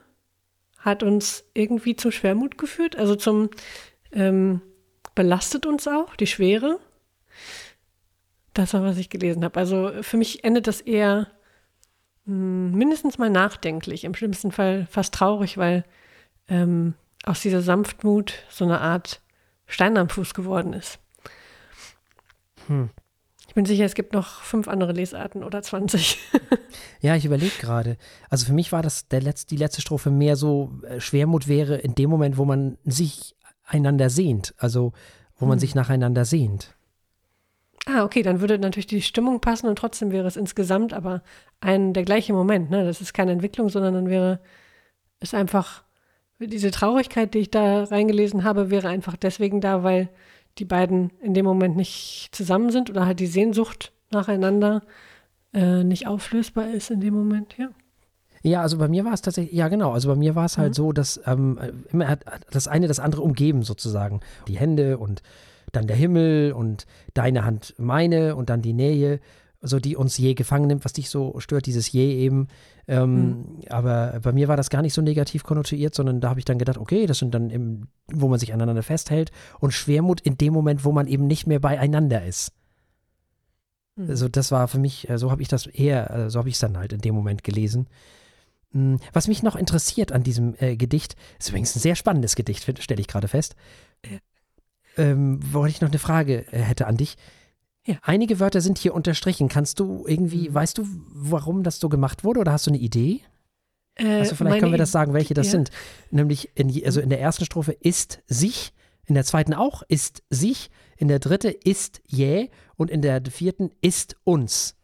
hat 0.77 1.03
uns 1.03 1.45
irgendwie 1.53 1.95
zum 1.95 2.11
Schwermut 2.11 2.57
geführt, 2.57 2.95
also 2.95 3.15
zum 3.15 3.49
ähm, 4.11 4.61
belastet 5.15 5.65
uns 5.65 5.87
auch, 5.87 6.15
die 6.15 6.27
Schwere. 6.27 6.79
Das 8.53 8.73
war, 8.73 8.83
was 8.83 8.97
ich 8.97 9.09
gelesen 9.09 9.43
habe. 9.43 9.59
Also 9.59 9.91
für 10.01 10.17
mich 10.17 10.43
endet 10.43 10.67
das 10.67 10.81
eher 10.81 11.27
mh, 12.25 12.33
hm, 12.33 12.71
mindestens 12.73 13.17
mal 13.17 13.29
nachdenklich, 13.29 14.03
im 14.03 14.15
schlimmsten 14.15 14.51
Fall 14.51 14.87
fast 14.89 15.13
traurig, 15.13 15.57
weil 15.57 15.83
ähm, 16.47 16.93
aus 17.23 17.41
dieser 17.41 17.61
Sanftmut 17.61 18.33
so 18.49 18.65
eine 18.65 18.79
Art 18.79 19.21
Stein 19.65 19.97
am 19.97 20.09
Fuß 20.09 20.33
geworden 20.33 20.73
ist. 20.73 20.99
Hm 22.67 22.89
bin 23.57 23.65
sicher, 23.65 23.85
es 23.85 23.95
gibt 23.95 24.13
noch 24.13 24.43
fünf 24.43 24.67
andere 24.67 24.91
Lesarten 24.91 25.43
oder 25.43 25.63
20. 25.63 26.19
ja, 27.01 27.15
ich 27.15 27.25
überlege 27.25 27.53
gerade. 27.59 27.97
Also 28.29 28.45
für 28.45 28.53
mich 28.53 28.71
war 28.71 28.83
das 28.83 29.07
der 29.07 29.19
letzte, 29.19 29.47
die 29.47 29.57
letzte 29.59 29.81
Strophe 29.81 30.11
mehr 30.11 30.35
so, 30.35 30.73
äh, 30.87 30.99
Schwermut 30.99 31.47
wäre 31.47 31.77
in 31.77 31.95
dem 31.95 32.07
Moment, 32.11 32.37
wo 32.37 32.45
man 32.45 32.77
sich 32.85 33.35
einander 33.65 34.11
sehnt. 34.11 34.53
Also 34.59 34.93
wo 35.37 35.47
man 35.47 35.55
hm. 35.55 35.59
sich 35.59 35.73
nacheinander 35.73 36.23
sehnt. 36.23 36.75
Ah, 37.87 38.03
okay, 38.03 38.21
dann 38.21 38.41
würde 38.41 38.59
natürlich 38.59 38.85
die 38.85 39.01
Stimmung 39.01 39.41
passen 39.41 39.67
und 39.67 39.79
trotzdem 39.79 40.11
wäre 40.11 40.27
es 40.27 40.37
insgesamt 40.37 40.93
aber 40.93 41.23
ein 41.59 41.93
der 41.93 42.03
gleiche 42.03 42.33
Moment. 42.33 42.69
Ne? 42.69 42.85
Das 42.85 43.01
ist 43.01 43.11
keine 43.11 43.31
Entwicklung, 43.31 43.69
sondern 43.69 43.95
dann 43.95 44.07
wäre 44.07 44.39
es 45.19 45.33
einfach, 45.33 45.83
diese 46.37 46.69
Traurigkeit, 46.69 47.33
die 47.33 47.39
ich 47.39 47.49
da 47.49 47.85
reingelesen 47.85 48.43
habe, 48.43 48.69
wäre 48.69 48.89
einfach 48.89 49.15
deswegen 49.15 49.61
da, 49.61 49.81
weil 49.81 50.09
die 50.59 50.65
beiden 50.65 51.11
in 51.21 51.33
dem 51.33 51.45
Moment 51.45 51.75
nicht 51.75 52.29
zusammen 52.31 52.71
sind 52.71 52.89
oder 52.89 53.05
halt 53.05 53.19
die 53.19 53.27
Sehnsucht 53.27 53.91
nacheinander 54.11 54.83
äh, 55.53 55.83
nicht 55.83 56.07
auflösbar 56.07 56.69
ist 56.69 56.91
in 56.91 57.01
dem 57.01 57.13
Moment, 57.13 57.57
ja. 57.57 57.69
Ja, 58.43 58.61
also 58.61 58.77
bei 58.77 58.87
mir 58.87 59.03
war 59.03 59.13
es 59.13 59.21
tatsächlich, 59.21 59.53
ja 59.53 59.67
genau, 59.67 59.91
also 59.91 60.09
bei 60.09 60.15
mir 60.15 60.35
war 60.35 60.45
es 60.45 60.57
halt 60.57 60.69
mhm. 60.69 60.73
so, 60.73 60.91
dass 60.93 61.19
ähm, 61.25 61.59
immer 61.91 62.07
hat 62.07 62.23
das 62.51 62.67
eine 62.67 62.87
das 62.87 62.99
andere 62.99 63.21
umgeben 63.21 63.63
sozusagen. 63.63 64.21
Die 64.47 64.57
Hände 64.57 64.97
und 64.97 65.21
dann 65.71 65.87
der 65.87 65.95
Himmel 65.95 66.53
und 66.53 66.85
deine 67.13 67.43
Hand 67.43 67.73
meine 67.77 68.35
und 68.35 68.49
dann 68.49 68.61
die 68.61 68.73
Nähe 68.73 69.19
so 69.67 69.79
die 69.79 69.95
uns 69.95 70.17
je 70.17 70.33
gefangen 70.33 70.67
nimmt, 70.67 70.85
was 70.85 70.93
dich 70.93 71.09
so 71.09 71.39
stört, 71.39 71.65
dieses 71.65 71.91
je 71.91 72.13
eben. 72.15 72.47
Ähm, 72.87 73.15
mhm. 73.15 73.45
Aber 73.69 74.19
bei 74.21 74.31
mir 74.31 74.47
war 74.47 74.57
das 74.57 74.69
gar 74.69 74.81
nicht 74.81 74.93
so 74.93 75.01
negativ 75.01 75.43
konnotiert, 75.43 75.93
sondern 75.93 76.21
da 76.21 76.29
habe 76.29 76.39
ich 76.39 76.45
dann 76.45 76.57
gedacht, 76.57 76.77
okay, 76.77 77.05
das 77.05 77.19
sind 77.19 77.33
dann, 77.33 77.49
im, 77.49 77.87
wo 78.11 78.27
man 78.27 78.39
sich 78.39 78.53
aneinander 78.53 78.83
festhält 78.83 79.31
und 79.59 79.73
Schwermut 79.73 80.21
in 80.21 80.37
dem 80.37 80.53
Moment, 80.53 80.85
wo 80.85 80.91
man 80.91 81.07
eben 81.07 81.27
nicht 81.27 81.47
mehr 81.47 81.59
beieinander 81.59 82.25
ist. 82.25 82.51
Mhm. 83.95 84.09
Also 84.09 84.27
das 84.29 84.51
war 84.51 84.67
für 84.67 84.79
mich, 84.79 85.09
äh, 85.09 85.17
so 85.17 85.31
habe 85.31 85.41
ich 85.41 85.47
das 85.47 85.67
eher, 85.67 86.09
äh, 86.11 86.29
so 86.29 86.39
habe 86.39 86.49
ich 86.49 86.55
es 86.55 86.61
dann 86.61 86.77
halt 86.77 86.93
in 86.93 87.01
dem 87.01 87.15
Moment 87.15 87.43
gelesen. 87.43 87.87
Hm, 88.71 88.99
was 89.13 89.27
mich 89.27 89.43
noch 89.43 89.55
interessiert 89.55 90.11
an 90.11 90.23
diesem 90.23 90.55
äh, 90.59 90.75
Gedicht, 90.75 91.15
ist 91.39 91.49
übrigens 91.49 91.75
ein 91.75 91.79
sehr 91.79 91.95
spannendes 91.95 92.35
Gedicht, 92.35 92.63
stelle 92.81 93.01
ich 93.01 93.07
gerade 93.07 93.27
fest. 93.27 93.55
Ähm, 94.97 95.39
wo 95.51 95.65
ich 95.65 95.81
noch 95.81 95.89
eine 95.89 95.99
Frage 95.99 96.45
äh, 96.51 96.59
hätte 96.59 96.87
an 96.87 96.97
dich. 96.97 97.17
Ja. 97.87 97.95
Einige 98.01 98.39
Wörter 98.39 98.59
sind 98.59 98.77
hier 98.77 98.93
unterstrichen. 98.93 99.47
Kannst 99.47 99.79
du 99.79 100.05
irgendwie, 100.05 100.49
mhm. 100.49 100.53
weißt 100.53 100.77
du, 100.77 100.85
warum 101.09 101.63
das 101.63 101.79
so 101.79 101.87
gemacht 101.89 102.23
wurde 102.23 102.41
oder 102.41 102.51
hast 102.51 102.67
du 102.67 102.71
eine 102.71 102.79
Idee? 102.79 103.21
Äh, 103.95 104.19
also 104.19 104.35
vielleicht 104.35 104.59
können 104.59 104.73
wir 104.73 104.77
das 104.77 104.91
sagen, 104.91 105.13
welche 105.13 105.33
das 105.33 105.47
ja. 105.47 105.51
sind. 105.51 105.71
Nämlich, 106.11 106.51
in, 106.55 106.69
also 106.85 106.99
in 106.99 107.09
der 107.09 107.21
ersten 107.21 107.45
Strophe 107.45 107.71
ist 107.71 108.19
sich, 108.27 108.73
in 109.05 109.15
der 109.15 109.23
zweiten 109.23 109.53
auch 109.53 109.83
ist 109.87 110.21
sich, 110.29 110.69
in 110.97 111.07
der 111.07 111.19
dritten 111.19 111.53
ist 111.63 112.01
jäh 112.05 112.49
und 112.75 112.91
in 112.91 113.01
der 113.01 113.21
vierten 113.25 113.71
ist 113.81 114.17
uns. 114.25 114.75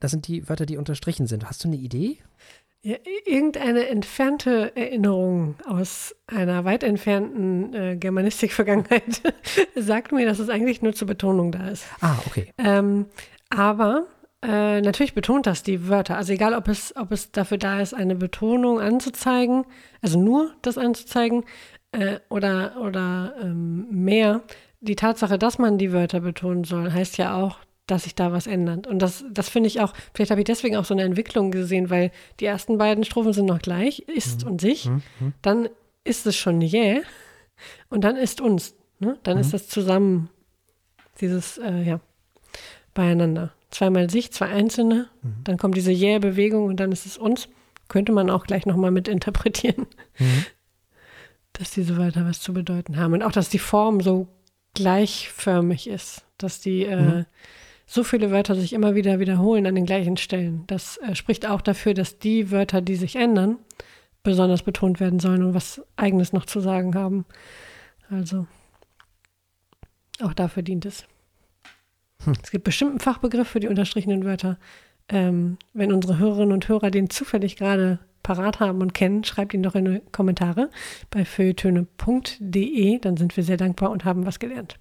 Das 0.00 0.10
sind 0.10 0.26
die 0.26 0.48
Wörter, 0.48 0.64
die 0.66 0.78
unterstrichen 0.78 1.26
sind. 1.26 1.48
Hast 1.48 1.62
du 1.62 1.68
eine 1.68 1.76
Idee? 1.76 2.18
Ja, 2.84 2.96
irgendeine 3.26 3.86
entfernte 3.86 4.72
Erinnerung 4.74 5.54
aus 5.64 6.16
einer 6.26 6.64
weit 6.64 6.82
entfernten 6.82 7.72
äh, 7.74 7.96
Germanistik-Vergangenheit 7.96 9.22
sagt 9.76 10.10
mir, 10.10 10.26
dass 10.26 10.40
es 10.40 10.48
eigentlich 10.48 10.82
nur 10.82 10.92
zur 10.92 11.06
Betonung 11.06 11.52
da 11.52 11.68
ist. 11.68 11.84
Ah, 12.00 12.16
okay. 12.26 12.52
Ähm, 12.58 13.06
aber 13.50 14.06
äh, 14.42 14.80
natürlich 14.80 15.14
betont 15.14 15.46
das 15.46 15.62
die 15.62 15.88
Wörter. 15.88 16.16
Also 16.16 16.32
egal, 16.32 16.54
ob 16.54 16.66
es, 16.66 16.96
ob 16.96 17.12
es 17.12 17.30
dafür 17.30 17.58
da 17.58 17.80
ist, 17.80 17.94
eine 17.94 18.16
Betonung 18.16 18.80
anzuzeigen, 18.80 19.64
also 20.00 20.18
nur 20.18 20.52
das 20.62 20.76
anzuzeigen 20.76 21.44
äh, 21.92 22.18
oder, 22.30 22.80
oder 22.80 23.34
ähm, 23.40 23.86
mehr. 23.90 24.42
Die 24.80 24.96
Tatsache, 24.96 25.38
dass 25.38 25.60
man 25.60 25.78
die 25.78 25.92
Wörter 25.92 26.18
betonen 26.18 26.64
soll, 26.64 26.90
heißt 26.90 27.16
ja 27.16 27.36
auch, 27.36 27.58
dass 27.86 28.04
sich 28.04 28.14
da 28.14 28.32
was 28.32 28.46
ändert. 28.46 28.86
Und 28.86 29.00
das, 29.00 29.24
das 29.30 29.48
finde 29.48 29.66
ich 29.66 29.80
auch, 29.80 29.92
vielleicht 30.14 30.30
habe 30.30 30.40
ich 30.40 30.46
deswegen 30.46 30.76
auch 30.76 30.84
so 30.84 30.94
eine 30.94 31.02
Entwicklung 31.02 31.50
gesehen, 31.50 31.90
weil 31.90 32.10
die 32.40 32.46
ersten 32.46 32.78
beiden 32.78 33.04
Strophen 33.04 33.32
sind 33.32 33.46
noch 33.46 33.60
gleich, 33.60 34.00
ist 34.00 34.44
mhm. 34.44 34.52
und 34.52 34.60
sich. 34.60 34.86
Mhm. 34.86 35.02
mhm. 35.20 35.34
Dann 35.42 35.68
ist 36.04 36.26
es 36.26 36.36
schon 36.36 36.60
yeah 36.60 37.02
und 37.88 38.02
dann 38.02 38.16
ist 38.16 38.40
uns. 38.40 38.74
Ne? 38.98 39.18
Dann 39.22 39.36
mhm. 39.36 39.40
ist 39.40 39.52
das 39.52 39.68
zusammen, 39.68 40.30
dieses, 41.20 41.58
äh, 41.58 41.82
ja, 41.82 42.00
beieinander. 42.94 43.52
Zweimal 43.70 44.10
sich, 44.10 44.32
zwei 44.32 44.46
Einzelne, 44.46 45.08
mhm. 45.22 45.44
dann 45.44 45.56
kommt 45.56 45.76
diese 45.76 45.92
yeah-Bewegung 45.92 46.66
und 46.66 46.78
dann 46.78 46.92
ist 46.92 47.06
es 47.06 47.16
uns. 47.16 47.48
Könnte 47.88 48.12
man 48.12 48.30
auch 48.30 48.44
gleich 48.44 48.66
nochmal 48.66 48.90
mit 48.90 49.08
interpretieren, 49.08 49.86
mhm. 50.18 50.44
dass 51.52 51.70
die 51.70 51.82
so 51.82 51.96
weiter 51.96 52.24
was 52.26 52.40
zu 52.40 52.52
bedeuten 52.52 52.96
haben. 52.96 53.14
Und 53.14 53.22
auch, 53.22 53.32
dass 53.32 53.48
die 53.48 53.58
Form 53.58 54.00
so 54.00 54.28
gleichförmig 54.74 55.88
ist, 55.88 56.24
dass 56.38 56.60
die 56.60 56.84
äh, 56.84 57.24
so 57.92 58.04
viele 58.04 58.30
Wörter 58.30 58.54
sich 58.54 58.72
immer 58.72 58.94
wieder 58.94 59.18
wiederholen 59.18 59.66
an 59.66 59.74
den 59.74 59.84
gleichen 59.84 60.16
Stellen. 60.16 60.64
Das 60.66 60.96
äh, 60.96 61.14
spricht 61.14 61.46
auch 61.46 61.60
dafür, 61.60 61.92
dass 61.92 62.18
die 62.18 62.50
Wörter, 62.50 62.80
die 62.80 62.96
sich 62.96 63.16
ändern, 63.16 63.58
besonders 64.22 64.62
betont 64.62 64.98
werden 64.98 65.20
sollen 65.20 65.42
und 65.42 65.52
was 65.52 65.82
eigenes 65.96 66.32
noch 66.32 66.46
zu 66.46 66.60
sagen 66.60 66.94
haben. 66.94 67.26
Also 68.08 68.46
auch 70.22 70.32
dafür 70.32 70.62
dient 70.62 70.86
es. 70.86 71.04
Hm. 72.24 72.32
Es 72.42 72.50
gibt 72.50 72.64
bestimmt 72.64 72.92
einen 72.92 73.00
Fachbegriff 73.00 73.48
für 73.48 73.60
die 73.60 73.68
unterstrichenen 73.68 74.24
Wörter. 74.24 74.58
Ähm, 75.10 75.58
wenn 75.74 75.92
unsere 75.92 76.16
Hörerinnen 76.16 76.52
und 76.52 76.66
Hörer 76.68 76.90
den 76.90 77.10
zufällig 77.10 77.56
gerade 77.56 77.98
parat 78.22 78.58
haben 78.58 78.80
und 78.80 78.94
kennen, 78.94 79.22
schreibt 79.24 79.52
ihn 79.52 79.62
doch 79.62 79.74
in 79.74 79.84
die 79.84 80.02
Kommentare 80.12 80.70
bei 81.10 81.26
feuilletöne.de. 81.26 83.00
Dann 83.00 83.18
sind 83.18 83.36
wir 83.36 83.44
sehr 83.44 83.58
dankbar 83.58 83.90
und 83.90 84.06
haben 84.06 84.24
was 84.24 84.38
gelernt. 84.38 84.78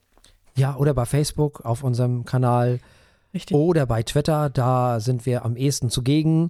Ja, 0.56 0.78
oder 0.78 0.94
bei 0.94 1.06
Facebook 1.06 1.66
auf 1.66 1.84
unserem 1.84 2.24
Kanal. 2.24 2.80
Richtig. 3.34 3.56
Oder 3.56 3.86
bei 3.86 4.04
Twitter, 4.04 4.50
da 4.50 5.00
sind 5.00 5.26
wir 5.26 5.46
am 5.46 5.56
ehesten 5.56 5.90
zugegen. 5.90 6.50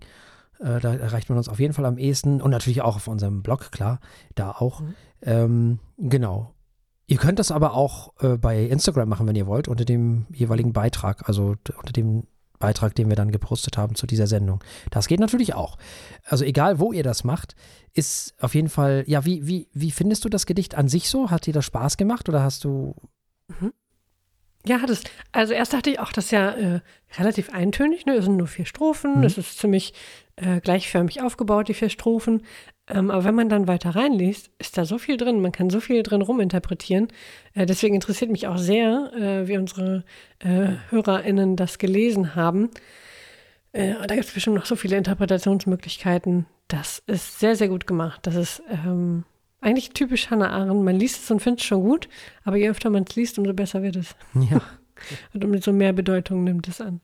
Äh, 0.59 0.79
da 0.79 0.93
erreicht 0.95 1.29
man 1.29 1.38
uns 1.38 1.49
auf 1.49 1.59
jeden 1.59 1.73
Fall 1.73 1.86
am 1.86 1.97
ehesten. 1.97 2.41
Und 2.41 2.51
natürlich 2.51 2.82
auch 2.82 2.95
auf 2.95 3.07
unserem 3.07 3.43
Blog, 3.43 3.71
klar, 3.71 3.99
da 4.36 4.51
auch. 4.51 4.82
Mhm. 4.82 4.95
Ähm, 5.21 5.79
genau. 5.97 6.53
Ihr 7.07 7.17
könnt 7.17 7.39
das 7.39 7.51
aber 7.51 7.73
auch 7.73 8.13
äh, 8.21 8.38
bei 8.38 8.63
Instagram 8.63 9.09
machen, 9.09 9.27
wenn 9.27 9.36
ihr 9.36 9.47
wollt, 9.47 9.67
unter 9.67 9.86
dem 9.86 10.25
jeweiligen 10.32 10.73
Beitrag, 10.73 11.27
also 11.27 11.55
unter 11.77 11.93
dem 11.93 12.23
Beitrag, 12.61 12.95
den 12.95 13.09
wir 13.09 13.17
dann 13.17 13.32
gepostet 13.32 13.77
haben 13.77 13.95
zu 13.95 14.07
dieser 14.07 14.27
Sendung. 14.27 14.63
Das 14.91 15.07
geht 15.07 15.19
natürlich 15.19 15.53
auch. 15.53 15.77
Also 16.23 16.45
egal, 16.45 16.79
wo 16.79 16.93
ihr 16.93 17.03
das 17.03 17.25
macht, 17.25 17.55
ist 17.93 18.36
auf 18.39 18.55
jeden 18.55 18.69
Fall, 18.69 19.03
ja, 19.07 19.25
wie, 19.25 19.45
wie, 19.45 19.67
wie 19.73 19.91
findest 19.91 20.23
du 20.23 20.29
das 20.29 20.45
Gedicht 20.45 20.75
an 20.75 20.88
sich 20.88 21.09
so? 21.09 21.29
Hat 21.29 21.45
dir 21.45 21.53
das 21.53 21.65
Spaß 21.65 21.97
gemacht 21.97 22.29
oder 22.29 22.43
hast 22.43 22.63
du, 22.63 22.95
Ja, 24.66 24.82
hat 24.82 24.89
es. 24.89 25.03
Also 25.32 25.53
erst 25.53 25.74
dachte 25.74 25.89
ich 25.89 25.99
auch, 25.99 26.12
das 26.12 26.26
ist 26.26 26.32
ja 26.32 26.51
äh, 26.51 26.80
relativ 27.18 27.51
eintönig. 27.51 28.05
Ne? 28.05 28.16
Es 28.16 28.26
sind 28.26 28.38
nur 28.38 28.47
vier 28.47 28.66
Strophen. 28.66 29.20
Mhm. 29.20 29.24
Es 29.24 29.38
ist 29.38 29.57
ziemlich 29.57 29.93
äh, 30.36 30.59
gleichförmig 30.59 31.22
aufgebaut, 31.22 31.68
die 31.68 31.74
vier 31.74 31.89
Strophen. 31.89 32.43
Ähm, 32.88 33.09
aber 33.09 33.24
wenn 33.24 33.36
man 33.36 33.49
dann 33.49 33.68
weiter 33.68 33.91
reinliest, 33.95 34.51
ist 34.59 34.78
da 34.78 34.86
so 34.86 34.97
viel 34.97 35.18
drin. 35.18 35.41
Man 35.41 35.51
kann 35.51 35.70
so 35.70 35.80
viel 35.80 36.03
drin 36.03 36.22
ruminterpretieren. 36.22 37.07
Äh, 37.53 37.66
deswegen 37.66 37.95
interessiert 37.95 38.32
mich 38.32 38.47
auch 38.47 38.57
sehr, 38.57 39.12
äh, 39.16 39.47
wie 39.47 39.57
unsere 39.57 40.03
äh, 40.39 40.74
HörerInnen 40.89 41.55
das 41.55 41.78
gelesen 41.78 42.36
haben. 42.36 42.70
Äh, 43.72 43.93
da 44.07 44.16
gibt 44.16 44.28
es 44.28 44.34
bestimmt 44.34 44.57
noch 44.57 44.66
so 44.66 44.76
viele 44.76 44.97
Interpretationsmöglichkeiten. 44.97 46.45
Das 46.68 47.01
ist 47.07 47.39
sehr, 47.39 47.55
sehr 47.55 47.68
gut 47.68 47.88
gemacht. 47.88 48.22
Das 48.24 48.36
ist 48.36 48.62
ähm, 48.70 49.24
eigentlich 49.62 49.91
typisch 49.91 50.30
Hannah 50.30 50.49
Arendt. 50.49 50.84
Man 50.84 50.95
liest 50.97 51.24
es 51.24 51.32
und 51.32 51.39
findet 51.39 51.62
es 51.62 51.66
schon 51.68 51.82
gut, 51.82 52.09
aber 52.43 52.57
je 52.57 52.70
öfter 52.70 52.89
man 52.89 53.05
es 53.07 53.16
liest, 53.16 53.38
umso 53.39 53.53
besser 53.53 53.82
wird 53.84 53.95
es. 53.95 54.16
ja. 54.49 54.62
Und 55.34 55.43
umso 55.43 55.72
mehr 55.74 55.93
Bedeutung 55.93 56.43
nimmt 56.43 56.68
es 56.68 56.80
an. 56.80 57.01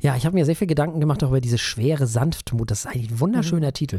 Ja, 0.00 0.14
ich 0.14 0.26
habe 0.26 0.34
mir 0.34 0.44
sehr 0.44 0.54
viel 0.54 0.68
Gedanken 0.68 1.00
gemacht 1.00 1.24
auch 1.24 1.28
über 1.30 1.40
diese 1.40 1.58
schwere 1.58 2.06
Sanftmut. 2.06 2.70
Das 2.70 2.80
ist 2.80 2.86
eigentlich 2.86 3.10
ein 3.10 3.18
wunderschöner 3.18 3.72
Titel. 3.72 3.96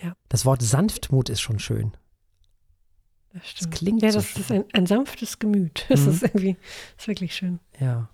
Mhm. 0.00 0.06
Ja. 0.08 0.16
Das 0.28 0.44
Wort 0.44 0.62
Sanftmut 0.62 1.28
ist 1.28 1.40
schon 1.40 1.58
schön. 1.58 1.96
Das 3.32 3.48
stimmt. 3.48 3.74
klingt 3.74 4.02
ja, 4.02 4.12
so 4.12 4.18
das 4.18 4.28
schön. 4.28 4.42
ist 4.42 4.52
ein, 4.52 4.64
ein 4.74 4.86
sanftes 4.86 5.38
Gemüt. 5.40 5.86
Das 5.88 6.02
Mhm. 6.02 6.10
ist 6.10 6.22
irgendwie, 6.22 6.52
das 6.94 7.02
ist 7.04 7.08
wirklich 7.08 7.34
schön. 7.34 7.58
Ja. 7.80 8.10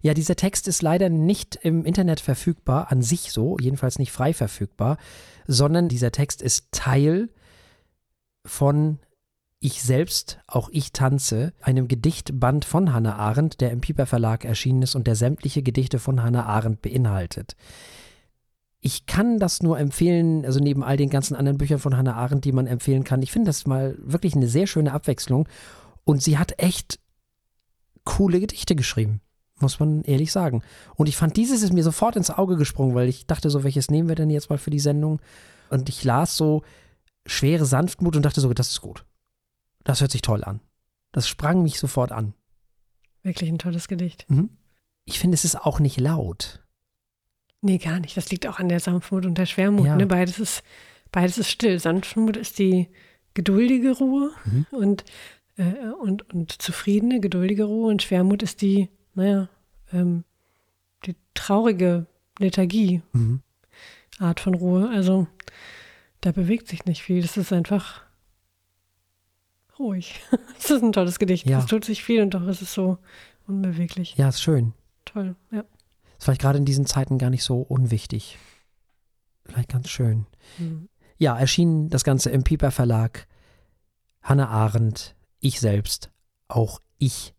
Ja, 0.00 0.14
dieser 0.14 0.34
Text 0.36 0.66
ist 0.66 0.82
leider 0.82 1.08
nicht 1.08 1.54
im 1.62 1.84
Internet 1.84 2.18
verfügbar, 2.20 2.90
an 2.90 3.02
sich 3.02 3.30
so, 3.30 3.58
jedenfalls 3.60 3.98
nicht 4.00 4.10
frei 4.10 4.32
verfügbar, 4.34 4.96
sondern 5.46 5.88
dieser 5.88 6.10
Text 6.10 6.42
ist 6.42 6.66
Teil 6.72 7.28
von 8.46 8.98
Ich 9.60 9.82
selbst, 9.82 10.38
auch 10.46 10.68
ich 10.70 10.92
tanze, 10.92 11.52
einem 11.60 11.88
Gedichtband 11.88 12.64
von 12.64 12.92
Hannah 12.92 13.16
Arendt, 13.16 13.60
der 13.60 13.70
im 13.70 13.80
Piper 13.80 14.06
Verlag 14.06 14.44
erschienen 14.44 14.82
ist 14.82 14.94
und 14.94 15.06
der 15.06 15.16
sämtliche 15.16 15.62
Gedichte 15.62 15.98
von 15.98 16.22
Hannah 16.22 16.46
Arendt 16.46 16.82
beinhaltet. 16.82 17.56
Ich 18.80 19.06
kann 19.06 19.38
das 19.38 19.62
nur 19.62 19.78
empfehlen, 19.78 20.44
also 20.44 20.60
neben 20.60 20.84
all 20.84 20.96
den 20.96 21.10
ganzen 21.10 21.34
anderen 21.34 21.58
Büchern 21.58 21.78
von 21.78 21.96
Hannah 21.96 22.14
Arendt, 22.14 22.44
die 22.44 22.52
man 22.52 22.66
empfehlen 22.66 23.02
kann. 23.02 23.22
Ich 23.22 23.32
finde 23.32 23.48
das 23.48 23.66
mal 23.66 23.96
wirklich 23.98 24.36
eine 24.36 24.46
sehr 24.46 24.66
schöne 24.66 24.92
Abwechslung. 24.92 25.48
Und 26.04 26.22
sie 26.22 26.38
hat 26.38 26.60
echt 26.62 27.00
coole 28.04 28.38
Gedichte 28.38 28.76
geschrieben, 28.76 29.20
muss 29.58 29.80
man 29.80 30.02
ehrlich 30.02 30.30
sagen. 30.30 30.62
Und 30.94 31.08
ich 31.08 31.16
fand 31.16 31.36
dieses 31.36 31.62
ist 31.62 31.72
mir 31.72 31.82
sofort 31.82 32.14
ins 32.14 32.30
Auge 32.30 32.56
gesprungen, 32.56 32.94
weil 32.94 33.08
ich 33.08 33.26
dachte 33.26 33.50
so, 33.50 33.64
welches 33.64 33.90
nehmen 33.90 34.08
wir 34.08 34.14
denn 34.14 34.30
jetzt 34.30 34.50
mal 34.50 34.58
für 34.58 34.70
die 34.70 34.78
Sendung? 34.78 35.20
Und 35.68 35.88
ich 35.88 36.04
las 36.04 36.36
so 36.36 36.62
schwere 37.26 37.64
Sanftmut 37.66 38.16
und 38.16 38.22
dachte 38.22 38.40
so, 38.40 38.52
das 38.54 38.70
ist 38.70 38.80
gut. 38.80 39.04
Das 39.84 40.00
hört 40.00 40.10
sich 40.10 40.22
toll 40.22 40.44
an. 40.44 40.60
Das 41.12 41.28
sprang 41.28 41.62
mich 41.62 41.78
sofort 41.78 42.12
an. 42.12 42.34
Wirklich 43.22 43.50
ein 43.50 43.58
tolles 43.58 43.88
Gedicht. 43.88 44.26
Ich 45.04 45.18
finde, 45.18 45.34
es 45.34 45.44
ist 45.44 45.56
auch 45.56 45.80
nicht 45.80 45.98
laut. 45.98 46.62
Nee, 47.60 47.78
gar 47.78 48.00
nicht. 48.00 48.16
Das 48.16 48.30
liegt 48.30 48.46
auch 48.46 48.58
an 48.58 48.68
der 48.68 48.80
Sanftmut 48.80 49.26
und 49.26 49.38
der 49.38 49.46
Schwermut. 49.46 49.86
Ja. 49.86 49.96
Ne? 49.96 50.06
Beides, 50.06 50.38
ist, 50.38 50.62
beides 51.10 51.38
ist 51.38 51.50
still. 51.50 51.78
Sanftmut 51.80 52.36
ist 52.36 52.58
die 52.58 52.88
geduldige 53.34 53.92
Ruhe 53.96 54.30
Mhm. 54.44 54.66
und, 54.70 55.04
äh, 55.56 55.88
und, 56.00 56.32
und 56.32 56.52
zufriedene, 56.62 57.20
geduldige 57.20 57.64
Ruhe. 57.64 57.90
Und 57.90 58.02
Schwermut 58.02 58.42
ist 58.42 58.62
die, 58.62 58.88
naja, 59.14 59.48
ähm, 59.92 60.24
die 61.06 61.16
traurige 61.34 62.06
Lethargie, 62.38 63.02
Mhm. 63.12 63.40
Art 64.18 64.40
von 64.40 64.54
Ruhe. 64.54 64.88
Also 64.90 65.26
da 66.26 66.32
bewegt 66.32 66.66
sich 66.66 66.84
nicht 66.86 67.02
viel. 67.02 67.22
Das 67.22 67.36
ist 67.36 67.52
einfach 67.52 68.02
ruhig. 69.78 70.20
Das 70.56 70.70
ist 70.70 70.82
ein 70.82 70.92
tolles 70.92 71.20
Gedicht. 71.20 71.48
Ja. 71.48 71.60
Es 71.60 71.66
tut 71.66 71.84
sich 71.84 72.02
viel 72.02 72.22
und 72.22 72.30
doch 72.30 72.44
ist 72.48 72.62
es 72.62 72.74
so 72.74 72.98
unbeweglich. 73.46 74.16
Ja, 74.16 74.28
ist 74.28 74.42
schön. 74.42 74.72
Toll, 75.04 75.36
ja. 75.52 75.60
Ist 76.18 76.24
vielleicht 76.24 76.40
gerade 76.40 76.58
in 76.58 76.64
diesen 76.64 76.86
Zeiten 76.86 77.18
gar 77.18 77.30
nicht 77.30 77.44
so 77.44 77.60
unwichtig. 77.60 78.38
Vielleicht 79.44 79.68
ganz 79.68 79.88
schön. 79.88 80.26
Mhm. 80.58 80.88
Ja, 81.18 81.38
erschien 81.38 81.88
das 81.90 82.02
Ganze 82.02 82.30
im 82.30 82.42
Piper 82.42 82.72
Verlag. 82.72 83.28
Hannah 84.22 84.48
Arendt, 84.48 85.14
ich 85.38 85.60
selbst, 85.60 86.10
auch 86.48 86.80
ich 86.98 87.34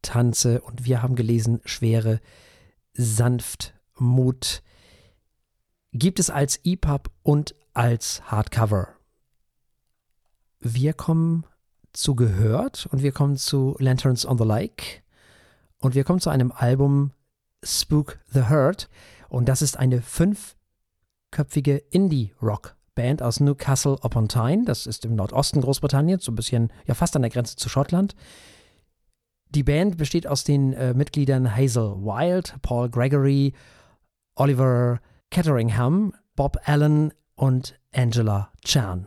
tanze 0.00 0.62
und 0.62 0.86
wir 0.86 1.02
haben 1.02 1.16
gelesen 1.16 1.60
Schwere, 1.66 2.20
Sanftmut. 2.94 4.62
Gibt 5.92 6.18
es 6.18 6.30
als 6.30 6.60
EPUB 6.64 7.10
und 7.22 7.54
als 7.74 8.22
Hardcover. 8.30 8.88
Wir 10.60 10.94
kommen 10.94 11.44
zu 11.92 12.14
Gehört 12.14 12.86
und 12.86 13.02
wir 13.02 13.12
kommen 13.12 13.36
zu 13.36 13.76
Lanterns 13.78 14.24
on 14.24 14.38
the 14.38 14.44
Lake 14.44 15.02
und 15.78 15.94
wir 15.94 16.04
kommen 16.04 16.20
zu 16.20 16.30
einem 16.30 16.52
Album 16.52 17.12
Spook 17.62 18.18
the 18.32 18.48
Hurt 18.48 18.88
und 19.28 19.48
das 19.48 19.60
ist 19.60 19.76
eine 19.76 20.00
fünfköpfige 20.00 21.76
Indie-Rock-Band 21.90 23.22
aus 23.22 23.40
Newcastle 23.40 23.98
upon 24.02 24.28
Tyne. 24.28 24.64
Das 24.64 24.86
ist 24.86 25.04
im 25.04 25.16
Nordosten 25.16 25.60
Großbritanniens, 25.60 26.24
so 26.24 26.32
ein 26.32 26.36
bisschen, 26.36 26.72
ja 26.86 26.94
fast 26.94 27.16
an 27.16 27.22
der 27.22 27.30
Grenze 27.30 27.56
zu 27.56 27.68
Schottland. 27.68 28.14
Die 29.50 29.62
Band 29.62 29.96
besteht 29.96 30.26
aus 30.26 30.44
den 30.44 30.72
äh, 30.72 30.94
Mitgliedern 30.94 31.54
Hazel 31.54 31.96
Wild, 31.96 32.54
Paul 32.62 32.88
Gregory, 32.88 33.52
Oliver 34.36 35.00
Ketteringham, 35.30 36.12
Bob 36.34 36.56
Allen 36.64 37.12
und 37.34 37.78
Angela 37.92 38.50
Chan. 38.64 39.06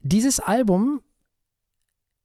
Dieses 0.00 0.40
Album 0.40 1.00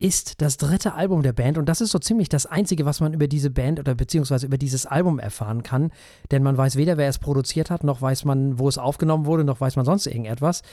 ist 0.01 0.41
das 0.41 0.57
dritte 0.57 0.93
Album 0.95 1.21
der 1.21 1.33
Band 1.33 1.59
und 1.59 1.69
das 1.69 1.79
ist 1.79 1.91
so 1.91 1.99
ziemlich 1.99 2.27
das 2.27 2.47
Einzige, 2.47 2.85
was 2.85 3.01
man 3.01 3.13
über 3.13 3.27
diese 3.27 3.51
Band 3.51 3.79
oder 3.79 3.93
beziehungsweise 3.93 4.47
über 4.47 4.57
dieses 4.57 4.87
Album 4.87 5.19
erfahren 5.19 5.61
kann. 5.61 5.91
Denn 6.31 6.41
man 6.41 6.57
weiß 6.57 6.75
weder, 6.75 6.97
wer 6.97 7.07
es 7.07 7.19
produziert 7.19 7.69
hat, 7.69 7.83
noch 7.83 8.01
weiß 8.01 8.25
man, 8.25 8.57
wo 8.57 8.67
es 8.67 8.79
aufgenommen 8.79 9.25
wurde, 9.25 9.43
noch 9.43 9.61
weiß 9.61 9.75
man 9.75 9.85
sonst 9.85 10.07
irgendetwas. 10.07 10.63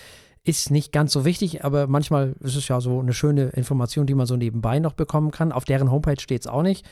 Ist 0.45 0.70
nicht 0.70 0.93
ganz 0.93 1.12
so 1.12 1.26
wichtig, 1.26 1.62
aber 1.62 1.89
manchmal 1.89 2.37
ist 2.41 2.57
es 2.57 2.68
ja 2.68 2.81
so 2.81 3.01
eine 3.01 3.12
schöne 3.12 3.49
Information, 3.49 4.07
die 4.07 4.14
man 4.14 4.26
so 4.26 4.37
nebenbei 4.37 4.79
noch 4.79 4.95
bekommen 4.95 5.31
kann. 5.31 5.53
Auf 5.53 5.66
deren 5.66 5.91
Homepage 5.91 6.20
steht 6.20 6.43
es 6.43 6.47
auch 6.47 6.62
nicht. 6.62 6.87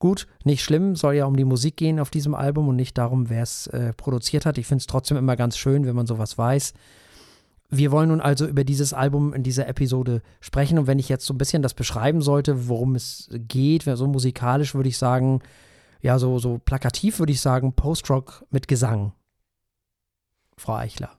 Gut, 0.00 0.26
nicht 0.44 0.64
schlimm, 0.64 0.96
soll 0.96 1.14
ja 1.14 1.26
um 1.26 1.36
die 1.36 1.44
Musik 1.44 1.76
gehen 1.76 2.00
auf 2.00 2.10
diesem 2.10 2.34
Album 2.34 2.66
und 2.68 2.76
nicht 2.76 2.96
darum, 2.98 3.28
wer 3.28 3.42
es 3.42 3.66
äh, 3.68 3.92
produziert 3.92 4.46
hat. 4.46 4.56
Ich 4.58 4.66
finde 4.66 4.80
es 4.80 4.86
trotzdem 4.86 5.18
immer 5.18 5.36
ganz 5.36 5.56
schön, 5.58 5.86
wenn 5.86 5.94
man 5.94 6.06
sowas 6.06 6.36
weiß. 6.38 6.72
Wir 7.68 7.92
wollen 7.92 8.08
nun 8.08 8.20
also 8.22 8.46
über 8.46 8.64
dieses 8.64 8.94
Album 8.94 9.32
in 9.34 9.42
dieser 9.42 9.68
Episode 9.68 10.22
sprechen 10.40 10.78
und 10.78 10.86
wenn 10.86 10.98
ich 10.98 11.08
jetzt 11.10 11.26
so 11.26 11.34
ein 11.34 11.38
bisschen 11.38 11.62
das 11.62 11.74
beschreiben 11.74 12.22
sollte, 12.22 12.68
worum 12.68 12.94
es 12.94 13.28
geht, 13.46 13.82
so 13.84 14.06
musikalisch 14.08 14.74
würde 14.74 14.88
ich 14.88 14.96
sagen, 14.98 15.40
ja, 16.00 16.18
so, 16.18 16.38
so 16.38 16.58
plakativ 16.58 17.18
würde 17.18 17.32
ich 17.32 17.40
sagen, 17.42 17.74
Post-Rock 17.74 18.46
mit 18.50 18.68
Gesang. 18.68 19.12
Frau 20.56 20.76
Eichler. 20.76 21.10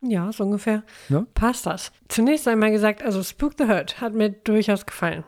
Ja, 0.00 0.32
so 0.32 0.44
ungefähr 0.44 0.82
Ja. 1.10 1.26
passt 1.34 1.66
das. 1.66 1.92
Zunächst 2.08 2.48
einmal 2.48 2.70
gesagt, 2.70 3.02
also 3.02 3.22
Spook 3.22 3.52
the 3.58 3.66
Hurt 3.66 4.00
hat 4.00 4.14
mir 4.14 4.30
durchaus 4.30 4.86
gefallen. 4.86 5.24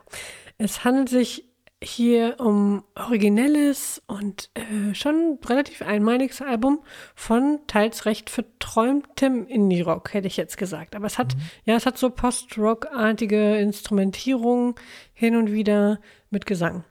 Es 0.56 0.82
handelt 0.84 1.10
sich 1.10 1.49
hier 1.82 2.36
um 2.38 2.84
originelles 2.94 4.02
und 4.06 4.50
äh, 4.54 4.94
schon 4.94 5.38
relativ 5.46 5.80
einmaliges 5.80 6.42
Album 6.42 6.82
von 7.14 7.60
teils 7.66 8.04
recht 8.04 8.28
verträumtem 8.28 9.46
Indie-Rock, 9.46 10.12
hätte 10.12 10.26
ich 10.26 10.36
jetzt 10.36 10.58
gesagt. 10.58 10.94
Aber 10.94 11.06
es 11.06 11.18
hat, 11.18 11.34
ja, 11.64 11.76
es 11.76 11.86
hat 11.86 11.96
so 11.96 12.10
Post-Rock-artige 12.10 13.56
Instrumentierung 13.56 14.78
hin 15.14 15.36
und 15.36 15.52
wieder 15.52 16.00
mit 16.28 16.44
Gesang. 16.44 16.84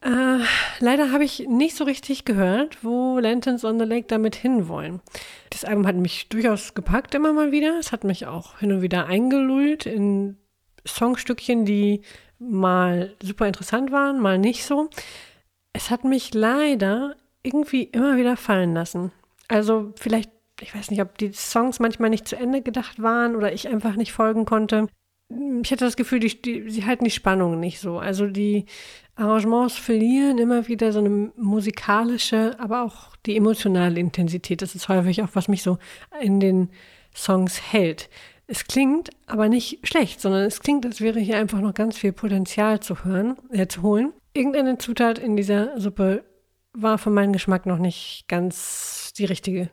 Äh, 0.00 0.40
leider 0.80 1.12
habe 1.12 1.24
ich 1.24 1.46
nicht 1.48 1.76
so 1.76 1.84
richtig 1.84 2.24
gehört, 2.24 2.82
wo 2.82 3.18
Lanterns 3.20 3.64
on 3.64 3.78
the 3.78 3.86
Lake 3.86 4.08
damit 4.08 4.34
hinwollen. 4.34 5.00
Das 5.50 5.64
Album 5.64 5.86
hat 5.86 5.96
mich 5.96 6.28
durchaus 6.28 6.74
gepackt 6.74 7.14
immer 7.14 7.32
mal 7.32 7.52
wieder. 7.52 7.78
Es 7.78 7.92
hat 7.92 8.02
mich 8.02 8.26
auch 8.26 8.58
hin 8.58 8.72
und 8.72 8.82
wieder 8.82 9.06
eingelullt 9.06 9.86
in 9.86 10.38
Songstückchen, 10.86 11.64
die 11.64 12.02
mal 12.50 13.14
super 13.22 13.46
interessant 13.46 13.92
waren, 13.92 14.20
mal 14.20 14.38
nicht 14.38 14.64
so. 14.64 14.90
Es 15.72 15.90
hat 15.90 16.04
mich 16.04 16.34
leider 16.34 17.16
irgendwie 17.42 17.84
immer 17.84 18.16
wieder 18.16 18.36
fallen 18.36 18.74
lassen. 18.74 19.12
Also 19.48 19.92
vielleicht 19.96 20.30
ich 20.60 20.74
weiß 20.74 20.90
nicht, 20.90 21.00
ob 21.00 21.18
die 21.18 21.32
Songs 21.32 21.80
manchmal 21.80 22.10
nicht 22.10 22.28
zu 22.28 22.36
Ende 22.36 22.62
gedacht 22.62 23.02
waren 23.02 23.36
oder 23.36 23.52
ich 23.52 23.68
einfach 23.68 23.96
nicht 23.96 24.12
folgen 24.12 24.44
konnte. 24.44 24.88
Ich 25.62 25.72
hatte 25.72 25.84
das 25.84 25.96
Gefühl, 25.96 26.20
die, 26.20 26.40
die, 26.40 26.70
sie 26.70 26.84
halten 26.84 27.04
die 27.04 27.10
Spannung 27.10 27.58
nicht 27.58 27.80
so. 27.80 27.98
Also 27.98 28.26
die 28.26 28.66
Arrangements 29.16 29.76
verlieren 29.76 30.38
immer 30.38 30.68
wieder 30.68 30.92
so 30.92 31.00
eine 31.00 31.32
musikalische, 31.36 32.58
aber 32.60 32.82
auch 32.82 33.16
die 33.26 33.36
emotionale 33.36 33.98
Intensität. 33.98 34.62
Das 34.62 34.74
ist 34.74 34.88
häufig 34.88 35.22
auch, 35.22 35.30
was 35.32 35.48
mich 35.48 35.62
so 35.62 35.78
in 36.20 36.40
den 36.40 36.70
Songs 37.14 37.60
hält. 37.72 38.10
Es 38.46 38.64
klingt 38.64 39.10
aber 39.26 39.48
nicht 39.48 39.86
schlecht, 39.86 40.20
sondern 40.20 40.44
es 40.44 40.60
klingt, 40.60 40.84
als 40.84 41.00
wäre 41.00 41.18
hier 41.18 41.38
einfach 41.38 41.60
noch 41.60 41.74
ganz 41.74 41.96
viel 41.96 42.12
Potenzial 42.12 42.80
zu 42.80 43.04
hören, 43.04 43.36
äh, 43.50 43.66
zu 43.66 43.82
holen. 43.82 44.12
Irgendeine 44.34 44.78
Zutat 44.78 45.18
in 45.18 45.36
dieser 45.36 45.80
Suppe 45.80 46.24
war 46.74 46.98
für 46.98 47.10
meinen 47.10 47.32
Geschmack 47.32 47.66
noch 47.66 47.78
nicht 47.78 48.26
ganz 48.28 49.12
die 49.16 49.24
richtige. 49.24 49.70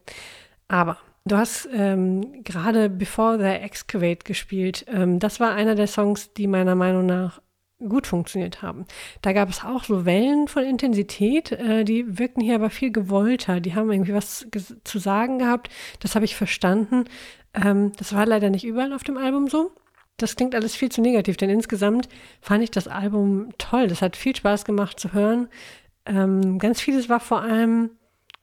Aber 0.67 0.97
du 1.25 1.35
hast 1.35 1.67
ähm, 1.73 2.43
gerade 2.43 2.89
Before 2.89 3.37
the 3.37 3.45
Excavate 3.45 4.23
gespielt. 4.23 4.85
Ähm, 4.87 5.19
das 5.19 5.39
war 5.39 5.53
einer 5.53 5.75
der 5.75 5.87
Songs, 5.87 6.33
die 6.33 6.47
meiner 6.47 6.75
Meinung 6.75 7.05
nach 7.05 7.41
gut 7.89 8.07
funktioniert 8.07 8.61
haben. 8.61 8.85
Da 9.21 9.33
gab 9.33 9.49
es 9.49 9.63
auch 9.63 9.83
so 9.83 10.05
Wellen 10.05 10.47
von 10.47 10.63
Intensität, 10.63 11.51
äh, 11.51 11.83
die 11.83 12.19
wirkten 12.19 12.41
hier 12.41 12.55
aber 12.55 12.69
viel 12.69 12.91
gewollter. 12.91 13.59
Die 13.59 13.75
haben 13.75 13.91
irgendwie 13.91 14.13
was 14.13 14.47
zu 14.83 14.99
sagen 14.99 15.39
gehabt. 15.39 15.69
Das 15.99 16.15
habe 16.15 16.25
ich 16.25 16.35
verstanden. 16.35 17.05
Ähm, 17.53 17.91
das 17.97 18.13
war 18.13 18.25
leider 18.25 18.49
nicht 18.49 18.65
überall 18.65 18.93
auf 18.93 19.03
dem 19.03 19.17
Album 19.17 19.47
so. 19.47 19.71
Das 20.17 20.35
klingt 20.35 20.53
alles 20.53 20.75
viel 20.75 20.89
zu 20.89 21.01
negativ, 21.01 21.37
denn 21.37 21.49
insgesamt 21.49 22.07
fand 22.41 22.63
ich 22.63 22.71
das 22.71 22.87
Album 22.87 23.49
toll. 23.57 23.87
Das 23.87 24.01
hat 24.01 24.15
viel 24.15 24.35
Spaß 24.35 24.65
gemacht 24.65 24.99
zu 24.99 25.13
hören. 25.13 25.47
Ähm, 26.05 26.59
ganz 26.59 26.81
vieles 26.81 27.09
war 27.09 27.19
vor 27.19 27.41
allem 27.41 27.91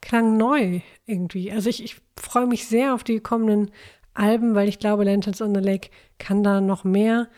klang 0.00 0.36
neu 0.36 0.80
irgendwie. 1.06 1.52
Also 1.52 1.68
ich, 1.68 1.82
ich 1.82 1.96
freue 2.16 2.46
mich 2.46 2.66
sehr 2.66 2.94
auf 2.94 3.04
die 3.04 3.20
kommenden 3.20 3.70
Alben, 4.14 4.54
weil 4.54 4.68
ich 4.68 4.78
glaube, 4.78 5.04
Lanterns 5.04 5.40
on 5.40 5.54
the 5.54 5.60
Lake 5.60 5.90
kann 6.18 6.42
da 6.42 6.60
noch 6.60 6.84
mehr. 6.84 7.28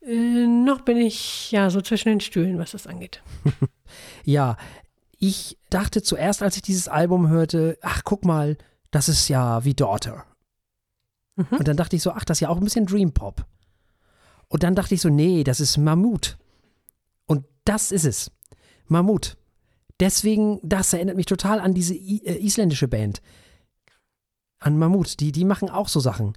Äh, 0.00 0.46
noch 0.46 0.80
bin 0.80 0.96
ich 0.96 1.50
ja 1.50 1.70
so 1.70 1.80
zwischen 1.80 2.08
den 2.08 2.20
Stühlen, 2.20 2.58
was 2.58 2.72
das 2.72 2.86
angeht. 2.86 3.22
ja, 4.24 4.56
ich 5.18 5.58
dachte 5.70 6.02
zuerst, 6.02 6.42
als 6.42 6.56
ich 6.56 6.62
dieses 6.62 6.88
Album 6.88 7.28
hörte, 7.28 7.78
ach 7.82 8.02
guck 8.04 8.24
mal, 8.24 8.56
das 8.90 9.08
ist 9.08 9.28
ja 9.28 9.64
wie 9.64 9.74
Daughter. 9.74 10.24
Mhm. 11.36 11.58
Und 11.58 11.68
dann 11.68 11.76
dachte 11.76 11.96
ich 11.96 12.02
so, 12.02 12.10
ach, 12.12 12.24
das 12.24 12.38
ist 12.38 12.40
ja 12.40 12.48
auch 12.48 12.56
ein 12.56 12.64
bisschen 12.64 12.86
Dream 12.86 13.12
Pop. 13.12 13.46
Und 14.48 14.62
dann 14.62 14.74
dachte 14.74 14.94
ich 14.94 15.00
so, 15.00 15.08
nee, 15.08 15.44
das 15.44 15.60
ist 15.60 15.76
Mammut. 15.76 16.38
Und 17.26 17.44
das 17.64 17.92
ist 17.92 18.04
es. 18.04 18.30
Mammut. 18.86 19.36
Deswegen, 20.00 20.60
das 20.62 20.92
erinnert 20.92 21.16
mich 21.16 21.26
total 21.26 21.60
an 21.60 21.74
diese 21.74 21.94
äh, 21.94 22.44
isländische 22.44 22.88
Band. 22.88 23.22
An 24.58 24.78
Mammut. 24.78 25.20
Die, 25.20 25.32
die 25.32 25.44
machen 25.44 25.70
auch 25.70 25.88
so 25.88 26.00
Sachen. 26.00 26.34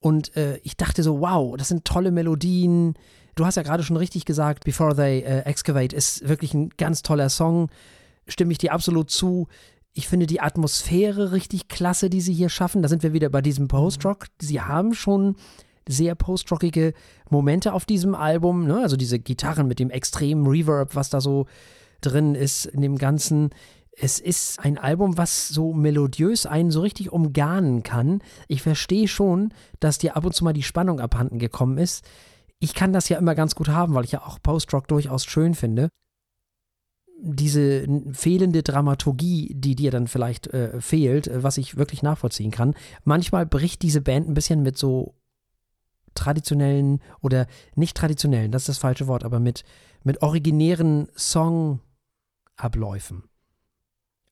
Und 0.00 0.36
äh, 0.36 0.58
ich 0.58 0.76
dachte 0.76 1.02
so, 1.02 1.20
wow, 1.20 1.56
das 1.56 1.68
sind 1.68 1.84
tolle 1.84 2.12
Melodien. 2.12 2.94
Du 3.34 3.44
hast 3.44 3.56
ja 3.56 3.62
gerade 3.62 3.82
schon 3.82 3.96
richtig 3.96 4.24
gesagt, 4.24 4.64
Before 4.64 4.94
They 4.94 5.20
äh, 5.20 5.40
Excavate 5.40 5.94
ist 5.94 6.28
wirklich 6.28 6.54
ein 6.54 6.70
ganz 6.70 7.02
toller 7.02 7.28
Song. 7.28 7.70
Stimme 8.26 8.52
ich 8.52 8.58
dir 8.58 8.72
absolut 8.72 9.10
zu. 9.10 9.48
Ich 9.94 10.08
finde 10.08 10.26
die 10.26 10.40
Atmosphäre 10.40 11.32
richtig 11.32 11.68
klasse, 11.68 12.08
die 12.08 12.20
sie 12.20 12.32
hier 12.32 12.48
schaffen. 12.48 12.82
Da 12.82 12.88
sind 12.88 13.02
wir 13.02 13.12
wieder 13.12 13.30
bei 13.30 13.42
diesem 13.42 13.68
Post-Rock. 13.68 14.26
Sie 14.40 14.60
haben 14.60 14.94
schon 14.94 15.36
sehr 15.88 16.14
post-rockige 16.14 16.92
Momente 17.30 17.72
auf 17.72 17.84
diesem 17.84 18.14
Album. 18.14 18.66
Ne? 18.66 18.80
Also 18.80 18.96
diese 18.96 19.18
Gitarren 19.18 19.66
mit 19.66 19.78
dem 19.78 19.90
extremen 19.90 20.46
Reverb, 20.46 20.94
was 20.94 21.10
da 21.10 21.20
so 21.20 21.46
drin 22.00 22.34
ist 22.34 22.66
in 22.66 22.82
dem 22.82 22.96
Ganzen. 22.96 23.50
Es 24.00 24.20
ist 24.20 24.60
ein 24.60 24.78
Album, 24.78 25.18
was 25.18 25.48
so 25.48 25.72
melodiös 25.72 26.46
einen 26.46 26.70
so 26.70 26.82
richtig 26.82 27.10
umgarnen 27.10 27.82
kann. 27.82 28.22
Ich 28.46 28.62
verstehe 28.62 29.08
schon, 29.08 29.52
dass 29.80 29.98
dir 29.98 30.16
ab 30.16 30.24
und 30.24 30.34
zu 30.34 30.44
mal 30.44 30.52
die 30.52 30.62
Spannung 30.62 31.00
abhanden 31.00 31.38
gekommen 31.38 31.78
ist. 31.78 32.04
Ich 32.60 32.74
kann 32.74 32.92
das 32.92 33.08
ja 33.08 33.18
immer 33.18 33.34
ganz 33.34 33.54
gut 33.54 33.68
haben, 33.68 33.94
weil 33.94 34.04
ich 34.04 34.12
ja 34.12 34.24
auch 34.24 34.40
Post-Rock 34.40 34.86
durchaus 34.88 35.24
schön 35.24 35.54
finde. 35.54 35.88
Diese 37.20 37.86
fehlende 38.12 38.62
Dramaturgie, 38.62 39.52
die 39.54 39.74
dir 39.74 39.90
dann 39.90 40.06
vielleicht 40.06 40.46
äh, 40.48 40.80
fehlt, 40.80 41.26
äh, 41.26 41.42
was 41.42 41.58
ich 41.58 41.76
wirklich 41.76 42.02
nachvollziehen 42.02 42.50
kann. 42.50 42.74
Manchmal 43.04 43.44
bricht 43.44 43.82
diese 43.82 44.00
Band 44.00 44.28
ein 44.28 44.34
bisschen 44.34 44.62
mit 44.62 44.78
so 44.78 45.14
traditionellen 46.14 47.00
oder 47.20 47.46
nicht 47.74 47.96
traditionellen, 47.96 48.50
das 48.50 48.62
ist 48.62 48.68
das 48.68 48.78
falsche 48.78 49.06
Wort, 49.06 49.24
aber 49.24 49.40
mit, 49.40 49.64
mit 50.04 50.22
originären 50.22 51.08
Song 51.16 51.80
Abläufen. 52.56 53.22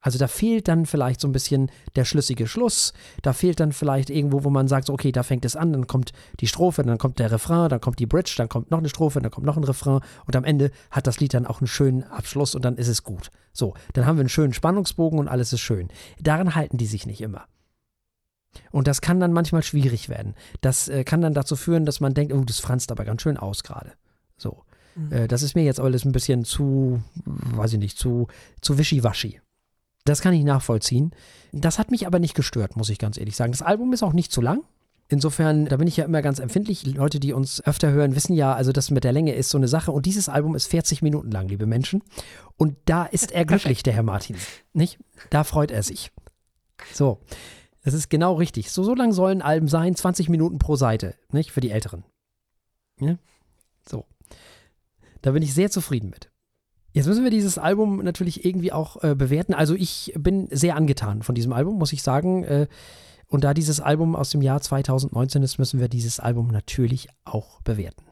Also 0.06 0.20
da 0.20 0.28
fehlt 0.28 0.68
dann 0.68 0.86
vielleicht 0.86 1.20
so 1.20 1.26
ein 1.26 1.32
bisschen 1.32 1.68
der 1.96 2.04
schlüssige 2.04 2.46
Schluss. 2.46 2.92
Da 3.22 3.32
fehlt 3.32 3.58
dann 3.58 3.72
vielleicht 3.72 4.08
irgendwo, 4.08 4.44
wo 4.44 4.50
man 4.50 4.68
sagt, 4.68 4.86
so, 4.86 4.92
okay, 4.92 5.10
da 5.10 5.24
fängt 5.24 5.44
es 5.44 5.56
an, 5.56 5.72
dann 5.72 5.88
kommt 5.88 6.12
die 6.38 6.46
Strophe, 6.46 6.84
dann 6.84 6.96
kommt 6.96 7.18
der 7.18 7.32
Refrain, 7.32 7.68
dann 7.68 7.80
kommt 7.80 7.98
die 7.98 8.06
Bridge, 8.06 8.34
dann 8.36 8.48
kommt 8.48 8.70
noch 8.70 8.78
eine 8.78 8.88
Strophe, 8.88 9.20
dann 9.20 9.32
kommt 9.32 9.46
noch 9.46 9.56
ein 9.56 9.64
Refrain 9.64 9.98
und 10.24 10.36
am 10.36 10.44
Ende 10.44 10.70
hat 10.92 11.08
das 11.08 11.18
Lied 11.18 11.34
dann 11.34 11.44
auch 11.44 11.60
einen 11.60 11.66
schönen 11.66 12.04
Abschluss 12.04 12.54
und 12.54 12.64
dann 12.64 12.76
ist 12.76 12.86
es 12.86 13.02
gut. 13.02 13.32
So, 13.52 13.74
dann 13.94 14.06
haben 14.06 14.14
wir 14.14 14.20
einen 14.20 14.28
schönen 14.28 14.52
Spannungsbogen 14.52 15.18
und 15.18 15.26
alles 15.26 15.52
ist 15.52 15.58
schön. 15.58 15.88
Daran 16.20 16.54
halten 16.54 16.76
die 16.76 16.86
sich 16.86 17.04
nicht 17.04 17.20
immer. 17.20 17.48
Und 18.70 18.86
das 18.86 19.00
kann 19.00 19.18
dann 19.18 19.32
manchmal 19.32 19.64
schwierig 19.64 20.08
werden. 20.08 20.36
Das 20.60 20.86
äh, 20.86 21.02
kann 21.02 21.20
dann 21.20 21.34
dazu 21.34 21.56
führen, 21.56 21.84
dass 21.84 21.98
man 21.98 22.14
denkt, 22.14 22.32
oh, 22.32 22.44
das 22.44 22.60
franzt 22.60 22.92
aber 22.92 23.04
ganz 23.04 23.22
schön 23.22 23.38
aus 23.38 23.64
gerade. 23.64 23.94
So. 24.36 24.62
Mhm. 24.94 25.12
Äh, 25.12 25.26
das 25.26 25.42
ist 25.42 25.56
mir 25.56 25.64
jetzt 25.64 25.80
alles 25.80 26.04
ein 26.04 26.12
bisschen 26.12 26.44
zu, 26.44 27.02
weiß 27.24 27.72
ich 27.72 27.80
nicht, 27.80 27.98
zu, 27.98 28.28
zu 28.60 28.78
wischiwaschi. 28.78 29.40
Das 30.06 30.20
kann 30.20 30.32
ich 30.32 30.44
nachvollziehen. 30.44 31.10
Das 31.52 31.78
hat 31.78 31.90
mich 31.90 32.06
aber 32.06 32.18
nicht 32.18 32.34
gestört, 32.34 32.76
muss 32.76 32.88
ich 32.88 32.98
ganz 32.98 33.18
ehrlich 33.18 33.36
sagen. 33.36 33.52
Das 33.52 33.62
Album 33.62 33.92
ist 33.92 34.02
auch 34.02 34.12
nicht 34.12 34.32
zu 34.32 34.40
lang. 34.40 34.62
Insofern, 35.08 35.66
da 35.66 35.76
bin 35.76 35.86
ich 35.86 35.96
ja 35.96 36.04
immer 36.04 36.22
ganz 36.22 36.38
empfindlich. 36.38 36.84
Leute, 36.84 37.20
die 37.20 37.32
uns 37.32 37.64
öfter 37.64 37.90
hören, 37.90 38.16
wissen 38.16 38.34
ja, 38.34 38.54
also 38.54 38.72
das 38.72 38.90
mit 38.90 39.04
der 39.04 39.12
Länge 39.12 39.34
ist 39.34 39.50
so 39.50 39.58
eine 39.58 39.68
Sache. 39.68 39.92
Und 39.92 40.06
dieses 40.06 40.28
Album 40.28 40.54
ist 40.54 40.66
40 40.66 41.02
Minuten 41.02 41.30
lang, 41.30 41.48
liebe 41.48 41.66
Menschen. 41.66 42.02
Und 42.56 42.76
da 42.86 43.04
ist 43.04 43.32
er 43.32 43.44
glücklich, 43.46 43.82
der 43.82 43.92
Herr 43.92 44.02
Martin. 44.02 44.36
Nicht? 44.72 44.98
Da 45.30 45.44
freut 45.44 45.70
er 45.70 45.82
sich. 45.82 46.10
So. 46.92 47.20
Das 47.84 47.94
ist 47.94 48.10
genau 48.10 48.34
richtig. 48.34 48.72
So, 48.72 48.82
so 48.82 48.94
lang 48.94 49.12
sollen 49.12 49.42
Alben 49.42 49.68
sein, 49.68 49.94
20 49.94 50.28
Minuten 50.28 50.58
pro 50.58 50.74
Seite, 50.74 51.14
nicht? 51.30 51.52
Für 51.52 51.60
die 51.60 51.70
Älteren. 51.70 52.04
Ja? 53.00 53.16
So. 53.88 54.06
Da 55.22 55.30
bin 55.30 55.42
ich 55.42 55.54
sehr 55.54 55.70
zufrieden 55.70 56.10
mit. 56.10 56.30
Jetzt 56.96 57.08
müssen 57.08 57.24
wir 57.24 57.30
dieses 57.30 57.58
Album 57.58 58.02
natürlich 58.02 58.46
irgendwie 58.46 58.72
auch 58.72 59.04
äh, 59.04 59.14
bewerten. 59.14 59.52
Also 59.52 59.74
ich 59.74 60.14
bin 60.16 60.48
sehr 60.50 60.76
angetan 60.76 61.22
von 61.22 61.34
diesem 61.34 61.52
Album, 61.52 61.76
muss 61.76 61.92
ich 61.92 62.02
sagen. 62.02 62.42
Äh, 62.44 62.68
und 63.26 63.44
da 63.44 63.52
dieses 63.52 63.80
Album 63.80 64.16
aus 64.16 64.30
dem 64.30 64.40
Jahr 64.40 64.62
2019 64.62 65.42
ist, 65.42 65.58
müssen 65.58 65.78
wir 65.78 65.88
dieses 65.88 66.20
Album 66.20 66.48
natürlich 66.48 67.08
auch 67.26 67.60
bewerten. 67.60 68.02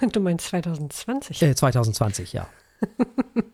Du 0.12 0.20
meinst 0.20 0.46
2020? 0.46 1.42
Äh, 1.42 1.54
2020, 1.54 2.32
ja. 2.32 2.48
wir 2.80 3.44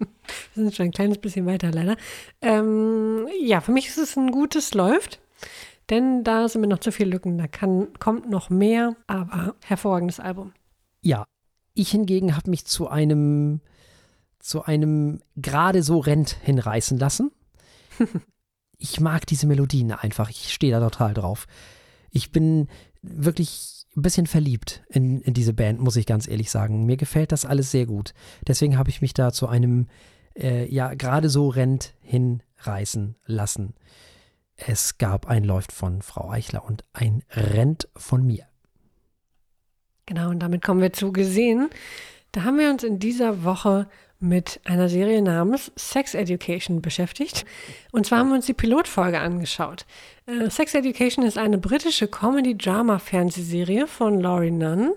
sind 0.54 0.72
schon 0.72 0.86
ein 0.86 0.92
kleines 0.92 1.18
bisschen 1.18 1.46
weiter, 1.46 1.72
leider. 1.72 1.96
Ähm, 2.40 3.26
ja, 3.42 3.60
für 3.60 3.72
mich 3.72 3.88
ist 3.88 3.98
es 3.98 4.16
ein 4.16 4.30
gutes 4.30 4.72
Läuft. 4.72 5.20
Denn 5.90 6.22
da 6.22 6.48
sind 6.48 6.60
mir 6.60 6.68
noch 6.68 6.78
zu 6.78 6.92
viele 6.92 7.10
Lücken. 7.10 7.38
Da 7.38 7.48
kann, 7.48 7.88
kommt 7.98 8.30
noch 8.30 8.50
mehr, 8.50 8.94
aber 9.08 9.56
hervorragendes 9.64 10.20
Album. 10.20 10.52
Ja, 11.00 11.24
ich 11.74 11.90
hingegen 11.90 12.36
habe 12.36 12.50
mich 12.50 12.66
zu 12.66 12.86
einem, 12.86 13.60
zu 14.44 14.62
einem 14.62 15.22
gerade 15.36 15.82
so 15.82 16.00
Rent 16.00 16.36
hinreißen 16.42 16.98
lassen. 16.98 17.32
ich 18.78 19.00
mag 19.00 19.26
diese 19.26 19.46
Melodien 19.46 19.90
einfach. 19.90 20.28
Ich 20.28 20.52
stehe 20.52 20.70
da 20.70 20.80
total 20.80 21.14
drauf. 21.14 21.46
Ich 22.10 22.30
bin 22.30 22.68
wirklich 23.00 23.86
ein 23.96 24.02
bisschen 24.02 24.26
verliebt 24.26 24.82
in, 24.90 25.22
in 25.22 25.32
diese 25.32 25.54
Band, 25.54 25.80
muss 25.80 25.96
ich 25.96 26.04
ganz 26.04 26.28
ehrlich 26.28 26.50
sagen. 26.50 26.84
Mir 26.84 26.98
gefällt 26.98 27.32
das 27.32 27.46
alles 27.46 27.70
sehr 27.70 27.86
gut. 27.86 28.12
Deswegen 28.46 28.76
habe 28.76 28.90
ich 28.90 29.00
mich 29.00 29.14
da 29.14 29.32
zu 29.32 29.48
einem, 29.48 29.88
äh, 30.36 30.66
ja, 30.66 30.92
gerade 30.92 31.30
so 31.30 31.48
Rent 31.48 31.94
hinreißen 32.02 33.16
lassen. 33.24 33.74
Es 34.56 34.98
gab 34.98 35.26
ein 35.26 35.44
Läuft 35.44 35.72
von 35.72 36.02
Frau 36.02 36.30
Eichler 36.30 36.66
und 36.66 36.84
ein 36.92 37.22
Rent 37.30 37.88
von 37.96 38.26
mir. 38.26 38.44
Genau, 40.04 40.28
und 40.28 40.40
damit 40.40 40.62
kommen 40.62 40.82
wir 40.82 40.92
zu 40.92 41.12
gesehen. 41.12 41.70
Da 42.32 42.42
haben 42.42 42.58
wir 42.58 42.68
uns 42.68 42.84
in 42.84 42.98
dieser 42.98 43.42
Woche 43.42 43.88
mit 44.24 44.60
einer 44.64 44.88
Serie 44.88 45.22
namens 45.22 45.70
Sex 45.76 46.14
Education 46.14 46.80
beschäftigt. 46.80 47.44
Und 47.92 48.06
zwar 48.06 48.20
haben 48.20 48.30
wir 48.30 48.36
uns 48.36 48.46
die 48.46 48.54
Pilotfolge 48.54 49.20
angeschaut. 49.20 49.84
Äh, 50.26 50.48
Sex 50.50 50.74
Education 50.74 51.24
ist 51.24 51.36
eine 51.36 51.58
britische 51.58 52.08
Comedy-Drama-Fernsehserie 52.08 53.86
von 53.86 54.20
Laurie 54.20 54.50
Nunn. 54.50 54.92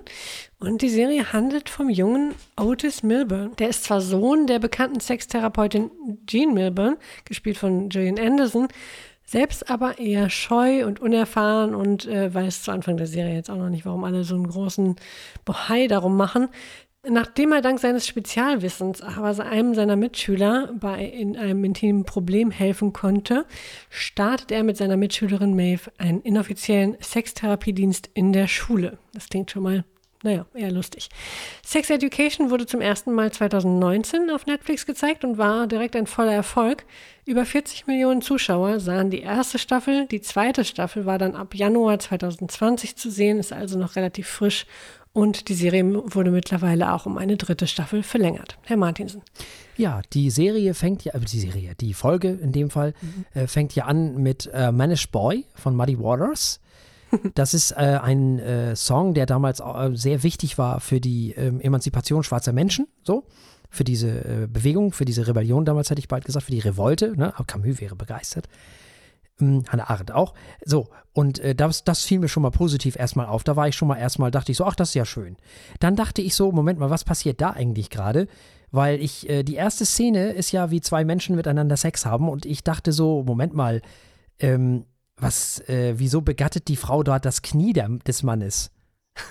Und 0.60 0.82
die 0.82 0.90
Serie 0.90 1.34
handelt 1.34 1.70
vom 1.70 1.90
jungen 1.90 2.34
Otis 2.56 3.04
Milburn. 3.04 3.56
Der 3.58 3.70
ist 3.70 3.84
zwar 3.84 4.02
Sohn 4.02 4.48
der 4.48 4.60
bekannten 4.60 5.02
Sextherapeutin 5.02 5.92
Jean 6.26 6.54
Milburn, 6.54 6.96
gespielt 7.26 7.58
von 7.58 7.90
Gillian 7.90 8.18
Anderson, 8.18 8.70
selbst 9.30 9.70
aber 9.70 10.00
eher 10.00 10.30
scheu 10.30 10.86
und 10.86 11.02
unerfahren 11.02 11.76
und 11.76 12.06
äh, 12.06 12.34
weiß 12.34 12.64
zu 12.64 12.72
Anfang 12.72 12.96
der 12.96 13.08
Serie 13.08 13.36
jetzt 13.36 13.50
auch 13.50 13.58
noch 13.58 13.70
nicht, 13.70 13.86
warum 13.86 14.06
alle 14.06 14.24
so 14.24 14.36
einen 14.36 14.48
großen 14.48 14.96
Bohai 15.44 15.88
darum 15.88 16.16
machen. 16.16 16.48
Nachdem 17.10 17.54
er 17.54 17.62
dank 17.62 17.80
seines 17.80 18.06
Spezialwissens 18.06 19.02
aber 19.02 19.40
einem 19.46 19.76
seiner 19.76 19.96
Mitschüler 19.96 20.74
bei 20.74 21.06
in 21.06 21.38
einem 21.38 21.64
intimen 21.64 22.04
Problem 22.04 22.52
helfen 22.52 22.92
konnte, 22.92 23.46
startet 23.90 24.52
er 24.52 24.64
mit 24.64 24.78
seiner 24.78 24.98
Mitschülerin 24.98 25.56
Maeve 25.56 25.92
einen 25.98 26.22
inoffiziellen 26.22 26.98
Sextherapiedienst 27.02 28.10
in 28.14 28.34
der 28.34 28.48
Schule. 28.48 28.98
Das 29.14 29.30
klingt 29.30 29.52
schon 29.52 29.64
mal, 29.64 29.86
naja, 30.24 30.48
eher 30.56 30.72
lustig. 30.72 31.10
Sex 31.64 31.90
Education 31.92 32.50
wurde 32.50 32.66
zum 32.66 32.82
ersten 32.82 33.14
Mal 33.14 33.32
2019 33.32 34.32
auf 34.32 34.48
Netflix 34.48 34.86
gezeigt 34.86 35.24
und 35.24 35.38
war 35.38 35.68
direkt 35.68 35.96
ein 35.96 36.08
voller 36.08 36.34
Erfolg. 36.34 36.86
Über 37.26 37.46
40 37.46 37.86
Millionen 37.86 38.22
Zuschauer 38.22 38.80
sahen 38.80 39.12
die 39.12 39.22
erste 39.22 39.60
Staffel. 39.60 40.08
Die 40.08 40.22
zweite 40.22 40.66
Staffel 40.66 41.06
war 41.06 41.20
dann 41.20 41.36
ab 41.36 41.54
Januar 41.54 42.00
2020 42.00 42.96
zu 42.96 43.12
sehen, 43.12 43.38
ist 43.38 43.54
also 43.54 43.78
noch 43.78 43.96
relativ 43.96 44.28
frisch 44.28 44.66
und 45.18 45.50
die 45.50 45.56
Serie 45.56 45.84
wurde 46.14 46.30
mittlerweile 46.30 46.94
auch 46.94 47.08
um 47.08 47.18
eine 47.18 47.38
dritte 47.38 47.66
Staffel 47.66 48.04
verlängert. 48.04 48.60
Herr 48.66 48.78
Martinsen. 48.78 49.24
Ja, 49.76 50.04
die 50.14 50.30
Serie 50.30 50.76
fängt 50.76 51.06
ja, 51.06 51.16
äh, 51.16 51.20
die 51.20 51.40
Serie, 51.40 51.74
die 51.74 51.96
Folge 51.96 52.30
in 52.30 52.52
dem 52.52 52.70
Fall, 52.70 52.94
mhm. 53.02 53.26
äh, 53.34 53.48
fängt 53.48 53.74
ja 53.74 53.86
an 53.86 54.22
mit 54.22 54.48
äh, 54.54 54.72
Manish 54.72 55.10
Boy 55.10 55.48
von 55.56 55.76
Muddy 55.76 55.98
Waters. 55.98 56.60
Das 57.36 57.54
ist 57.54 57.72
äh, 57.72 58.00
ein 58.02 58.38
äh, 58.38 58.76
Song, 58.76 59.14
der 59.14 59.26
damals 59.26 59.62
äh, 59.62 59.92
sehr 59.94 60.24
wichtig 60.24 60.58
war 60.58 60.82
für 60.82 61.00
die 61.00 61.32
ähm, 61.32 61.62
Emanzipation 61.62 62.22
schwarzer 62.22 62.52
Menschen, 62.52 62.88
so. 63.04 63.24
Für 63.70 63.84
diese 63.84 64.48
Bewegung, 64.48 64.94
für 64.94 65.04
diese 65.04 65.28
Rebellion 65.28 65.66
damals 65.66 65.90
hätte 65.90 66.00
ich 66.00 66.08
bald 66.08 66.24
gesagt, 66.24 66.46
für 66.46 66.54
die 66.54 66.60
Revolte. 66.60 67.18
Ne? 67.18 67.34
Camus 67.48 67.82
wäre 67.82 67.98
begeistert. 67.98 68.48
Hm, 69.40 69.64
Hannah 69.70 69.90
Arendt 69.90 70.12
auch. 70.12 70.34
So, 70.66 70.90
und 71.14 71.40
äh, 71.40 71.54
das, 71.54 71.84
das 71.84 72.04
fiel 72.04 72.20
mir 72.20 72.28
schon 72.28 72.44
mal 72.44 72.52
positiv 72.52 72.96
erstmal 72.96 73.28
auf. 73.28 73.44
Da 73.44 73.56
war 73.56 73.68
ich 73.68 73.76
schon 73.76 73.88
mal 73.88 73.98
erstmal, 73.98 74.32
dachte 74.32 74.52
ich 74.52 74.58
so, 74.58 74.66
ach, 74.66 74.76
das 74.76 74.90
ist 74.90 74.96
ja 74.96 75.06
schön. 75.06 75.38
Dann 75.80 75.96
dachte 75.96 76.22
ich 76.22 76.34
so, 76.36 76.52
Moment 76.52 76.80
mal, 76.80 76.90
was 76.90 77.04
passiert 77.04 77.40
da 77.40 77.52
eigentlich 77.52 77.90
gerade? 77.90 78.28
Weil 78.72 79.00
ich, 79.00 79.30
äh, 79.30 79.44
die 79.44 79.56
erste 79.56 79.86
Szene 79.86 80.32
ist 80.32 80.52
ja, 80.52 80.72
wie 80.72 80.82
zwei 80.82 81.06
Menschen 81.06 81.36
miteinander 81.36 81.78
Sex 81.78 82.06
haben 82.06 82.30
und 82.30 82.46
ich 82.46 82.64
dachte 82.64 82.92
so, 82.92 83.24
Moment 83.24 83.54
mal, 83.54 83.82
ähm, 84.40 84.86
was, 85.16 85.60
äh, 85.70 85.96
wieso 85.98 86.22
begattet 86.22 86.68
die 86.68 86.76
Frau 86.76 87.04
dort 87.04 87.26
das 87.26 87.42
Knie 87.42 87.74
der, 87.74 87.90
des 87.90 88.24
Mannes? 88.24 88.72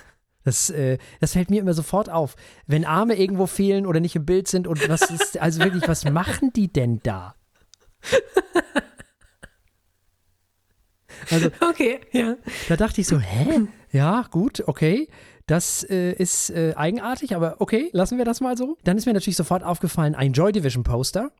Das, 0.43 0.69
äh, 0.69 0.97
das 1.19 1.33
fällt 1.33 1.49
mir 1.49 1.59
immer 1.59 1.73
sofort 1.73 2.09
auf. 2.09 2.37
Wenn 2.67 2.85
Arme 2.85 3.15
irgendwo 3.15 3.47
fehlen 3.47 3.85
oder 3.85 3.99
nicht 3.99 4.15
im 4.15 4.25
Bild 4.25 4.47
sind 4.47 4.65
und 4.65 4.87
was 4.87 5.01
ist, 5.11 5.37
also 5.41 5.61
wirklich, 5.61 5.85
was 5.89 6.05
machen 6.05 6.53
die 6.53 6.71
denn 6.71 7.01
da? 7.03 7.35
Also, 11.31 11.49
okay, 11.69 11.99
ja. 12.11 12.35
Da 12.69 12.75
dachte 12.75 13.01
ich 13.01 13.07
so, 13.07 13.19
hä? 13.19 13.67
Ja, 13.91 14.25
gut, 14.29 14.63
okay. 14.67 15.07
Das 15.47 15.83
äh, 15.89 16.11
ist 16.11 16.49
äh, 16.49 16.73
eigenartig, 16.75 17.33
aber 17.33 17.55
okay, 17.59 17.89
lassen 17.93 18.17
wir 18.17 18.25
das 18.25 18.41
mal 18.41 18.57
so. 18.57 18.77
Dann 18.83 18.97
ist 18.97 19.05
mir 19.05 19.13
natürlich 19.13 19.37
sofort 19.37 19.63
aufgefallen, 19.63 20.13
ein 20.13 20.33
Joy 20.33 20.51
Division 20.51 20.83
Poster. 20.83 21.31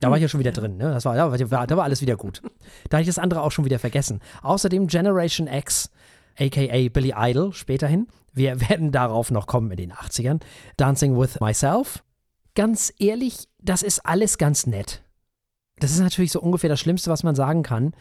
Da 0.00 0.10
war 0.10 0.16
ich 0.16 0.22
ja 0.22 0.28
schon 0.28 0.40
wieder 0.40 0.50
drin, 0.50 0.78
ne? 0.78 0.90
Das 0.90 1.04
war, 1.04 1.14
da 1.14 1.50
war, 1.50 1.66
da 1.66 1.76
war 1.76 1.84
alles 1.84 2.00
wieder 2.00 2.16
gut. 2.16 2.42
Da 2.88 2.96
habe 2.96 3.02
ich 3.02 3.06
das 3.06 3.18
andere 3.18 3.42
auch 3.42 3.52
schon 3.52 3.64
wieder 3.64 3.78
vergessen. 3.78 4.20
Außerdem 4.42 4.88
Generation 4.88 5.46
X, 5.46 5.90
aka 6.36 6.88
Billy 6.88 7.14
Idol, 7.16 7.52
späterhin. 7.52 8.08
Wir 8.32 8.60
werden 8.68 8.90
darauf 8.90 9.30
noch 9.30 9.46
kommen 9.46 9.70
in 9.70 9.76
den 9.76 9.92
80ern. 9.92 10.40
Dancing 10.76 11.16
with 11.16 11.38
Myself. 11.40 12.02
Ganz 12.54 12.92
ehrlich, 12.98 13.48
das 13.60 13.82
ist 13.82 14.00
alles 14.00 14.38
ganz 14.38 14.66
nett. 14.66 15.04
Das 15.76 15.92
ist 15.92 16.00
natürlich 16.00 16.32
so 16.32 16.40
ungefähr 16.40 16.68
das 16.68 16.80
Schlimmste, 16.80 17.10
was 17.10 17.22
man 17.22 17.34
sagen 17.34 17.62
kann 17.62 17.92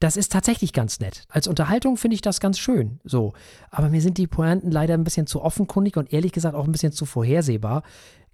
das 0.00 0.16
ist 0.16 0.32
tatsächlich 0.32 0.72
ganz 0.72 0.98
nett. 0.98 1.24
Als 1.28 1.46
Unterhaltung 1.46 1.96
finde 1.98 2.14
ich 2.14 2.22
das 2.22 2.40
ganz 2.40 2.58
schön. 2.58 3.00
So. 3.04 3.34
Aber 3.70 3.90
mir 3.90 4.00
sind 4.00 4.16
die 4.18 4.26
Pointen 4.26 4.70
leider 4.70 4.94
ein 4.94 5.04
bisschen 5.04 5.26
zu 5.26 5.42
offenkundig 5.42 5.96
und 5.96 6.12
ehrlich 6.12 6.32
gesagt 6.32 6.54
auch 6.54 6.64
ein 6.64 6.72
bisschen 6.72 6.92
zu 6.92 7.04
vorhersehbar. 7.04 7.82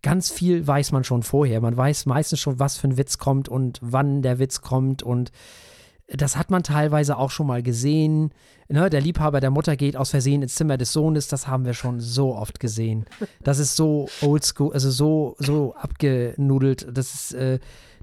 Ganz 0.00 0.30
viel 0.30 0.64
weiß 0.64 0.92
man 0.92 1.02
schon 1.02 1.24
vorher. 1.24 1.60
Man 1.60 1.76
weiß 1.76 2.06
meistens 2.06 2.38
schon, 2.38 2.60
was 2.60 2.76
für 2.76 2.86
ein 2.86 2.96
Witz 2.96 3.18
kommt 3.18 3.48
und 3.48 3.80
wann 3.82 4.22
der 4.22 4.38
Witz 4.38 4.60
kommt 4.60 5.02
und 5.02 5.32
das 6.08 6.36
hat 6.36 6.50
man 6.50 6.62
teilweise 6.62 7.16
auch 7.16 7.30
schon 7.30 7.48
mal 7.48 7.64
gesehen. 7.64 8.30
Ne, 8.68 8.88
der 8.90 9.00
Liebhaber 9.00 9.40
der 9.40 9.50
Mutter 9.50 9.76
geht 9.76 9.96
aus 9.96 10.10
Versehen 10.10 10.42
ins 10.42 10.54
Zimmer 10.54 10.76
des 10.76 10.92
Sohnes, 10.92 11.26
das 11.26 11.48
haben 11.48 11.64
wir 11.64 11.74
schon 11.74 12.00
so 12.00 12.34
oft 12.34 12.60
gesehen. 12.60 13.06
Das 13.42 13.58
ist 13.58 13.74
so 13.74 14.08
oldschool, 14.22 14.72
also 14.72 14.90
so, 14.90 15.34
so 15.38 15.74
abgenudelt. 15.74 16.86
Das 16.92 17.14
ist, 17.14 17.34
äh, 17.34 17.58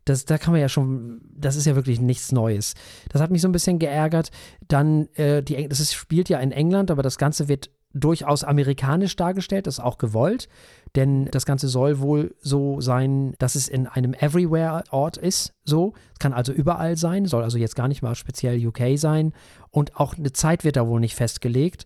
das, 0.06 0.26
da 0.26 0.38
kann 0.38 0.52
man 0.52 0.62
ja 0.62 0.70
schon, 0.70 1.22
das 1.36 1.56
ist 1.56 1.66
ja 1.66 1.76
wirklich 1.76 2.02
nichts 2.02 2.32
Neues. 2.32 2.74
Das 3.10 3.22
hat 3.22 3.32
mich 3.32 3.42
so 3.42 3.48
ein 3.48 3.54
bisschen 3.54 3.80
geärgert. 3.80 4.32
Dann, 4.68 5.08
äh, 5.16 5.42
die, 5.42 5.68
das 5.68 5.80
ist, 5.80 5.94
spielt 5.94 6.30
ja 6.30 6.40
in 6.40 6.52
England, 6.52 6.92
aber 6.92 7.04
das 7.04 7.18
Ganze 7.18 7.48
wird 7.48 7.70
durchaus 7.94 8.44
amerikanisch 8.44 9.16
dargestellt, 9.16 9.68
das 9.68 9.76
ist 9.76 9.84
auch 9.84 10.00
gewollt, 10.00 10.50
denn 10.96 11.26
das 11.26 11.46
Ganze 11.46 11.68
soll 11.68 12.00
wohl 12.00 12.36
so 12.42 12.82
sein, 12.82 13.36
dass 13.38 13.56
es 13.56 13.68
in 13.68 13.88
einem 13.88 14.14
Everywhere-Ort 14.14 15.18
ist, 15.18 15.54
so. 15.64 15.94
Es 16.14 16.20
kann 16.20 16.34
also 16.34 16.52
überall 16.52 16.98
sein, 16.98 17.26
soll 17.26 17.44
also 17.44 17.58
jetzt 17.58 17.76
gar 17.76 17.88
nicht 17.88 18.02
mal 18.02 18.16
speziell 18.16 18.66
UK 18.66 18.98
sein 18.98 19.34
und 19.70 19.96
auch 20.00 20.18
eine 20.18 20.34
Zeit 20.34 20.64
wird 20.64 20.76
da 20.76 20.88
wohl 20.88 21.00
nicht 21.00 21.16
festgelegt. 21.16 21.86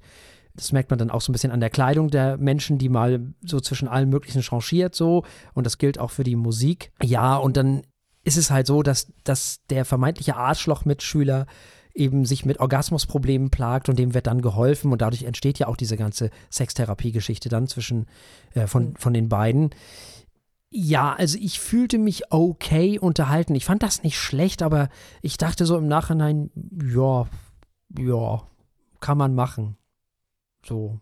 Das 0.55 0.72
merkt 0.72 0.89
man 0.89 0.97
dann 0.97 1.11
auch 1.11 1.22
so 1.22 1.32
ein 1.32 1.34
bisschen 1.34 1.51
an 1.51 1.59
der 1.59 1.70
Kleidung 1.70 2.09
der 2.09 2.38
Menschen, 2.38 2.78
die 2.80 2.89
mal 2.89 3.34
so 3.45 3.59
zwischen 3.59 3.88
allen 3.88 4.09
möglichen 4.09 4.41
changiert 4.41 4.95
so 4.95 5.24
und 5.53 5.65
das 5.65 5.78
gilt 5.78 5.99
auch 5.99 6.11
für 6.11 6.24
die 6.24 6.36
Musik. 6.36 6.91
Ja, 7.03 7.36
und 7.36 7.57
dann 7.57 7.84
ist 8.28 8.36
es 8.36 8.51
halt 8.51 8.67
so, 8.67 8.84
dass, 8.84 9.07
dass 9.23 9.61
der 9.69 9.86
vermeintliche 9.86 10.36
Arschloch-Mitschüler 10.36 11.47
eben 11.93 12.25
sich 12.25 12.45
mit 12.45 12.59
Orgasmusproblemen 12.59 13.49
plagt 13.49 13.88
und 13.88 13.97
dem 13.97 14.13
wird 14.13 14.28
dann 14.28 14.41
geholfen 14.41 14.91
und 14.91 15.01
dadurch 15.01 15.23
entsteht 15.23 15.59
ja 15.59 15.67
auch 15.67 15.78
diese 15.78 15.95
ganze 15.95 16.30
Sextherapie-Geschichte 16.51 17.47
dann 17.47 17.67
zwischen 17.67 18.05
äh, 18.53 18.67
von, 18.67 18.89
mhm. 18.89 18.95
von 18.97 19.13
den 19.13 19.30
beiden. 19.30 19.69
Ja, 20.69 21.13
also 21.13 21.38
ich 21.39 21.61
fühlte 21.61 21.97
mich 21.97 22.34
okay 22.34 22.99
unterhalten. 22.99 23.55
Ich 23.55 23.63
fand 23.63 23.82
das 23.82 24.03
nicht 24.03 24.19
schlecht, 24.19 24.61
aber 24.61 24.89
ich 25.21 25.38
dachte 25.38 25.65
so 25.65 25.78
im 25.78 25.88
Nachhinein, 25.88 26.51
ja, 26.84 27.28
ja, 27.97 28.43
kann 28.99 29.17
man 29.17 29.34
machen. 29.34 29.78
So. 30.65 30.99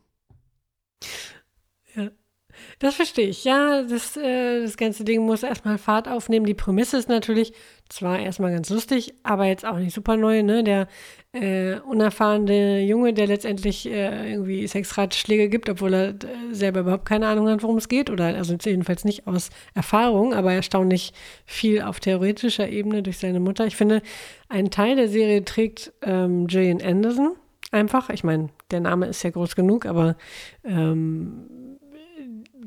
Das 2.79 2.95
verstehe 2.95 3.27
ich. 3.27 3.45
Ja, 3.45 3.83
das, 3.83 4.17
äh, 4.17 4.61
das 4.61 4.75
ganze 4.75 5.05
Ding 5.05 5.25
muss 5.25 5.43
erstmal 5.43 5.77
Fahrt 5.77 6.07
aufnehmen. 6.09 6.45
Die 6.45 6.53
Prämisse 6.53 6.97
ist 6.97 7.07
natürlich 7.07 7.53
zwar 7.87 8.19
erstmal 8.19 8.51
ganz 8.51 8.69
lustig, 8.69 9.13
aber 9.23 9.45
jetzt 9.45 9.65
auch 9.65 9.77
nicht 9.77 9.93
super 9.93 10.17
neu. 10.17 10.43
Ne? 10.43 10.63
Der 10.63 10.87
äh, 11.31 11.79
unerfahrene 11.79 12.81
Junge, 12.81 13.13
der 13.13 13.27
letztendlich 13.27 13.85
äh, 13.85 14.31
irgendwie 14.31 14.67
Sexratschläge 14.67 15.47
gibt, 15.47 15.69
obwohl 15.69 15.93
er 15.93 16.09
äh, 16.09 16.15
selber 16.51 16.81
überhaupt 16.81 17.05
keine 17.05 17.27
Ahnung 17.27 17.47
hat, 17.47 17.63
worum 17.63 17.77
es 17.77 17.87
geht. 17.87 18.09
Oder 18.09 18.35
also 18.35 18.55
jedenfalls 18.61 19.05
nicht 19.05 19.25
aus 19.25 19.51
Erfahrung, 19.73 20.33
aber 20.33 20.51
erstaunlich 20.51 21.13
viel 21.45 21.81
auf 21.81 22.01
theoretischer 22.01 22.67
Ebene 22.67 23.03
durch 23.03 23.19
seine 23.19 23.39
Mutter. 23.39 23.65
Ich 23.65 23.77
finde, 23.77 24.01
einen 24.49 24.69
Teil 24.69 24.97
der 24.97 25.07
Serie 25.07 25.45
trägt 25.45 25.93
ähm, 26.01 26.47
Gillian 26.47 26.81
Anderson 26.81 27.35
einfach. 27.71 28.09
Ich 28.09 28.23
meine, 28.23 28.49
der 28.71 28.79
Name 28.79 29.07
ist 29.07 29.23
ja 29.23 29.29
groß 29.29 29.55
genug, 29.55 29.85
aber 29.85 30.15
ähm, 30.63 31.45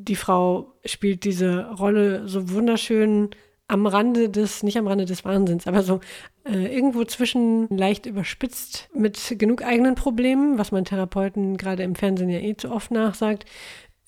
die 0.09 0.17
Frau 0.17 0.75
spielt 0.85 1.25
diese 1.25 1.71
Rolle 1.73 2.27
so 2.29 2.51
wunderschön 2.51 3.31
am 3.69 3.87
Rande 3.87 4.31
des, 4.31 4.63
nicht 4.63 4.79
am 4.79 4.87
Rande 4.87 5.05
des 5.05 5.25
Wahnsinns, 5.25 5.67
aber 5.67 5.83
so 5.83 6.01
äh, 6.45 6.75
irgendwo 6.75 7.05
zwischen 7.05 7.69
leicht 7.69 8.07
überspitzt 8.07 8.89
mit 8.95 9.35
genug 9.39 9.63
eigenen 9.63 9.95
Problemen, 9.95 10.59
was 10.59 10.73
man 10.73 10.87
Therapeuten 10.87 11.59
gerade 11.59 11.83
im 11.83 11.95
Fernsehen 11.95 12.31
ja 12.31 12.39
eh 12.39 12.57
zu 12.57 12.73
oft 12.73 12.91
nachsagt. 12.91 13.45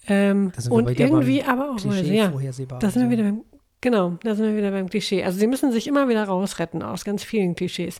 Ähm, 0.09 0.53
und 0.71 0.99
irgendwie 0.99 1.43
aber 1.43 1.73
auch, 1.73 1.77
Klischee 1.77 2.17
ja, 2.17 2.33
da 2.81 2.91
sind 2.91 3.03
wir 3.03 3.11
wieder 3.11 3.25
beim, 3.25 3.45
Genau, 3.83 4.19
da 4.23 4.35
sind 4.35 4.45
wir 4.47 4.57
wieder 4.57 4.73
beim 4.73 4.91
Klischee. 4.91 5.25
Also 5.25 5.39
sie 5.39 5.47
müssen 5.47 5.73
sich 5.73 5.87
immer 5.87 6.09
wieder 6.09 6.25
rausretten 6.25 6.83
aus 6.83 7.05
ganz 7.05 7.25
vielen 7.25 7.55
Klischees. 7.55 7.99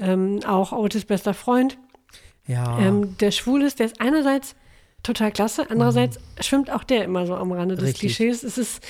Ähm, 0.00 0.40
auch 0.46 0.70
Otis 0.70 1.04
bester 1.04 1.34
Freund, 1.34 1.78
ja. 2.46 2.78
ähm, 2.78 3.16
der 3.18 3.32
schwul 3.32 3.62
ist, 3.62 3.80
der 3.80 3.86
ist 3.86 4.00
einerseits 4.00 4.54
total 5.06 5.32
klasse. 5.32 5.66
Andererseits 5.70 6.18
mhm. 6.18 6.42
schwimmt 6.42 6.70
auch 6.70 6.84
der 6.84 7.04
immer 7.04 7.26
so 7.26 7.34
am 7.34 7.52
Rande 7.52 7.76
des 7.76 7.84
Richtig. 7.84 8.16
Klischees. 8.16 8.42
Es 8.42 8.58
ist, 8.58 8.84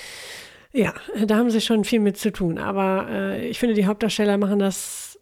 ja, 0.72 0.94
da 1.26 1.36
haben 1.36 1.50
sie 1.50 1.60
schon 1.60 1.84
viel 1.84 2.00
mit 2.00 2.16
zu 2.16 2.32
tun. 2.32 2.58
Aber 2.58 3.06
äh, 3.08 3.48
ich 3.48 3.58
finde, 3.58 3.74
die 3.74 3.86
Hauptdarsteller 3.86 4.38
machen 4.38 4.58
das 4.58 5.18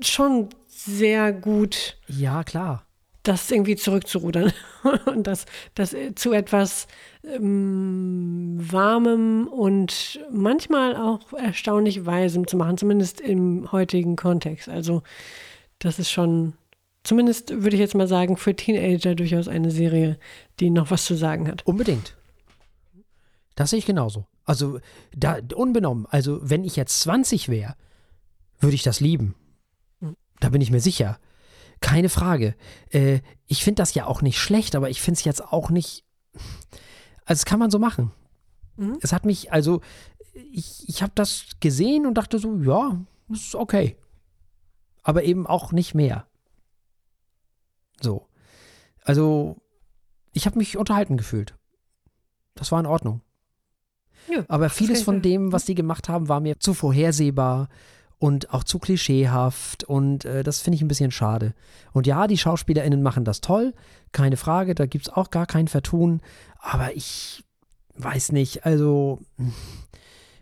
schon 0.00 0.48
sehr 0.66 1.32
gut. 1.32 1.96
Ja, 2.08 2.44
klar. 2.44 2.86
Das 3.22 3.50
irgendwie 3.50 3.76
zurückzurudern 3.76 4.52
und 5.06 5.26
das, 5.26 5.46
das 5.74 5.96
zu 6.14 6.32
etwas 6.32 6.86
ähm, 7.22 8.58
Warmem 8.58 9.48
und 9.48 10.20
manchmal 10.30 10.94
auch 10.96 11.32
erstaunlich 11.32 12.04
Weisem 12.04 12.46
zu 12.46 12.58
machen, 12.58 12.76
zumindest 12.76 13.22
im 13.22 13.72
heutigen 13.72 14.16
Kontext. 14.16 14.68
Also, 14.68 15.02
das 15.78 15.98
ist 15.98 16.10
schon 16.10 16.52
zumindest 17.04 17.50
würde 17.50 17.76
ich 17.76 17.80
jetzt 17.80 17.94
mal 17.94 18.08
sagen, 18.08 18.36
für 18.36 18.56
Teenager 18.56 19.14
durchaus 19.14 19.46
eine 19.46 19.70
Serie, 19.70 20.18
die 20.58 20.70
noch 20.70 20.90
was 20.90 21.04
zu 21.04 21.14
sagen 21.14 21.46
hat. 21.48 21.66
Unbedingt. 21.66 22.16
Das 23.54 23.70
sehe 23.70 23.78
ich 23.78 23.86
genauso. 23.86 24.26
Also, 24.44 24.80
da, 25.16 25.38
unbenommen, 25.54 26.06
also, 26.10 26.40
wenn 26.42 26.64
ich 26.64 26.76
jetzt 26.76 27.00
20 27.00 27.48
wäre, 27.48 27.76
würde 28.58 28.74
ich 28.74 28.82
das 28.82 29.00
lieben. 29.00 29.34
Da 30.40 30.48
bin 30.48 30.60
ich 30.60 30.70
mir 30.70 30.80
sicher. 30.80 31.18
Keine 31.80 32.08
Frage. 32.08 32.54
Äh, 32.90 33.20
ich 33.46 33.64
finde 33.64 33.82
das 33.82 33.94
ja 33.94 34.06
auch 34.06 34.22
nicht 34.22 34.38
schlecht, 34.38 34.74
aber 34.74 34.90
ich 34.90 35.00
finde 35.00 35.18
es 35.18 35.24
jetzt 35.24 35.42
auch 35.42 35.70
nicht. 35.70 36.04
Also 37.24 37.40
das 37.40 37.44
kann 37.44 37.58
man 37.58 37.70
so 37.70 37.78
machen. 37.78 38.10
Mhm. 38.76 38.98
Es 39.00 39.12
hat 39.12 39.24
mich, 39.24 39.52
also 39.52 39.80
ich, 40.34 40.88
ich 40.88 41.02
habe 41.02 41.12
das 41.14 41.46
gesehen 41.60 42.06
und 42.06 42.14
dachte 42.14 42.38
so, 42.38 42.56
ja, 42.62 43.00
das 43.28 43.40
ist 43.40 43.54
okay. 43.54 43.96
Aber 45.02 45.24
eben 45.24 45.46
auch 45.46 45.72
nicht 45.72 45.94
mehr. 45.94 46.26
So. 48.00 48.26
Also, 49.02 49.56
ich 50.32 50.46
habe 50.46 50.58
mich 50.58 50.76
unterhalten 50.76 51.16
gefühlt. 51.16 51.54
Das 52.54 52.72
war 52.72 52.80
in 52.80 52.86
Ordnung. 52.86 53.20
Ja, 54.28 54.44
Aber 54.48 54.70
vieles 54.70 55.02
von 55.02 55.20
dem, 55.22 55.52
was 55.52 55.64
die 55.64 55.74
gemacht 55.74 56.08
haben, 56.08 56.28
war 56.28 56.40
mir 56.40 56.58
zu 56.58 56.72
vorhersehbar 56.72 57.68
und 58.18 58.54
auch 58.54 58.64
zu 58.64 58.78
klischeehaft 58.78 59.84
und 59.84 60.24
äh, 60.24 60.42
das 60.42 60.60
finde 60.60 60.76
ich 60.76 60.82
ein 60.82 60.88
bisschen 60.88 61.10
schade. 61.10 61.54
Und 61.92 62.06
ja, 62.06 62.26
die 62.26 62.38
SchauspielerInnen 62.38 63.02
machen 63.02 63.24
das 63.24 63.42
toll, 63.42 63.74
keine 64.12 64.36
Frage, 64.36 64.74
da 64.74 64.86
gibt 64.86 65.08
es 65.08 65.12
auch 65.12 65.30
gar 65.30 65.46
kein 65.46 65.68
Vertun, 65.68 66.22
aber 66.58 66.96
ich 66.96 67.44
weiß 67.96 68.32
nicht, 68.32 68.64
also 68.64 69.20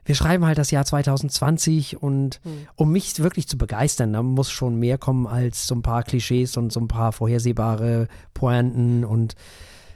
wir 0.05 0.15
schreiben 0.15 0.45
halt 0.45 0.59
das 0.59 0.71
Jahr 0.71 0.85
2020 0.85 2.03
und 2.03 2.41
Hm. 2.43 2.67
um 2.75 2.93
mich 2.93 3.19
wirklich 3.23 3.49
zu 3.49 3.57
begeistern, 3.57 4.13
da 4.13 4.23
muss 4.23 4.51
schon 4.51 4.77
mehr 4.77 4.99
kommen 4.99 5.27
als 5.27 5.67
so 5.67 5.75
ein 5.75 5.83
paar 5.83 6.03
Klischees 6.03 6.57
und 6.57 6.73
so 6.73 6.81
ein 6.81 6.89
paar 6.89 7.13
vorhersehbare 7.13 8.09
Pointen 8.35 9.05
und 9.05 9.35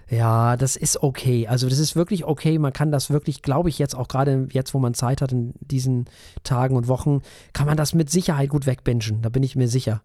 ja, 0.09 0.57
das 0.57 0.77
ist 0.77 1.03
okay. 1.03 1.49
Also 1.49 1.69
das 1.69 1.81
ist 1.81 1.97
wirklich 1.97 2.25
okay. 2.25 2.59
Man 2.59 2.73
kann 2.73 2.93
das 2.93 3.11
wirklich, 3.11 3.43
glaube 3.43 3.69
ich, 3.69 3.79
jetzt 3.79 3.97
auch 3.97 4.07
gerade 4.07 4.47
jetzt, 4.53 4.73
wo 4.73 4.79
man 4.79 4.95
Zeit 4.95 5.21
hat 5.21 5.33
in 5.33 5.55
diesen 5.61 6.05
Tagen 6.45 6.77
und 6.77 6.87
Wochen, 6.87 7.23
kann 7.53 7.67
man 7.67 7.77
das 7.77 7.93
mit 7.93 8.09
Sicherheit 8.09 8.49
gut 8.49 8.67
wegbingen. 8.67 9.23
Da 9.23 9.31
bin 9.31 9.43
ich 9.43 9.57
mir 9.57 9.67
sicher. 9.67 10.03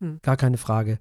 Hm. 0.00 0.20
Gar 0.22 0.36
keine 0.36 0.56
Frage. 0.56 0.98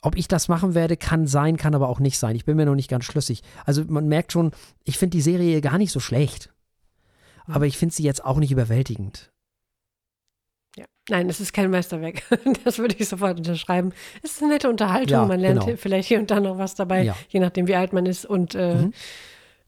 Ob 0.00 0.16
ich 0.16 0.26
das 0.26 0.48
machen 0.48 0.74
werde, 0.74 0.96
kann 0.96 1.28
sein, 1.28 1.56
kann 1.56 1.76
aber 1.76 1.88
auch 1.88 2.00
nicht 2.00 2.18
sein. 2.18 2.34
Ich 2.34 2.44
bin 2.44 2.56
mir 2.56 2.66
noch 2.66 2.74
nicht 2.74 2.90
ganz 2.90 3.04
schlüssig. 3.04 3.44
Also 3.64 3.84
man 3.86 4.08
merkt 4.08 4.32
schon, 4.32 4.50
ich 4.82 4.98
finde 4.98 5.16
die 5.16 5.22
Serie 5.22 5.60
gar 5.60 5.78
nicht 5.78 5.92
so 5.92 6.00
schlecht. 6.00 6.51
Aber 7.46 7.66
ich 7.66 7.76
finde 7.78 7.94
sie 7.94 8.02
jetzt 8.04 8.24
auch 8.24 8.38
nicht 8.38 8.52
überwältigend. 8.52 9.30
Ja. 10.76 10.84
Nein, 11.10 11.28
es 11.28 11.40
ist 11.40 11.52
kein 11.52 11.70
Meisterwerk. 11.70 12.22
Das 12.64 12.78
würde 12.78 12.94
ich 12.98 13.08
sofort 13.08 13.38
unterschreiben. 13.38 13.92
Es 14.22 14.32
ist 14.32 14.42
eine 14.42 14.52
nette 14.52 14.68
Unterhaltung. 14.70 15.10
Ja, 15.12 15.26
man 15.26 15.40
lernt 15.40 15.64
genau. 15.64 15.76
vielleicht 15.76 16.08
hier 16.08 16.18
und 16.18 16.30
da 16.30 16.40
noch 16.40 16.58
was 16.58 16.74
dabei, 16.74 17.02
Ja. 17.02 17.16
je 17.28 17.40
nachdem, 17.40 17.66
wie 17.66 17.74
alt 17.74 17.92
man 17.92 18.06
ist. 18.06 18.24
Und 18.24 18.54
äh, 18.54 18.74
Mhm. 18.76 18.92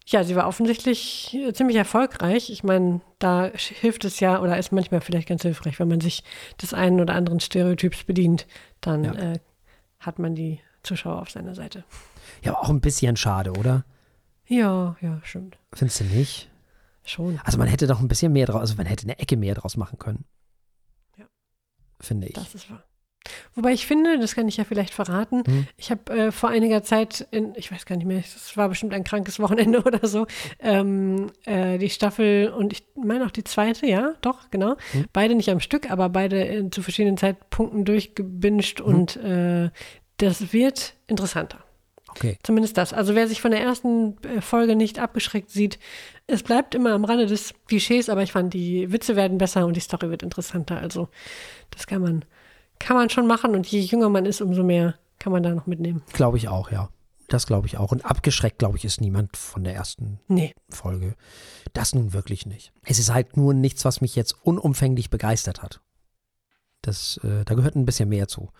ja, 0.06 0.24
sie 0.24 0.36
war 0.36 0.46
offensichtlich 0.46 1.34
äh, 1.34 1.52
ziemlich 1.52 1.76
erfolgreich. 1.76 2.48
Ich 2.50 2.62
meine, 2.64 3.00
da 3.18 3.50
hilft 3.54 4.04
es 4.04 4.20
ja 4.20 4.40
oder 4.40 4.56
ist 4.58 4.72
manchmal 4.72 5.00
vielleicht 5.00 5.28
ganz 5.28 5.42
hilfreich, 5.42 5.78
wenn 5.78 5.88
man 5.88 6.00
sich 6.00 6.22
des 6.62 6.72
einen 6.72 7.00
oder 7.00 7.14
anderen 7.14 7.40
Stereotyps 7.40 8.04
bedient, 8.04 8.46
dann 8.80 9.04
äh, 9.04 9.38
hat 9.98 10.18
man 10.18 10.34
die 10.34 10.60
Zuschauer 10.82 11.20
auf 11.20 11.30
seiner 11.30 11.54
Seite. 11.54 11.84
Ja, 12.42 12.52
aber 12.52 12.62
auch 12.62 12.68
ein 12.70 12.80
bisschen 12.80 13.16
schade, 13.16 13.52
oder? 13.52 13.84
Ja, 14.46 14.96
ja, 15.00 15.20
stimmt. 15.24 15.56
Findest 15.72 16.00
du 16.00 16.04
nicht? 16.04 16.50
Schon. 17.04 17.40
Also 17.44 17.58
man 17.58 17.68
hätte 17.68 17.86
doch 17.86 18.00
ein 18.00 18.08
bisschen 18.08 18.32
mehr 18.32 18.46
draus, 18.46 18.60
also 18.60 18.76
man 18.76 18.86
hätte 18.86 19.04
eine 19.04 19.18
Ecke 19.18 19.36
mehr 19.36 19.54
draus 19.54 19.76
machen 19.76 19.98
können. 19.98 20.24
Ja. 21.18 21.26
Finde 22.00 22.28
ich. 22.28 22.34
Das 22.34 22.54
ist 22.54 22.70
wahr. 22.70 22.82
Wobei 23.54 23.72
ich 23.72 23.86
finde, 23.86 24.18
das 24.18 24.34
kann 24.34 24.48
ich 24.48 24.58
ja 24.58 24.64
vielleicht 24.64 24.92
verraten, 24.92 25.44
Hm. 25.46 25.66
ich 25.78 25.90
habe 25.90 26.12
äh, 26.12 26.30
vor 26.32 26.50
einiger 26.50 26.82
Zeit, 26.82 27.26
in, 27.30 27.54
ich 27.56 27.72
weiß 27.72 27.86
gar 27.86 27.96
nicht 27.96 28.04
mehr, 28.04 28.18
es 28.18 28.54
war 28.58 28.68
bestimmt 28.68 28.92
ein 28.92 29.02
krankes 29.04 29.38
Wochenende 29.38 29.82
oder 29.84 30.06
so, 30.06 30.26
ähm, 30.58 31.30
äh, 31.46 31.78
die 31.78 31.88
Staffel 31.88 32.50
und 32.50 32.74
ich 32.74 32.84
meine 32.96 33.24
auch 33.24 33.30
die 33.30 33.44
zweite, 33.44 33.86
ja, 33.86 34.12
doch, 34.20 34.50
genau. 34.50 34.76
Hm. 34.92 35.06
Beide 35.14 35.34
nicht 35.34 35.48
am 35.48 35.60
Stück, 35.60 35.90
aber 35.90 36.10
beide 36.10 36.46
äh, 36.46 36.70
zu 36.70 36.82
verschiedenen 36.82 37.16
Zeitpunkten 37.16 37.86
durchgebinged 37.86 38.80
Hm. 38.80 38.86
und 38.86 39.16
äh, 39.16 39.70
das 40.18 40.52
wird 40.52 40.94
interessanter. 41.06 41.64
Okay. 42.16 42.38
Zumindest 42.42 42.76
das. 42.76 42.92
Also 42.92 43.14
wer 43.14 43.28
sich 43.28 43.40
von 43.40 43.50
der 43.50 43.60
ersten 43.60 44.16
äh, 44.22 44.40
Folge 44.40 44.76
nicht 44.76 44.98
abgeschreckt 44.98 45.50
sieht, 45.50 45.78
es 46.26 46.42
bleibt 46.42 46.74
immer 46.74 46.92
am 46.92 47.04
Rande 47.04 47.26
des 47.26 47.54
Klischees, 47.66 48.08
aber 48.08 48.22
ich 48.22 48.32
fand, 48.32 48.54
die 48.54 48.92
Witze 48.92 49.16
werden 49.16 49.38
besser 49.38 49.66
und 49.66 49.74
die 49.76 49.80
Story 49.80 50.10
wird 50.10 50.22
interessanter. 50.22 50.78
Also 50.78 51.08
das 51.70 51.86
kann 51.86 52.02
man, 52.02 52.24
kann 52.78 52.96
man 52.96 53.10
schon 53.10 53.26
machen 53.26 53.54
und 53.54 53.66
je 53.66 53.80
jünger 53.80 54.08
man 54.08 54.26
ist, 54.26 54.40
umso 54.40 54.62
mehr 54.62 54.94
kann 55.18 55.32
man 55.32 55.42
da 55.42 55.50
noch 55.50 55.66
mitnehmen. 55.66 56.02
Glaube 56.12 56.36
ich 56.36 56.48
auch, 56.48 56.70
ja. 56.70 56.88
Das 57.28 57.46
glaube 57.46 57.66
ich 57.66 57.78
auch. 57.78 57.90
Und 57.90 58.04
abgeschreckt, 58.04 58.58
glaube 58.58 58.76
ich, 58.76 58.84
ist 58.84 59.00
niemand 59.00 59.36
von 59.36 59.64
der 59.64 59.74
ersten 59.74 60.20
Nee. 60.28 60.54
Folge. 60.68 61.14
Das 61.72 61.94
nun 61.94 62.12
wirklich 62.12 62.46
nicht. 62.46 62.72
Es 62.84 62.98
ist 62.98 63.12
halt 63.12 63.36
nur 63.36 63.54
nichts, 63.54 63.84
was 63.84 64.00
mich 64.00 64.14
jetzt 64.14 64.36
unumfänglich 64.42 65.10
begeistert 65.10 65.62
hat. 65.62 65.80
Das, 66.82 67.18
äh, 67.24 67.44
da 67.44 67.54
gehört 67.54 67.76
ein 67.76 67.86
bisschen 67.86 68.10
mehr 68.10 68.28
zu 68.28 68.50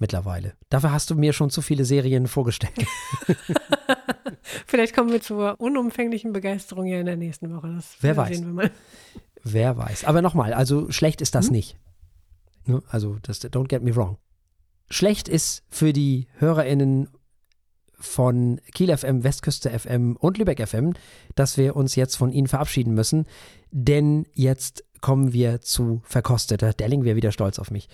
mittlerweile. 0.00 0.54
Dafür 0.68 0.92
hast 0.92 1.10
du 1.10 1.14
mir 1.14 1.32
schon 1.32 1.50
zu 1.50 1.62
viele 1.62 1.84
Serien 1.84 2.26
vorgestellt. 2.26 2.74
Vielleicht 4.66 4.94
kommen 4.94 5.10
wir 5.12 5.20
zur 5.20 5.60
unumfänglichen 5.60 6.32
Begeisterung 6.32 6.86
ja 6.86 7.00
in 7.00 7.06
der 7.06 7.16
nächsten 7.16 7.54
Woche. 7.54 7.72
Das 7.74 7.96
Wer 8.00 8.16
weiß. 8.16 8.36
Sehen 8.36 8.46
wir 8.46 8.52
mal. 8.52 8.70
Wer 9.44 9.76
weiß. 9.76 10.04
Aber 10.04 10.22
nochmal, 10.22 10.52
also 10.52 10.90
schlecht 10.90 11.20
ist 11.20 11.34
das 11.34 11.46
Hm? 11.46 11.52
nicht. 11.52 11.76
Ne? 12.66 12.82
Also, 12.88 13.16
das, 13.22 13.40
don't 13.42 13.68
get 13.68 13.82
me 13.82 13.94
wrong. 13.94 14.18
Schlecht 14.90 15.28
ist 15.28 15.64
für 15.68 15.92
die 15.92 16.28
HörerInnen 16.38 17.08
von 18.00 18.60
Kiel 18.74 18.96
FM, 18.96 19.24
Westküste 19.24 19.76
FM 19.76 20.16
und 20.16 20.38
Lübeck 20.38 20.66
FM, 20.66 20.94
dass 21.34 21.56
wir 21.58 21.76
uns 21.76 21.96
jetzt 21.96 22.16
von 22.16 22.30
ihnen 22.30 22.46
verabschieden 22.46 22.94
müssen, 22.94 23.26
denn 23.70 24.26
jetzt 24.34 24.84
kommen 25.00 25.32
wir 25.32 25.60
zu 25.60 26.00
Verkosteter. 26.04 26.72
Delling 26.72 27.04
wäre 27.04 27.16
wieder 27.16 27.32
stolz 27.32 27.58
auf 27.58 27.70
mich. 27.70 27.88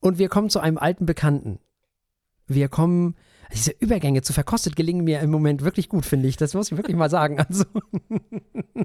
Und 0.00 0.18
wir 0.18 0.28
kommen 0.28 0.50
zu 0.50 0.60
einem 0.60 0.78
alten 0.78 1.06
Bekannten. 1.06 1.58
Wir 2.46 2.68
kommen, 2.68 3.14
diese 3.52 3.72
Übergänge 3.72 4.22
zu 4.22 4.32
Verkostet 4.32 4.76
gelingen 4.76 5.04
mir 5.04 5.20
im 5.20 5.30
Moment 5.30 5.62
wirklich 5.64 5.88
gut, 5.88 6.06
finde 6.06 6.28
ich. 6.28 6.36
Das 6.36 6.54
muss 6.54 6.70
ich 6.70 6.76
wirklich 6.76 6.96
mal 6.96 7.10
sagen. 7.10 7.38
Also, 7.40 7.64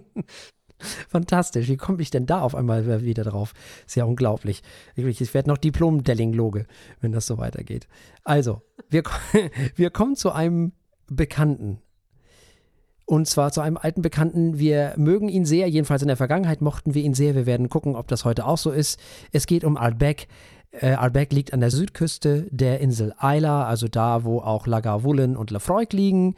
fantastisch. 1.09 1.69
Wie 1.69 1.77
komme 1.77 2.01
ich 2.01 2.11
denn 2.11 2.25
da 2.25 2.41
auf 2.41 2.55
einmal 2.55 3.03
wieder 3.03 3.23
drauf? 3.23 3.53
Ist 3.85 3.95
ja 3.95 4.03
unglaublich. 4.03 4.63
Ich 4.95 5.33
werde 5.33 5.49
noch 5.49 5.57
Diplom-Delling-Loge, 5.57 6.65
wenn 6.99 7.11
das 7.11 7.25
so 7.25 7.37
weitergeht. 7.37 7.87
Also, 8.23 8.61
wir, 8.89 9.03
wir 9.75 9.89
kommen 9.91 10.15
zu 10.15 10.31
einem 10.31 10.73
Bekannten. 11.07 11.79
Und 13.05 13.27
zwar 13.27 13.51
zu 13.51 13.61
einem 13.61 13.77
alten 13.77 14.01
Bekannten. 14.01 14.59
Wir 14.59 14.93
mögen 14.97 15.27
ihn 15.27 15.45
sehr, 15.45 15.67
jedenfalls 15.67 16.01
in 16.01 16.07
der 16.07 16.17
Vergangenheit 16.17 16.61
mochten 16.61 16.93
wir 16.93 17.03
ihn 17.03 17.13
sehr. 17.13 17.35
Wir 17.35 17.45
werden 17.45 17.69
gucken, 17.69 17.95
ob 17.95 18.07
das 18.07 18.25
heute 18.25 18.45
auch 18.45 18.57
so 18.57 18.71
ist. 18.71 18.99
Es 19.31 19.45
geht 19.45 19.63
um 19.63 19.77
Albec. 19.77 20.27
Äh, 20.73 20.93
Albec 20.93 21.31
liegt 21.31 21.53
an 21.53 21.59
der 21.59 21.69
Südküste 21.69 22.47
der 22.49 22.79
Insel 22.79 23.13
Isla, 23.21 23.65
also 23.65 23.87
da, 23.87 24.23
wo 24.23 24.39
auch 24.39 24.65
Lagavulin 24.65 25.37
und 25.37 25.51
Lafroig 25.51 25.93
liegen. 25.93 26.35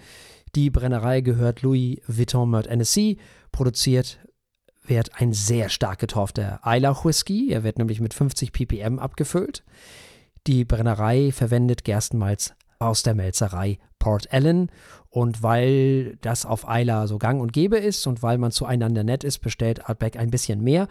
Die 0.55 0.69
Brennerei 0.69 1.21
gehört 1.21 1.61
Louis 1.61 1.99
Vuitton 2.07 2.49
Murt 2.49 2.69
Hennessy. 2.69 3.17
Produziert 3.51 4.19
wird 4.85 5.21
ein 5.21 5.33
sehr 5.33 5.69
stark 5.69 5.99
getorfter 5.99 6.59
Isla 6.65 6.95
Whisky. 7.03 7.51
Er 7.51 7.63
wird 7.63 7.77
nämlich 7.77 8.01
mit 8.01 8.13
50 8.13 8.51
ppm 8.51 8.99
abgefüllt. 8.99 9.63
Die 10.47 10.65
Brennerei 10.65 11.31
verwendet 11.31 11.83
Gerstenmalz 11.83 12.53
aus 12.77 13.03
der 13.03 13.15
Melzerei 13.15 13.79
Port 13.99 14.31
Ellen. 14.31 14.69
Und 15.09 15.43
weil 15.43 16.17
das 16.17 16.45
auf 16.45 16.65
Isla 16.69 17.07
so 17.07 17.17
gang 17.17 17.41
und 17.41 17.53
gäbe 17.53 17.77
ist 17.77 18.05
und 18.05 18.21
weil 18.21 18.37
man 18.37 18.51
zueinander 18.51 19.05
nett 19.05 19.23
ist, 19.23 19.39
bestellt 19.39 19.89
Artback 19.89 20.17
ein 20.17 20.29
bisschen 20.29 20.61
mehr, 20.61 20.89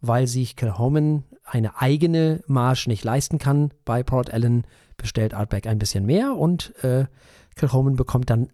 weil 0.00 0.26
sich 0.26 0.56
Kilhoman 0.56 1.24
eine 1.46 1.80
eigene 1.80 2.42
Marge 2.46 2.84
nicht 2.88 3.04
leisten 3.04 3.38
kann 3.38 3.72
bei 3.84 4.02
Port 4.02 4.30
Ellen, 4.30 4.66
bestellt 4.96 5.34
Artback 5.34 5.66
ein 5.66 5.78
bisschen 5.78 6.04
mehr 6.04 6.34
und 6.36 6.74
äh, 6.82 7.06
Kilhoman 7.54 7.96
bekommt 7.96 8.30
dann 8.30 8.50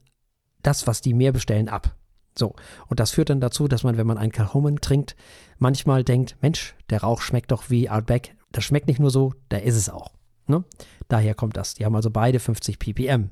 das, 0.63 0.87
was 0.87 1.01
die 1.01 1.15
mehr 1.15 1.33
bestellen, 1.33 1.69
ab. 1.69 1.97
So, 2.39 2.55
und 2.89 3.01
das 3.01 3.11
führt 3.11 3.31
dann 3.31 3.41
dazu, 3.41 3.69
dass 3.69 3.83
man, 3.83 3.97
wenn 3.97 4.07
man 4.07 4.19
einen 4.19 4.33
Kilhoman 4.33 4.77
trinkt, 4.77 5.17
manchmal 5.59 6.05
denkt, 6.05 6.37
Mensch, 6.41 6.75
der 6.91 7.03
Rauch 7.03 7.21
schmeckt 7.21 7.51
doch 7.51 7.69
wie 7.69 7.91
Outback. 7.91 8.37
Das 8.53 8.65
schmeckt 8.65 8.87
nicht 8.87 9.01
nur 9.01 9.11
so, 9.11 9.35
da 9.49 9.59
ist 9.59 9.77
es 9.77 9.89
auch. 9.89 10.13
Ne? 10.53 10.65
Daher 11.09 11.35
kommt 11.35 11.57
das. 11.57 11.75
Die 11.75 11.85
haben 11.85 11.97
also 11.97 12.11
beide 12.11 12.39
50 12.39 12.79
ppm. 12.79 13.31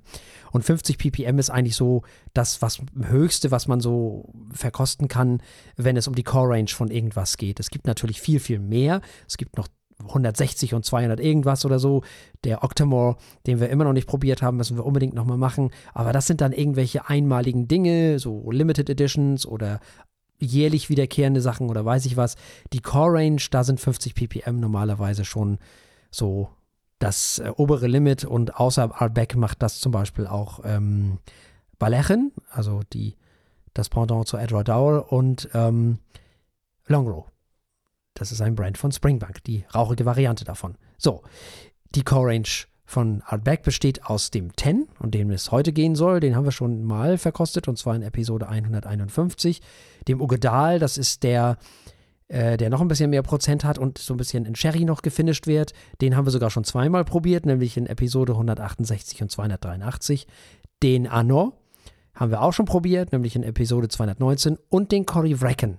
Und 0.53 0.65
50 0.65 0.97
ppm 0.97 1.39
ist 1.39 1.51
eigentlich 1.51 1.77
so 1.77 2.03
das 2.33 2.63
was 2.63 2.81
höchste, 3.03 3.51
was 3.51 3.69
man 3.69 3.81
so 3.81 4.33
verkosten 4.53 5.07
kann, 5.07 5.43
wenn 5.77 5.97
es 5.97 6.09
um 6.09 6.15
die 6.15 6.23
Core 6.23 6.55
Range 6.55 6.69
von 6.69 6.91
irgendwas 6.91 7.37
geht. 7.37 7.61
Es 7.61 7.71
gibt 7.71 7.87
natürlich 7.87 8.21
viel, 8.21 8.41
viel 8.41 8.59
mehr. 8.59 9.03
Es 9.29 9.37
gibt 9.37 9.57
noch 9.57 9.69
160 9.99 10.73
und 10.73 10.85
200 10.85 11.21
irgendwas 11.21 11.65
oder 11.67 11.79
so. 11.79 12.03
Der 12.45 12.65
Octomore, 12.65 13.17
den 13.47 13.61
wir 13.61 13.69
immer 13.69 13.85
noch 13.85 13.93
nicht 13.93 14.09
probiert 14.09 14.41
haben, 14.41 14.57
müssen 14.57 14.77
wir 14.79 14.87
unbedingt 14.87 15.15
nochmal 15.15 15.37
machen. 15.37 15.71
Aber 15.93 16.13
das 16.13 16.27
sind 16.27 16.41
dann 16.41 16.53
irgendwelche 16.53 17.09
einmaligen 17.09 17.69
Dinge, 17.69 18.19
so 18.19 18.51
Limited 18.51 18.89
Editions 18.89 19.45
oder 19.45 19.81
jährlich 20.39 20.89
wiederkehrende 20.89 21.43
Sachen 21.43 21.69
oder 21.69 21.85
weiß 21.85 22.07
ich 22.07 22.17
was. 22.17 22.37
Die 22.73 22.81
Core 22.81 23.19
Range, 23.19 23.43
da 23.51 23.63
sind 23.63 23.79
50 23.79 24.15
ppm 24.15 24.59
normalerweise 24.59 25.25
schon 25.25 25.59
so 26.11 26.49
das 27.01 27.41
äh, 27.41 27.51
obere 27.57 27.89
Limit 27.89 28.25
und 28.25 28.57
außer 28.57 29.01
Arbeck 29.01 29.35
macht 29.35 29.63
das 29.63 29.81
zum 29.81 29.91
Beispiel 29.91 30.29
auch 30.29 30.61
ähm, 30.65 31.19
Balechen, 31.79 32.31
also 32.51 32.83
die, 32.93 33.17
das 33.75 33.89
Pendant 33.89 34.29
zu 34.29 34.37
Edward 34.37 34.69
Dowell 34.69 35.01
und 35.01 35.49
ähm, 35.55 35.99
Longrow. 36.87 37.27
Das 38.15 38.31
ist 38.33 38.41
ein 38.43 38.55
Brand 38.55 38.79
von 38.79 38.93
Springbank, 38.93 39.43
die 39.45 39.65
rauchige 39.75 40.05
Variante 40.05 40.45
davon. 40.45 40.77
So, 40.99 41.23
die 41.95 42.03
Core 42.03 42.29
Range 42.29 42.49
von 42.85 43.23
Ardbeg 43.25 43.63
besteht 43.63 44.05
aus 44.05 44.31
dem 44.31 44.55
Ten, 44.57 44.89
um 44.99 45.11
den 45.11 45.31
es 45.31 45.51
heute 45.51 45.73
gehen 45.73 45.95
soll. 45.95 46.21
Den 46.21 46.37
haben 46.37 46.45
wir 46.45 46.53
schon 46.53 46.83
mal 46.83 47.19
verkostet 47.19 47.69
und 47.69 47.79
zwar 47.79 47.95
in 47.95 48.03
Episode 48.03 48.49
151. 48.49 49.63
Dem 50.07 50.21
Ugedal, 50.21 50.79
das 50.79 50.99
ist 50.99 51.23
der, 51.23 51.57
äh, 52.31 52.57
der 52.57 52.71
noch 52.71 52.81
ein 52.81 52.89
bisschen 52.89 53.11
mehr 53.11 53.23
Prozent 53.23 53.65
hat 53.65 53.77
und 53.77 53.99
so 53.99 54.15
ein 54.15 54.17
bisschen 54.17 54.45
in 54.47 54.55
Sherry 54.55 54.85
noch 54.85 55.03
gefinisht 55.03 55.49
wird. 55.49 55.73
Den 56.01 56.17
haben 56.17 56.27
wir 56.27 56.31
sogar 56.31 56.51
schon 56.51 56.65
zweimal 56.65 57.05
probiert, 57.05 57.45
nämlich 57.45 57.77
in 57.77 57.87
Episode 57.87 58.33
168 58.33 59.21
und 59.23 59.33
283. 59.33 60.29
Den 60.83 61.09
Anor 61.09 61.55
haben 62.15 62.31
wir 62.31 62.43
auch 62.43 62.53
schon 62.53 62.67
probiert, 62.67 63.11
nämlich 63.13 63.35
in 63.35 63.43
Episode 63.43 63.89
219 63.89 64.59
und 64.69 64.93
den 64.93 65.07
Cory 65.07 65.41
Wrecken. 65.41 65.79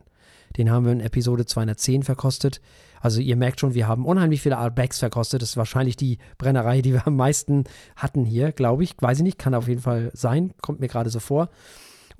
Den 0.57 0.69
haben 0.69 0.83
wir 0.83 0.91
in 0.91 0.99
Episode 0.99 1.45
210 1.45 2.03
verkostet. 2.03 2.59
Also 2.99 3.21
ihr 3.21 3.37
merkt 3.37 3.61
schon, 3.61 3.73
wir 3.73 3.87
haben 3.87 4.05
unheimlich 4.05 4.41
viele 4.41 4.57
Ardbegs 4.57 4.99
verkostet. 4.99 5.41
Das 5.41 5.51
ist 5.51 5.57
wahrscheinlich 5.57 5.95
die 5.95 6.17
Brennerei, 6.37 6.81
die 6.81 6.91
wir 6.91 7.07
am 7.07 7.15
meisten 7.15 7.63
hatten 7.95 8.25
hier, 8.25 8.51
glaube 8.51 8.83
ich. 8.83 8.95
Weiß 8.99 9.19
ich 9.19 9.23
nicht, 9.23 9.39
kann 9.39 9.53
auf 9.53 9.69
jeden 9.69 9.81
Fall 9.81 10.11
sein, 10.13 10.53
kommt 10.61 10.81
mir 10.81 10.89
gerade 10.89 11.09
so 11.09 11.21
vor. 11.21 11.47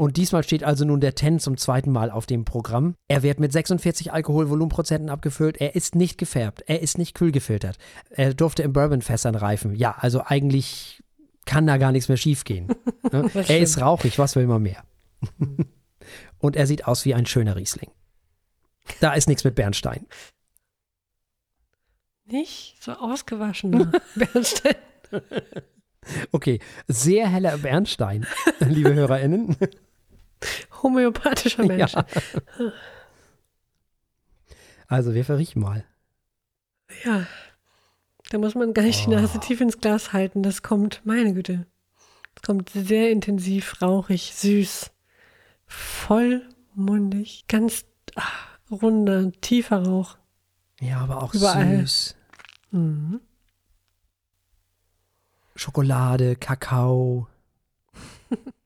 Und 0.02 0.18
diesmal 0.18 0.42
steht 0.42 0.64
also 0.64 0.84
nun 0.84 1.00
der 1.00 1.14
Ten 1.14 1.38
zum 1.38 1.58
zweiten 1.58 1.92
Mal 1.92 2.10
auf 2.10 2.26
dem 2.26 2.44
Programm. 2.44 2.96
Er 3.08 3.22
wird 3.22 3.40
mit 3.40 3.52
46 3.52 4.12
Alkoholvolumenprozenten 4.12 5.12
abgefüllt. 5.12 5.62
Er 5.62 5.76
ist 5.76 5.94
nicht 5.94 6.18
gefärbt. 6.18 6.64
Er 6.66 6.82
ist 6.82 6.98
nicht 6.98 7.14
kühl 7.14 7.32
gefiltert. 7.32 7.78
Er 8.10 8.34
durfte 8.34 8.64
in 8.64 8.74
Bourbonfässern 8.74 9.36
reifen. 9.36 9.76
Ja, 9.76 9.92
also 9.92 10.24
eigentlich 10.26 11.04
kann 11.46 11.68
da 11.68 11.78
gar 11.78 11.92
nichts 11.92 12.10
mehr 12.10 12.18
schiefgehen. 12.18 12.74
Ne? 13.12 13.30
er 13.34 13.60
ist 13.60 13.80
rauchig, 13.80 14.18
was 14.18 14.36
will 14.36 14.48
man 14.48 14.64
mehr? 14.64 14.84
Und 16.40 16.56
er 16.56 16.66
sieht 16.66 16.88
aus 16.88 17.06
wie 17.06 17.14
ein 17.14 17.28
schöner 17.28 17.56
Riesling. 17.56 17.92
Da 19.02 19.14
ist 19.14 19.28
nichts 19.28 19.44
mit 19.44 19.54
Bernstein. 19.54 20.08
Nicht 22.26 22.78
so 22.80 22.94
ausgewaschener 22.94 23.92
Bernstein. 24.16 24.76
Okay, 26.32 26.60
sehr 26.88 27.30
heller 27.30 27.60
Bernstein, 27.60 28.26
liebe 28.62 28.96
HörerInnen. 28.96 29.58
Homöopathischer 30.82 31.66
Mensch. 31.66 31.94
Ja. 31.94 32.06
Also, 34.88 35.14
wir 35.14 35.24
verriechen 35.24 35.62
mal. 35.62 35.86
Ja. 37.04 37.26
Da 38.30 38.38
muss 38.38 38.56
man 38.56 38.74
gar 38.74 38.84
nicht 38.84 39.06
die 39.06 39.10
Nase 39.10 39.40
tief 39.40 39.62
ins 39.62 39.80
Glas 39.80 40.14
halten. 40.14 40.44
Das 40.44 40.62
kommt, 40.64 41.02
meine 41.06 41.34
Güte. 41.34 41.66
Das 42.36 42.44
kommt 42.44 42.70
sehr 42.70 43.12
intensiv, 43.12 43.82
rauchig, 43.82 44.34
süß, 44.36 44.92
vollmundig, 45.68 47.46
ganz 47.48 47.86
ah, 48.16 48.24
runder, 48.72 49.32
tiefer 49.42 49.86
Rauch. 49.86 50.18
Ja, 50.80 51.00
aber 51.00 51.22
auch 51.22 51.34
Überall. 51.34 51.82
süß. 51.82 52.16
Mhm. 52.72 53.22
Schokolade, 55.56 56.36
Kakao, 56.38 57.28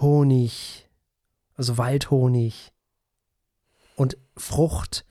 Honig, 0.00 0.88
also 1.54 1.78
Waldhonig 1.78 2.72
und 3.96 4.16
Frucht. 4.36 5.04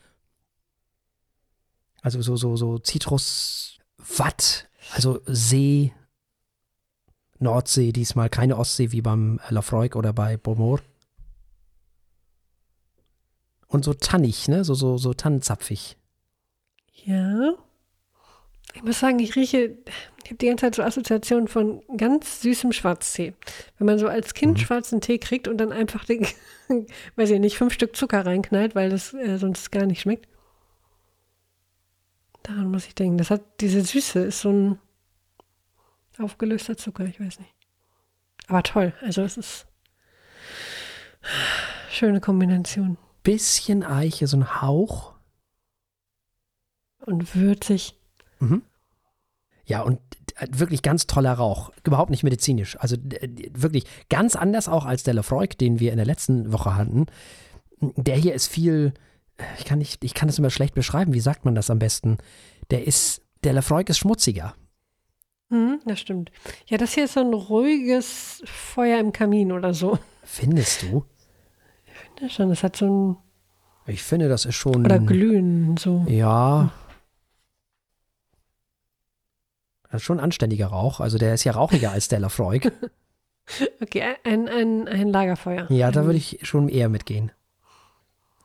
Also 2.01 2.21
so, 2.21 2.37
so, 2.37 2.55
so 2.55 2.79
Zitruswatt, 2.79 4.69
also 4.93 5.19
See, 5.25 5.93
Nordsee 7.39 7.91
diesmal, 7.91 8.29
keine 8.29 8.57
Ostsee 8.57 8.91
wie 8.91 9.01
beim 9.01 9.39
Lafroig 9.49 9.95
oder 9.95 10.13
bei 10.13 10.37
Beaumont. 10.37 10.81
Und 13.67 13.83
so 13.83 13.93
tannig, 13.93 14.47
ne? 14.47 14.63
So, 14.63 14.73
so, 14.73 14.97
so 14.97 15.13
tannenzapfig. 15.13 15.97
Ja. 17.03 17.53
Muss 18.87 18.99
sagen, 18.99 19.19
ich 19.19 19.35
rieche, 19.35 19.77
ich 20.23 20.29
habe 20.31 20.35
die 20.37 20.47
ganze 20.47 20.61
Zeit 20.65 20.75
so 20.75 20.83
Assoziationen 20.83 21.47
von 21.47 21.81
ganz 21.97 22.41
süßem 22.41 22.71
Schwarztee. 22.71 23.33
Wenn 23.77 23.85
man 23.87 23.99
so 23.99 24.07
als 24.07 24.33
Kind 24.33 24.53
Mhm. 24.57 24.61
schwarzen 24.61 25.01
Tee 25.01 25.17
kriegt 25.19 25.47
und 25.47 25.57
dann 25.57 25.71
einfach, 25.71 26.05
den, 26.05 26.25
weiß 27.17 27.29
ich 27.31 27.39
nicht, 27.39 27.57
fünf 27.57 27.73
Stück 27.73 27.95
Zucker 27.95 28.25
reinknallt, 28.25 28.75
weil 28.75 28.89
das 28.89 29.13
äh, 29.13 29.37
sonst 29.37 29.71
gar 29.71 29.85
nicht 29.85 30.01
schmeckt. 30.01 30.27
Daran 32.43 32.71
muss 32.71 32.87
ich 32.87 32.95
denken. 32.95 33.17
Das 33.17 33.29
hat, 33.29 33.41
diese 33.59 33.81
Süße 33.81 34.19
ist 34.21 34.39
so 34.41 34.51
ein 34.51 34.79
aufgelöster 36.17 36.77
Zucker, 36.77 37.03
ich 37.05 37.19
weiß 37.19 37.39
nicht. 37.39 37.53
Aber 38.47 38.63
toll, 38.63 38.93
also 39.01 39.21
es 39.23 39.35
ist 39.37 39.67
schöne 41.91 42.21
Kombination. 42.21 42.97
Bisschen 43.23 43.83
Eiche, 43.83 44.27
so 44.27 44.37
ein 44.37 44.61
Hauch. 44.61 45.13
Und 47.05 47.35
würzig. 47.35 47.95
Ja, 49.67 49.81
und 49.81 49.99
äh, 50.37 50.47
wirklich 50.49 50.81
ganz 50.81 51.07
toller 51.07 51.33
Rauch. 51.33 51.71
Überhaupt 51.83 52.09
nicht 52.09 52.23
medizinisch. 52.23 52.77
Also 52.79 52.95
äh, 52.95 53.29
wirklich 53.53 53.83
ganz 54.09 54.35
anders 54.35 54.67
auch 54.69 54.85
als 54.85 55.03
der 55.03 55.13
Lefroy, 55.13 55.47
den 55.47 55.79
wir 55.79 55.91
in 55.91 55.97
der 55.97 56.05
letzten 56.05 56.51
Woche 56.53 56.75
hatten. 56.75 57.05
Der 57.79 58.15
hier 58.15 58.33
ist 58.33 58.47
viel, 58.47 58.93
ich 59.59 59.65
kann 59.65 59.79
nicht, 59.79 60.03
ich 60.03 60.13
kann 60.13 60.27
das 60.29 60.39
immer 60.39 60.49
schlecht 60.49 60.73
beschreiben. 60.73 61.13
Wie 61.13 61.19
sagt 61.19 61.45
man 61.45 61.53
das 61.53 61.69
am 61.69 61.79
besten? 61.79 62.17
Der 62.71 62.87
ist, 62.87 63.21
der 63.43 63.53
Lefroy 63.53 63.83
ist 63.85 63.97
schmutziger. 63.99 64.55
Mhm, 65.49 65.79
das 65.85 65.99
stimmt. 65.99 66.31
Ja, 66.67 66.77
das 66.77 66.93
hier 66.93 67.03
ist 67.05 67.13
so 67.13 67.19
ein 67.21 67.33
ruhiges 67.33 68.41
Feuer 68.45 68.99
im 68.99 69.11
Kamin 69.11 69.51
oder 69.51 69.73
so. 69.73 69.99
Findest 70.23 70.83
du? 70.83 71.05
Ja, 72.21 72.29
schon, 72.29 72.49
das 72.49 72.63
hat 72.63 72.75
so 72.77 72.85
ein, 72.89 73.17
Ich 73.85 74.01
finde, 74.03 74.27
das 74.29 74.45
ist 74.45 74.55
schon. 74.55 74.85
oder 74.85 74.99
Glühen, 74.99 75.77
so. 75.77 76.05
Ja. 76.07 76.71
Das 79.91 80.01
ist 80.01 80.05
schon 80.05 80.17
ein 80.19 80.23
anständiger 80.23 80.67
Rauch. 80.67 80.99
Also 80.99 81.17
der 81.17 81.33
ist 81.33 81.43
ja 81.43 81.53
rauchiger 81.53 81.91
als 81.91 82.07
der 82.07 82.19
Lafroy. 82.19 82.59
Okay, 83.81 84.03
ein, 84.25 84.49
ein, 84.49 84.89
ein 84.89 85.07
Lagerfeuer. 85.07 85.67
Ja, 85.71 85.89
da 85.89 86.03
würde 86.03 86.17
ich 86.17 86.39
schon 86.41 86.67
eher 86.67 86.89
mitgehen. 86.89 87.31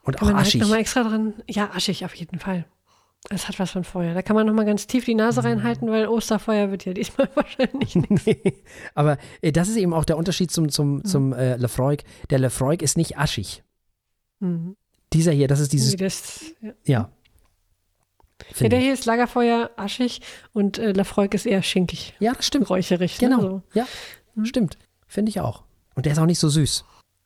Und 0.05 0.16
Kann 0.16 0.28
auch 0.28 0.30
man 0.32 0.36
halt 0.36 0.47
aschig. 0.47 0.61
nochmal 0.61 0.78
extra 0.78 1.03
dran, 1.03 1.34
ja, 1.49 1.70
aschig 1.74 2.05
auf 2.05 2.14
jeden 2.14 2.38
Fall. 2.38 2.66
Es 3.28 3.49
hat 3.49 3.59
was 3.59 3.72
von 3.72 3.82
Feuer. 3.82 4.14
Da 4.14 4.22
kann 4.22 4.36
man 4.36 4.47
nochmal 4.47 4.64
ganz 4.64 4.86
tief 4.86 5.05
die 5.05 5.16
Nase 5.16 5.40
Mhm. 5.40 5.47
reinhalten, 5.49 5.90
weil 5.90 6.07
Osterfeuer 6.07 6.70
wird 6.70 6.84
ja 6.84 6.93
diesmal 6.93 7.28
wahrscheinlich 7.34 7.97
nicht. 7.97 8.26
Nee, 8.26 8.55
aber 8.95 9.18
äh, 9.40 9.51
das 9.51 9.68
ist 9.68 9.76
eben 9.76 9.93
auch 9.93 10.05
der 10.05 10.16
Unterschied 10.16 10.53
zum, 10.53 10.66
Mhm. 10.66 10.70
zum, 10.70 11.05
zum 11.05 11.32
äh, 11.32 11.57
Lefroy. 11.57 11.97
Der 12.30 12.38
Lefroy 12.38 12.76
ist 12.76 12.97
nicht 12.97 13.18
aschig. 13.18 13.64
Mhm. 14.38 14.76
Dieser 15.12 15.32
hier, 15.32 15.49
das 15.49 15.59
ist 15.59 15.72
dieses, 15.72 15.97
das, 15.97 16.45
ja. 16.61 16.72
ja. 16.84 17.11
Ja, 18.59 18.68
der 18.68 18.78
ich. 18.78 18.84
hier 18.84 18.95
ist 18.95 19.05
Lagerfeuer 19.07 19.70
aschig 19.76 20.20
und 20.53 20.78
äh, 20.78 20.93
Lafroig 20.93 21.34
ist 21.34 21.47
eher 21.47 21.62
schinkig, 21.62 22.14
Ja, 22.20 22.32
das 22.32 22.47
stimmt. 22.47 22.68
räucherig. 22.70 23.18
Genau. 23.18 23.36
Ne? 23.40 23.62
So. 23.74 23.80
Ja, 23.80 23.86
stimmt. 24.45 24.78
Finde 25.07 25.30
ich 25.30 25.40
auch. 25.40 25.62
Und 25.95 26.07
der 26.07 26.12
ist 26.12 26.18
auch 26.18 26.26
nicht 26.26 26.38
so 26.38 26.49
süß. 26.49 26.84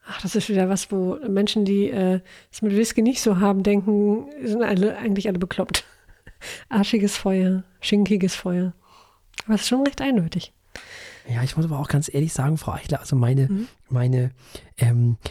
Ach, 0.08 0.20
das 0.22 0.36
ist 0.36 0.48
wieder 0.48 0.68
was, 0.68 0.90
wo 0.92 1.16
Menschen, 1.28 1.64
die 1.64 1.90
äh, 1.90 2.20
es 2.52 2.62
mit 2.62 2.76
Whisky 2.76 3.02
nicht 3.02 3.20
so 3.20 3.38
haben, 3.40 3.62
denken, 3.62 4.26
sind 4.44 4.62
alle, 4.62 4.96
eigentlich 4.98 5.28
alle 5.28 5.38
bekloppt. 5.38 5.84
Arschiges 6.68 7.16
Feuer, 7.16 7.64
schinkiges 7.80 8.34
Feuer. 8.34 8.72
Aber 9.46 9.54
es 9.54 9.62
ist 9.62 9.68
schon 9.68 9.82
recht 9.84 10.00
eindeutig. 10.00 10.52
Ja, 11.28 11.42
ich 11.42 11.56
muss 11.56 11.66
aber 11.66 11.80
auch 11.80 11.88
ganz 11.88 12.12
ehrlich 12.12 12.32
sagen, 12.32 12.56
Frau 12.56 12.72
Eichler, 12.72 13.00
also 13.00 13.16
meine, 13.16 13.48
Mhm. 13.48 13.68
meine, 13.88 14.30
ähm, 14.78 15.16
äh, 15.24 15.28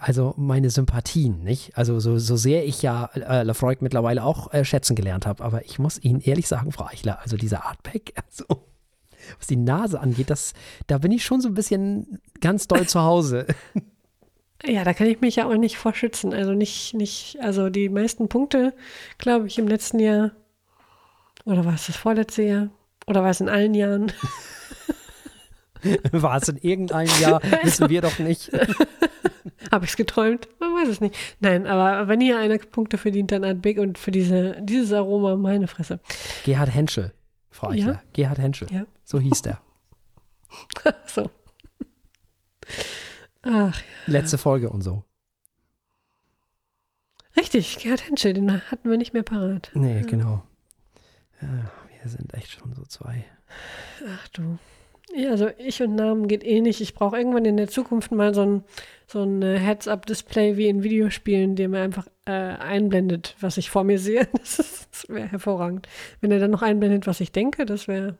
also 0.00 0.34
meine 0.36 0.70
Sympathien, 0.70 1.44
nicht? 1.44 1.76
Also 1.76 2.00
so, 2.00 2.18
so 2.18 2.36
sehr 2.36 2.66
ich 2.66 2.82
ja 2.82 3.10
äh, 3.14 3.44
Lefroy 3.44 3.76
mittlerweile 3.80 4.24
auch 4.24 4.52
äh, 4.52 4.64
schätzen 4.64 4.96
gelernt 4.96 5.26
habe, 5.26 5.44
aber 5.44 5.64
ich 5.64 5.78
muss 5.78 6.02
Ihnen 6.02 6.20
ehrlich 6.20 6.48
sagen, 6.48 6.72
Frau 6.72 6.86
Eichler, 6.86 7.20
also 7.22 7.36
dieser 7.36 7.64
Artback, 7.64 8.12
also 8.26 8.66
was 9.38 9.46
die 9.46 9.56
Nase 9.56 10.00
angeht, 10.00 10.30
das, 10.30 10.54
da 10.86 10.98
bin 10.98 11.12
ich 11.12 11.24
schon 11.24 11.40
so 11.40 11.48
ein 11.48 11.54
bisschen 11.54 12.20
ganz 12.40 12.66
doll 12.66 12.86
zu 12.86 13.00
Hause. 13.00 13.46
Ja, 14.66 14.82
da 14.82 14.92
kann 14.92 15.06
ich 15.06 15.20
mich 15.20 15.36
ja 15.36 15.46
auch 15.46 15.54
nicht 15.54 15.78
vorschützen. 15.78 16.34
Also 16.34 16.52
nicht, 16.52 16.92
nicht, 16.92 17.38
also 17.40 17.70
die 17.70 17.88
meisten 17.88 18.28
Punkte, 18.28 18.74
glaube 19.16 19.46
ich, 19.46 19.56
im 19.56 19.68
letzten 19.68 20.00
Jahr, 20.00 20.32
oder 21.44 21.64
war 21.64 21.74
es 21.74 21.86
das 21.86 21.96
vorletzte 21.96 22.42
Jahr? 22.42 22.68
Oder 23.06 23.22
war 23.22 23.30
es 23.30 23.40
in 23.40 23.48
allen 23.48 23.74
Jahren? 23.74 24.12
War 26.10 26.36
es 26.38 26.48
in 26.48 26.56
irgendeinem 26.56 27.20
Jahr, 27.20 27.40
wissen 27.62 27.88
wir 27.88 28.02
doch 28.02 28.18
nicht. 28.18 28.50
Habe 29.70 29.84
ich 29.84 29.90
es 29.92 29.96
geträumt? 29.96 30.48
Man 30.60 30.70
weiß 30.74 30.88
es 30.88 31.00
nicht. 31.00 31.16
Nein, 31.40 31.66
aber 31.66 32.08
wenn 32.08 32.20
hier 32.20 32.38
einer 32.38 32.58
Punkte 32.58 32.98
verdient, 32.98 33.32
dann 33.32 33.44
Art 33.44 33.60
Big 33.62 33.78
und 33.78 33.98
für 33.98 34.10
diese, 34.10 34.56
dieses 34.62 34.92
Aroma, 34.92 35.36
meine 35.36 35.68
Fresse. 35.68 36.00
Gerhard 36.44 36.74
Henschel, 36.74 37.12
Frau 37.50 37.68
Eichler. 37.68 37.92
Ja. 37.94 38.02
Gerhard 38.12 38.38
Henschel. 38.38 38.68
Ja. 38.72 38.86
So 39.04 39.20
hieß 39.20 39.42
der. 39.42 39.60
so. 41.06 41.30
Ach, 43.42 43.80
Letzte 44.06 44.38
Folge 44.38 44.70
und 44.70 44.82
so. 44.82 45.04
richtig, 47.36 47.78
Gerhard 47.78 48.06
Henschel, 48.08 48.32
den 48.32 48.50
hatten 48.70 48.88
wir 48.90 48.96
nicht 48.96 49.12
mehr 49.12 49.22
parat. 49.22 49.70
Nee, 49.74 50.02
genau. 50.02 50.42
Ja, 51.40 51.70
wir 52.02 52.10
sind 52.10 52.34
echt 52.34 52.50
schon 52.50 52.74
so 52.74 52.82
zwei. 52.84 53.24
Ach 54.06 54.28
du. 54.28 54.58
Ja, 55.14 55.30
also 55.30 55.50
ich 55.56 55.82
und 55.82 55.94
Namen 55.94 56.28
geht 56.28 56.44
eh 56.44 56.60
nicht. 56.60 56.80
Ich 56.80 56.94
brauche 56.94 57.16
irgendwann 57.16 57.44
in 57.44 57.56
der 57.56 57.68
Zukunft 57.68 58.12
mal 58.12 58.34
so 58.34 58.42
ein, 58.42 58.64
so 59.06 59.22
ein 59.22 59.42
äh, 59.42 59.58
Heads-Up-Display 59.58 60.56
wie 60.56 60.68
in 60.68 60.82
Videospielen, 60.82 61.56
der 61.56 61.68
mir 61.68 61.80
einfach 61.80 62.06
äh, 62.26 62.32
einblendet, 62.32 63.34
was 63.40 63.56
ich 63.56 63.70
vor 63.70 63.84
mir 63.84 63.98
sehe. 63.98 64.28
Das, 64.38 64.88
das 64.90 65.08
wäre 65.08 65.28
hervorragend. 65.28 65.88
Wenn 66.20 66.30
er 66.30 66.38
dann 66.38 66.50
noch 66.50 66.62
einblendet, 66.62 67.06
was 67.06 67.20
ich 67.20 67.32
denke, 67.32 67.64
das 67.64 67.88
wäre 67.88 68.18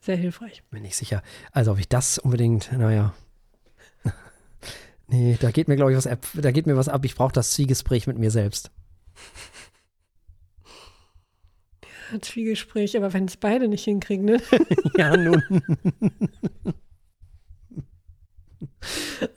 sehr 0.00 0.16
hilfreich. 0.16 0.62
Bin 0.70 0.82
nicht 0.82 0.96
sicher. 0.96 1.22
Also 1.52 1.72
ob 1.72 1.78
ich 1.78 1.88
das 1.88 2.18
unbedingt, 2.18 2.70
naja. 2.72 3.12
nee, 5.08 5.36
da 5.40 5.50
geht 5.50 5.66
mir, 5.66 5.76
glaube 5.76 5.92
ich, 5.92 5.96
was 5.96 6.06
ab. 6.06 6.26
Da 6.34 6.52
geht 6.52 6.66
mir 6.66 6.76
was 6.76 6.88
ab. 6.88 7.04
Ich 7.04 7.16
brauche 7.16 7.32
das 7.32 7.52
Zwiegespräch 7.52 8.06
mit 8.06 8.18
mir 8.18 8.30
selbst. 8.30 8.70
Zwiegespräch, 12.20 12.96
aber 12.96 13.12
wenn 13.12 13.26
es 13.26 13.36
beide 13.36 13.68
nicht 13.68 13.84
hinkriegen, 13.84 14.24
ne? 14.24 14.40
ja, 14.96 15.16
nun. 15.16 15.42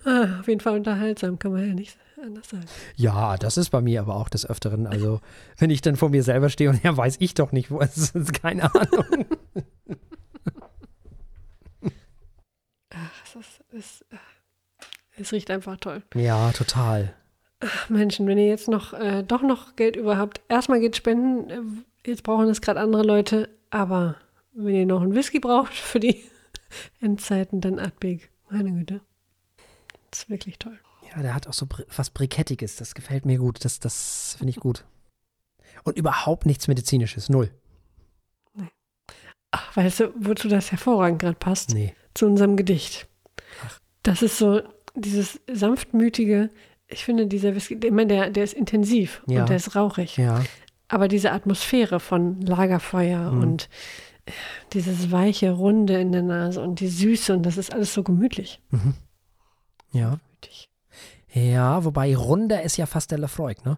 ah, 0.05 0.39
auf 0.39 0.47
jeden 0.47 0.61
Fall 0.61 0.75
unterhaltsam, 0.75 1.39
kann 1.39 1.51
man 1.51 1.67
ja 1.67 1.73
nicht 1.73 1.97
anders 2.21 2.49
sagen. 2.49 2.65
Ja, 2.95 3.37
das 3.37 3.57
ist 3.57 3.69
bei 3.69 3.81
mir 3.81 4.01
aber 4.01 4.15
auch 4.15 4.29
des 4.29 4.49
Öfteren. 4.49 4.87
Also, 4.87 5.21
wenn 5.57 5.69
ich 5.69 5.81
dann 5.81 5.95
vor 5.95 6.09
mir 6.09 6.23
selber 6.23 6.49
stehe 6.49 6.69
und 6.69 6.83
ja, 6.83 6.95
weiß 6.95 7.17
ich 7.19 7.33
doch 7.33 7.51
nicht, 7.51 7.71
wo 7.71 7.79
es 7.81 8.11
ist, 8.11 8.33
keine 8.33 8.73
Ahnung. 8.73 9.25
Ach, 12.93 13.23
es, 13.23 13.35
ist, 13.35 13.63
es, 13.71 14.05
es 15.17 15.31
riecht 15.31 15.51
einfach 15.51 15.77
toll. 15.77 16.03
Ja, 16.15 16.51
total. 16.51 17.13
Ach, 17.59 17.89
Menschen, 17.89 18.27
wenn 18.27 18.37
ihr 18.37 18.47
jetzt 18.47 18.67
noch 18.67 18.93
äh, 18.93 19.23
doch 19.23 19.43
noch 19.43 19.75
Geld 19.75 19.95
über 19.95 20.17
habt, 20.17 20.41
erstmal 20.49 20.79
geht 20.79 20.95
spenden. 20.95 21.85
Jetzt 22.05 22.23
brauchen 22.23 22.47
es 22.47 22.61
gerade 22.61 22.79
andere 22.79 23.03
Leute, 23.03 23.49
aber 23.69 24.15
wenn 24.53 24.75
ihr 24.75 24.85
noch 24.85 25.01
einen 25.01 25.15
Whisky 25.15 25.39
braucht 25.39 25.73
für 25.73 25.99
die 25.99 26.23
Endzeiten, 27.01 27.61
dann 27.61 27.79
Artbig. 27.79 28.29
Meine 28.49 28.71
Güte. 28.71 29.01
Das 30.09 30.23
ist 30.23 30.29
wirklich 30.29 30.59
toll. 30.59 30.77
Ja, 31.15 31.21
der 31.21 31.35
hat 31.35 31.47
auch 31.47 31.53
so 31.53 31.67
was 31.95 32.09
Brikettiges. 32.09 32.75
Das 32.75 32.95
gefällt 32.95 33.25
mir 33.25 33.37
gut. 33.37 33.63
Das, 33.63 33.79
das 33.79 34.35
finde 34.37 34.51
ich 34.51 34.57
gut. 34.57 34.85
Und 35.83 35.97
überhaupt 35.97 36.45
nichts 36.45 36.67
Medizinisches. 36.67 37.29
Null. 37.29 37.49
Nee. 38.53 38.67
Ach, 39.51 39.75
weißt 39.75 40.01
du, 40.01 40.13
wozu 40.17 40.47
das 40.47 40.71
hervorragend 40.71 41.19
gerade 41.19 41.37
passt? 41.37 41.73
Nee. 41.73 41.95
Zu 42.13 42.25
unserem 42.25 42.57
Gedicht. 42.57 43.07
Ach. 43.65 43.79
Das 44.03 44.21
ist 44.21 44.37
so 44.37 44.61
dieses 44.95 45.39
sanftmütige, 45.51 46.49
ich 46.87 47.05
finde, 47.05 47.27
dieser 47.27 47.55
Whisky, 47.55 47.75
ich 47.81 47.91
meine, 47.91 48.07
der, 48.07 48.29
der 48.29 48.43
ist 48.43 48.53
intensiv 48.53 49.23
ja. 49.27 49.41
und 49.41 49.49
der 49.49 49.57
ist 49.57 49.75
rauchig. 49.75 50.17
Ja. 50.17 50.43
Aber 50.91 51.07
diese 51.07 51.31
Atmosphäre 51.31 51.99
von 51.99 52.41
Lagerfeuer 52.41 53.31
mhm. 53.31 53.41
und 53.41 53.69
äh, 54.25 54.31
dieses 54.73 55.11
weiche 55.11 55.51
Runde 55.51 55.99
in 55.99 56.11
der 56.11 56.21
Nase 56.21 56.61
und 56.61 56.81
die 56.81 56.89
Süße 56.89 57.33
und 57.33 57.43
das 57.43 57.57
ist 57.57 57.73
alles 57.73 57.93
so 57.93 58.03
gemütlich. 58.03 58.61
Mhm. 58.71 58.93
Ja. 59.93 60.19
Gemütlich. 60.41 60.69
Ja, 61.33 61.85
wobei 61.85 62.15
Runder 62.15 62.61
ist 62.61 62.75
ja 62.77 62.85
fast 62.85 63.11
der 63.11 63.19
Lefroy, 63.19 63.55
ne? 63.63 63.77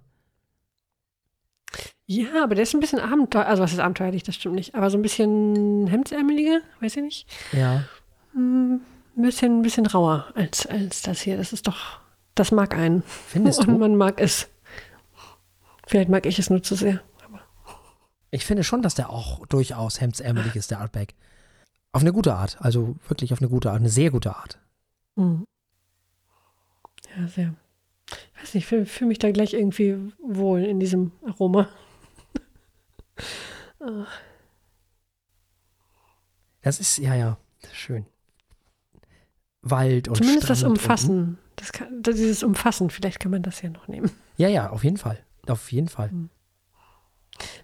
Ja, 2.05 2.43
aber 2.43 2.55
der 2.55 2.63
ist 2.63 2.73
ein 2.73 2.79
bisschen 2.79 2.99
abenteuerlich, 2.99 3.49
also 3.49 3.63
was 3.63 3.73
ist 3.73 3.79
abenteuerlich, 3.79 4.23
das 4.23 4.35
stimmt 4.35 4.55
nicht, 4.55 4.75
aber 4.75 4.89
so 4.89 4.97
ein 4.97 5.01
bisschen 5.01 5.87
hemdsärmeliger, 5.87 6.61
weiß 6.81 6.97
ich 6.97 7.03
nicht. 7.03 7.27
Ja. 7.51 7.85
Hm, 8.33 8.81
ein 9.15 9.21
bisschen, 9.21 9.59
ein 9.59 9.61
bisschen 9.61 9.85
rauer 9.85 10.27
als, 10.35 10.65
als 10.65 11.03
das 11.03 11.21
hier. 11.21 11.37
Das 11.37 11.53
ist 11.53 11.67
doch, 11.67 11.99
das 12.35 12.51
mag 12.51 12.75
einen. 12.75 13.03
Findest 13.03 13.59
Und 13.67 13.67
du? 13.67 13.77
man 13.77 13.95
mag 13.95 14.19
es. 14.19 14.49
Vielleicht 15.93 16.09
mag 16.09 16.25
ich 16.25 16.39
es 16.39 16.49
nur 16.49 16.63
zu 16.63 16.73
sehr. 16.73 17.03
Ich 18.31 18.47
finde 18.47 18.63
schon, 18.63 18.81
dass 18.81 18.95
der 18.95 19.11
auch 19.11 19.45
durchaus 19.45 20.01
hemdsärmelig 20.01 20.55
ist, 20.55 20.71
der 20.71 20.79
Artback. 20.79 21.13
Auf 21.91 22.01
eine 22.01 22.11
gute 22.11 22.33
Art. 22.33 22.57
Also 22.59 22.95
wirklich 23.07 23.31
auf 23.31 23.41
eine 23.41 23.49
gute 23.49 23.69
Art. 23.69 23.79
Eine 23.79 23.89
sehr 23.89 24.09
gute 24.09 24.35
Art. 24.35 24.57
Mhm. 25.15 25.45
Ja, 27.15 27.27
sehr. 27.27 27.53
Ich 28.09 28.41
weiß 28.41 28.53
nicht, 28.55 28.63
ich 28.63 28.65
fühle 28.65 28.87
fühl 28.87 29.07
mich 29.07 29.19
da 29.19 29.31
gleich 29.31 29.53
irgendwie 29.53 29.95
wohl 30.19 30.63
in 30.63 30.79
diesem 30.79 31.11
Aroma. 31.27 31.69
Das 36.61 36.79
ist, 36.79 36.97
ja, 36.97 37.13
ja, 37.13 37.37
schön. 37.73 38.05
Wald 39.61 40.07
und 40.07 40.15
Zumindest 40.15 40.45
Strand 40.45 40.61
das 40.61 40.63
Umfassen. 40.63 41.37
Das 41.57 41.73
kann, 41.73 42.01
dieses 42.01 42.41
Umfassen, 42.41 42.89
vielleicht 42.89 43.19
kann 43.19 43.31
man 43.31 43.43
das 43.43 43.61
ja 43.61 43.69
noch 43.69 43.89
nehmen. 43.89 44.09
Ja, 44.37 44.47
ja, 44.47 44.69
auf 44.69 44.85
jeden 44.85 44.95
Fall. 44.95 45.23
Auf 45.47 45.71
jeden 45.71 45.89
Fall. 45.89 46.11
Mhm. 46.11 46.29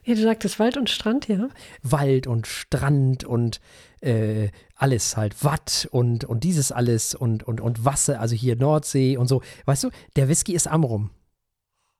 Ja, 0.04 0.16
du 0.16 0.22
sagtest 0.22 0.60
Wald 0.60 0.78
und 0.78 0.90
Strand, 0.90 1.28
ja? 1.28 1.50
Wald 1.84 2.26
und 2.26 2.48
Strand 2.48 3.24
und 3.24 3.62
äh, 4.02 4.50
alles 4.76 5.16
halt, 5.18 5.44
Watt 5.44 5.88
und, 5.92 6.24
und 6.26 6.44
dieses 6.44 6.72
alles 6.72 7.14
und, 7.14 7.44
und, 7.44 7.62
und 7.62 7.86
Wasser, 7.86 8.20
also 8.20 8.36
hier 8.36 8.56
Nordsee 8.56 9.18
und 9.18 9.28
so. 9.28 9.42
Weißt 9.66 9.84
du, 9.84 9.90
der 10.16 10.28
Whisky 10.28 10.54
ist 10.54 10.68
Amrum. 10.68 11.12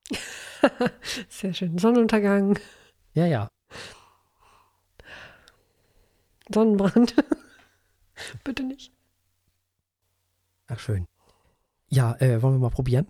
Sehr 1.30 1.54
schön. 1.54 1.78
Sonnenuntergang. 1.78 2.58
Ja, 3.14 3.26
ja. 3.28 3.48
Sonnenbrand. 6.52 7.16
Bitte 8.44 8.64
nicht. 8.64 8.92
Ach, 10.68 10.80
schön. 10.80 11.06
Ja, 11.90 12.16
äh, 12.20 12.42
wollen 12.42 12.56
wir 12.56 12.60
mal 12.60 12.70
probieren? 12.70 13.08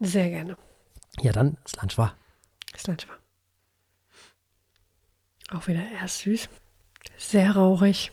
Sehr 0.00 0.30
gerne. 0.30 0.56
Ja, 1.20 1.32
dann, 1.32 1.58
Lunch 2.86 3.06
war. 3.06 3.18
Auch 5.50 5.66
wieder 5.66 5.82
erst 5.92 6.20
süß, 6.20 6.48
sehr 7.18 7.52
rauchig 7.52 8.12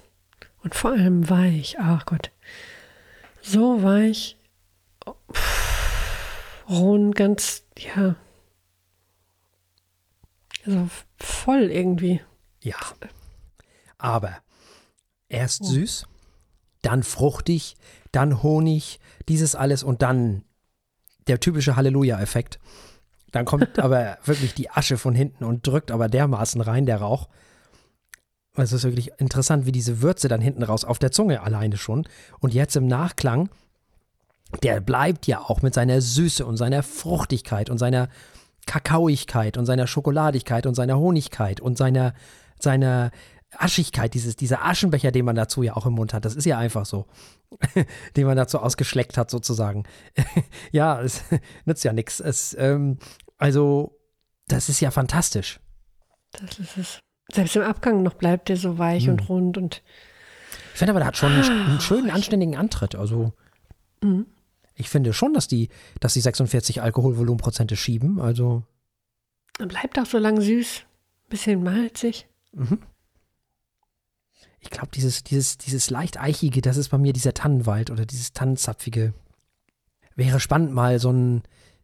und 0.61 0.75
vor 0.75 0.91
allem 0.91 1.29
weich. 1.29 1.77
Ach 1.79 2.05
Gott. 2.05 2.31
So 3.41 3.81
weich. 3.81 4.37
Rund, 6.67 7.15
ganz, 7.15 7.63
ja. 7.77 8.15
Also 10.65 10.89
voll 11.17 11.71
irgendwie. 11.71 12.21
Ja. 12.61 12.75
Aber 13.97 14.37
erst 15.29 15.61
oh. 15.61 15.65
süß, 15.65 16.05
dann 16.81 17.03
fruchtig, 17.03 17.75
dann 18.11 18.43
Honig, 18.43 18.99
dieses 19.27 19.55
alles 19.55 19.83
und 19.83 20.01
dann 20.01 20.43
der 21.27 21.39
typische 21.39 21.75
Halleluja-Effekt. 21.75 22.59
Dann 23.31 23.45
kommt 23.45 23.79
aber 23.79 24.17
wirklich 24.25 24.53
die 24.53 24.69
Asche 24.69 24.97
von 24.97 25.15
hinten 25.15 25.43
und 25.43 25.65
drückt 25.65 25.91
aber 25.91 26.07
dermaßen 26.07 26.61
rein, 26.61 26.85
der 26.85 26.97
Rauch. 26.97 27.27
Es 28.55 28.73
ist 28.73 28.83
wirklich 28.83 29.11
interessant, 29.17 29.65
wie 29.65 29.71
diese 29.71 30.01
Würze 30.01 30.27
dann 30.27 30.41
hinten 30.41 30.63
raus 30.63 30.83
auf 30.83 30.99
der 30.99 31.11
Zunge 31.11 31.41
alleine 31.41 31.77
schon. 31.77 32.07
Und 32.39 32.53
jetzt 32.53 32.75
im 32.75 32.87
Nachklang, 32.87 33.49
der 34.63 34.81
bleibt 34.81 35.27
ja 35.27 35.39
auch 35.39 35.61
mit 35.61 35.73
seiner 35.73 36.01
Süße 36.01 36.45
und 36.45 36.57
seiner 36.57 36.83
Fruchtigkeit 36.83 37.69
und 37.69 37.77
seiner 37.77 38.09
Kakaoigkeit 38.65 39.57
und 39.57 39.65
seiner 39.65 39.87
Schokoladigkeit 39.87 40.65
und 40.65 40.75
seiner 40.75 40.97
Honigkeit 40.99 41.61
und 41.61 41.77
seiner, 41.77 42.13
seiner 42.59 43.11
Aschigkeit, 43.57 44.13
dieses, 44.13 44.35
dieser 44.35 44.63
Aschenbecher, 44.63 45.11
den 45.11 45.25
man 45.25 45.35
dazu 45.35 45.63
ja 45.63 45.75
auch 45.75 45.85
im 45.85 45.93
Mund 45.93 46.13
hat, 46.13 46.25
das 46.25 46.35
ist 46.35 46.45
ja 46.45 46.57
einfach 46.57 46.85
so, 46.85 47.07
den 48.15 48.27
man 48.27 48.37
dazu 48.37 48.59
ausgeschleckt 48.59 49.17
hat 49.17 49.31
sozusagen. 49.31 49.83
ja, 50.71 51.01
es 51.01 51.23
nützt 51.65 51.83
ja 51.83 51.93
nichts. 51.93 52.55
Ähm, 52.59 52.99
also, 53.37 53.97
das 54.47 54.69
ist 54.69 54.79
ja 54.79 54.91
fantastisch. 54.91 55.59
Das 56.31 56.59
ist 56.59 56.77
es. 56.77 56.99
Selbst 57.31 57.55
im 57.55 57.63
Abgang 57.63 58.03
noch 58.03 58.15
bleibt 58.15 58.49
der 58.49 58.57
so 58.57 58.77
weich 58.77 59.05
hm. 59.05 59.13
und 59.13 59.29
rund 59.29 59.57
und. 59.57 59.83
Ich 60.73 60.79
finde 60.79 60.91
aber, 60.91 60.99
der 60.99 61.07
hat 61.07 61.17
schon 61.17 61.31
einen, 61.31 61.43
einen 61.43 61.81
schönen, 61.81 62.09
anständigen 62.09 62.55
Antritt. 62.55 62.95
Also, 62.95 63.33
mhm. 64.01 64.27
ich 64.75 64.89
finde 64.89 65.13
schon, 65.13 65.33
dass 65.33 65.47
die, 65.47 65.69
dass 65.99 66.13
die 66.13 66.21
46 66.21 66.81
Alkoholvolumenprozente 66.81 67.75
schieben. 67.75 68.19
Also. 68.19 68.63
Bleibt 69.57 69.99
auch 69.99 70.05
so 70.05 70.17
lang 70.17 70.39
süß. 70.39 70.83
Bisschen 71.27 71.63
malzig. 71.63 72.27
Mhm 72.53 72.79
ich 74.59 74.69
glaube, 74.69 74.89
dieses, 74.93 75.23
dieses, 75.23 75.57
dieses 75.57 75.89
leicht 75.89 76.19
eichige, 76.19 76.61
das 76.61 76.77
ist 76.77 76.89
bei 76.89 76.97
mir 76.97 77.13
dieser 77.13 77.33
Tannenwald 77.33 77.91
oder 77.91 78.05
dieses 78.05 78.33
Tannenzapfige. 78.33 79.13
Wäre 80.15 80.39
spannend, 80.39 80.73
mal 80.73 80.99
so 80.99 81.09
einen, 81.09 81.43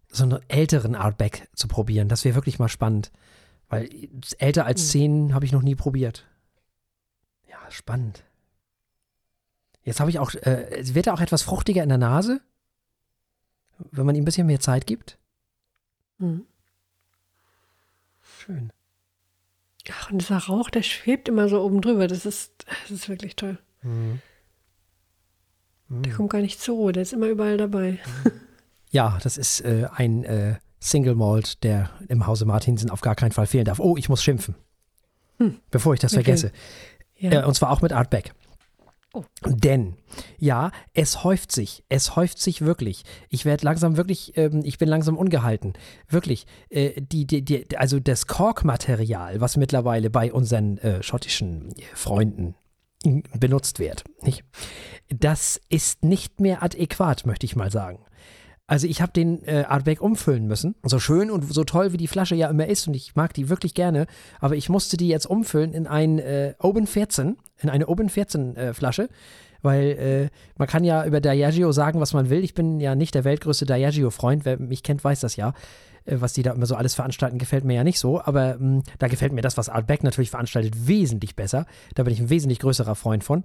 so 0.09 0.23
einen 0.23 0.39
älteren 0.49 0.95
Artback 0.95 1.47
zu 1.55 1.67
probieren. 1.67 2.09
Das 2.09 2.25
wäre 2.25 2.35
wirklich 2.35 2.59
mal 2.59 2.69
spannend. 2.69 3.11
Weil 3.69 3.89
älter 4.39 4.65
als 4.65 4.81
hm. 4.81 4.87
zehn 4.87 5.33
habe 5.33 5.45
ich 5.45 5.51
noch 5.51 5.61
nie 5.61 5.75
probiert. 5.75 6.25
Ja, 7.49 7.59
spannend. 7.69 8.23
Jetzt 9.83 9.99
habe 9.99 10.09
ich 10.09 10.19
auch, 10.19 10.33
äh, 10.33 10.83
wird 10.93 11.07
er 11.07 11.13
auch 11.13 11.21
etwas 11.21 11.43
fruchtiger 11.43 11.83
in 11.83 11.89
der 11.89 11.97
Nase? 11.97 12.41
Wenn 13.91 14.05
man 14.05 14.15
ihm 14.15 14.23
ein 14.23 14.25
bisschen 14.25 14.47
mehr 14.47 14.59
Zeit 14.59 14.87
gibt? 14.87 15.17
Mhm. 16.17 16.45
Schön. 18.21 18.71
Ach, 19.91 20.11
und 20.11 20.19
dieser 20.19 20.37
Rauch, 20.37 20.69
der 20.69 20.83
schwebt 20.83 21.27
immer 21.27 21.47
so 21.49 21.61
oben 21.61 21.81
drüber. 21.81 22.07
Das 22.07 22.25
ist, 22.25 22.65
das 22.83 22.91
ist 22.91 23.09
wirklich 23.09 23.35
toll. 23.35 23.57
Mhm. 23.81 24.19
Mhm. 25.87 26.03
Der 26.03 26.13
kommt 26.13 26.31
gar 26.31 26.41
nicht 26.41 26.59
zur 26.59 26.75
Ruhe, 26.75 26.91
der 26.91 27.03
ist 27.03 27.13
immer 27.13 27.27
überall 27.27 27.57
dabei. 27.57 27.99
Ja, 28.91 29.19
das 29.23 29.37
ist 29.37 29.59
äh, 29.61 29.87
ein 29.93 30.23
äh, 30.23 30.55
Single 30.79 31.15
Malt, 31.15 31.63
der 31.63 31.89
im 32.07 32.27
Hause 32.27 32.45
Martinsen 32.45 32.89
auf 32.89 33.01
gar 33.01 33.15
keinen 33.15 33.33
Fall 33.33 33.45
fehlen 33.47 33.65
darf. 33.65 33.79
Oh, 33.79 33.97
ich 33.97 34.07
muss 34.07 34.23
schimpfen. 34.23 34.55
Hm. 35.37 35.59
Bevor 35.69 35.93
ich 35.93 35.99
das 35.99 36.13
okay. 36.13 36.23
vergesse. 36.23 36.51
Ja. 37.17 37.43
Äh, 37.43 37.45
und 37.45 37.55
zwar 37.55 37.71
auch 37.71 37.81
mit 37.81 37.91
Artback. 37.91 38.33
Oh. 39.15 39.23
Denn, 39.45 39.95
ja, 40.37 40.71
es 40.93 41.23
häuft 41.23 41.53
sich. 41.53 41.85
Es 41.87 42.17
häuft 42.17 42.37
sich 42.37 42.61
wirklich. 42.61 43.03
Ich 43.29 43.45
werde 43.45 43.63
langsam 43.63 43.95
wirklich, 43.95 44.35
ähm, 44.35 44.61
ich 44.65 44.77
bin 44.77 44.89
langsam 44.89 45.17
ungehalten. 45.17 45.71
Wirklich. 46.09 46.45
Äh, 46.69 47.01
die, 47.01 47.25
die, 47.25 47.43
die, 47.43 47.77
also 47.77 48.01
das 48.01 48.27
Korkmaterial, 48.27 49.39
was 49.39 49.55
mittlerweile 49.55 50.09
bei 50.09 50.33
unseren 50.33 50.77
äh, 50.79 51.01
schottischen 51.01 51.73
Freunden 51.93 52.55
benutzt 53.39 53.79
wird, 53.79 54.03
nicht? 54.21 54.43
das 55.09 55.61
ist 55.69 56.03
nicht 56.03 56.39
mehr 56.39 56.63
adäquat, 56.63 57.25
möchte 57.25 57.45
ich 57.45 57.55
mal 57.55 57.71
sagen. 57.71 58.03
Also 58.67 58.87
ich 58.87 59.01
habe 59.01 59.11
den 59.11 59.43
äh, 59.43 59.63
Artback 59.67 60.01
umfüllen 60.01 60.47
müssen. 60.47 60.75
So 60.83 60.99
schön 60.99 61.29
und 61.29 61.53
so 61.53 61.63
toll, 61.63 61.93
wie 61.93 61.97
die 61.97 62.07
Flasche 62.07 62.35
ja 62.35 62.49
immer 62.49 62.65
ist 62.67 62.87
und 62.87 62.95
ich 62.95 63.15
mag 63.15 63.33
die 63.33 63.49
wirklich 63.49 63.75
gerne, 63.75 64.07
aber 64.39 64.55
ich 64.55 64.69
musste 64.69 64.97
die 64.97 65.07
jetzt 65.07 65.27
umfüllen 65.27 65.73
in 65.73 65.85
ein 65.85 66.17
äh, 66.17 66.55
Open 66.59 66.87
14, 66.87 67.37
in 67.61 67.69
eine 67.69 67.87
Open 67.87 68.09
14 68.09 68.55
äh, 68.55 68.73
Flasche, 68.73 69.09
weil 69.61 69.83
äh, 69.83 70.29
man 70.57 70.67
kann 70.67 70.83
ja 70.83 71.05
über 71.05 71.21
Diageo 71.21 71.71
sagen, 71.71 71.99
was 71.99 72.13
man 72.13 72.29
will. 72.31 72.43
Ich 72.43 72.55
bin 72.55 72.79
ja 72.79 72.95
nicht 72.95 73.13
der 73.13 73.23
weltgrößte 73.23 73.67
Diageo-Freund, 73.67 74.45
wer 74.45 74.59
mich 74.59 74.81
kennt, 74.81 75.03
weiß 75.03 75.19
das 75.19 75.35
ja. 75.35 75.53
Äh, 76.05 76.21
was 76.21 76.33
die 76.33 76.41
da 76.41 76.53
immer 76.53 76.65
so 76.65 76.75
alles 76.75 76.95
veranstalten, 76.95 77.37
gefällt 77.37 77.65
mir 77.65 77.75
ja 77.75 77.83
nicht 77.83 77.99
so, 77.99 78.19
aber 78.19 78.55
mh, 78.55 78.59
hm, 78.59 78.83
da 78.97 79.07
gefällt 79.07 79.33
mir 79.33 79.41
das, 79.41 79.57
was 79.57 79.69
Artback 79.69 80.03
natürlich 80.03 80.31
veranstaltet, 80.31 80.87
wesentlich 80.87 81.35
besser. 81.35 81.67
Da 81.93 82.03
bin 82.03 82.13
ich 82.13 82.19
ein 82.19 82.31
wesentlich 82.31 82.59
größerer 82.59 82.95
Freund 82.95 83.23
von. 83.23 83.43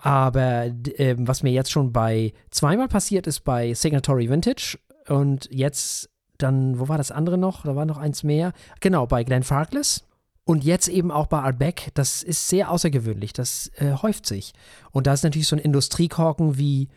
Aber 0.00 0.66
äh, 0.66 1.16
was 1.18 1.42
mir 1.42 1.52
jetzt 1.52 1.70
schon 1.70 1.92
bei 1.92 2.32
zweimal 2.50 2.88
passiert 2.88 3.26
ist 3.26 3.40
bei 3.40 3.74
Signatory 3.74 4.28
Vintage 4.28 4.78
und 5.08 5.48
jetzt 5.50 6.10
dann, 6.38 6.78
wo 6.78 6.88
war 6.88 6.98
das 6.98 7.10
andere 7.10 7.38
noch? 7.38 7.62
Da 7.64 7.76
war 7.76 7.86
noch 7.86 7.98
eins 7.98 8.22
mehr. 8.22 8.52
Genau, 8.80 9.06
bei 9.06 9.24
Glenn 9.24 9.42
Farkless. 9.42 10.04
Und 10.44 10.62
jetzt 10.62 10.86
eben 10.86 11.10
auch 11.10 11.26
bei 11.26 11.40
Artbeck, 11.40 11.90
das 11.94 12.22
ist 12.22 12.48
sehr 12.48 12.70
außergewöhnlich, 12.70 13.32
das 13.32 13.72
äh, 13.78 13.94
häuft 13.94 14.26
sich. 14.26 14.52
Und 14.92 15.08
da 15.08 15.12
ist 15.12 15.24
natürlich 15.24 15.48
so 15.48 15.56
ein 15.56 15.62
Industriekorken 15.62 16.56
wie 16.56 16.88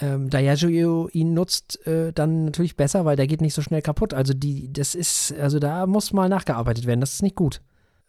ähm, 0.00 0.28
Diageo 0.28 1.08
ihn 1.12 1.34
nutzt, 1.34 1.86
äh, 1.86 2.12
dann 2.12 2.46
natürlich 2.46 2.76
besser, 2.76 3.04
weil 3.04 3.14
der 3.14 3.28
geht 3.28 3.40
nicht 3.40 3.54
so 3.54 3.62
schnell 3.62 3.82
kaputt. 3.82 4.12
Also 4.12 4.34
die, 4.34 4.72
das 4.72 4.96
ist, 4.96 5.32
also 5.38 5.60
da 5.60 5.86
muss 5.86 6.12
mal 6.12 6.28
nachgearbeitet 6.28 6.84
werden, 6.86 7.00
das 7.00 7.12
ist 7.14 7.22
nicht 7.22 7.36
gut. 7.36 7.60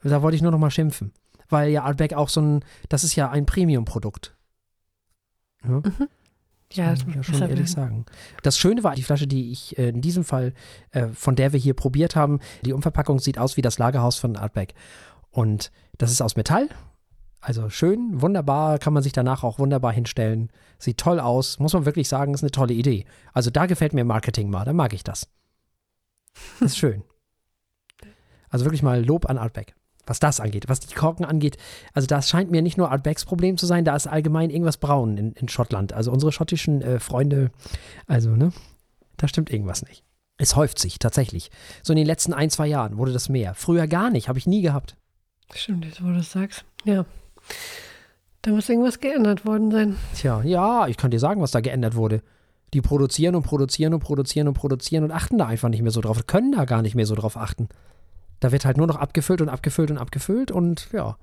Da 0.01 0.23
wollte 0.23 0.35
ich 0.35 0.41
nur 0.41 0.51
noch 0.51 0.57
mal 0.57 0.71
schimpfen 0.71 1.11
weil 1.49 1.69
ja 1.69 1.83
Artback 1.83 2.13
auch 2.13 2.29
so 2.29 2.41
ein, 2.41 2.65
das 2.89 3.03
ist 3.03 3.15
ja 3.15 3.29
ein 3.29 3.45
Premium-Produkt. 3.45 4.35
Ja, 5.63 5.69
mhm. 5.69 5.83
ja 6.71 6.91
das 6.91 7.05
muss 7.05 7.11
ich 7.11 7.15
ja 7.15 7.23
schon 7.23 7.49
ehrlich 7.49 7.71
sagen. 7.71 8.05
Das 8.43 8.57
Schöne 8.57 8.83
war, 8.83 8.95
die 8.95 9.03
Flasche, 9.03 9.27
die 9.27 9.51
ich 9.51 9.77
äh, 9.77 9.89
in 9.89 10.01
diesem 10.01 10.23
Fall, 10.23 10.53
äh, 10.91 11.07
von 11.07 11.35
der 11.35 11.53
wir 11.53 11.59
hier 11.59 11.73
probiert 11.73 12.15
haben, 12.15 12.39
die 12.63 12.73
Umverpackung 12.73 13.19
sieht 13.19 13.37
aus 13.37 13.57
wie 13.57 13.61
das 13.61 13.77
Lagerhaus 13.77 14.17
von 14.17 14.35
Artback. 14.35 14.73
Und 15.31 15.71
das 15.97 16.11
ist 16.11 16.21
aus 16.21 16.35
Metall. 16.35 16.69
Also 17.41 17.69
schön, 17.69 18.21
wunderbar, 18.21 18.79
kann 18.79 18.93
man 18.93 19.03
sich 19.03 19.13
danach 19.13 19.43
auch 19.43 19.59
wunderbar 19.59 19.93
hinstellen. 19.93 20.49
Sieht 20.79 20.97
toll 20.97 21.19
aus, 21.19 21.59
muss 21.59 21.73
man 21.73 21.85
wirklich 21.85 22.09
sagen, 22.09 22.33
ist 22.33 22.41
eine 22.41 22.49
tolle 22.49 22.73
Idee. 22.73 23.05
Also 23.33 23.51
da 23.51 23.67
gefällt 23.67 23.93
mir 23.93 24.03
Marketing 24.03 24.49
mal, 24.49 24.65
da 24.65 24.73
mag 24.73 24.93
ich 24.93 25.03
das. 25.03 25.27
Ist 26.59 26.77
schön. 26.77 27.03
Also 28.49 28.65
wirklich 28.65 28.81
mal 28.81 29.05
Lob 29.05 29.29
an 29.29 29.37
Artback 29.37 29.75
was 30.05 30.19
das 30.19 30.39
angeht, 30.39 30.67
was 30.67 30.79
die 30.79 30.93
Korken 30.93 31.25
angeht. 31.25 31.57
Also 31.93 32.07
das 32.07 32.29
scheint 32.29 32.51
mir 32.51 32.61
nicht 32.61 32.77
nur 32.77 32.91
Artbacks 32.91 33.25
Problem 33.25 33.57
zu 33.57 33.65
sein, 33.65 33.85
da 33.85 33.95
ist 33.95 34.07
allgemein 34.07 34.49
irgendwas 34.49 34.77
braun 34.77 35.17
in, 35.17 35.33
in 35.33 35.49
Schottland. 35.49 35.93
Also 35.93 36.11
unsere 36.11 36.31
schottischen 36.31 36.81
äh, 36.81 36.99
Freunde, 36.99 37.51
also 38.07 38.31
ne, 38.31 38.51
da 39.17 39.27
stimmt 39.27 39.51
irgendwas 39.51 39.83
nicht. 39.83 40.03
Es 40.37 40.55
häuft 40.55 40.79
sich 40.79 40.99
tatsächlich. 40.99 41.49
So 41.81 41.93
in 41.93 41.97
den 41.97 42.07
letzten 42.07 42.33
ein, 42.33 42.49
zwei 42.49 42.67
Jahren 42.67 42.97
wurde 42.97 43.13
das 43.13 43.29
mehr. 43.29 43.55
Früher 43.55 43.87
gar 43.87 44.09
nicht, 44.09 44.27
habe 44.27 44.39
ich 44.39 44.47
nie 44.47 44.61
gehabt. 44.61 44.97
Stimmt, 45.53 45.85
jetzt 45.85 46.03
wo 46.03 46.07
du 46.07 46.15
das 46.15 46.31
sagst. 46.31 46.65
Ja. 46.83 47.05
Da 48.41 48.51
muss 48.51 48.69
irgendwas 48.69 48.99
geändert 48.99 49.45
worden 49.45 49.71
sein. 49.71 49.95
Tja, 50.13 50.41
ja, 50.43 50.87
ich 50.87 50.97
kann 50.97 51.11
dir 51.11 51.19
sagen, 51.19 51.41
was 51.41 51.51
da 51.51 51.61
geändert 51.61 51.95
wurde. 51.95 52.21
Die 52.73 52.81
produzieren 52.81 53.35
und 53.35 53.43
produzieren 53.43 53.93
und 53.93 54.01
produzieren 54.01 54.47
und 54.47 54.53
produzieren 54.55 55.03
und 55.03 55.11
achten 55.11 55.37
da 55.37 55.45
einfach 55.45 55.69
nicht 55.69 55.81
mehr 55.81 55.91
so 55.91 56.01
drauf, 56.01 56.27
können 56.27 56.51
da 56.51 56.65
gar 56.65 56.81
nicht 56.81 56.95
mehr 56.95 57.05
so 57.05 57.15
drauf 57.15 57.37
achten. 57.37 57.69
Da 58.39 58.51
wird 58.51 58.65
halt 58.65 58.77
nur 58.77 58.87
noch 58.87 58.97
abgefüllt 58.97 59.41
und 59.41 59.49
abgefüllt 59.49 59.91
und 59.91 59.97
abgefüllt 59.97 60.51
und 60.51 60.89
ja, 60.91 61.17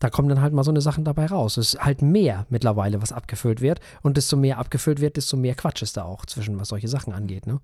da 0.00 0.10
kommen 0.10 0.28
dann 0.28 0.40
halt 0.40 0.52
mal 0.52 0.64
so 0.64 0.70
eine 0.70 0.80
Sachen 0.80 1.04
dabei 1.04 1.26
raus. 1.26 1.56
Es 1.56 1.74
ist 1.74 1.84
halt 1.84 2.02
mehr 2.02 2.46
mittlerweile, 2.50 3.00
was 3.00 3.12
abgefüllt 3.12 3.60
wird. 3.60 3.80
Und 4.02 4.16
desto 4.16 4.36
mehr 4.36 4.58
abgefüllt 4.58 5.00
wird, 5.00 5.16
desto 5.16 5.36
mehr 5.36 5.54
Quatsch 5.54 5.82
ist 5.82 5.96
da 5.96 6.04
auch 6.04 6.26
zwischen, 6.26 6.58
was 6.58 6.68
solche 6.68 6.88
Sachen 6.88 7.12
angeht, 7.12 7.46
ne? 7.46 7.60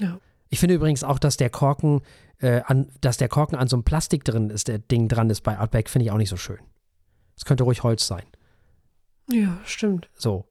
Ja. 0.00 0.18
Ich 0.48 0.58
finde 0.58 0.74
übrigens 0.74 1.04
auch, 1.04 1.18
dass 1.18 1.36
der 1.36 1.50
Korken, 1.50 2.00
äh, 2.38 2.62
an, 2.64 2.88
dass 3.00 3.18
der 3.18 3.28
Korken 3.28 3.58
an 3.58 3.68
so 3.68 3.76
einem 3.76 3.84
Plastik 3.84 4.24
drin 4.24 4.50
ist, 4.50 4.68
der 4.68 4.78
Ding 4.78 5.08
dran 5.08 5.30
ist 5.30 5.42
bei 5.42 5.58
Artback, 5.58 5.90
finde 5.90 6.06
ich 6.06 6.10
auch 6.10 6.16
nicht 6.16 6.30
so 6.30 6.36
schön. 6.36 6.60
Es 7.36 7.44
könnte 7.44 7.64
ruhig 7.64 7.82
Holz 7.82 8.06
sein. 8.06 8.24
Ja, 9.30 9.58
stimmt. 9.64 10.08
So. 10.16 10.46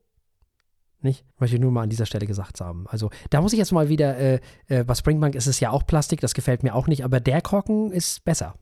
Nicht? 1.01 1.23
Möchte 1.39 1.55
ich 1.55 1.61
nur 1.61 1.71
mal 1.71 1.83
an 1.83 1.89
dieser 1.89 2.05
Stelle 2.05 2.27
gesagt 2.27 2.59
haben. 2.59 2.85
Also, 2.87 3.09
da 3.29 3.41
muss 3.41 3.53
ich 3.53 3.59
jetzt 3.59 3.71
mal 3.71 3.87
wieder, 3.87 4.17
äh, 4.17 4.39
äh, 4.67 4.83
bei 4.83 4.95
Springbank 4.95 5.35
ist 5.35 5.47
es 5.47 5.59
ja 5.61 5.71
auch 5.71 5.85
Plastik, 5.85 6.19
das 6.19 6.33
gefällt 6.33 6.63
mir 6.63 6.75
auch 6.75 6.87
nicht, 6.87 7.05
aber 7.05 7.19
der 7.21 7.41
Korken 7.41 7.91
ist 7.91 8.23
besser. 8.25 8.55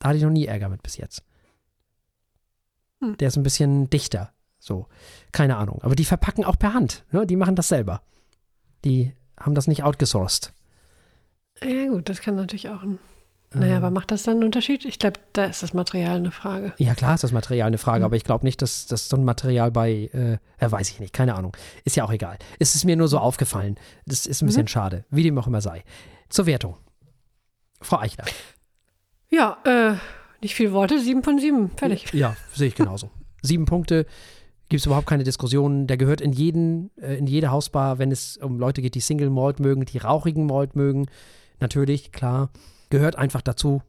Da 0.00 0.08
hatte 0.08 0.18
ich 0.18 0.24
noch 0.24 0.30
nie 0.30 0.46
Ärger 0.46 0.68
mit 0.68 0.82
bis 0.82 0.96
jetzt. 0.96 1.22
Hm. 3.00 3.16
Der 3.18 3.28
ist 3.28 3.36
ein 3.36 3.44
bisschen 3.44 3.88
dichter. 3.88 4.32
So, 4.58 4.86
keine 5.32 5.56
Ahnung. 5.56 5.80
Aber 5.82 5.94
die 5.94 6.04
verpacken 6.04 6.44
auch 6.44 6.58
per 6.58 6.74
Hand. 6.74 7.04
Ne? 7.12 7.26
Die 7.26 7.36
machen 7.36 7.56
das 7.56 7.68
selber. 7.68 8.02
Die 8.84 9.12
haben 9.38 9.54
das 9.54 9.68
nicht 9.68 9.84
outgesourced. 9.84 10.52
Ja, 11.62 11.88
gut, 11.88 12.08
das 12.08 12.20
kann 12.20 12.36
natürlich 12.36 12.68
auch 12.68 12.82
ein 12.82 12.98
naja, 13.52 13.78
aber 13.78 13.90
macht 13.90 14.12
das 14.12 14.22
dann 14.22 14.34
einen 14.34 14.44
Unterschied? 14.44 14.84
Ich 14.84 15.00
glaube, 15.00 15.18
da 15.32 15.46
ist 15.46 15.64
das 15.64 15.74
Material 15.74 16.16
eine 16.16 16.30
Frage. 16.30 16.72
Ja, 16.78 16.94
klar 16.94 17.14
ist 17.14 17.24
das 17.24 17.32
Material 17.32 17.66
eine 17.66 17.78
Frage, 17.78 18.00
mhm. 18.00 18.04
aber 18.04 18.16
ich 18.16 18.22
glaube 18.22 18.44
nicht, 18.46 18.62
dass, 18.62 18.86
dass 18.86 19.08
so 19.08 19.16
ein 19.16 19.24
Material 19.24 19.72
bei, 19.72 20.08
äh, 20.12 20.38
äh, 20.64 20.70
weiß 20.70 20.88
ich 20.90 21.00
nicht, 21.00 21.12
keine 21.12 21.34
Ahnung. 21.34 21.56
Ist 21.84 21.96
ja 21.96 22.04
auch 22.04 22.12
egal. 22.12 22.38
Es 22.60 22.76
ist 22.76 22.84
mir 22.84 22.94
nur 22.94 23.08
so 23.08 23.18
aufgefallen. 23.18 23.76
Das 24.06 24.26
ist 24.26 24.40
ein 24.40 24.46
bisschen 24.46 24.62
mhm. 24.62 24.68
schade, 24.68 25.04
wie 25.10 25.24
dem 25.24 25.36
auch 25.36 25.48
immer 25.48 25.60
sei. 25.60 25.82
Zur 26.28 26.46
Wertung. 26.46 26.76
Frau 27.80 27.98
Eichler. 27.98 28.24
Ja, 29.30 29.58
äh, 29.64 29.94
nicht 30.42 30.54
viele 30.54 30.72
Worte, 30.72 31.00
sieben 31.00 31.24
von 31.24 31.40
sieben, 31.40 31.70
fertig. 31.70 32.12
Ja, 32.12 32.36
sehe 32.54 32.68
ich 32.68 32.76
genauso. 32.76 33.10
sieben 33.42 33.64
Punkte, 33.64 34.06
gibt 34.68 34.80
es 34.80 34.86
überhaupt 34.86 35.08
keine 35.08 35.24
Diskussion. 35.24 35.88
Der 35.88 35.96
gehört 35.96 36.20
in 36.20 36.32
jeden, 36.32 36.96
äh, 37.00 37.16
in 37.16 37.26
jede 37.26 37.50
Hausbar, 37.50 37.98
wenn 37.98 38.12
es 38.12 38.36
um 38.36 38.60
Leute 38.60 38.80
geht, 38.80 38.94
die 38.94 39.00
Single 39.00 39.30
Malt 39.30 39.58
mögen, 39.58 39.84
die 39.86 39.98
rauchigen 39.98 40.46
Malt 40.46 40.76
mögen. 40.76 41.06
Natürlich, 41.58 42.12
klar 42.12 42.50
gehört 42.90 43.16
einfach 43.16 43.40
dazu. 43.40 43.82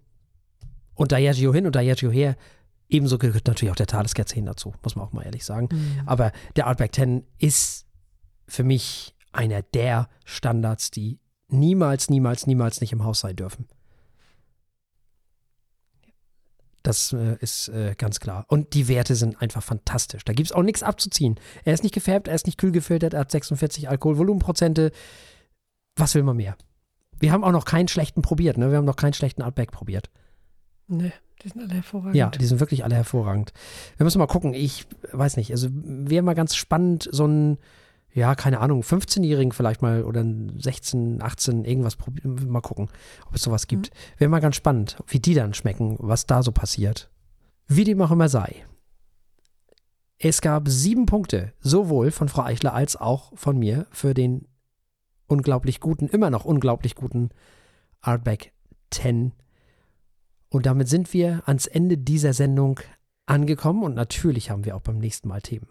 Und 0.96 1.12
Diageo 1.12 1.54
hin 1.54 1.66
und 1.66 1.76
Diageo 1.76 2.12
her. 2.12 2.38
Ebenso 2.88 3.18
gehört 3.18 3.48
natürlich 3.48 3.72
auch 3.72 3.78
der 3.78 3.88
Talisker 3.88 4.26
hin 4.32 4.46
dazu, 4.46 4.74
muss 4.84 4.96
man 4.96 5.06
auch 5.06 5.14
mal 5.14 5.24
ehrlich 5.24 5.46
sagen. 5.46 5.70
Mhm. 5.72 6.02
Aber 6.06 6.32
der 6.56 6.68
Outback 6.68 6.94
10 6.94 7.26
ist 7.38 7.86
für 8.48 8.64
mich 8.64 9.16
einer 9.32 9.62
der 9.62 10.10
Standards, 10.26 10.92
die 10.92 11.20
niemals, 11.48 12.10
niemals, 12.10 12.48
niemals 12.48 12.82
nicht 12.82 12.92
im 12.92 13.04
Haus 13.04 13.22
sein 13.22 13.36
dürfen. 13.36 13.68
Das 16.84 17.14
äh, 17.14 17.38
ist 17.40 17.70
äh, 17.70 17.96
ganz 17.98 18.20
klar. 18.20 18.46
Und 18.48 18.74
die 18.74 18.88
Werte 18.88 19.16
sind 19.16 19.42
einfach 19.42 19.64
fantastisch. 19.64 20.26
Da 20.26 20.34
gibt 20.34 20.48
es 20.48 20.52
auch 20.52 20.64
nichts 20.64 20.84
abzuziehen. 20.84 21.40
Er 21.64 21.74
ist 21.74 21.84
nicht 21.84 21.94
gefärbt, 21.94 22.28
er 22.28 22.36
ist 22.36 22.48
nicht 22.48 22.58
kühl 22.58 22.72
gefiltert, 22.72 23.14
er 23.14 23.22
hat 23.22 23.32
46 23.32 23.88
Alkoholvolumenprozente. 23.88 24.92
Was 25.96 26.16
will 26.16 26.24
man 26.24 26.38
mehr? 26.38 26.58
Wir 27.22 27.32
haben 27.32 27.44
auch 27.44 27.52
noch 27.52 27.66
keinen 27.66 27.88
schlechten 27.88 28.22
probiert, 28.22 28.58
ne? 28.58 28.72
Wir 28.72 28.78
haben 28.78 28.86
noch 28.86 28.96
keinen 28.96 29.14
schlechten 29.14 29.42
Outback 29.42 29.72
probiert. 29.72 30.10
Ne, 30.88 31.14
die 31.44 31.50
sind 31.50 31.62
alle 31.62 31.76
hervorragend. 31.76 32.16
Ja, 32.16 32.30
die 32.30 32.46
sind 32.46 32.60
wirklich 32.60 32.84
alle 32.84 32.96
hervorragend. 32.96 33.54
Wir 33.98 34.04
müssen 34.04 34.20
mal 34.20 34.28
gucken. 34.28 34.54
Ich 34.54 34.86
weiß 35.14 35.38
nicht, 35.38 35.52
also 35.52 35.70
wäre 35.72 36.24
mal 36.24 36.36
ganz 36.36 36.56
spannend, 36.56 37.08
so 37.12 37.26
ein, 37.26 37.58
ja, 38.14 38.36
keine 38.36 38.60
Ahnung, 38.60 38.82
15-Jährigen 38.82 39.54
vielleicht 39.54 39.82
mal 39.82 40.04
oder 40.04 40.22
ein 40.22 40.60
16, 40.60 41.22
18, 41.22 41.64
irgendwas 41.64 41.96
probieren. 41.96 42.50
Mal 42.50 42.62
gucken, 42.62 42.90
ob 43.28 43.36
es 43.36 43.42
sowas 43.42 43.68
gibt. 43.68 43.90
Mhm. 43.90 44.20
Wäre 44.20 44.30
mal 44.30 44.42
ganz 44.42 44.58
spannend, 44.58 44.98
wie 45.08 45.20
die 45.20 45.34
dann 45.34 45.54
schmecken, 45.54 45.96
was 46.00 46.26
da 46.26 46.44
so 46.44 46.52
passiert. 46.52 47.10
Wie 47.68 47.86
dem 47.86 48.02
auch 48.02 48.12
immer 48.12 48.28
sei. 48.28 48.66
Es 50.18 50.42
gab 50.42 50.68
sieben 50.68 51.06
Punkte, 51.06 51.54
sowohl 51.62 52.12
von 52.12 52.30
Frau 52.30 52.44
Eichler 52.44 52.74
als 52.74 52.96
auch 52.96 53.32
von 53.36 53.58
mir, 53.58 53.88
für 53.92 54.14
den 54.14 54.48
unglaublich 55.32 55.80
guten, 55.80 56.08
immer 56.08 56.30
noch 56.30 56.46
unglaublich 56.46 56.96
guten 56.96 57.30
Artback 58.02 58.52
10. 58.92 59.32
Und 60.50 60.66
damit 60.66 60.90
sind 60.90 61.14
wir 61.14 61.44
ans 61.46 61.66
Ende 61.66 61.98
dieser 61.98 62.34
Sendung 62.34 62.80
angekommen 63.26 63.84
und 63.84 63.96
natürlich 63.96 64.50
haben 64.50 64.66
wir 64.66 64.76
auch 64.76 64.82
beim 64.82 64.98
nächsten 64.98 65.30
Mal 65.30 65.42
Themen. 65.42 65.68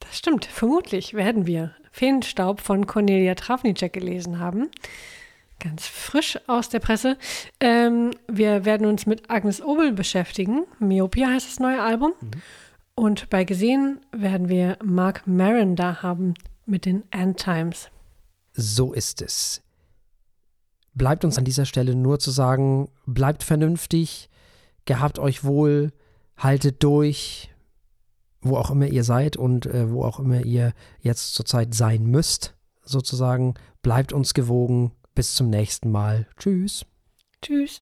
Das 0.00 0.16
stimmt, 0.18 0.44
vermutlich 0.44 1.14
werden 1.14 1.46
wir 1.46 1.74
Feenstaub 1.90 2.60
von 2.60 2.86
Cornelia 2.86 3.34
Trafnicek 3.34 3.92
gelesen 3.94 4.38
haben. 4.38 4.68
Ganz 5.58 5.86
frisch 5.86 6.38
aus 6.46 6.68
der 6.68 6.78
Presse. 6.78 7.16
Ähm, 7.58 8.12
wir 8.28 8.64
werden 8.64 8.86
uns 8.86 9.06
mit 9.06 9.28
Agnes 9.28 9.60
Obel 9.60 9.92
beschäftigen. 9.92 10.66
Myopia 10.78 11.28
heißt 11.28 11.48
das 11.48 11.58
neue 11.58 11.82
Album. 11.82 12.12
Mhm. 12.20 12.30
Und 12.94 13.30
bei 13.30 13.44
Gesehen 13.44 14.00
werden 14.12 14.48
wir 14.48 14.76
Mark 14.84 15.26
Maron 15.26 15.74
da 15.74 16.02
haben 16.02 16.34
mit 16.64 16.84
den 16.84 17.02
End 17.10 17.38
Times. 17.38 17.90
So 18.60 18.92
ist 18.92 19.22
es. 19.22 19.62
Bleibt 20.92 21.24
uns 21.24 21.38
an 21.38 21.44
dieser 21.44 21.64
Stelle 21.64 21.94
nur 21.94 22.18
zu 22.18 22.32
sagen, 22.32 22.88
bleibt 23.06 23.44
vernünftig, 23.44 24.28
gehabt 24.84 25.20
euch 25.20 25.44
wohl, 25.44 25.92
haltet 26.36 26.82
durch, 26.82 27.54
wo 28.40 28.56
auch 28.56 28.72
immer 28.72 28.88
ihr 28.88 29.04
seid 29.04 29.36
und 29.36 29.66
äh, 29.66 29.92
wo 29.92 30.02
auch 30.02 30.18
immer 30.18 30.44
ihr 30.44 30.72
jetzt 31.00 31.34
zurzeit 31.34 31.72
sein 31.72 32.06
müsst, 32.06 32.56
sozusagen. 32.82 33.54
Bleibt 33.82 34.12
uns 34.12 34.34
gewogen. 34.34 34.90
Bis 35.14 35.36
zum 35.36 35.50
nächsten 35.50 35.92
Mal. 35.92 36.26
Tschüss. 36.36 36.84
Tschüss. 37.40 37.76